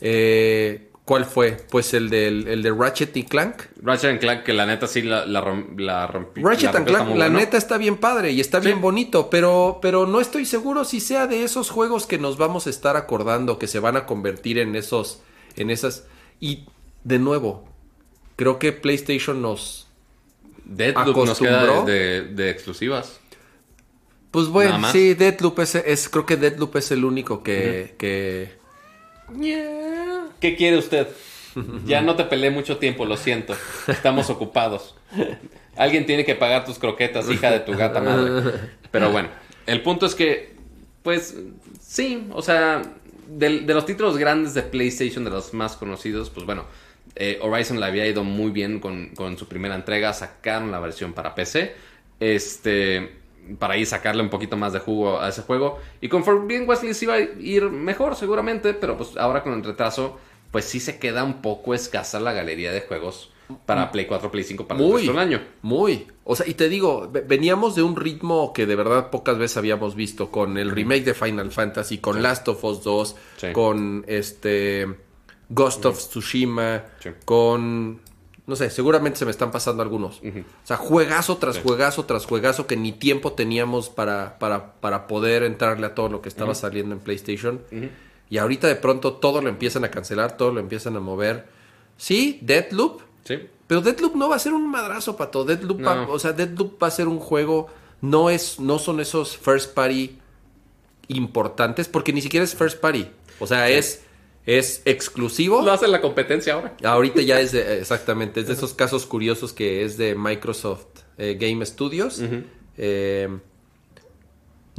[0.00, 1.56] Eh, ¿Cuál fue?
[1.70, 3.62] Pues el, del, el de Ratchet y Clank.
[3.82, 6.40] Ratchet and Clank, que la neta sí la, la, rom- la rompí.
[6.40, 7.38] Ratchet la and Clank, la bueno.
[7.40, 8.66] neta está bien padre y está Sí.
[8.68, 12.68] bien bonito, pero, pero no estoy seguro si sea de esos juegos que nos vamos
[12.68, 15.20] a estar acordando, que se van a convertir en esos,
[15.56, 16.04] en esas.
[16.38, 16.66] Y
[17.02, 17.64] de nuevo,
[18.36, 19.88] creo que PlayStation nos.
[20.64, 21.92] Deathloop nos queda acostumbró.
[21.92, 23.18] de, de exclusivas.
[24.30, 28.60] Pues bueno, sí, Deadloop es, es, creo que Deadloop es el único que, que
[30.40, 31.08] ¿Qué quiere usted?
[31.84, 33.56] Ya no te peleé mucho tiempo, lo siento.
[33.88, 34.94] Estamos ocupados.
[35.76, 38.52] Alguien tiene que pagar tus croquetas, hija de tu gata madre.
[38.90, 39.28] Pero bueno,
[39.66, 40.54] el punto es que,
[41.02, 41.36] pues,
[41.80, 42.82] sí, o sea,
[43.28, 46.64] de, los títulos grandes de PlayStation, de los más conocidos, pues bueno,
[47.16, 51.12] eh, Horizon le había ido muy bien con, con su primera entrega, sacaron la versión
[51.12, 51.74] para PC,
[52.20, 53.10] este,
[53.58, 55.78] para ahí sacarle un poquito más de jugo a ese juego.
[56.00, 59.64] Y con Forbidden West les iba a ir mejor seguramente, pero pues ahora con el
[59.64, 60.18] retraso,
[60.50, 63.30] pues sí se queda un poco escasa la galería de juegos
[63.66, 65.40] para Play 4, Play 5 para el Muy, del año.
[65.62, 66.06] muy.
[66.24, 69.56] O sea, y te digo, ve- veníamos de un ritmo que de verdad pocas veces
[69.56, 73.46] habíamos visto con el remake de Final Fantasy, con Last of Us 2, Sí.
[73.52, 74.86] con este
[75.48, 76.84] Ghost of Tsushima,
[77.24, 78.00] con
[78.46, 80.18] no sé, seguramente se me están pasando algunos.
[80.20, 85.44] O sea, juegazo tras juegazo tras juegazo que ni tiempo teníamos para, para, para poder
[85.44, 87.60] entrarle a todo lo que estaba saliendo en PlayStation.
[88.30, 91.46] Y ahorita de pronto todo lo empiezan a cancelar, todo lo empiezan a mover.
[91.96, 93.38] Sí, Deathloop, Sí.
[93.66, 95.44] pero Deadloop no va a ser un madrazo, pato.
[95.44, 96.12] Deadloop, va- No.
[96.12, 97.66] o sea, Deadloop va a ser un juego.
[98.00, 100.16] No es, no son esos first party
[101.08, 103.06] importantes, porque ni siquiera es first party.
[103.40, 104.02] O sea, es,
[104.46, 105.62] es exclusivo.
[105.62, 106.76] Lo hace la competencia ahora.
[106.84, 110.86] Ahorita ya es de, exactamente, es de esos casos curiosos que es de Microsoft
[111.18, 112.22] eh, Game Studios.
[112.76, 113.28] Eh,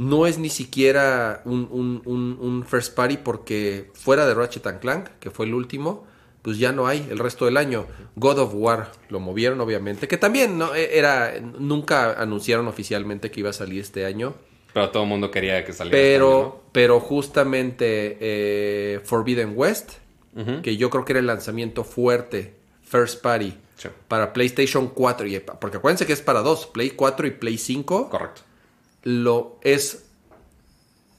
[0.08, 4.80] no es ni siquiera un, un- un- un first party porque fuera de Ratchet and
[4.80, 6.06] Clank, que fue el último,
[6.42, 7.86] pues ya no hay el resto del año.
[8.16, 13.40] God of War lo movieron, obviamente, que también no E- era nunca anunciaron oficialmente que
[13.40, 14.34] iba a salir este año.
[14.74, 15.96] Pero todo el mundo quería que saliera.
[15.98, 19.92] Pero, pero justamente eh, Forbidden West,
[20.62, 23.88] que yo creo que era el lanzamiento fuerte, First Party, Sí.
[24.08, 25.26] para PlayStation 4.
[25.26, 28.08] Y, porque acuérdense que es para dos, Play 4 y Play 5.
[28.08, 28.42] Correcto.
[29.02, 30.04] Lo es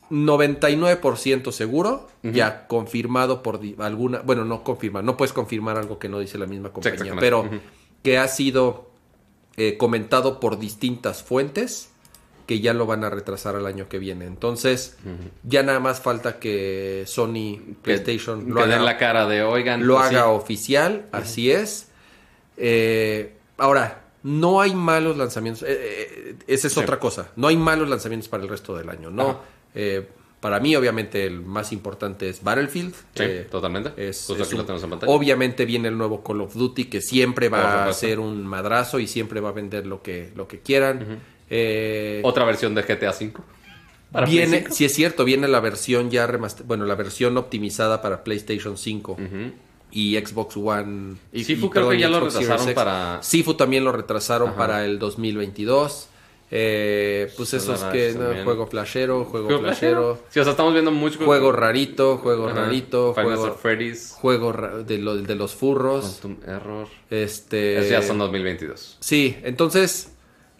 [0.10, 4.20] 99% seguro, ya confirmado por alguna.
[4.20, 7.50] Bueno, no confirmar, no puedes confirmar algo que no dice la misma compañía, pero
[8.04, 8.92] que ha sido
[9.58, 11.90] eh, comentado por distintas fuentes
[12.46, 14.26] que ya lo van a retrasar al año que viene.
[14.26, 14.98] Entonces,
[15.44, 19.44] ya nada más falta que Sony PlayStation que, lo que haga, den la cara de,
[19.44, 20.16] oigan, lo pues sí.
[20.16, 21.88] haga oficial, así es.
[22.58, 25.64] Eh, ahora, no hay malos lanzamientos.
[25.64, 26.80] eh, eh, esa es Sí.
[26.80, 27.32] otra cosa.
[27.36, 29.40] No hay malos lanzamientos para el resto del año, ¿no?
[29.76, 30.08] Eh,
[30.40, 32.94] para mí, obviamente, el más importante es Battlefield.
[33.16, 33.94] Sí, totalmente.
[33.96, 35.12] es, un- en pantalla.
[35.14, 39.08] obviamente viene el nuevo Call of Duty que siempre va a ser un madrazo y
[39.08, 41.20] siempre va a vender lo que, lo que quieran.
[41.50, 43.32] Eh, Otra versión de GTA V.
[44.12, 44.76] Para Play viene, 5.
[44.76, 49.18] si es cierto, viene la versión ya remaster- bueno, la versión optimizada para PlayStation 5
[49.94, 51.16] y Xbox One.
[51.32, 54.58] Y, Sifu y, creo que ya lo retrasaron para- Sifu también lo retrasaron Ajá.
[54.58, 56.10] para el 2022.
[56.56, 60.52] Eh, pues Solar esos Ash que no, juego flashero, juego, ¿Juego flashero, Sí, o sea,
[60.52, 62.66] estamos viendo mucho juego rarito, juego Ajá.
[62.66, 64.12] rarito, Final juego, Freddy's.
[64.12, 64.54] juego
[64.86, 66.20] de, lo- de los furros.
[66.22, 66.88] Quantum Error.
[67.10, 68.98] Este, Eso ya son 2022.
[69.00, 70.12] Sí, entonces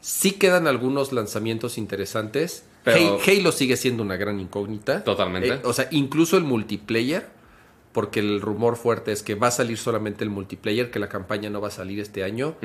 [0.02, 2.66] sí quedan algunos lanzamientos interesantes.
[2.84, 5.04] Pero- Halo, Halo sigue siendo una gran incógnita.
[5.04, 5.50] Totalmente.
[5.50, 7.28] Eh, o sea, incluso el multiplayer
[7.94, 11.50] porque el rumor fuerte es que va a salir solamente el multiplayer, que la campaña
[11.50, 12.56] no va a salir este año.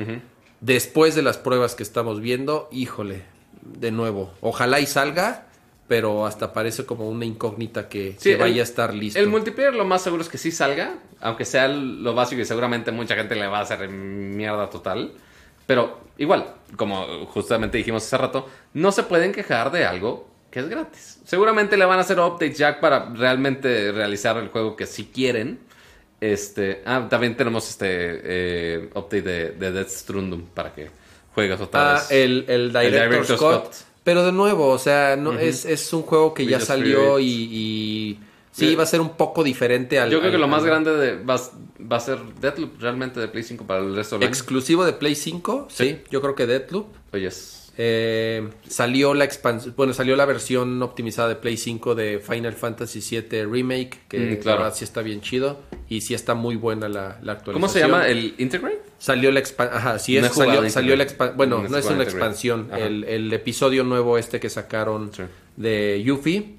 [0.61, 3.23] Después de las pruebas que estamos viendo, híjole,
[3.61, 5.45] de nuevo, ojalá y salga,
[5.87, 9.19] pero hasta parece como una incógnita que, Sí, que vaya el- a estar listo.
[9.19, 12.91] El multiplayer lo más seguro es que sí salga, aunque sea lo básico y seguramente
[12.91, 15.13] mucha gente le va a hacer mierda total.
[15.65, 20.69] Pero igual, como justamente dijimos hace rato, no se pueden quejar de algo que es
[20.69, 21.19] gratis.
[21.25, 25.59] Seguramente le van a hacer updates ya para realmente realizar el juego que sí quieren.
[26.21, 30.89] Este, ah, también tenemos este eh, update de, de Death Stranding para que
[31.33, 32.11] juegues otra Ah, vez.
[32.11, 33.63] el, el Director, Director Scott.
[33.73, 33.75] Scott.
[34.03, 38.19] Pero de nuevo, o sea, no, es, es un juego que ya salió y,
[38.51, 40.09] sí, va a ser un poco diferente al...
[40.09, 41.39] Yo creo que lo más al- grande de, va,
[41.79, 44.29] va a ser Deathloop realmente de Play 5 para el resto del año.
[44.33, 46.87] Exclusivo de Play 5, sí, yo creo que Deathloop.
[47.13, 47.58] Oyes.
[47.81, 52.99] Eh, salió la expansión, bueno, salió la versión optimizada de Play 5 de Final Fantasy
[52.99, 54.57] VII Remake, que Mm, la claro.
[54.63, 57.53] verdad sí está bien chido y sí está muy buena la, la actualización.
[57.53, 58.05] ¿Cómo se llama?
[58.09, 58.81] ¿El Integrate?
[58.97, 62.03] Salió la expansión, ajá, sí es, salió, la expansión, bueno, No es una Integrate.
[62.03, 65.23] expansión, el, el episodio nuevo este que sacaron Sí.
[65.55, 66.55] de Yuffie.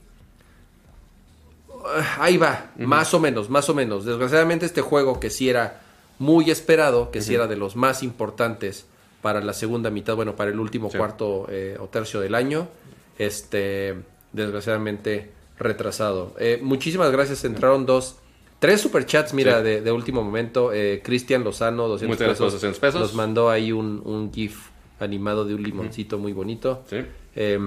[1.84, 4.06] Ah, Ahí va, más o menos, más o menos.
[4.06, 5.82] Desgraciadamente este juego que sí era
[6.18, 8.86] muy esperado, que sí era de los más importantes
[9.22, 10.96] para la segunda mitad, bueno, para el último Sí.
[10.98, 12.68] cuarto eh, o tercio del año,
[13.18, 13.94] este,
[14.32, 16.34] desgraciadamente retrasado.
[16.38, 18.16] Eh, muchísimas gracias, entraron dos,
[18.58, 19.64] tres superchats, mira, Sí.
[19.64, 20.72] de, de último momento.
[20.72, 23.00] Eh, Cristian Lozano, 200 Muchas gracias, pesos, 200 pesos.
[23.00, 24.68] nos mandó ahí un, un GIF
[25.00, 26.82] animado de un limoncito muy bonito.
[26.88, 26.96] Sí.
[27.36, 27.58] Eh,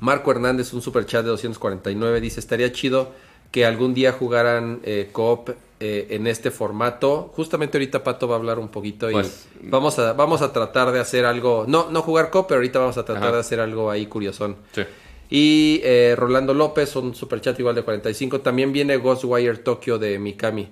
[0.00, 3.12] Marco Hernández, un super chat de 249, dice, estaría chido
[3.52, 5.50] que algún día jugaran eh, co-op
[5.84, 7.30] eh, en este formato.
[7.34, 10.90] Justamente ahorita Pato va a hablar un poquito y Pues- vamos, a, vamos a tratar
[10.92, 13.32] de hacer algo, no, no jugar co-op, pero ahorita vamos a tratar Ajá.
[13.34, 14.56] de hacer algo ahí curiosón.
[14.72, 14.82] Sí.
[15.28, 20.18] Y eh, Rolando López, un super chat igual de 45, también viene Ghostwire Tokyo de
[20.18, 20.68] Mikami.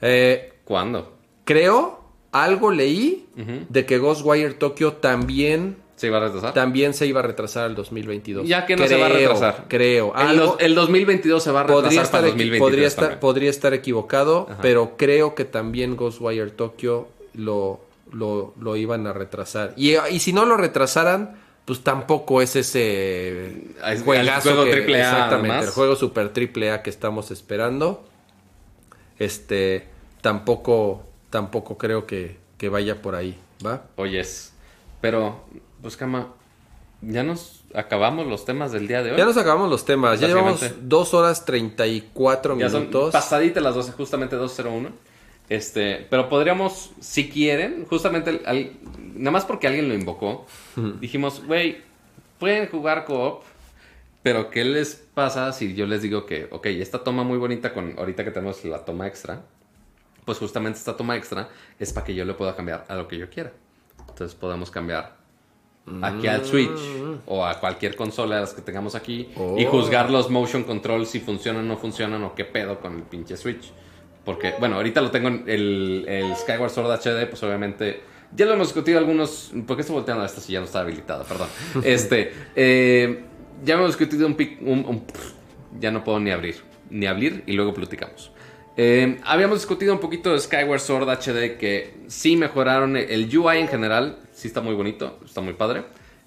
[0.00, 1.12] Eh, ¿Cuándo?
[1.44, 2.00] creo,
[2.32, 3.26] algo leí
[3.68, 6.52] de que Ghostwire Tokyo también ¿Se iba a retrasar?
[6.54, 8.46] también se iba a retrasar al 2022.
[8.46, 9.64] Ya que no se va a retrasar.
[9.68, 10.12] Creo.
[10.14, 12.86] El, Algo- dos- el 2022 se va a retrasar podría estar, para equi- 2023 podría,
[12.86, 13.20] estar, también.
[13.20, 14.58] podría estar equivocado, Ajá.
[14.62, 17.80] pero creo que también Ghostwire Tokyo lo,
[18.12, 19.72] lo, lo iban a retrasar.
[19.76, 23.48] Y, y si no lo retrasaran, pues tampoco es ese
[23.84, 25.64] es- juegazo el juego que- triple A, exactamente, además.
[25.66, 28.04] el juego super triple A que estamos esperando.
[29.18, 29.88] Este
[30.20, 33.84] tampoco tampoco creo que, que vaya por ahí, ¿va?
[33.96, 34.52] Oyes.
[35.00, 35.44] Pero,
[35.86, 36.32] pues, Cama,
[37.00, 39.16] ya nos acabamos los temas del día de hoy.
[39.18, 40.18] Ya nos acabamos los temas.
[40.18, 40.86] Ya llevamos Básicamente.
[40.88, 43.12] 2 horas 34 Ya son minutos.
[43.12, 44.90] pasaditas las 12, justamente 2.01.
[45.48, 48.72] Este, pero podríamos, si quieren, justamente, al-
[49.14, 50.44] nada más porque alguien lo invocó,
[51.00, 51.82] dijimos, güey,
[52.40, 53.44] pueden jugar co-op,
[54.24, 57.94] pero ¿qué les pasa si yo les digo que, ok, esta toma muy bonita con,
[57.96, 59.42] ahorita que tenemos la toma extra,
[60.24, 61.48] pues justamente esta toma extra
[61.78, 63.52] es para que yo le pueda cambiar a lo que yo quiera.
[64.08, 65.14] Entonces podemos cambiar
[66.02, 66.78] aquí al Switch
[67.26, 69.70] o a cualquier consola de las que tengamos aquí y Oh.
[69.70, 73.36] juzgar los motion control si funcionan o no funcionan o qué pedo con el pinche
[73.36, 73.70] Switch.
[74.24, 78.00] Porque, bueno, ahorita lo tengo en el, el Skyward Sword HD, pues obviamente
[78.34, 79.52] ya lo hemos discutido algunos.
[79.66, 81.22] ¿Por qué estoy volteando a esta si ya no está habilitada?
[81.24, 81.48] Perdón.
[81.84, 83.22] Este, eh,
[83.64, 85.04] ya hemos discutido un, pic- un- un-
[85.80, 86.56] ya no puedo ni abrir,
[86.90, 88.32] ni abrir y luego platicamos.
[88.76, 93.68] Eh, habíamos discutido un poquito de Skyward Sword HD que sí mejoraron el UI en
[93.68, 95.84] general, sí está muy bonito, está muy padre.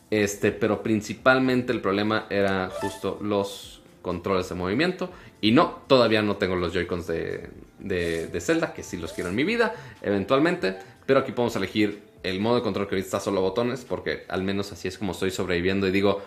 [0.09, 5.11] Este, pero principalmente el problema era justo los controles de movimiento.
[5.39, 9.29] Y no, todavía no tengo los Joy-Cons de, de, de Zelda, que sí los quiero
[9.29, 10.77] en mi vida, eventualmente.
[11.05, 14.43] Pero aquí podemos elegir el modo de control que ahorita está solo botones, porque al
[14.43, 16.21] menos así es como estoy sobreviviendo y digo,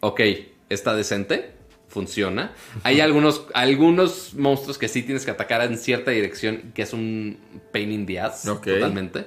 [0.00, 0.20] ok,
[0.68, 1.52] está decente,
[1.88, 2.52] funciona.
[2.82, 7.38] Hay algunos, algunos monstruos que sí tienes que atacar en cierta dirección, que es un
[7.72, 9.26] pain in the ass, totalmente.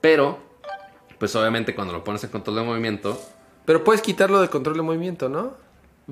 [0.00, 0.51] Pero,
[1.22, 3.16] pues obviamente cuando lo pones en control de movimiento,
[3.64, 5.52] Pero puedes quitarlo de control de movimiento, ¿no?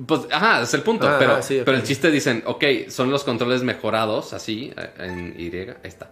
[0.07, 1.05] pues, ajá, es el punto.
[1.05, 1.65] Ah, pero, ah, sí, ok.
[1.65, 6.11] pero el chiste dicen, ok, son los controles mejorados, así, en Y, ahí está.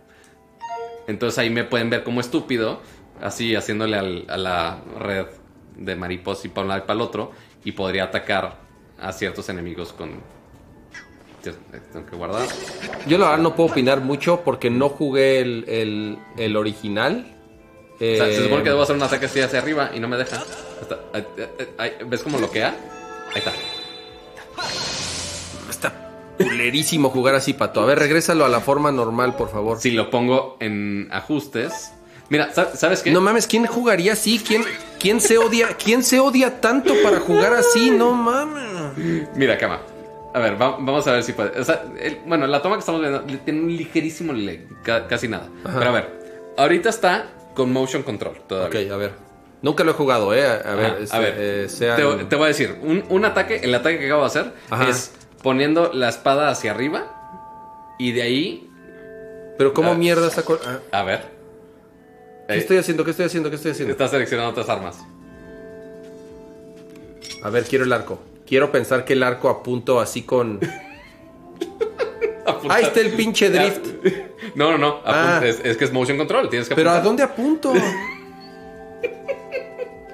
[1.08, 2.82] Entonces ahí me pueden ver como estúpido,
[3.22, 5.28] así haciéndole al- a la red
[5.78, 7.32] de mariposa y para un lado y para el otro,
[7.64, 8.58] y podría atacar
[9.00, 10.10] a ciertos enemigos con...
[11.42, 12.46] Tengo que guardar.
[13.08, 17.38] Yo la verdad no puedo opinar mucho porque no jugué el, el, el original.
[18.02, 20.08] O sea, Eh, se supone que debo hacer un ataque así hacia arriba y no
[20.08, 20.38] me deja.
[20.82, 22.70] Está- eh, eh, eh, ¿Ves cómo bloquea?
[23.34, 23.52] Ahí está.
[25.70, 25.94] Está
[26.38, 27.82] culerísimo jugar así, Pato.
[27.82, 29.80] A ver, regrésalo a la forma normal, por favor.
[29.80, 31.92] Si lo pongo en ajustes.
[32.30, 33.12] Mira, ¿sab- ¿sabes qué?
[33.12, 34.40] No mames, ¿quién jugaría así?
[34.46, 34.64] ¿Quién,
[35.00, 35.70] quién se odia?
[35.84, 37.90] ¿Quién se odia tanto para jugar así?
[37.92, 39.28] No mames.
[39.36, 39.82] Mira, cama.
[40.34, 41.60] A ver, va- vamos a ver si puede.
[41.60, 44.34] O sea, el- bueno, la toma que estamos viendo tiene un ligerísimo
[44.84, 45.50] ca- casi nada.
[45.66, 45.80] Ajá.
[45.80, 46.20] Pero a ver,
[46.58, 47.26] ahorita está
[47.60, 48.82] con motion control todavía.
[48.88, 49.12] Ok, a ver.
[49.62, 50.46] Nunca lo he jugado, ¿eh?
[50.46, 53.04] A, a ver, Ajá, este, a ver, eh, sean- te, te voy a decir, un,
[53.10, 54.88] un ataque, el ataque que acabo de hacer Ajá.
[54.90, 55.12] es
[55.44, 58.66] poniendo la espada hacia arriba y de ahí,
[59.58, 59.96] Pero ¿cómo Ah.
[59.96, 60.58] mierda saco...?
[60.66, 61.20] ah, a ver,
[62.48, 63.04] ¿Qué Eh, estoy haciendo?
[63.04, 63.50] ¿Qué estoy haciendo?
[63.50, 63.92] ¿Qué estoy haciendo?
[63.92, 64.98] estás seleccionando otras armas.
[67.44, 68.20] A ver, quiero el arco.
[68.48, 70.60] Quiero pensar que el arco apunto así con...
[72.70, 73.86] Ahí está el pinche drift.
[74.56, 75.42] No, no, no, Ah.
[75.44, 77.74] es, es que es motion control, tienes que Pero ¿a dónde apunto?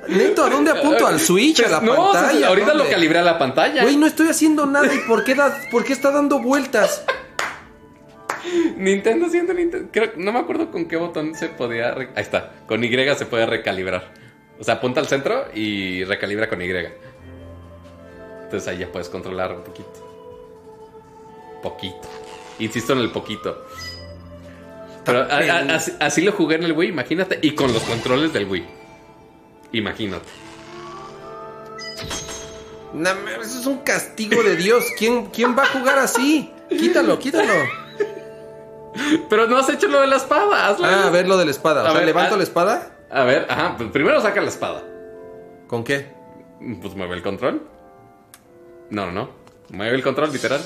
[0.07, 1.07] Neto, ¿a dónde apunto?
[1.07, 1.61] ¿Al switch?
[1.63, 2.47] ¿A la no, pantalla?
[2.47, 2.83] ahorita ¿Dónde?
[2.83, 3.81] lo calibré a la pantalla.
[3.83, 4.93] Güey, no estoy haciendo nada.
[4.93, 7.03] ¿Y por qué, da- por qué está dando vueltas?
[8.77, 9.89] Nintendo siendo Nintendo.
[9.91, 11.93] Creo, no me acuerdo con qué botón se podía.
[11.95, 12.51] Ahí está.
[12.67, 14.13] Con Y se puede recalibrar.
[14.59, 16.69] O sea, apunta al centro y recalibra con Y.
[18.43, 19.89] Entonces ahí ya puedes controlar un poquito.
[21.63, 22.07] Poquito.
[22.59, 23.65] Insisto en el poquito.
[25.03, 27.39] Pero a- a- así, así lo jugué en el Wii, imagínate.
[27.41, 28.65] Y con los controles del Wii.
[29.73, 30.25] Imagínate.
[32.93, 34.85] Mames, eso es un castigo de Dios.
[34.97, 36.49] ¿Quién, ¿Quién va a jugar así?
[36.69, 37.53] Quítalo, quítalo.
[39.29, 40.67] Pero no has hecho lo de la espada.
[40.69, 40.85] hazlo.
[40.85, 41.83] Ah, a ver lo de la espada.
[41.83, 42.37] O A sea, ver, levanto ah.
[42.37, 42.97] la espada.
[43.11, 43.75] A ver, ajá.
[43.77, 44.81] pues primero saca la espada.
[45.67, 46.07] ¿Con qué?
[46.81, 47.61] Pues mueve el control.
[48.89, 49.29] No, no, no.
[49.69, 50.61] Mueve el control, literal.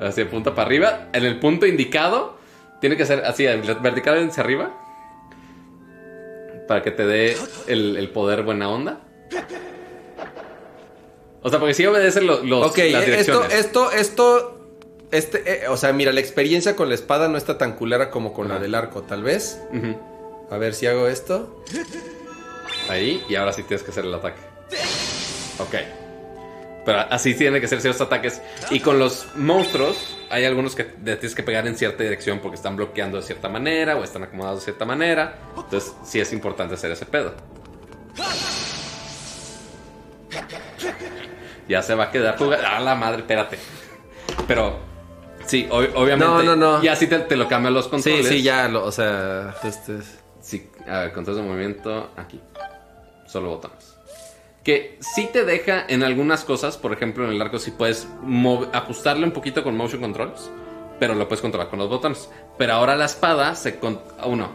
[0.00, 1.08] Así punta para arriba.
[1.12, 2.36] En el punto indicado,
[2.80, 4.70] tiene que ser así, vertical hacia arriba.
[6.66, 9.00] Para que te dé el, el poder buena onda.
[11.42, 14.56] O sea, porque si obedece lo- los, Ok, las esto, esto, esto.
[15.10, 18.32] Este, eh, o sea, mira, la experiencia con la espada no está tan culera como
[18.32, 19.60] con la del arco, tal vez.
[20.50, 21.62] A ver si hago esto.
[22.88, 24.40] Ahí, y ahora sí tienes que hacer el ataque.
[25.58, 25.74] Ok.
[26.84, 28.40] Pero así tiene que ser ciertos ataques.
[28.70, 32.56] Y con los monstruos, hay algunos que te tienes que pegar en cierta dirección porque
[32.56, 35.38] están bloqueando de cierta manera o están acomodados de cierta manera.
[35.56, 37.34] Entonces, sí es importante hacer ese pedo.
[41.68, 42.66] Ya se va a quedar jugando.
[42.68, 43.58] Ah, la madre, espérate.
[44.48, 44.78] Pero,
[45.46, 46.24] sí, ob- obviamente.
[46.24, 46.82] No, no, no.
[46.82, 48.26] Ya sí te, te lo cambian los Sí, controles.
[48.26, 49.98] sí, ya, lo, o sea, este,
[50.40, 52.40] Sí, a ver, control de movimiento aquí.
[53.26, 53.89] Solo botones.
[54.64, 58.06] Que sí te deja en algunas cosas, por ejemplo en el arco sí puedes
[58.72, 60.50] ajustarle un poquito con motion controls,
[60.98, 62.28] pero lo puedes controlar con los botones.
[62.58, 64.50] Pero ahora la espada se con uno,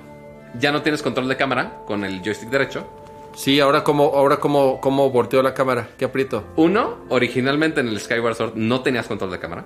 [0.59, 2.87] ya no tienes control de cámara con el joystick derecho.
[3.35, 6.45] Sí, ahora como, ahora como, como volteo la cámara, qué aprieto.
[6.55, 9.65] Uno, originalmente en el Skyward Sword no tenías control de cámara.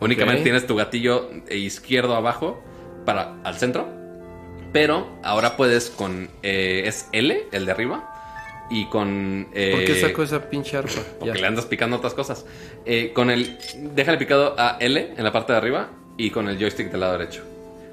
[0.00, 2.60] Únicamente tienes tu gatillo izquierdo abajo
[3.04, 3.86] para al centro.
[4.72, 8.13] Pero ahora puedes con eh, es L, el de arriba,
[8.70, 10.90] y con eh, ¿Por qué saco esa pinche arpa?
[11.18, 11.40] Porque Ya.
[11.42, 12.44] le andas picando otras cosas.
[12.86, 13.58] Eh, con el.
[13.94, 17.18] Déjale picado a L en la parte de arriba y con el joystick del lado
[17.18, 17.42] derecho.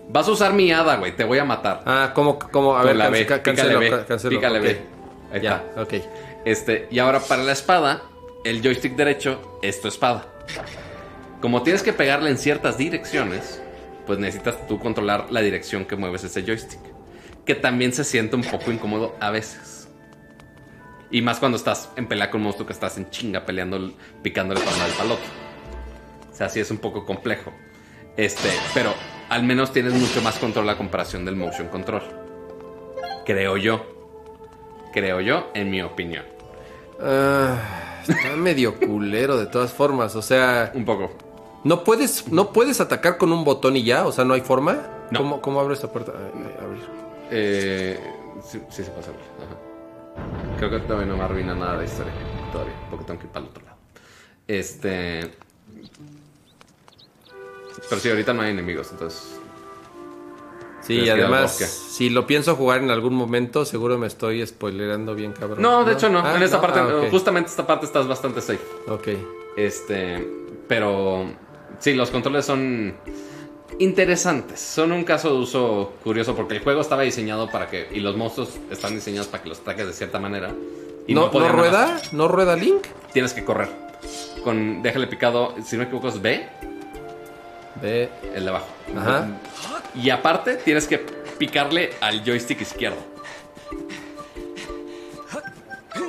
[0.09, 1.15] Vas a usar mi hada, güey.
[1.15, 1.83] Te voy a matar.
[1.85, 2.73] Ah, ¿cómo, cómo?
[2.75, 3.25] A Con ver, la B.
[3.25, 3.89] ca- Pícale B.
[3.89, 4.35] ca- cancelo.
[4.37, 4.63] Pícale ok.
[4.65, 4.81] B.
[5.33, 5.81] Ahí Ya, está.
[5.81, 5.93] ok.
[6.45, 8.01] Este, y ahora para la espada,
[8.43, 10.25] el joystick derecho es tu espada.
[11.41, 13.61] Como tienes que pegarle en ciertas direcciones,
[14.05, 16.79] pues necesitas tú controlar la dirección que mueves ese joystick.
[17.45, 19.70] Que también se siente un poco incómodo a veces.
[21.11, 23.91] Y más cuando estás en pelea con un monstruo que estás en chinga peleando,
[24.21, 25.23] picándole para del palote.
[26.31, 27.51] O sea, sí es un poco complejo.
[28.15, 28.93] Este, pero
[29.29, 32.01] al menos tienes mucho más control a comparación del motion control.
[33.25, 33.85] Creo yo.
[34.93, 36.25] Creo yo, en mi opinión.
[37.01, 40.15] Ah, está medio culero de todas formas.
[40.15, 41.11] O sea, Un poco.
[41.63, 44.05] ¿no puedes, ¿no puedes atacar con un botón y ya?
[44.05, 44.79] O sea, ¿no hay forma?
[45.11, 45.19] No.
[45.19, 46.13] ¿Cómo, cómo abro esta puerta?
[46.13, 46.83] Abrir.
[47.29, 47.99] Eh,
[48.43, 49.11] sí, sí se pasa.
[49.11, 49.60] Ajá.
[50.61, 52.13] Creo que todavía no me arruina nada de historia.
[52.51, 53.77] Todavía, porque tengo que ir para el otro lado.
[54.47, 55.31] Este.
[57.89, 59.39] Pero sí, ahorita no hay enemigos, entonces.
[60.83, 65.31] Sí, y además, si lo pienso jugar en algún momento, seguro me estoy spoilerando bien,
[65.31, 65.63] cabrón.
[65.63, 66.19] No, de hecho no.
[66.19, 67.09] Ah, en esta no, parte, ah, ok.
[67.09, 68.61] justamente esta parte estás bastante safe.
[68.87, 69.07] Ok.
[69.57, 70.29] Este.
[70.67, 71.25] Pero.
[71.79, 72.93] Sí, los controles son.
[73.81, 74.59] Interesantes.
[74.59, 77.87] Son un caso de uso curioso porque el juego estaba diseñado para que.
[77.91, 80.51] Y los monstruos están diseñados para que los ataques de cierta manera.
[81.07, 81.99] Y ¿No, más- rueda?
[82.11, 82.85] ¿No rueda Link?
[83.11, 83.69] tienes que correr.
[84.43, 86.45] Con déjale picado, si no me equivoco es B,
[87.81, 88.09] Ve.
[88.35, 88.67] el de abajo.
[88.95, 89.27] Ajá.
[89.95, 90.99] Y aparte tienes que
[91.37, 93.10] picarle al joystick izquierdo.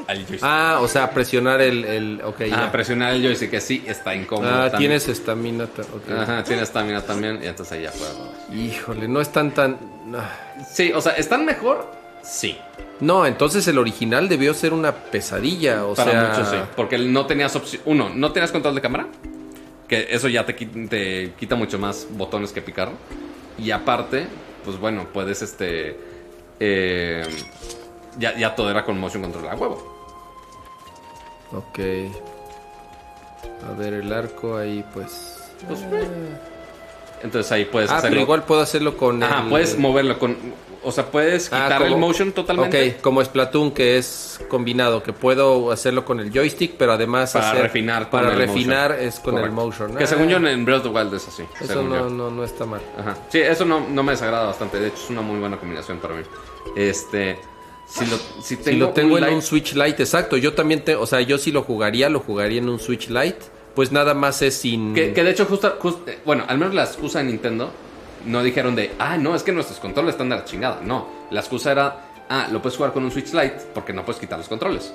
[0.06, 0.40] Al joystick.
[0.42, 1.84] Ah, o sea, presionar el.
[1.84, 2.72] el ok, Ah, ya.
[2.72, 4.48] presionar el joystick, que sí está incómodo.
[4.48, 4.78] Ah, también.
[4.90, 5.66] tienes estamina.
[5.66, 6.10] ta- ok.
[6.20, 7.40] Ajá, tienes estamina también.
[7.42, 8.32] Y entonces ahí ya rodar.
[8.56, 9.78] Híjole, no están tan.
[10.72, 11.90] Sí, o sea, ¿están mejor?
[12.22, 12.56] Sí.
[13.00, 15.84] No, entonces el original debió ser una pesadilla.
[15.84, 16.28] O Para sea.
[16.28, 16.56] muchos sí.
[16.76, 17.82] Porque no tenías opción.
[17.84, 19.06] Uno, no tenías control de cámara.
[19.88, 22.90] Que eso ya te, te quita mucho más botones que picar.
[23.58, 24.26] Y aparte,
[24.64, 25.98] pues bueno, puedes este.
[26.60, 27.26] eh,
[28.18, 29.92] ya, ya todo era con motion control a huevo.
[31.52, 31.78] Ok.
[33.68, 35.38] A ver, el arco ahí, pues.
[35.68, 35.80] Pues,
[37.22, 38.10] Entonces ahí puedes ah, hacerlo.
[38.14, 39.22] pero igual puedo hacerlo con.
[39.22, 40.36] Ajá, el- puedes moverlo con.
[40.84, 42.94] O sea, puedes Ah, quitar el motion totalmente.
[42.96, 47.50] Ok, como Splatoon, que es combinado, que puedo hacerlo con el joystick, pero además Para
[47.52, 49.06] hacer- refinar Para el refinar motion.
[49.08, 49.46] es con Correcto.
[49.46, 49.94] el motion.
[49.96, 51.44] Que Ah, según yo en Breath of the Wild es así.
[51.60, 52.80] Eso no, no, no está mal.
[52.98, 53.16] Ajá.
[53.28, 54.80] Sí, eso no, no me desagrada bastante.
[54.80, 56.22] De hecho, es una muy buena combinación para mí.
[56.74, 57.38] Este.
[57.92, 60.36] Si lo, si tengo, si lo tengo en un Switch Lite, exacto.
[60.38, 63.38] Yo también, te, o sea, yo si lo jugaría, lo jugaría en un Switch Lite.
[63.74, 64.94] Pues nada más es sin.
[64.94, 67.70] Que, que de hecho, justo, just- eh, bueno, al menos la excusa de Nintendo
[68.26, 70.80] no dijeron de, ah, no, es que nuestros controles están de la chingada.
[70.82, 74.20] No, la excusa era, ah, lo puedes jugar con un Switch Lite porque no puedes
[74.20, 74.92] quitar los controles.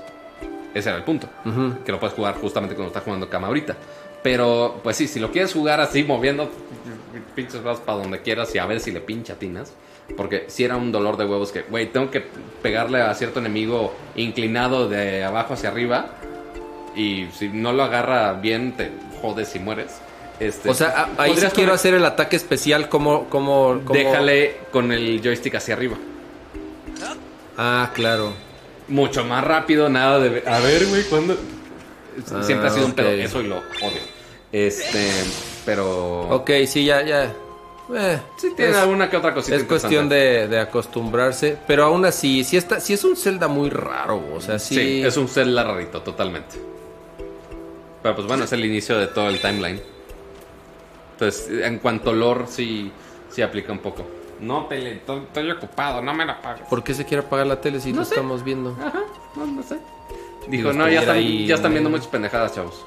[0.74, 1.27] Ese era el punto.
[1.85, 3.76] Que lo puedes jugar justamente cuando estás jugando cama ahorita.
[4.22, 6.50] Pero, pues sí, si lo quieres jugar así, moviendo
[7.35, 9.74] pinches brazos para donde quieras y a ver si le pincha tinas.
[10.16, 12.24] Porque si era un dolor de huevos que, güey, tengo que
[12.61, 16.11] pegarle a cierto enemigo inclinado de abajo hacia arriba.
[16.95, 18.90] Y si no lo agarra bien, te
[19.22, 19.98] jodes y mueres.
[20.40, 23.26] Este, O sea, ahí sí quiero hacer el ataque especial como...
[23.30, 25.98] como, como- Déjale con el joystick hacia arriba.
[27.58, 28.34] Ah, claro.
[28.88, 30.44] Mucho más rápido, nada de...
[30.48, 31.38] A ver, güey, ¿cuándo...?
[32.32, 34.02] Ah, Siempre ha sido un pedo, eso y lo odio.
[34.52, 35.10] Este,
[35.66, 36.22] pero...
[36.30, 37.32] Ok, sí, ya, ya.
[37.95, 41.57] Eh, Sí tiene es, alguna que otra cosita es cuestión de, de acostumbrarse.
[41.67, 44.75] Pero aún así, si, está, si es un Zelda muy raro, o sea, sí...
[44.75, 46.57] Sí, es un Zelda rarito, totalmente.
[48.03, 49.82] Pero pues bueno, es el inicio de todo el timeline.
[51.14, 52.91] Entonces, en cuanto a lore, sí,
[53.30, 54.06] sí aplica un poco.
[54.40, 56.67] No, Pele, estoy, estoy ocupado, no me la pagues.
[56.67, 58.14] ¿Por qué se quiere apagar la tele si No lo sé.
[58.14, 58.77] estamos viendo?
[58.80, 59.01] Ajá,
[59.35, 59.77] no, no sé.
[60.48, 62.85] Dijo, no, ya están, ahí, ya están viendo muchas pendejadas, chavos.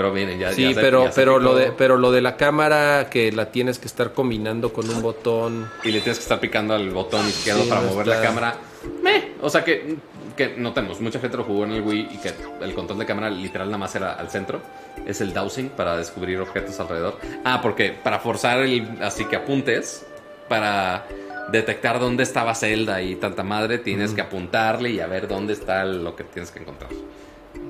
[0.00, 2.38] Pero miren, ya Sí, ya se- pero, ya pero, lo de, pero lo de la
[2.38, 5.70] cámara que la tienes que estar combinando con un botón.
[5.84, 8.26] Y le tienes que estar picando al botón izquierdo Sí, para no mover está- la
[8.26, 8.54] cámara.
[9.02, 9.32] Meh.
[9.42, 9.96] O sea que,
[10.34, 13.28] que notemos, mucha gente lo jugó en el Wii y que el control de cámara
[13.28, 14.62] literal nada más era al centro.
[15.06, 17.18] Es el dowsing para descubrir objetos alrededor.
[17.44, 18.96] Ah, porque para forzar el.
[19.02, 20.06] Así que apuntes,
[20.48, 21.06] para
[21.52, 25.84] detectar dónde estaba Zelda y tanta madre, tienes que apuntarle y a ver dónde está
[25.84, 26.90] lo que tienes que encontrar.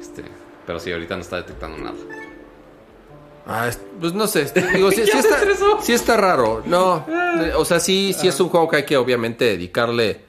[0.00, 0.22] Este,
[0.66, 1.96] pero sí, ahorita no está detectando nada.
[3.46, 5.38] Ah, es- pues no sé, digo, sí, sí está,
[5.82, 6.62] sí está raro.
[6.66, 7.06] No,
[7.56, 10.20] o sea, sí, sí es un juego que hay que obviamente dedicarle.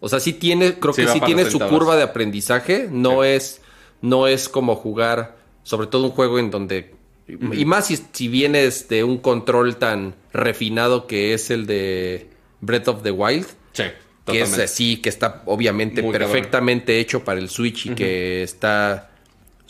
[0.00, 2.88] O sea, sí tiene, creo Sí, que sí tiene su 30 curva de aprendizaje.
[2.90, 3.60] No es,
[4.00, 6.94] no es como jugar, sobre todo un juego en donde.
[7.28, 12.28] Y más si, si vienes de un control tan refinado que es el de
[12.60, 13.46] Breath of the Wild.
[13.72, 13.84] Sí,
[14.26, 19.11] que es así, que está obviamente Muy perfectamente hecho para el Switch y que está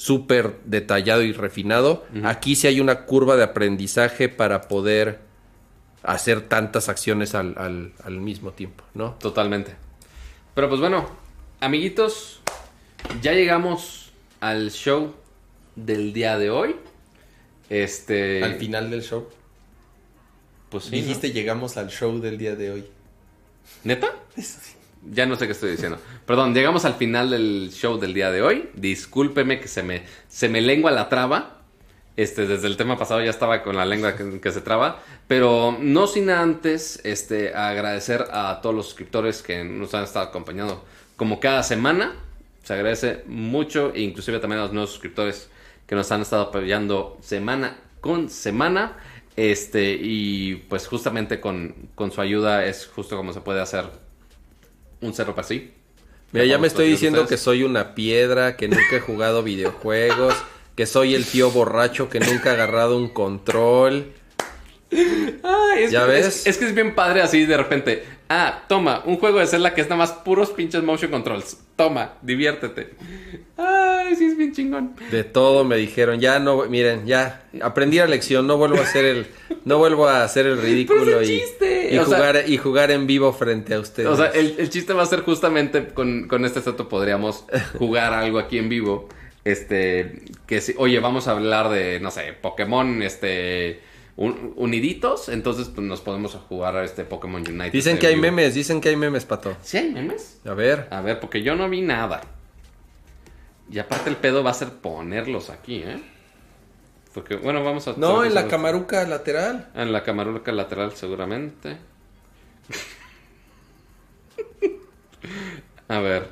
[0.03, 2.05] súper detallado y refinado.
[2.25, 5.21] Aquí sí hay una curva de aprendizaje para poder
[6.03, 9.13] hacer tantas acciones al, al- al mismo tiempo, ¿no?
[9.21, 9.77] Totalmente.
[10.55, 11.09] Pero pues bueno,
[11.61, 12.41] amiguitos,
[13.21, 15.15] ya llegamos al show
[15.77, 16.75] del día de hoy.
[17.71, 18.43] Este.
[18.43, 19.29] Al final del show.
[20.69, 20.91] Pues sí.
[20.97, 22.85] Dijiste llegamos al show del día de hoy.
[23.85, 24.09] ¿Neta?
[25.11, 25.99] Ya no sé qué estoy diciendo.
[26.27, 28.69] Perdón, llegamos al final del show del día de hoy.
[28.75, 31.59] Discúlpeme que se me, se me lengua la traba.
[32.17, 35.03] Este, desde el tema pasado ya estaba con la lengua que, se traba.
[35.27, 40.85] Pero no sin antes este, agradecer a todos los suscriptores que nos han estado acompañando
[41.17, 42.15] como cada semana.
[42.63, 43.93] Se agradece mucho.
[43.97, 45.49] Inclusive también a los nuevos suscriptores
[45.89, 48.99] que nos han estado apoyando semana con semana.
[49.35, 53.87] Este, y pues justamente con, con su ayuda es justo como se puede hacer
[55.03, 55.73] un cerro para sí.
[56.33, 57.01] Mira, ya me estoy Ustedes.
[57.01, 60.35] diciendo que soy una piedra, que nunca he jugado videojuegos,
[60.77, 64.13] que soy el tío borracho que nunca ha agarrado un control.
[65.43, 66.27] Ay, es ¿Ya que, ves?
[66.27, 68.05] Es, es que es bien padre así de repente.
[68.29, 71.59] Ah, toma, un juego de Zelda que es nada más puros pinches motion controls.
[71.77, 72.91] Toma, diviértete.
[73.57, 74.95] Ay, sí es bien chingón.
[75.11, 79.05] De todo me dijeron, ya no, miren, ya aprendí la lección, no vuelvo a hacer
[79.05, 79.27] el,
[79.65, 83.75] no vuelvo a hacer el ridículo y, y sea- jugar y jugar en vivo frente
[83.75, 84.09] a ustedes.
[84.09, 87.45] O sea, el, el chiste va a ser justamente con, con este seto podríamos
[87.79, 89.09] jugar algo aquí en vivo.
[89.45, 93.81] Este, que si, oye, vamos a hablar de, no sé, Pokémon, este,
[94.17, 95.29] un- uniditos.
[95.29, 97.71] Entonces, pues nos podemos jugar a este Pokémon Unite.
[97.71, 98.23] dicen en que hay vivo.
[98.27, 99.57] memes, dicen que hay memes, pato.
[99.63, 100.41] ¿Sí hay memes?
[100.45, 102.23] A ver, A ver, porque yo no vi nada.
[103.71, 106.01] Y aparte el pedo va a ser ponerlos aquí, ¿eh?
[107.15, 107.95] Porque, bueno, vamos a...
[107.97, 109.71] no, en la camaruca lateral.
[109.75, 111.77] En la camaruca lateral seguramente.
[115.89, 116.29] a ver.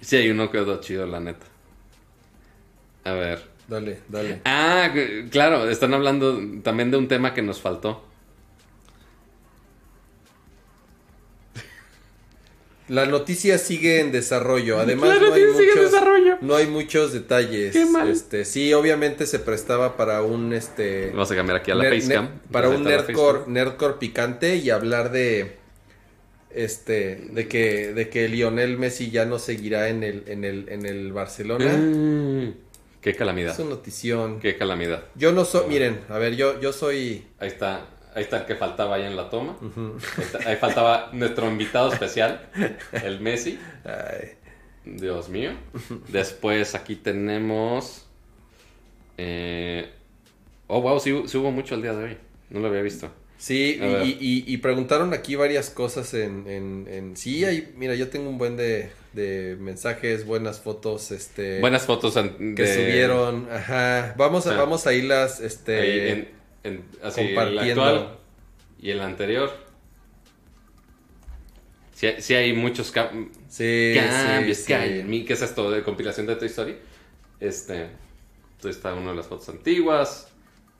[0.00, 1.46] Sí hay uno que quedó chido, la neta.
[3.04, 3.48] A ver.
[3.68, 4.40] Dale, dale.
[4.44, 4.92] Ah,
[5.30, 8.04] claro, están hablando también de un tema que nos faltó.
[12.88, 14.78] La noticia sigue en desarrollo.
[14.78, 16.38] Además, La no, hay sigue en muchos, desarrollo.
[16.42, 17.72] no hay muchos detalles.
[17.72, 18.10] Qué mal.
[18.10, 21.94] Este, sí, obviamente se prestaba para un este Vamos a cambiar aquí a la ner-
[22.02, 22.24] facecam.
[22.26, 25.56] ner- para un nerdcore, nerdcore picante y hablar de
[26.50, 30.84] este de que de que Lionel Messi ya no seguirá en el en el en
[30.84, 31.74] el Barcelona.
[31.78, 32.52] Mm,
[33.04, 33.52] qué calamidad.
[33.52, 34.40] Es una notición.
[34.40, 35.04] Qué calamidad.
[35.14, 38.56] Yo no soy, miren, a ver, yo yo soy Ahí está, ahí está el que
[38.56, 39.56] faltaba ahí en la toma.
[39.62, 42.48] ahí, está- ahí faltaba nuestro invitado especial,
[42.92, 43.58] el Messi.
[43.84, 44.30] ay,
[44.86, 45.52] Dios mío.
[46.08, 48.06] Después aquí tenemos.
[49.18, 49.90] eh,
[50.66, 52.16] Oh, wow, sí, hu- sí hubo mucho el día de hoy.
[52.48, 53.10] No lo había visto.
[53.36, 58.08] Sí, y, y- y preguntaron aquí varias cosas en, en, en- Sí, hay, mira, yo
[58.08, 61.60] tengo un buen de, de mensajes, buenas fotos, este...
[61.60, 64.14] Buenas fotos que subieron, ajá.
[64.16, 64.56] Vamos a, Ah.
[64.58, 65.80] vamos a irlas, este...
[65.80, 66.28] ahí en-
[66.64, 68.18] en- así, el actual
[68.80, 69.50] y el anterior.
[71.94, 74.98] Sí, hay- sí hay muchos cam- sí, cambios sí, que hay sí.
[75.00, 75.24] en mí.
[75.24, 76.76] ¿Qué es esto de compilación de Toy Story?
[77.40, 77.88] Este.
[78.64, 80.28] Está una de las fotos antiguas.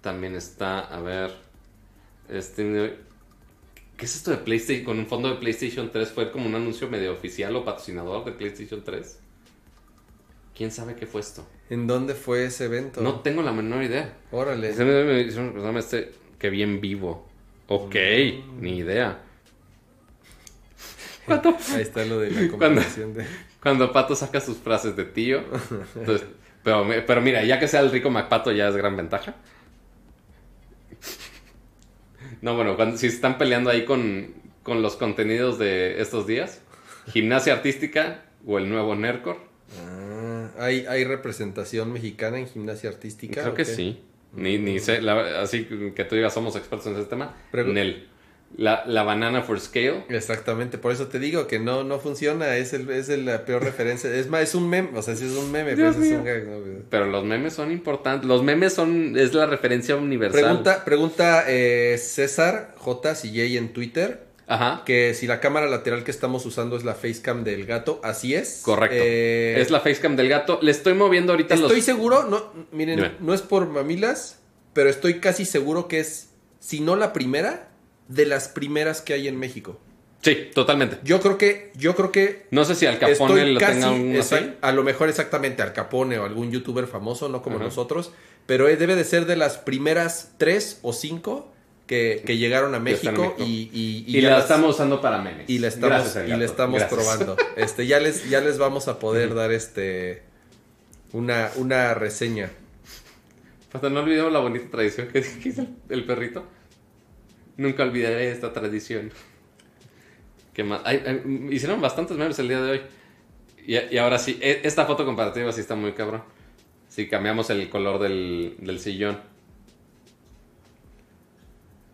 [0.01, 1.31] También está, a ver.
[2.29, 2.97] Este.
[3.97, 4.85] ¿Qué es esto de PlayStation?
[4.85, 8.33] Con un fondo de PlayStation 3 fue como un anuncio medio oficial o patrocinador de
[8.33, 9.19] PlayStation 3.
[10.57, 11.47] ¿Quién sabe qué fue esto?
[11.71, 13.01] ¿En dónde fue ese evento?
[13.01, 14.17] No tengo la menor idea.
[14.33, 14.73] Órale.
[14.75, 17.27] Se me- me hicieron recordarme este, qué bien vivo.
[17.69, 17.95] Ok,
[18.61, 19.21] ni idea.
[21.27, 23.25] Cuando, Ahí está lo de la Cuando- compilación de...
[23.63, 25.41] cuando Pato saca sus frases de tío.
[25.97, 26.27] Entonces,
[26.63, 29.35] pero, pero mira, ya que sea el rico MacPato ya es gran ventaja.
[32.45, 36.61] No, bueno, cuando, si están peleando ahí con, con los contenidos de estos días,
[37.11, 39.39] gimnasia artística o el nuevo Nerdcore.
[39.81, 43.41] Ah, ¿hay, ¿Hay representación mexicana en gimnasia artística?
[43.41, 43.75] Creo que qué?
[43.75, 43.99] sí.
[44.35, 45.65] Ni, ni sé, la- así
[45.97, 47.35] que tú digas somos expertos en ese tema.
[47.51, 48.09] Pregu- Nel.
[48.57, 50.05] La, la banana for scale.
[50.08, 53.65] Exactamente, por eso te digo que no, no funciona, es, el, es el- la peor
[53.65, 54.15] referencia.
[54.15, 56.18] Es más, es un meme, o sea, sí es un meme, Dios es mío.
[56.18, 56.58] un gag, ¿no?
[56.89, 58.28] Pero los memes son importantes.
[58.28, 59.18] Los memes son.
[59.18, 60.41] Es la referencia universal.
[60.41, 63.15] Pregunta, pregunta eh, César J.
[63.15, 64.83] CJ en Twitter Ajá.
[64.86, 68.60] que si la cámara lateral que estamos usando es la facecam del gato, así es.
[68.62, 68.97] Correcto.
[69.00, 70.60] Eh, Es la facecam del gato.
[70.62, 71.84] Le estoy moviendo ahorita Estoy los.
[71.84, 73.12] seguro, no, miren, Dime.
[73.18, 74.39] no es por mamilas,
[74.74, 76.28] pero estoy casi seguro que es,
[76.60, 77.70] si no la primera,
[78.08, 79.78] de las primeras que hay en México.
[80.23, 80.99] Sí, totalmente.
[81.05, 84.36] Yo creo que, yo creo que No sé si Al Capone lo tenga un así.
[84.62, 87.66] a lo mejor exactamente Al Capone o algún youtuber famoso, no como Ajá.
[87.66, 88.10] nosotros,
[88.47, 91.52] pero eh, debe de ser de las primeras tres o cinco
[91.86, 93.34] que, que llegaron a México, México.
[93.39, 95.44] y, y, la las- estamos usando para memes.
[95.50, 97.00] y la estamos, Gracias, y la estamos Gracias.
[97.00, 97.36] probando.
[97.57, 100.23] Este, ya les, ya les vamos a poder dar este
[101.12, 102.50] una, una reseña.
[103.74, 105.18] Hasta no olvidemos la bonita tradición que
[105.58, 106.47] el, el perrito.
[107.57, 109.12] Nunca olvidaré esta tradición.
[110.52, 110.81] ¿Qué más?
[110.84, 111.02] Ay,
[111.50, 112.81] hicieron bastantes memes el día de hoy.
[113.66, 116.23] Y, y ahora sí, e- esta foto comparativa sí está muy cabrón.
[116.89, 119.18] Si cambiamos el color del, del sillón.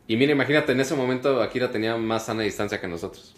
[0.06, 3.34] Y mira, imagínate, en ese momento Akira tenía más sana distancia que nosotros.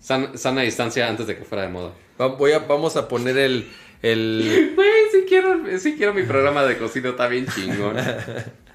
[0.00, 1.92] San- sana distancia antes de que fuera de moda.
[2.20, 3.68] Va- voy a, vamos a poner el,
[4.02, 7.96] el Güey, sí quiero, sí quiero mi programa de cocina, está bien chingón.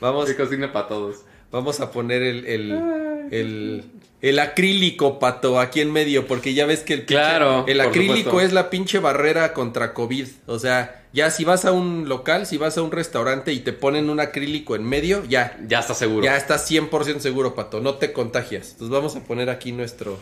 [0.00, 1.24] vamos, De cocina para todos.
[1.50, 3.84] vamos a poner el, el, el,
[4.20, 8.30] el acrílico, pato, aquí en medio, porque ya ves que el, pinche- Claro, el acrílico
[8.30, 8.40] supuesto.
[8.40, 10.26] es la pinche barrera contra COVID.
[10.46, 13.72] O sea, ya si vas a un local, si vas a un restaurante y te
[13.72, 16.24] ponen un acrílico en medio, ya, Ya está seguro.
[16.24, 17.80] Ya estás 100% seguro, Pato.
[17.80, 18.72] No te contagias.
[18.72, 20.18] Entonces vamos a poner aquí nuestro,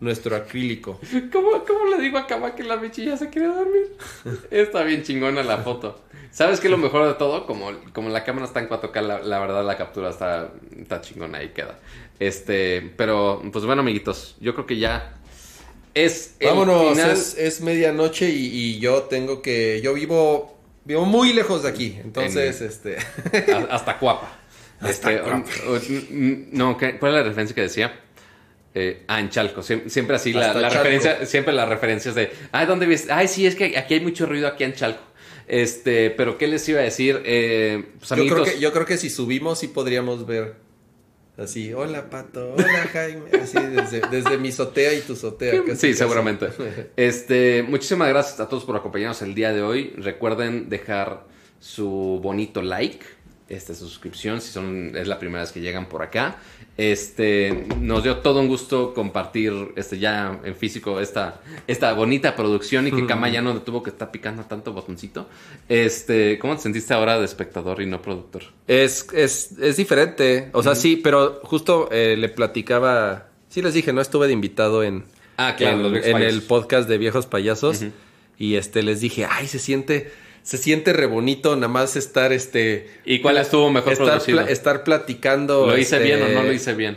[0.00, 1.00] nuestro acrílico.
[1.32, 3.96] ¿Cómo, ¿Cómo le digo a Kama que la bichi ya se quiere dormir?
[4.50, 6.00] Está bien chingona la foto.
[6.30, 7.46] ¿Sabes qué es lo mejor de todo?
[7.46, 11.42] Como, como la cámara está en 4K, la, la verdad la captura está, está chingona
[11.42, 11.78] y queda.
[12.20, 15.14] Este, pero pues bueno, amiguitos, yo creo que ya
[15.94, 17.10] es el Vámonos, final.
[17.10, 19.80] es, es medianoche y, y yo tengo que...
[19.82, 21.98] Yo vivo, vivo muy lejos de aquí.
[22.02, 22.96] Entonces, En- este...
[23.70, 24.38] Hasta Cuapa.
[24.80, 25.44] Hasta Este, Cuapa.
[25.66, 27.98] o- o- n- no, ¿qué- ¿cuál es la referencia que decía?
[28.74, 29.62] Eh, ah, en Chalco.
[29.62, 33.08] Siem- Siempre, así, la, referencia, siempre las referencias de, ay, ¿dónde ves?
[33.10, 35.02] Ay, sí, es que aquí hay mucho ruido aquí en Chalco.
[35.48, 37.22] Este, pero ¿qué les iba a decir?
[37.24, 40.56] Eh, pues, yo, creo que, yo creo que si subimos sí podríamos ver...
[41.38, 45.52] Así, hola Pato, hola Jaime, así desde, desde mi sotea y tu sotea.
[45.64, 45.94] casi, Sí, casi.
[45.94, 46.48] seguramente.
[46.96, 49.94] Este, muchísimas gracias a todos por acompañarnos el día de hoy.
[49.96, 51.26] Recuerden dejar
[51.60, 53.06] su bonito like
[53.48, 56.38] este, suscripción si son es la primera vez que llegan por acá.
[56.78, 62.86] Este nos dio todo un gusto compartir este ya en físico esta, esta bonita producción
[62.86, 65.28] y que Kama ya no tuvo que estar picando tanto botoncito.
[65.68, 68.44] Este, ¿cómo te sentiste ahora de espectador y no productor?
[68.66, 70.48] Es, es, es diferente.
[70.52, 73.26] O sea, sí, pero justo eh, le platicaba.
[73.48, 75.04] Sí, les dije, no estuve de invitado en,
[75.40, 77.84] Ah, claro, en, el podcast de Viejos Payasos.
[78.38, 80.12] Y este les dije, ay, se siente,
[80.48, 82.88] se siente re bonito nada más estar este.
[83.04, 85.66] ¿Y cuál estuvo mejor estar, estar platicando.
[85.66, 86.96] ¿Lo hice este, bien o no lo hice bien?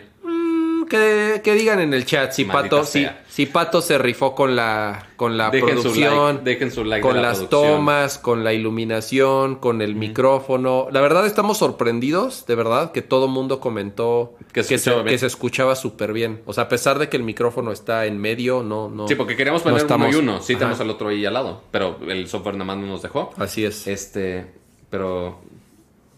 [0.91, 2.85] Que, que digan en el chat si Maldita Pato,
[3.29, 7.01] si, Pato se rifó con la, con la Dejen su producción, like, dejen su like
[7.01, 7.77] con de la las producción.
[7.77, 10.87] tomas, con la iluminación, con el micrófono.
[10.91, 15.77] La verdad estamos sorprendidos, de verdad, que todo mundo comentó Que se que se escuchaba
[15.77, 16.41] súper bien.
[16.45, 19.07] O sea, a pesar de que el micrófono está en medio, no, no.
[19.07, 20.41] Sí, porque queríamos no poner estamos- uno y uno.
[20.41, 20.59] Sí, Ajá.
[20.59, 21.61] tenemos el otro ahí al lado.
[21.71, 23.31] Pero el software nada más no nos dejó.
[23.37, 23.87] Así es.
[23.87, 24.45] Este,
[24.89, 25.39] pero.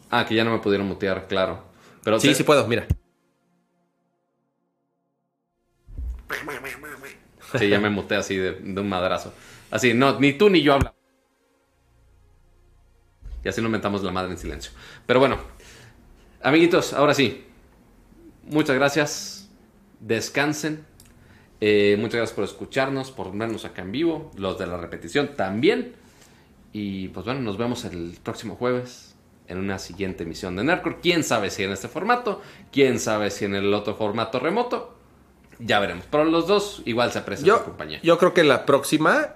[0.10, 1.60] Ah, que ya no me pudieron mutear, claro.
[2.04, 2.88] Pero sí, te- sí puedo, mira.
[7.60, 9.32] Sí, ya me muteé así de, de un madrazo.
[9.70, 10.98] Así, no, ni tú ni yo hablamos.
[13.44, 14.72] Y así nos mentamos la madre en silencio.
[15.06, 15.38] Pero bueno,
[16.42, 17.46] amiguitos, ahora sí.
[18.44, 19.50] Muchas gracias.
[20.00, 20.86] Descansen.
[21.60, 24.32] Eh, muchas gracias por escucharnos, por vernos acá en vivo.
[24.38, 25.94] Los de la repetición también.
[26.72, 29.16] Y pues bueno, nos vemos el próximo jueves
[29.48, 30.98] en una siguiente emisión de Nerdcore.
[31.02, 34.98] Quién sabe si en este formato, quién sabe si en el otro formato remoto.
[35.66, 36.06] Ya veremos.
[36.10, 38.00] Pero los dos igual se aprecian Yo, compañía.
[38.04, 39.36] yo creo que la próxima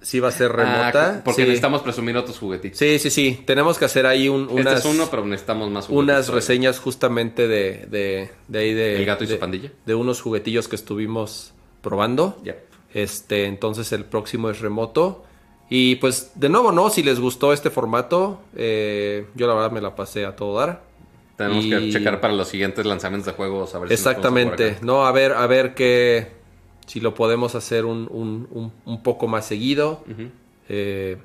[0.00, 1.16] sí va a ser remota.
[1.18, 1.48] Ah, porque sí.
[1.48, 2.78] necesitamos presumir otros juguetitos.
[2.78, 3.42] Sí, sí, sí.
[3.46, 7.48] Tenemos que hacer ahí un, este unas, es uno, pero necesitamos más unas reseñas justamente
[7.48, 8.96] de, de, de ahí de...
[8.96, 9.72] El gato y su pandilla.
[9.84, 12.38] De unos juguetillos que estuvimos probando.
[12.44, 12.56] Yep.
[12.94, 15.24] Este, entonces el próximo es remoto.
[15.68, 16.90] Y pues, de nuevo, ¿no?
[16.90, 20.85] Si les gustó este formato, eh, yo la verdad me la pasé a todo dar.
[21.36, 23.74] Tenemos que checar para los siguientes lanzamientos de juegos.
[23.74, 24.78] A ver Exactamente.
[24.80, 26.28] No, a ver, a ver que
[26.86, 30.04] si lo podemos hacer un, un, un, un poco más seguido.
[30.68, 31.16] Eh,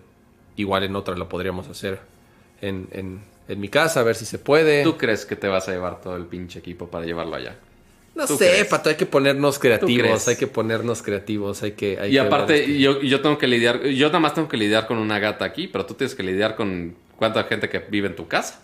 [0.57, 1.99] igual en otra lo podríamos hacer
[2.61, 4.83] en, en, en mi casa, a ver si se puede.
[4.83, 7.55] ¿Tú crees que te vas a llevar todo el pinche equipo para llevarlo allá?
[8.13, 8.67] no sé, crees?
[8.67, 11.97] Pato, hay que ponernos creativos, hay que ponernos creativos, hay que...
[11.97, 14.57] hay y que aparte, este- yo, yo tengo que lidiar, yo nada más tengo que
[14.57, 18.09] lidiar con una gata aquí, pero tú tienes que lidiar con cuánta gente que vive
[18.09, 18.61] en tu casa.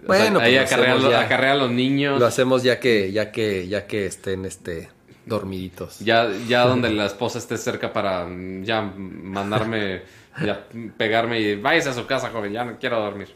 [0.00, 1.20] O Bueno, sea, ahí pues lo acarrea, ya.
[1.20, 2.18] acarrea a los niños.
[2.20, 4.90] Lo hacemos ya que, ya que, ya que estén este
[5.26, 6.00] dormiditos.
[6.00, 10.02] Ya, ya donde la esposa esté cerca para mm, ya mandarme,
[10.44, 13.28] ya pegarme y váyase a su casa, joven, ya no quiero dormir.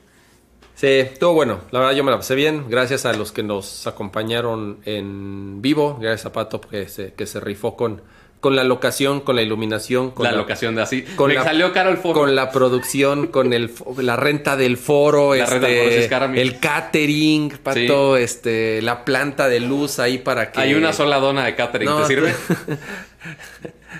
[0.74, 1.60] Sí, estuvo bueno.
[1.70, 2.68] La verdad yo me la pasé bien.
[2.68, 5.96] Gracias a los que nos acompañaron en vivo.
[5.98, 8.02] Gracias a Pato que se, que se rifó con,
[8.46, 11.02] con la locación, con la iluminación, con la, locación de así.
[11.02, 12.20] con Me la- salió caro el foro.
[12.20, 16.38] con la producción, con el la renta del foro, La renta del este, foro sí
[16.38, 21.16] es el catering, Pato, este, la planta de luz ahí para que Hay una sola
[21.18, 22.32] dona de catering, No, ¿te sirve?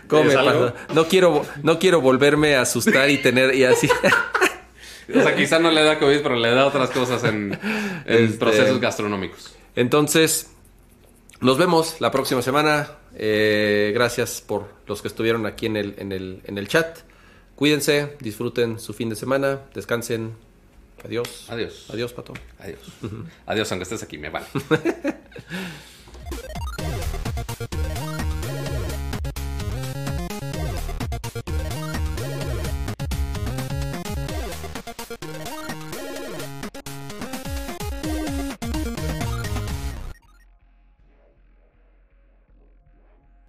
[0.07, 0.33] Come.
[0.95, 3.89] No quiero, no quiero volverme a asustar y tener y así.
[5.09, 7.57] O sea, quizá no le da COVID, pero le da otras cosas en,
[8.07, 9.55] en Este- procesos gastronómicos.
[9.77, 10.51] Entonces,
[11.41, 12.91] nos vemos la próxima semana.
[13.15, 16.99] Eh, gracias por los que estuvieron aquí en el, en el, en el chat.
[17.55, 20.35] Cuídense, disfruten su fin de semana, descansen.
[21.05, 21.47] Adiós.
[21.49, 21.87] Adiós.
[21.91, 22.33] Adiós, Pato.
[22.59, 22.81] Adiós.
[23.47, 24.47] Adiós, aunque estés aquí, me vale.